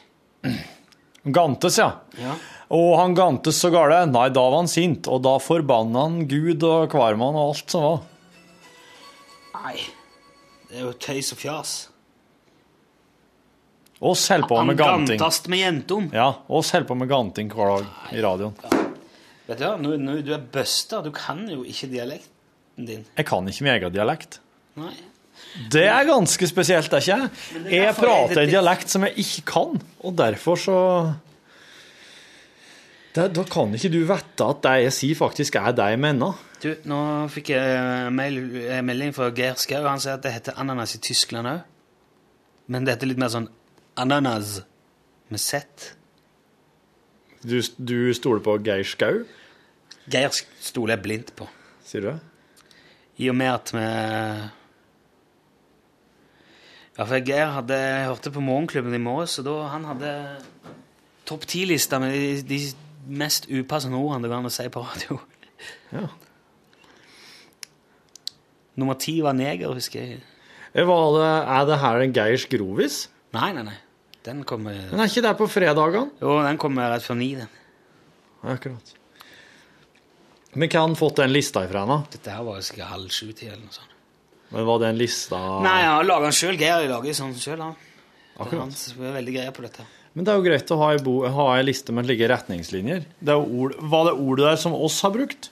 Gantes, 1.24 1.78
ja. 1.80 1.90
Ja. 2.20 2.36
Og 2.76 2.98
han 3.00 3.16
Gantes 3.16 3.60
så 3.64 3.72
gale. 3.72 4.02
Nei, 4.12 4.28
da 4.36 4.44
var 4.50 4.62
han 4.62 4.72
sint, 4.72 5.08
og 5.08 5.24
da 5.24 5.38
forbanna 5.40 6.08
han 6.08 6.24
Gud 6.28 6.64
og 6.68 6.90
Kvarmann 6.92 7.38
og 7.40 7.54
alt 7.54 7.76
som 7.76 7.86
var. 7.88 8.02
Nei, 9.54 9.78
det 10.74 10.80
er 10.82 10.88
jo 10.88 10.93
tøys 10.97 11.28
og 11.36 11.38
fjas. 11.38 11.71
Oss 14.01 14.24
holder 14.34 14.49
på 14.49 14.61
med 14.65 14.78
ganting. 14.80 15.19
gantast 15.19 15.45
med 15.53 15.59
jentom. 15.61 16.07
Ja, 16.15 16.32
oss 16.49 16.71
holder 16.74 16.88
på 16.89 16.95
med 16.97 17.11
ganting 17.11 17.51
hver 17.53 17.76
dag 17.76 18.15
i 18.17 18.24
radioen. 18.26 18.55
Vet 19.45 19.59
du 19.59 19.65
hva, 19.67 19.76
nå, 19.78 19.91
nå, 20.01 20.15
du 20.26 20.32
er 20.34 20.41
busta, 20.41 21.03
du 21.05 21.11
kan 21.13 21.43
jo 21.45 21.61
ikke 21.61 21.91
dialekten 21.91 22.88
din. 22.89 23.03
Jeg 23.05 23.28
kan 23.30 23.45
ikke 23.51 23.67
min 23.67 23.74
egen 23.76 23.93
dialekt. 23.93 24.39
Nei. 24.82 24.95
Det 25.69 25.86
er 25.86 26.09
ganske 26.09 26.49
spesielt, 26.49 26.89
det 26.89 26.97
er 26.97 27.05
ikke 27.05 27.19
jeg? 27.19 27.30
det 27.53 27.69
er 27.69 27.86
Jeg 27.86 27.95
prater 27.99 28.41
en 28.41 28.51
dialekt 28.55 28.89
som 28.89 29.05
jeg 29.05 29.28
ikke 29.28 29.45
kan, 29.53 29.78
og 30.01 30.17
derfor 30.17 30.57
så 30.57 30.78
det, 33.13 33.28
Da 33.38 33.45
kan 33.45 33.78
ikke 33.78 33.93
du 33.93 33.99
vite 34.09 34.49
at 34.49 34.65
det 34.65 34.74
jeg 34.88 34.97
sier, 34.97 35.21
faktisk 35.21 35.61
er 35.61 35.78
det 35.78 35.91
jeg 35.93 36.01
mener. 36.01 36.41
Du, 36.64 36.70
nå 36.88 36.97
fikk 37.28 37.51
jeg 37.51 38.11
mail, 38.16 38.38
eh, 38.61 38.80
melding 38.86 39.11
fra 39.16 39.28
Geir 39.36 39.57
Skau. 39.59 39.84
Han 39.84 39.99
sier 39.99 40.16
at 40.16 40.24
det 40.24 40.32
heter 40.32 40.59
ananas 40.61 40.95
i 40.95 41.01
Tyskland 41.03 41.49
òg. 41.49 41.66
Men 42.72 42.86
det 42.86 42.95
heter 42.95 43.09
litt 43.11 43.20
mer 43.20 43.34
sånn 43.34 43.49
ananas 43.99 44.61
med 45.28 45.43
Z. 45.43 45.89
Du, 47.43 47.57
du 47.59 48.14
stoler 48.16 48.39
på 48.45 48.55
Geir 48.64 48.88
Skau? 48.88 49.26
Geir 50.07 50.32
stoler 50.64 50.95
jeg 50.95 51.03
blindt 51.03 51.36
på. 51.36 51.49
Sier 51.84 52.05
du 52.05 52.11
det? 52.14 52.20
I 53.20 53.30
og 53.30 53.38
med 53.38 53.51
at 53.51 53.76
vi 53.76 53.86
Ja, 56.93 57.03
for 57.03 57.20
Geir 57.26 57.51
hadde 57.57 57.78
Jeg 57.78 58.07
hørte 58.07 58.32
på 58.32 58.41
Morgenklubben 58.41 58.95
i 58.95 59.01
morges, 59.01 59.36
og 59.41 59.45
da 59.49 59.59
han 59.74 59.86
hadde 59.91 60.11
topp 61.28 61.45
ti-lista 61.49 61.99
med 61.99 62.16
de, 62.16 62.41
de 62.47 62.59
mest 63.20 63.49
upassende 63.51 63.99
ordene 63.99 64.24
det 64.24 64.32
går 64.32 64.39
an 64.39 64.49
å 64.49 64.53
si 64.53 64.72
på 64.72 64.88
radio. 64.88 65.20
Ja. 65.91 66.07
Nummer 68.80 68.97
ti 68.99 69.19
var 69.21 69.36
neger, 69.38 69.74
husker 69.78 70.01
jeg. 70.01 70.21
Var 70.74 71.09
det, 71.17 71.32
er 71.57 71.65
det 71.69 71.80
her 71.84 72.01
en 72.01 72.13
Geirs 72.15 72.47
grovis? 72.49 73.03
Nei, 73.36 73.51
nei, 73.53 73.65
nei. 73.67 73.78
Den 74.24 74.43
kommer 74.47 74.74
Den 74.89 75.01
er 75.03 75.09
ikke 75.11 75.24
der 75.26 75.36
på 75.38 75.47
fredagene? 75.51 76.09
Jo, 76.24 76.38
den 76.45 76.57
kommer 76.61 76.93
rett 76.93 77.03
før 77.05 77.17
ni, 77.19 77.34
den. 77.38 77.49
Akkurat. 78.43 78.93
Men 80.53 80.69
hva 80.69 80.80
har 80.80 80.88
han 80.88 80.97
fått 80.97 81.19
den 81.21 81.34
lista 81.34 81.63
ifra, 81.65 81.84
henne? 81.86 82.03
Dette 82.13 82.34
her 82.34 82.45
var 82.45 82.61
sikkert 82.63 82.91
halv 82.93 83.13
sju-tid 83.13 83.49
eller 83.49 83.65
noe 83.65 83.76
sånt. 83.76 83.89
Men 84.53 84.67
Var 84.69 84.82
det 84.84 84.89
en 84.91 84.99
lista 85.01 85.39
Nei, 85.65 85.80
han 85.82 86.05
laga 86.05 86.30
den 86.30 86.36
sjøl. 86.38 86.57
Geir 86.61 86.86
lager 86.89 87.09
jo 87.09 87.15
sånn 87.17 87.34
sjøl, 87.41 87.63
han. 87.65 87.78
Akkurat. 88.38 88.74
Han 88.97 89.07
er 89.09 89.15
veldig 89.17 89.34
greie 89.38 89.53
på 89.55 89.65
dette. 89.65 89.86
Men 90.13 90.26
det 90.28 90.34
er 90.34 90.38
jo 90.38 90.45
greit 90.45 90.74
å 90.74 90.78
ha 90.78 90.91
ei, 90.93 90.99
bo, 91.01 91.15
ha 91.26 91.47
ei 91.57 91.63
liste 91.65 91.93
med 91.95 92.05
slike 92.05 92.30
retningslinjer. 92.30 93.07
Det 93.17 93.34
er 93.34 93.41
ord, 93.61 93.74
var 93.82 94.05
det 94.09 94.13
ordet 94.21 94.45
der 94.51 94.59
som 94.61 94.76
oss 94.78 94.99
har 95.05 95.13
brukt? 95.15 95.49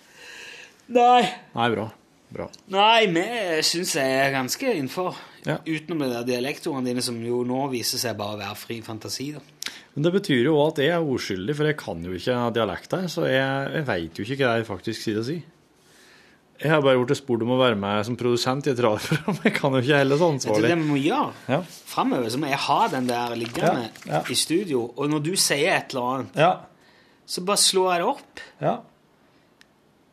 Nei. 0.94 1.24
Nei, 1.58 1.68
bra. 1.74 1.88
Bra. 2.32 2.48
Nei, 2.72 3.08
vi 3.12 3.24
syns 3.68 3.96
jeg 3.98 4.12
er 4.22 4.32
ganske 4.36 4.70
innenfor. 4.72 5.18
Ja. 5.44 5.58
Utenom 5.66 6.04
de 6.06 6.12
der 6.14 6.28
dialektordene 6.28 6.92
dine, 6.92 7.02
som 7.04 7.18
jo 7.26 7.42
nå 7.48 7.66
viser 7.74 8.00
seg 8.00 8.16
bare 8.20 8.38
å 8.38 8.40
være 8.40 8.56
fri 8.62 8.78
fantasi. 8.86 9.32
da. 9.36 9.42
Men 9.96 10.06
det 10.06 10.12
betyr 10.16 10.46
jo 10.46 10.54
også 10.56 10.72
at 10.78 10.84
jeg 10.86 10.94
er 10.96 11.10
uskyldig, 11.16 11.56
for 11.58 11.68
jeg 11.68 11.78
kan 11.82 12.04
jo 12.08 12.14
ikke 12.16 12.38
dialekt 12.56 12.94
her, 12.96 13.08
så 13.12 13.26
jeg, 13.28 13.74
jeg 13.76 13.88
veit 13.90 14.22
jo 14.22 14.24
ikke 14.28 14.46
hva 14.46 14.54
jeg 14.62 14.68
faktisk 14.70 15.02
sier 15.04 15.20
å 15.20 15.26
si. 15.28 15.40
Jeg 16.62 16.70
har 16.70 16.84
bare 16.86 17.02
blitt 17.02 17.18
spurt 17.18 17.42
om 17.42 17.56
å 17.56 17.58
være 17.58 17.76
med 17.82 18.06
som 18.06 18.16
produsent 18.16 18.68
i 18.70 18.72
et 18.76 18.80
radioprogram. 18.86 19.40
Jeg 19.48 19.54
kan 19.58 19.74
jo 19.74 19.80
ikke 19.82 19.98
heller 19.98 20.20
så 20.22 20.28
ansvarlig. 20.32 20.70
det 20.70 20.76
vi 20.78 20.90
må 20.92 21.00
gjøre? 21.02 21.32
Ja. 21.50 21.60
Framover 21.90 22.30
så 22.30 22.38
må 22.40 22.52
jeg 22.52 22.60
ha 22.68 22.80
den 22.94 23.08
der 23.10 23.34
liggende 23.40 23.88
Ja, 24.06 24.12
ja. 24.14 24.22
i 24.30 24.38
studio, 24.38 24.84
og 24.96 25.10
når 25.10 25.24
du 25.26 25.32
sier 25.42 25.74
et 25.80 25.96
eller 25.96 26.12
annet, 26.20 26.38
Ja. 26.38 26.52
så 27.26 27.42
bare 27.50 27.58
slår 27.66 27.90
jeg 27.96 28.04
det 28.04 28.10
opp. 28.14 28.44
Ja. 28.62 28.76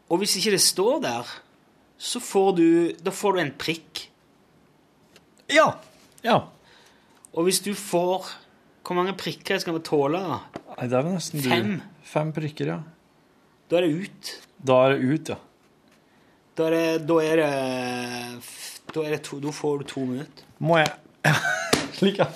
Og 0.09 0.23
hvis 0.23 0.39
ikke 0.41 0.55
det 0.57 0.63
står 0.65 1.03
der, 1.05 1.37
så 1.99 2.21
får 2.23 2.53
du 2.57 2.69
Da 3.03 3.11
får 3.11 3.35
du 3.35 3.41
en 3.43 3.55
prikk. 3.59 4.05
Ja. 5.51 5.73
ja. 6.23 6.39
Og 7.35 7.49
hvis 7.49 7.61
du 7.65 7.73
får 7.75 8.29
Hvor 8.87 8.97
mange 8.97 9.15
prikker 9.19 9.59
skal 9.61 9.77
vi 9.77 9.83
tåle? 9.85 10.21
da? 10.23 10.39
Nei, 10.79 10.87
det 10.87 10.97
er 10.97 11.03
vel 11.05 11.17
nesten 11.17 11.43
du. 11.43 11.49
Fem. 11.51 11.75
Fem 12.09 12.31
prikker, 12.33 12.71
ja. 12.73 12.79
Da 13.69 13.81
er 13.81 13.85
det 13.85 14.07
ut. 14.07 14.31
Da 14.65 14.79
er 14.87 14.95
det 14.95 15.11
ut, 15.13 15.33
ja. 15.35 15.39
Da 16.57 16.69
er 16.71 16.75
det, 16.75 17.07
da 17.07 17.19
er 17.23 17.43
det, 17.43 17.51
da 18.95 19.05
er 19.05 19.13
det 19.15 19.21
to, 19.29 19.39
Da 19.43 19.53
får 19.55 19.83
du 19.83 19.91
to 19.93 20.07
minutter. 20.09 20.47
Må 20.59 20.81
jeg 20.81 20.95
Slik, 21.99 22.19
ja. 22.21 22.27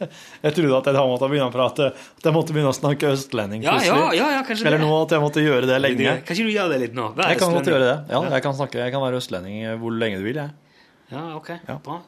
Jeg 0.44 0.54
trodde 0.54 0.76
at 0.78 0.88
jeg 0.90 1.10
måtte 1.10 1.28
begynne 1.30 1.48
å 1.50 1.54
prate 1.54 1.88
At 1.92 2.26
jeg 2.28 2.34
måtte 2.36 2.54
begynne 2.54 2.70
å 2.70 2.76
snakke 2.76 3.10
østlending 3.16 3.64
Ja, 3.66 3.74
ja, 3.82 3.96
plutselig. 3.96 4.18
ja, 4.20 4.28
ja, 4.36 4.58
Eller 4.70 4.82
nå 4.82 4.90
at 5.02 5.14
jeg 5.16 5.24
måtte 5.24 5.42
gjøre 5.42 5.66
det 5.70 5.78
lenge. 5.82 6.14
Kanskje 6.28 6.46
du 6.46 6.52
gjør 6.54 6.70
det 6.72 6.78
litt 6.84 6.94
nå? 6.96 7.08
Vær 7.18 7.32
Jeg 7.32 7.40
kan 7.42 7.56
godt 7.56 7.70
gjøre 7.72 7.88
det. 7.88 7.96
Ja, 8.14 8.22
jeg 8.36 8.44
kan 8.46 8.56
snakke, 8.60 8.78
jeg 8.84 8.94
kan 8.94 9.02
være 9.02 9.18
østlending 9.18 9.58
hvor 9.82 9.98
lenge 9.98 10.20
du 10.22 10.28
vil, 10.28 10.38
jeg. 10.38 10.78
Ja, 11.10 11.24
ok. 11.38 11.50
Bra. 11.84 11.98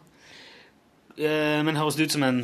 Eh, 1.20 1.60
men 1.66 1.76
høres 1.76 1.98
det 1.98 2.08
ut 2.08 2.14
som 2.16 2.24
en, 2.24 2.40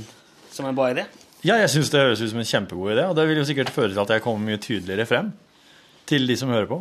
som 0.52 0.68
en 0.68 0.76
bra 0.76 0.90
idé? 0.92 1.06
Ja, 1.46 1.58
jeg 1.62 1.70
syns 1.72 1.92
det 1.92 2.00
høres 2.02 2.22
ut 2.24 2.32
som 2.32 2.40
en 2.42 2.48
kjempegod 2.48 2.94
idé, 2.96 3.04
og 3.06 3.16
det 3.16 3.26
vil 3.28 3.38
jo 3.38 3.46
sikkert 3.46 3.70
føre 3.74 3.92
til 3.92 4.02
at 4.02 4.14
jeg 4.16 4.24
kommer 4.24 4.48
mye 4.48 4.60
tydeligere 4.62 5.06
frem 5.08 5.30
til 6.08 6.26
de 6.28 6.36
som 6.38 6.50
hører 6.52 6.68
på. 6.70 6.80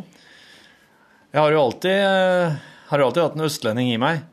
Jeg 1.34 1.42
har 1.42 1.52
jo 1.52 1.60
alltid, 1.60 2.00
eh, 2.00 2.56
har 2.90 3.02
jo 3.02 3.06
alltid 3.08 3.22
hatt 3.22 3.36
en 3.36 3.46
østlending 3.46 3.92
i 3.92 4.00
meg. 4.00 4.24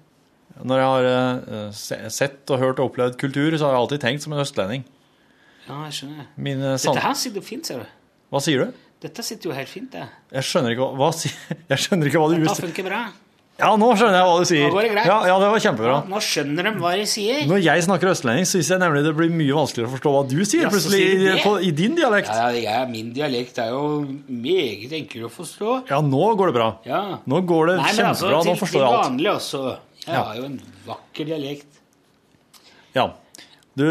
Når 0.62 0.82
jeg 0.82 0.90
har 0.92 1.08
eh, 1.10 2.10
sett 2.14 2.54
og 2.54 2.62
hørt 2.62 2.82
og 2.82 2.92
opplevd 2.92 3.18
kultur, 3.22 3.56
så 3.58 3.66
har 3.66 3.74
jeg 3.76 3.82
alltid 3.82 4.04
tenkt 4.06 4.26
som 4.26 4.36
en 4.36 4.44
østlending. 4.44 4.86
Ja, 5.66 5.80
jeg 5.88 5.98
skjønner. 5.98 6.30
Mine 6.36 6.76
sand... 6.78 6.94
Dette 6.98 7.08
her 7.08 7.18
sitter 7.18 7.46
fint, 7.46 7.68
ser 7.68 7.84
du. 7.84 8.00
Hva 8.34 8.42
sier 8.44 8.66
du? 8.66 8.86
Dette 9.04 9.26
sitter 9.26 9.50
jo 9.50 9.58
helt 9.58 9.72
fint, 9.72 9.90
det. 9.92 10.06
Jeg 10.32 10.48
skjønner 10.48 10.76
ikke 10.76 10.86
hva, 10.86 11.10
hva, 11.10 11.36
jeg 11.74 11.86
skjønner 11.86 12.10
ikke 12.12 12.22
hva 12.24 12.32
du 12.32 12.40
Dette 12.44 12.62
funker 12.68 12.88
bra. 12.88 13.04
Ja, 13.62 13.68
nå 13.78 13.92
skjønner 13.94 14.16
jeg 14.18 14.26
hva 14.26 14.38
du 14.42 14.48
sier. 14.50 14.64
Nå 14.66 14.74
går 14.74 14.86
det 14.88 14.92
greit. 14.96 15.08
Ja, 15.12 15.18
ja, 15.30 15.34
det 15.38 15.50
var 15.54 15.62
kjempebra. 15.62 15.98
Ja, 16.00 16.10
nå 16.10 16.22
skjønner 16.26 16.66
de 16.66 16.72
hva 16.82 16.94
de 16.98 17.04
sier. 17.12 17.44
Når 17.52 17.60
jeg 17.62 17.84
snakker 17.86 18.10
østlending, 18.10 18.48
syns 18.50 18.72
jeg 18.74 18.82
nemlig 18.82 19.04
det 19.06 19.12
blir 19.20 19.30
mye 19.30 19.58
vanskeligere 19.60 19.92
å 19.92 19.94
forstå 19.94 20.14
hva 20.16 20.24
du 20.32 20.40
sier 20.42 20.66
Ja, 20.66 20.72
plutselig 20.74 21.02
sier 21.04 21.36
i, 21.36 21.44
på, 21.46 21.52
i 21.62 21.70
din 21.78 21.94
dialekt. 22.00 22.32
Ja, 22.34 22.48
ja, 22.58 22.80
min 22.90 23.12
dialekt 23.14 23.62
er 23.62 23.70
jo 23.76 23.84
meget 24.26 24.96
enklere 24.98 25.30
å 25.30 25.34
forstå. 25.36 25.76
Ja, 25.92 26.02
nå 26.02 26.24
går 26.40 26.50
det 26.50 26.58
bra. 26.58 26.70
Ja. 26.90 27.04
Nå 27.30 27.44
går 27.54 27.72
det 27.72 27.78
Nei, 27.84 27.92
men 28.00 28.10
altså, 28.10 28.32
til, 28.34 28.50
Nå 28.50 28.58
forstår 28.64 28.82
jeg 28.82 28.90
alt. 28.90 29.06
vanlig 29.06 29.32
også. 29.36 29.64
Jeg 30.06 30.14
Ja. 30.16 30.24
har 30.24 30.36
jo 30.36 30.44
en 30.50 30.62
vakker 30.86 31.26
dialekt. 31.26 31.80
Ja. 32.96 33.14
Du 33.76 33.84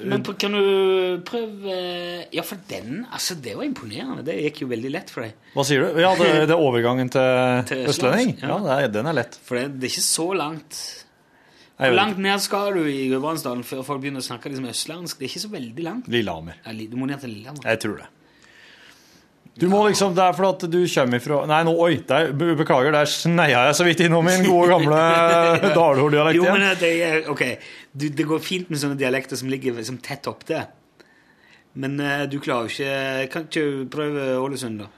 Men 0.00 0.22
kan 0.24 0.52
du 0.56 1.20
prøve 1.28 2.24
Ja, 2.32 2.40
for 2.42 2.56
den 2.70 3.06
Altså, 3.12 3.34
det 3.36 3.54
var 3.54 3.64
imponerende. 3.66 4.24
Det 4.24 4.38
gikk 4.40 4.62
jo 4.62 4.68
veldig 4.68 4.90
lett 4.94 5.10
for 5.12 5.26
deg. 5.26 5.34
Hva 5.54 5.64
sier 5.68 5.80
du? 5.84 6.00
Ja, 6.00 6.14
det, 6.16 6.48
det 6.48 6.54
er 6.56 6.62
overgangen 6.62 7.10
til, 7.12 7.64
Til 7.68 7.84
østlending? 7.92 8.38
Ja, 8.40 8.56
ja. 8.56 8.78
er, 8.80 8.88
den 8.88 9.06
er 9.06 9.12
lett. 9.20 9.36
For 9.44 9.56
det, 9.60 9.78
det 9.78 9.90
er 9.90 9.92
ikke 9.92 10.06
så 10.08 10.28
langt. 10.34 10.80
Hvor 11.76 11.90
langt 11.98 12.18
ned 12.22 12.38
skal 12.40 12.72
du 12.78 12.84
i 12.86 13.08
Gudbrandsdalen 13.10 13.64
før 13.66 13.82
folk 13.84 14.00
begynner 14.00 14.22
å 14.22 14.28
snakke 14.28 14.48
liksom 14.48 14.68
østlandsk? 14.70 15.18
Det 15.18 15.26
er 15.26 15.32
ikke 15.32 15.42
så 15.44 15.50
veldig 15.52 15.84
langt. 15.84 16.08
Lillehammer. 16.08 16.60
Ja, 16.64 16.72
Du 16.72 16.96
må 16.96 17.06
ned 17.10 17.20
til 17.20 17.34
Lillehammer. 17.34 17.66
Jeg 17.66 17.80
tror 17.82 17.96
det. 17.98 18.06
Du 19.60 19.68
må 19.70 19.84
liksom, 19.86 20.14
Det 20.16 20.22
er 20.24 20.34
fordi 20.34 20.48
at 20.50 20.72
du 20.72 20.80
kommer 20.90 21.20
ifra 21.20 21.36
Nei, 21.46 21.60
nå, 21.68 21.74
oi, 21.78 21.92
der, 22.08 22.32
be- 22.34 22.56
beklager, 22.58 22.94
der 22.94 23.10
sneia 23.10 23.66
jeg 23.68 23.76
så 23.78 23.86
vidt 23.86 24.02
innom 24.02 24.26
min 24.26 24.42
gode, 24.46 24.72
gamle 24.72 25.02
dalhorddialekt 25.78 26.40
Jo, 26.40 26.48
men 26.50 26.66
det, 26.80 26.90
er, 27.06 27.20
ok, 27.30 27.44
du, 27.92 28.08
det 28.10 28.26
går 28.26 28.42
fint 28.42 28.72
med 28.72 28.82
sånne 28.82 28.98
dialekter 28.98 29.38
som 29.38 29.52
ligger 29.52 29.76
liksom 29.78 30.00
tett 30.02 30.26
opptil. 30.30 30.64
Men 31.78 31.96
uh, 32.02 32.24
du 32.30 32.36
klarer 32.42 32.66
jo 32.66 32.74
ikke 32.74 33.30
Kan 33.32 33.46
ikke 33.48 33.64
du 33.64 33.88
prøve 33.94 34.26
Ålesund, 34.42 34.82
da? 34.84 34.90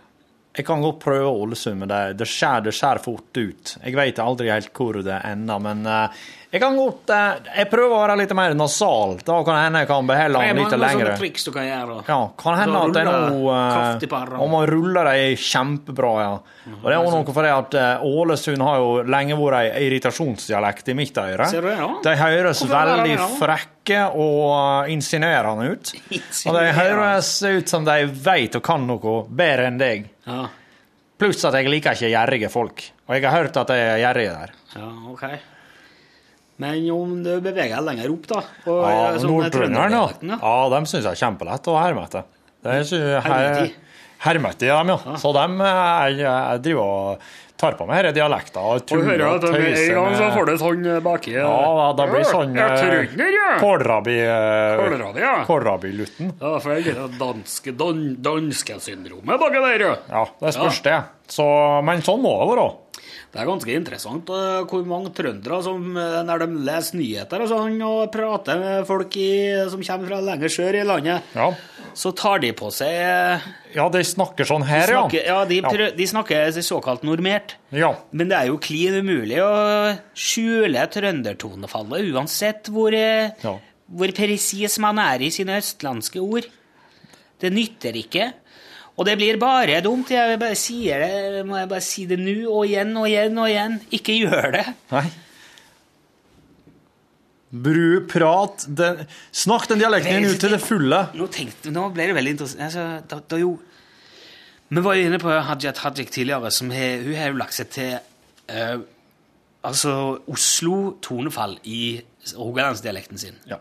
Jeg 0.56 0.64
kan 0.64 0.80
godt 0.80 1.02
prøve 1.04 1.28
Ålesund, 1.28 1.82
men 1.82 1.90
det, 1.92 2.00
det 2.16 2.26
skjer 2.32 3.02
fort 3.04 3.36
ut. 3.36 3.74
Jeg 3.82 3.92
vet 3.92 4.20
aldri 4.24 4.48
helt 4.48 4.70
hvor 4.72 4.96
det 5.04 5.18
ender, 5.28 5.60
men 5.60 5.82
eh, 5.84 6.22
jeg 6.52 6.60
kan 6.62 6.76
godt 6.78 7.10
eh, 7.10 7.48
Jeg 7.58 7.68
prøver 7.72 7.92
å 7.96 8.00
være 8.04 8.16
litt 8.20 8.32
mer 8.38 8.54
nasal. 8.56 9.16
Da 9.26 9.38
kan 9.44 9.56
det 9.56 9.62
hende 9.64 9.80
jeg 9.82 9.88
kan 9.90 10.06
beholde 10.08 10.38
Det 10.38 10.46
er 10.46 10.54
den 10.54 10.60
litt 10.62 10.76
lengre. 10.82 11.14
triks 11.18 11.46
du 11.46 11.50
kan 11.52 11.66
gjøre. 11.66 11.96
Ja, 12.06 12.18
kan 12.38 12.58
hende 12.60 12.82
at 12.86 12.98
jeg 13.00 13.08
er 13.10 13.24
nå 13.34 13.40
kraftig 13.50 14.10
på 14.12 14.16
eh, 14.16 14.22
armen. 14.22 14.42
Om 14.44 14.54
man 14.54 14.66
ruller 14.70 15.10
dem 15.10 15.40
kjempebra, 15.42 16.12
ja. 16.22 16.34
Og 16.76 16.86
det 16.86 16.94
er 16.94 17.00
også 17.00 17.22
noe 17.22 17.34
for 17.36 17.46
det 17.46 17.54
at 17.54 17.76
eh, 17.80 18.04
Ålesund 18.06 18.62
har 18.66 18.78
jo 18.82 18.92
lenge 19.16 19.38
vært 19.40 19.58
ei 19.74 19.88
irritasjonsdialekt 19.88 20.92
i 20.92 20.96
mitt 20.98 21.18
øre. 21.22 21.48
Ser 21.50 21.66
du 21.66 21.70
det, 21.70 21.78
ja? 21.80 21.88
De 22.06 22.14
høres 22.22 22.62
er 22.62 22.70
det 22.70 22.84
veldig 22.92 23.16
det, 23.16 23.26
frekke 23.40 24.04
og 24.14 24.44
eh, 24.52 24.92
insinuerende 24.94 25.72
ut. 25.74 25.92
Og 26.46 26.60
de 26.60 26.64
høres 26.78 27.32
ut 27.42 27.74
som 27.74 27.84
de 27.86 27.98
vet 28.06 28.56
og 28.58 28.64
kan 28.66 28.86
noe 28.86 29.18
bedre 29.28 29.66
enn 29.72 29.82
deg. 29.82 30.06
Ja. 30.26 30.46
Pluss 31.16 31.42
at 31.48 31.54
jeg 31.56 31.70
liker 31.72 31.96
ikke 31.96 32.10
gjerrige 32.12 32.48
folk. 32.52 32.82
Og 33.08 33.14
jeg 33.16 33.24
har 33.26 33.36
hørt 33.40 33.56
at 33.56 33.70
de 33.72 33.76
er 33.82 34.00
gjerrige 34.04 34.38
der. 34.40 34.56
ja, 34.76 34.94
ok. 35.10 35.28
Men 36.62 36.90
om 36.94 37.16
du 37.24 37.32
beveger 37.44 37.76
deg 37.76 37.84
lenger 37.90 38.12
opp, 38.14 38.28
da 38.30 38.38
og, 38.40 38.76
Ja, 38.80 38.92
eh, 39.10 39.18
sånn 39.20 39.32
Nordtrønderen, 39.34 39.96
ja. 39.98 40.04
ja. 40.20 40.38
ja. 40.40 40.54
Dem 40.72 40.86
syns 40.88 41.02
jeg 41.04 41.12
er 41.12 41.20
kjempelett 41.24 41.68
å 41.68 41.76
herme 41.80 42.06
etter. 42.08 42.28
Er 42.66 42.86
Hermeti. 44.26 44.66
Dem, 44.66 44.88
ja. 44.94 45.16
Så 45.20 45.32
dem 45.36 45.60
eh, 45.60 45.82
jeg, 46.08 46.22
jeg 46.24 46.62
driver 46.64 46.86
og 46.86 47.26
tar 47.56 47.76
på 47.76 47.86
meg 47.88 48.02
disse 48.04 48.16
dialekter 48.18 48.64
og 48.68 48.82
tuller 48.88 49.22
og 49.24 49.44
tøyser 49.44 49.96
med 49.96 50.48
du 50.50 50.56
sånn 50.60 50.88
baki 51.04 51.34
Ja, 51.36 51.86
det 51.96 52.06
blir 52.10 52.26
sånn 52.28 52.56
Ja, 52.56 52.66
ja. 53.16 53.50
kålrabi... 53.62 54.16
eh, 54.20 55.06
ja. 55.22 55.34
Kålrabi-lutten. 55.48 56.34
Ja, 56.40 56.54
for 56.60 56.76
det 56.76 56.92
er 56.92 57.16
danske, 57.20 57.72
dan, 57.76 58.02
danskesyndromet 58.24 59.40
baki 59.40 59.62
der, 59.64 59.86
ja. 59.88 59.94
Ja, 60.12 60.24
det 60.42 60.56
spørs 60.56 60.82
det. 60.84 60.98
Så, 61.32 61.46
men 61.86 62.04
sånn 62.06 62.20
må 62.24 62.36
det 62.42 62.50
være. 62.52 62.66
Det 63.32 63.42
er 63.42 63.48
ganske 63.50 63.74
interessant 63.76 64.30
eh, 64.32 64.62
hvor 64.70 64.84
mange 64.88 65.10
trøndere 65.12 65.58
som, 65.64 65.82
eh, 66.00 66.22
når 66.24 66.44
de 66.44 66.46
leser 66.64 66.96
nyheter 66.96 67.42
og 67.44 67.50
sånn, 67.50 67.74
og 67.84 68.06
prater 68.14 68.60
med 68.62 68.86
folk 68.88 69.16
i, 69.20 69.26
som 69.68 69.82
kommer 69.84 70.08
fra 70.08 70.20
lenger 70.24 70.48
sør 70.54 70.78
i 70.80 70.84
landet, 70.88 71.22
Ja. 71.36 71.50
så 71.92 72.14
tar 72.16 72.38
de 72.40 72.52
på 72.56 72.70
seg 72.72 72.88
eh, 72.96 73.44
Ja, 73.76 73.88
de 73.92 74.00
snakker 74.08 74.48
sånn 74.48 74.64
her, 74.64 74.88
ja. 74.88 75.02
snakker, 75.04 75.26
ja, 75.26 75.44
de, 75.44 75.60
prø- 75.66 75.90
de 75.98 76.06
snakker 76.08 76.48
såkalt 76.64 77.02
normert. 77.04 77.56
Ja. 77.76 77.92
Men 78.12 78.28
det 78.32 78.38
er 78.38 78.46
jo 78.48 78.56
klin 78.62 78.96
umulig 79.04 79.36
å 79.44 79.52
skjule 80.16 80.86
trøndertonefallet, 80.88 82.08
uansett 82.14 82.70
hvor, 82.72 82.92
Ja. 82.96 83.58
hvor 83.92 84.12
presis 84.16 84.78
man 84.80 84.98
er 84.98 85.20
i 85.20 85.28
sine 85.30 85.58
østlandske 85.60 86.22
ord. 86.24 86.46
Det 87.38 87.52
nytter 87.52 87.92
ikke. 88.00 88.32
Og 88.96 89.04
det 89.04 89.18
blir 89.20 89.36
bare 89.40 89.82
dumt. 89.84 90.10
Jeg 90.12 90.38
bare 90.40 90.56
sier 90.56 91.02
det, 91.04 91.44
må 91.48 91.58
jeg 91.60 91.68
bare 91.68 91.84
si 91.84 92.06
det 92.08 92.16
nå 92.20 92.38
og 92.48 92.64
igjen 92.64 92.94
og 92.96 93.08
igjen 93.10 93.38
og 93.42 93.50
igjen. 93.50 93.78
Ikke 93.98 94.16
gjør 94.16 94.50
det. 94.56 94.64
Nei. 94.94 95.06
Bru, 97.56 98.02
prat 98.10 98.64
den, 98.66 99.04
Snakk 99.36 99.68
den 99.70 99.80
dialekten 99.80 100.18
din 100.18 100.32
ut 100.32 100.40
til 100.42 100.56
det 100.56 100.62
fulle. 100.64 101.02
Nå, 101.16 101.28
tenkte, 101.32 101.70
nå 101.74 101.86
ble 101.94 102.08
det 102.08 102.16
veldig 102.16 102.34
interessant. 102.34 102.64
Altså, 102.66 102.86
da, 103.08 103.20
da 103.20 103.40
jo, 103.40 103.52
vi 104.72 104.82
var 104.88 104.98
jo 104.98 105.06
inne 105.06 105.20
på 105.22 105.36
Hadia 105.50 105.72
Tajik 105.76 106.10
tidligere. 106.14 106.50
Som 106.54 106.72
he, 106.74 106.88
hun 107.04 107.20
har 107.20 107.30
jo 107.30 107.40
lagt 107.40 107.56
seg 107.56 107.70
til 107.76 107.94
uh, 108.50 108.80
altså 109.66 109.94
Oslo-tonefall 110.32 111.58
i 111.68 112.00
rogalandsdialekten 112.32 113.20
sin. 113.20 113.38
Ja. 113.50 113.60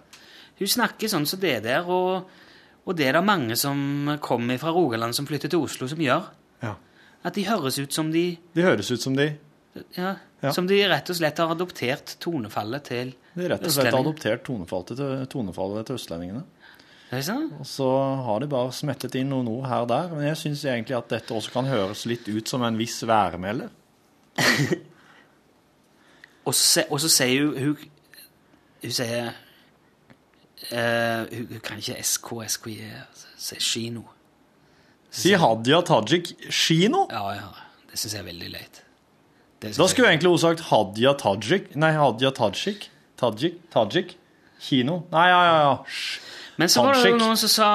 Hun 0.60 0.72
snakker 0.72 1.12
sånn 1.12 1.28
som 1.28 1.41
det 1.44 1.60
der, 1.68 1.86
og, 1.91 2.32
og 2.86 2.98
det 2.98 3.07
er 3.10 3.18
det 3.18 3.26
mange 3.26 3.56
som 3.57 4.16
kommer 4.22 4.60
fra 4.62 4.74
Rogaland 4.76 5.16
som 5.18 5.26
flytter 5.26 5.49
til 5.52 5.66
Oslo, 5.66 5.88
som 5.90 6.02
gjør. 6.02 6.28
Ja. 6.62 6.76
At 7.26 7.38
de 7.38 7.45
høres 7.48 7.80
ut 7.82 7.94
som 7.94 8.12
de 8.14 8.38
De 8.53 8.66
høres 8.66 8.91
ut 8.91 9.02
som 9.02 9.16
de 9.18 9.32
ja, 9.98 10.16
Ja. 10.44 10.52
Som 10.53 10.68
de 10.70 10.78
rett 10.88 11.10
og 11.10 11.16
slett 11.18 11.40
har 11.41 11.49
adoptert 11.49 12.18
tonefallet 12.22 12.84
til 12.86 13.07
østlendingene. 13.07 13.41
De 13.41 13.48
rett 13.49 13.64
og 13.66 13.74
slett 13.74 13.90
har 13.90 14.03
adoptert 14.03 14.44
tonefallet 14.45 14.91
til, 14.99 15.26
tonefallet 15.32 15.88
til 15.88 15.98
østlendingene. 15.98 16.44
Og 17.60 17.66
så 17.66 17.88
har 18.28 18.44
de 18.44 18.49
bare 18.52 18.74
smettet 18.76 19.16
inn 19.18 19.32
noen 19.32 19.48
ord 19.49 19.66
her 19.70 19.86
og 19.86 19.90
der. 19.90 20.12
Men 20.14 20.28
jeg 20.28 20.38
syns 20.44 20.66
egentlig 20.68 20.98
at 20.98 21.10
dette 21.10 21.34
også 21.34 21.53
kan 21.53 21.70
høres 21.70 22.06
litt 22.10 22.28
ut 22.28 22.52
som 22.52 22.64
en 22.68 22.78
viss 22.78 22.99
værmelder. 23.07 23.72
Og 26.45 26.53
så, 26.53 26.84
og 26.94 26.99
så 27.02 27.10
sier 27.10 27.41
hun 27.41 27.56
Hun, 27.57 27.78
hun 28.84 28.91
sier 28.94 29.32
eh, 30.72 31.26
hun, 31.38 31.48
hun 31.52 31.60
kan 31.64 31.78
ikke 31.78 31.98
SK, 32.04 32.32
SKI, 32.48 32.78
si 33.38 33.56
kino. 33.60 34.04
Si 35.12 35.34
Hadia 35.40 35.82
Tajik 35.86 36.34
kino? 36.52 37.06
Ja, 37.12 37.30
ja. 37.38 37.50
Det 37.90 38.00
syns 38.00 38.14
jeg 38.18 38.22
er 38.24 38.28
veldig 38.32 38.50
leit. 38.52 38.82
Da 39.62 39.72
skulle 39.72 40.08
jeg- 40.10 40.18
egentlig 40.18 40.30
hun 40.30 40.40
sagt 40.40 40.60
Hadia 40.70 41.14
Tajik. 41.14 41.76
Nei, 41.76 41.92
Hadia 41.96 42.32
Tajik. 42.36 42.90
Tajik? 43.18 43.62
Tajik? 43.72 44.18
Kino? 44.60 45.02
Nei, 45.12 45.28
ja, 45.30 45.44
ja, 45.46 45.56
ja. 45.70 45.78
Men 46.58 46.70
så 46.70 46.84
var 46.84 46.94
det 46.96 47.10
jo 47.12 47.18
noen 47.20 47.38
som 47.38 47.50
sa 47.52 47.70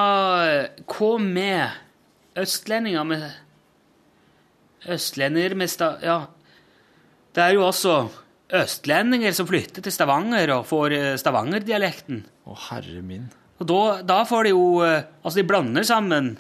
Hva 0.89 1.19
med 1.21 1.71
østlendinger 2.37 3.05
med 3.05 3.31
Østlendinger 4.89 5.55
med 5.55 5.69
sta... 5.71 5.91
Ja. 6.03 6.27
Det 7.37 7.43
er 7.45 7.53
jo 7.55 7.67
også 7.67 8.09
østlendinger 8.57 9.35
som 9.37 9.49
flytter 9.49 9.85
til 9.85 9.95
Stavanger 9.95 10.53
og 10.57 10.65
får 10.69 10.95
stavangerdialekten. 11.21 12.23
Stavanger-dialekten. 12.25 12.25
Å, 12.51 12.57
herre 12.71 13.03
min. 13.07 13.29
Og 13.61 13.69
da, 13.69 13.81
da 14.09 14.19
får 14.29 14.49
de 14.49 14.53
jo 14.55 14.65
eh, 14.87 15.03
Altså, 15.21 15.37
de 15.43 15.47
blander 15.51 15.85
sammen 15.85 16.33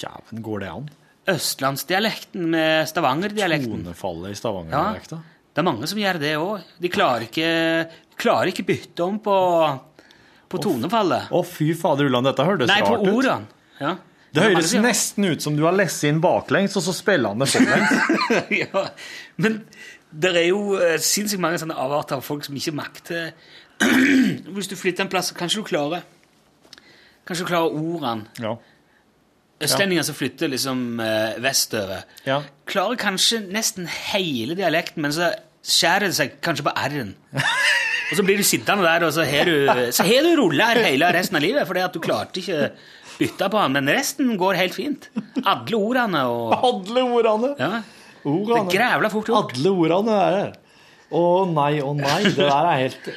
Ja, 0.00 0.10
men 0.30 0.42
går 0.42 0.64
det 0.64 0.70
an? 0.72 0.88
østlandsdialekten 1.30 2.48
med 2.52 2.88
Stavanger-dialekten. 2.90 3.84
Tonefallet 3.84 4.34
i 4.34 4.36
Stavanger-dialekta. 4.36 5.20
Det 5.54 5.62
er 5.62 5.66
mange 5.68 5.88
som 5.88 6.00
gjør 6.02 6.18
det 6.20 6.32
òg. 6.36 6.66
De 6.82 6.90
klarer 6.92 7.24
ikke, 7.28 7.50
klarer 8.20 8.50
ikke 8.50 8.66
bytte 8.68 9.06
om 9.06 9.20
på, 9.24 9.36
på 10.50 10.60
tonefallet. 10.66 11.30
Å, 11.32 11.40
fy 11.46 11.70
fader 11.78 12.10
Ulland, 12.10 12.28
dette 12.28 12.44
hørtes 12.44 12.68
Nei, 12.68 12.80
på 12.82 12.96
rart 12.96 13.06
ut. 13.06 13.14
ordene. 13.14 13.64
Ja. 13.80 13.94
Det 14.34 14.42
høres 14.48 14.72
nesten 14.82 15.28
ut 15.30 15.44
som 15.44 15.54
du 15.54 15.62
har 15.62 15.76
lest 15.78 16.02
inn 16.08 16.18
baklengs, 16.20 16.74
og 16.74 16.82
så 16.82 16.92
spiller 16.96 17.30
han 17.30 17.40
det 17.44 17.46
forlengs. 17.52 17.92
ja, 18.64 18.82
men 19.38 19.60
det 20.22 20.30
er 20.36 20.46
jo 20.48 20.76
eh, 20.78 20.98
sinnssykt 21.02 21.42
mange 21.42 21.58
sånne 21.58 21.74
avarter 21.80 22.20
av 22.20 22.22
folk 22.26 22.44
som 22.46 22.54
ikke 22.58 22.74
makter 22.76 23.32
Hvis 24.54 24.68
du 24.70 24.76
flytter 24.78 25.02
en 25.04 25.10
plass, 25.10 25.32
så 25.32 25.36
kanskje 25.38 25.62
du 25.62 25.66
klarer 25.68 26.04
Kanskje 27.26 27.44
du 27.46 27.48
klarer 27.48 27.74
ordene. 27.74 28.26
Ja. 28.44 28.52
Østlendinger 29.64 30.04
som 30.04 30.16
flytter 30.18 30.50
liksom 30.52 31.00
eh, 31.00 31.38
vestover, 31.40 32.02
Ja. 32.28 32.40
klarer 32.68 32.98
kanskje 33.00 33.38
nesten 33.48 33.86
hele 33.88 34.56
dialekten, 34.58 35.00
men 35.06 35.14
så 35.14 35.30
skjærer 35.64 36.10
det 36.10 36.18
seg 36.18 36.34
kanskje 36.44 36.66
på 36.66 36.74
r-en. 36.76 37.14
Og 38.10 38.18
så 38.18 38.24
blir 38.26 38.36
du 38.36 38.44
sittende 38.44 38.84
der, 38.84 39.06
og 39.06 39.14
så 39.16 39.24
har 39.24 39.48
du, 39.48 39.54
så 39.96 40.04
har 40.04 40.26
du 40.26 40.34
rulla 40.36 40.66
her 40.74 40.82
hele 40.84 41.08
resten 41.16 41.38
av 41.38 41.42
livet, 41.42 41.64
fordi 41.66 41.80
at 41.86 41.94
du 41.96 42.02
klarte 42.04 42.42
ikke 42.42 42.66
bytte 43.16 43.48
på 43.48 43.62
den, 43.62 43.72
men 43.78 43.88
resten 43.96 44.34
går 44.38 44.58
helt 44.60 44.76
fint. 44.76 45.06
Alle 45.40 45.78
ordene 45.78 46.26
og 46.28 46.52
Alle 46.58 47.06
ordene! 47.08 47.54
Ja. 47.56 47.70
Ordene. 48.24 48.64
Det 48.70 48.78
er 48.78 48.78
grævla 48.78 49.10
fort 49.12 49.28
gjort. 49.28 49.56
Alle 49.58 49.72
ordene 49.72 50.18
er 50.18 50.36
det. 50.38 50.46
Å 51.14 51.24
nei, 51.46 51.72
å 51.84 51.92
nei. 51.96 52.20
Det 52.26 52.40
der 52.40 52.68
er 52.70 52.78
helt 52.80 53.08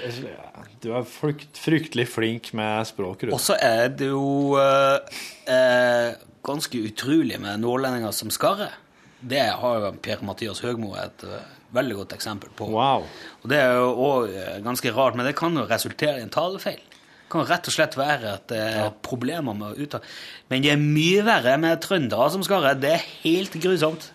Du 0.84 0.92
er 0.94 1.06
frykt, 1.10 1.58
fryktelig 1.58 2.08
flink 2.12 2.52
med 2.58 2.90
språket. 2.90 3.32
Og 3.34 3.42
så 3.42 3.56
er 3.64 3.88
det 3.98 4.12
jo 4.12 4.58
eh, 4.62 5.22
eh, 5.50 6.18
ganske 6.46 6.82
utrolig 6.90 7.40
med 7.42 7.64
nordlendinger 7.64 8.14
som 8.16 8.30
skarrer. 8.34 8.76
Det 9.18 9.42
har 9.42 9.80
jo 9.82 9.94
Per-Mathias 10.04 10.62
Høgmo 10.62 10.94
et 11.00 11.26
eh, 11.26 11.48
veldig 11.74 11.98
godt 12.04 12.14
eksempel 12.20 12.52
på. 12.56 12.70
Wow. 12.76 13.08
Og 13.42 13.50
Det 13.50 13.58
er 13.64 13.80
jo 13.80 13.90
òg 14.12 14.38
ganske 14.68 14.94
rart, 14.94 15.18
men 15.18 15.26
det 15.28 15.38
kan 15.40 15.58
jo 15.58 15.66
resultere 15.68 16.22
i 16.22 16.28
en 16.28 16.34
talefeil. 16.34 16.84
Det 16.84 17.34
kan 17.34 17.48
rett 17.50 17.68
og 17.68 17.74
slett 17.76 17.98
være 18.00 18.36
at 18.38 18.46
det 18.54 18.60
er 18.62 18.94
problemer 19.04 19.58
med 19.58 19.74
å 19.74 19.84
uttale 19.84 20.06
Men 20.48 20.62
det 20.64 20.70
er 20.72 20.80
mye 20.80 21.26
verre 21.28 21.58
med 21.60 21.82
trøndere 21.84 22.30
som 22.32 22.46
skarrer. 22.46 22.78
Det 22.80 22.94
er 22.94 23.10
helt 23.26 23.58
grusomt. 23.66 24.12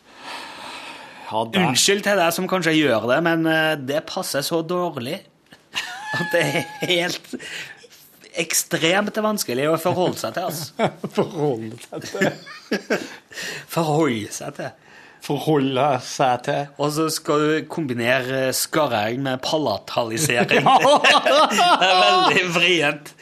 Ja, 1.33 1.45
det 1.49 1.61
er- 1.63 1.69
Unnskyld 1.73 2.03
til 2.05 2.19
deg 2.21 2.33
som 2.37 2.49
kanskje 2.51 2.75
gjør 2.77 3.07
det, 3.09 3.21
men 3.25 3.47
eh, 3.49 3.75
det 3.81 4.03
passer 4.11 4.45
så 4.45 4.61
dårlig 4.69 5.17
at 6.19 6.27
det 6.35 6.43
er 6.45 6.67
helt 6.91 7.35
ekstremt 8.43 9.17
vanskelig 9.25 9.67
å 9.73 9.79
forholde 9.81 10.17
seg 10.21 10.37
til. 10.37 10.47
Altså. 10.49 10.93
Forholde 11.17 11.77
seg 11.85 12.07
til. 12.09 12.31
Forholde 13.75 14.33
seg 14.33 14.55
til. 14.61 14.71
Forholde 15.23 15.85
seg 16.03 16.41
til. 16.49 16.63
Og 16.83 16.89
så 16.97 17.05
skal 17.15 17.45
du 17.45 17.67
kombinere 17.71 18.41
skarring 18.57 19.21
med 19.23 19.41
palatalisering. 19.45 20.65
Det 20.67 21.87
er 21.87 22.01
veldig 22.01 22.47
vrient. 22.57 23.13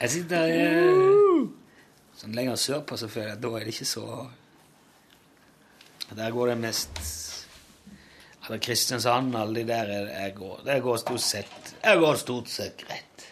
Jeg 0.00 0.10
sitter 0.10 0.48
eh, 0.52 1.44
sånn 2.20 2.34
lenger 2.36 2.56
sørpå, 2.60 2.96
så 2.98 3.08
føler 3.10 3.28
jeg 3.32 3.36
at 3.38 3.42
da 3.44 3.48
er 3.58 3.64
det 3.64 3.72
ikke 3.74 3.90
så 3.90 4.04
Der 6.14 6.30
går 6.30 6.46
det 6.52 6.58
mest 6.60 7.00
Eller 8.46 8.58
Kristiansand, 8.62 9.34
alle 9.36 9.54
de 9.60 9.64
der 9.72 9.84
er- 9.90 10.12
jeg 10.22 10.34
går, 10.36 10.60
Det 10.64 10.82
går 10.82 10.96
stort 11.02 11.20
sett 11.20 11.74
Jeg 11.82 11.98
går 11.98 12.14
stort 12.16 12.48
sett 12.48 12.76
greit. 12.84 13.26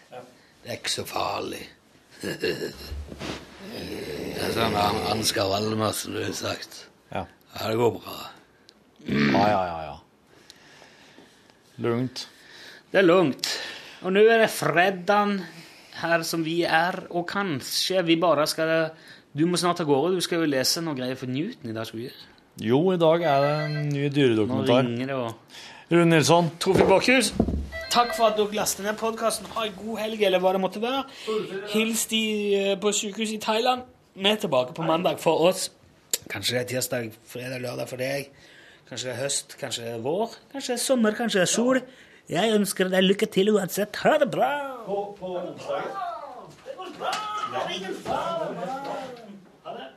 Det 0.62 0.70
er 0.70 0.76
ikke 0.78 0.90
så 0.90 1.04
farlig. 1.04 1.68
Det 2.22 2.72
er 4.42 4.52
sånn 4.54 4.76
Ansgar 5.10 5.48
Valdemar, 5.50 5.92
som 5.96 6.12
du 6.14 6.20
har 6.24 6.32
sagt. 6.36 6.84
Ja. 7.10 7.24
Ja, 7.56 7.68
det 7.68 7.76
går 7.80 7.90
bra. 7.96 8.18
Ja, 9.06 9.48
ja, 9.48 9.62
ja. 9.66 9.78
ja. 9.88 9.96
Lugnt. 11.82 12.28
Det 12.92 12.98
er 13.00 13.06
lugnt. 13.08 13.48
Og 14.02 14.12
nå 14.14 14.20
er 14.28 14.38
det 14.44 14.50
fredag 14.54 15.28
her 16.02 16.22
som 16.26 16.44
vi 16.44 16.62
er, 16.66 17.02
og 17.10 17.26
kanskje 17.30 18.02
vi 18.06 18.18
bare 18.20 18.46
skal 18.50 18.90
Du 19.32 19.46
må 19.48 19.56
snart 19.56 19.80
av 19.80 19.86
gårde. 19.88 20.14
Du 20.14 20.20
skal 20.20 20.42
jo 20.42 20.50
lese 20.50 20.82
noe 20.84 20.94
greier 20.94 21.16
for 21.16 21.26
Newton 21.26 21.70
i 21.70 21.72
dag. 21.72 21.86
skal 21.86 21.98
du 22.00 22.04
ikke? 22.04 22.28
Jo, 22.60 22.92
i 22.92 22.98
dag 23.00 23.22
er 23.24 23.40
det 23.40 23.52
en 23.64 23.88
ny 23.88 24.02
Nå 24.08 24.12
dyredokumentar. 24.12 24.82
ringer 24.84 25.06
det 25.06 25.14
og 25.14 25.32
Rune 25.92 26.10
Nilsson. 26.10 26.50
Trofim 26.60 26.88
Bakhus, 26.88 27.32
takk 27.90 28.14
for 28.16 28.26
at 28.26 28.36
dere 28.36 28.52
lastet 28.56 28.84
ned 28.84 28.96
podkasten. 29.00 29.46
Ha 29.54 29.64
en 29.66 29.72
god 29.76 29.98
helg, 29.98 30.22
eller 30.22 30.38
hva 30.40 30.52
det 30.52 30.60
måtte 30.60 30.82
være. 30.82 31.04
Hils 31.72 32.06
de 32.06 32.22
eh, 32.56 32.76
på 32.80 32.92
sykehuset 32.92 33.34
i 33.34 33.40
Thailand. 33.40 33.82
Vi 34.14 34.28
er 34.28 34.36
tilbake 34.36 34.74
på 34.76 34.82
mandag 34.82 35.18
for 35.20 35.48
oss. 35.48 35.70
Kanskje 36.28 36.58
det 36.58 36.60
er 36.62 36.68
tirsdag, 36.74 37.12
fredag, 37.26 37.60
lørdag 37.60 37.88
for 37.88 37.96
deg. 37.96 38.28
Kanskje 38.88 39.08
det 39.08 39.16
er 39.16 39.22
høst, 39.22 39.56
kanskje 39.60 39.84
det 39.84 39.92
er 39.94 40.04
vår, 40.04 40.36
kanskje 40.52 40.74
det 40.74 40.80
er 40.80 40.84
sommer, 40.84 41.16
kanskje 41.16 41.40
det 41.40 41.48
er 41.48 41.52
sol. 41.56 41.80
Jeg 42.28 42.52
ønsker 42.54 42.88
deg 42.92 43.04
lykke 43.04 43.26
til 43.32 43.48
uansett. 43.56 43.96
Ha 44.04 44.18
det 44.20 44.30
bra! 44.30 44.71
Paul, 44.84 45.12
Paul. 45.12 45.56
It 46.66 46.78
was 46.78 46.92
wrong! 46.98 47.10
I? 49.64 49.90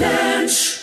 Lunch! 0.00 0.73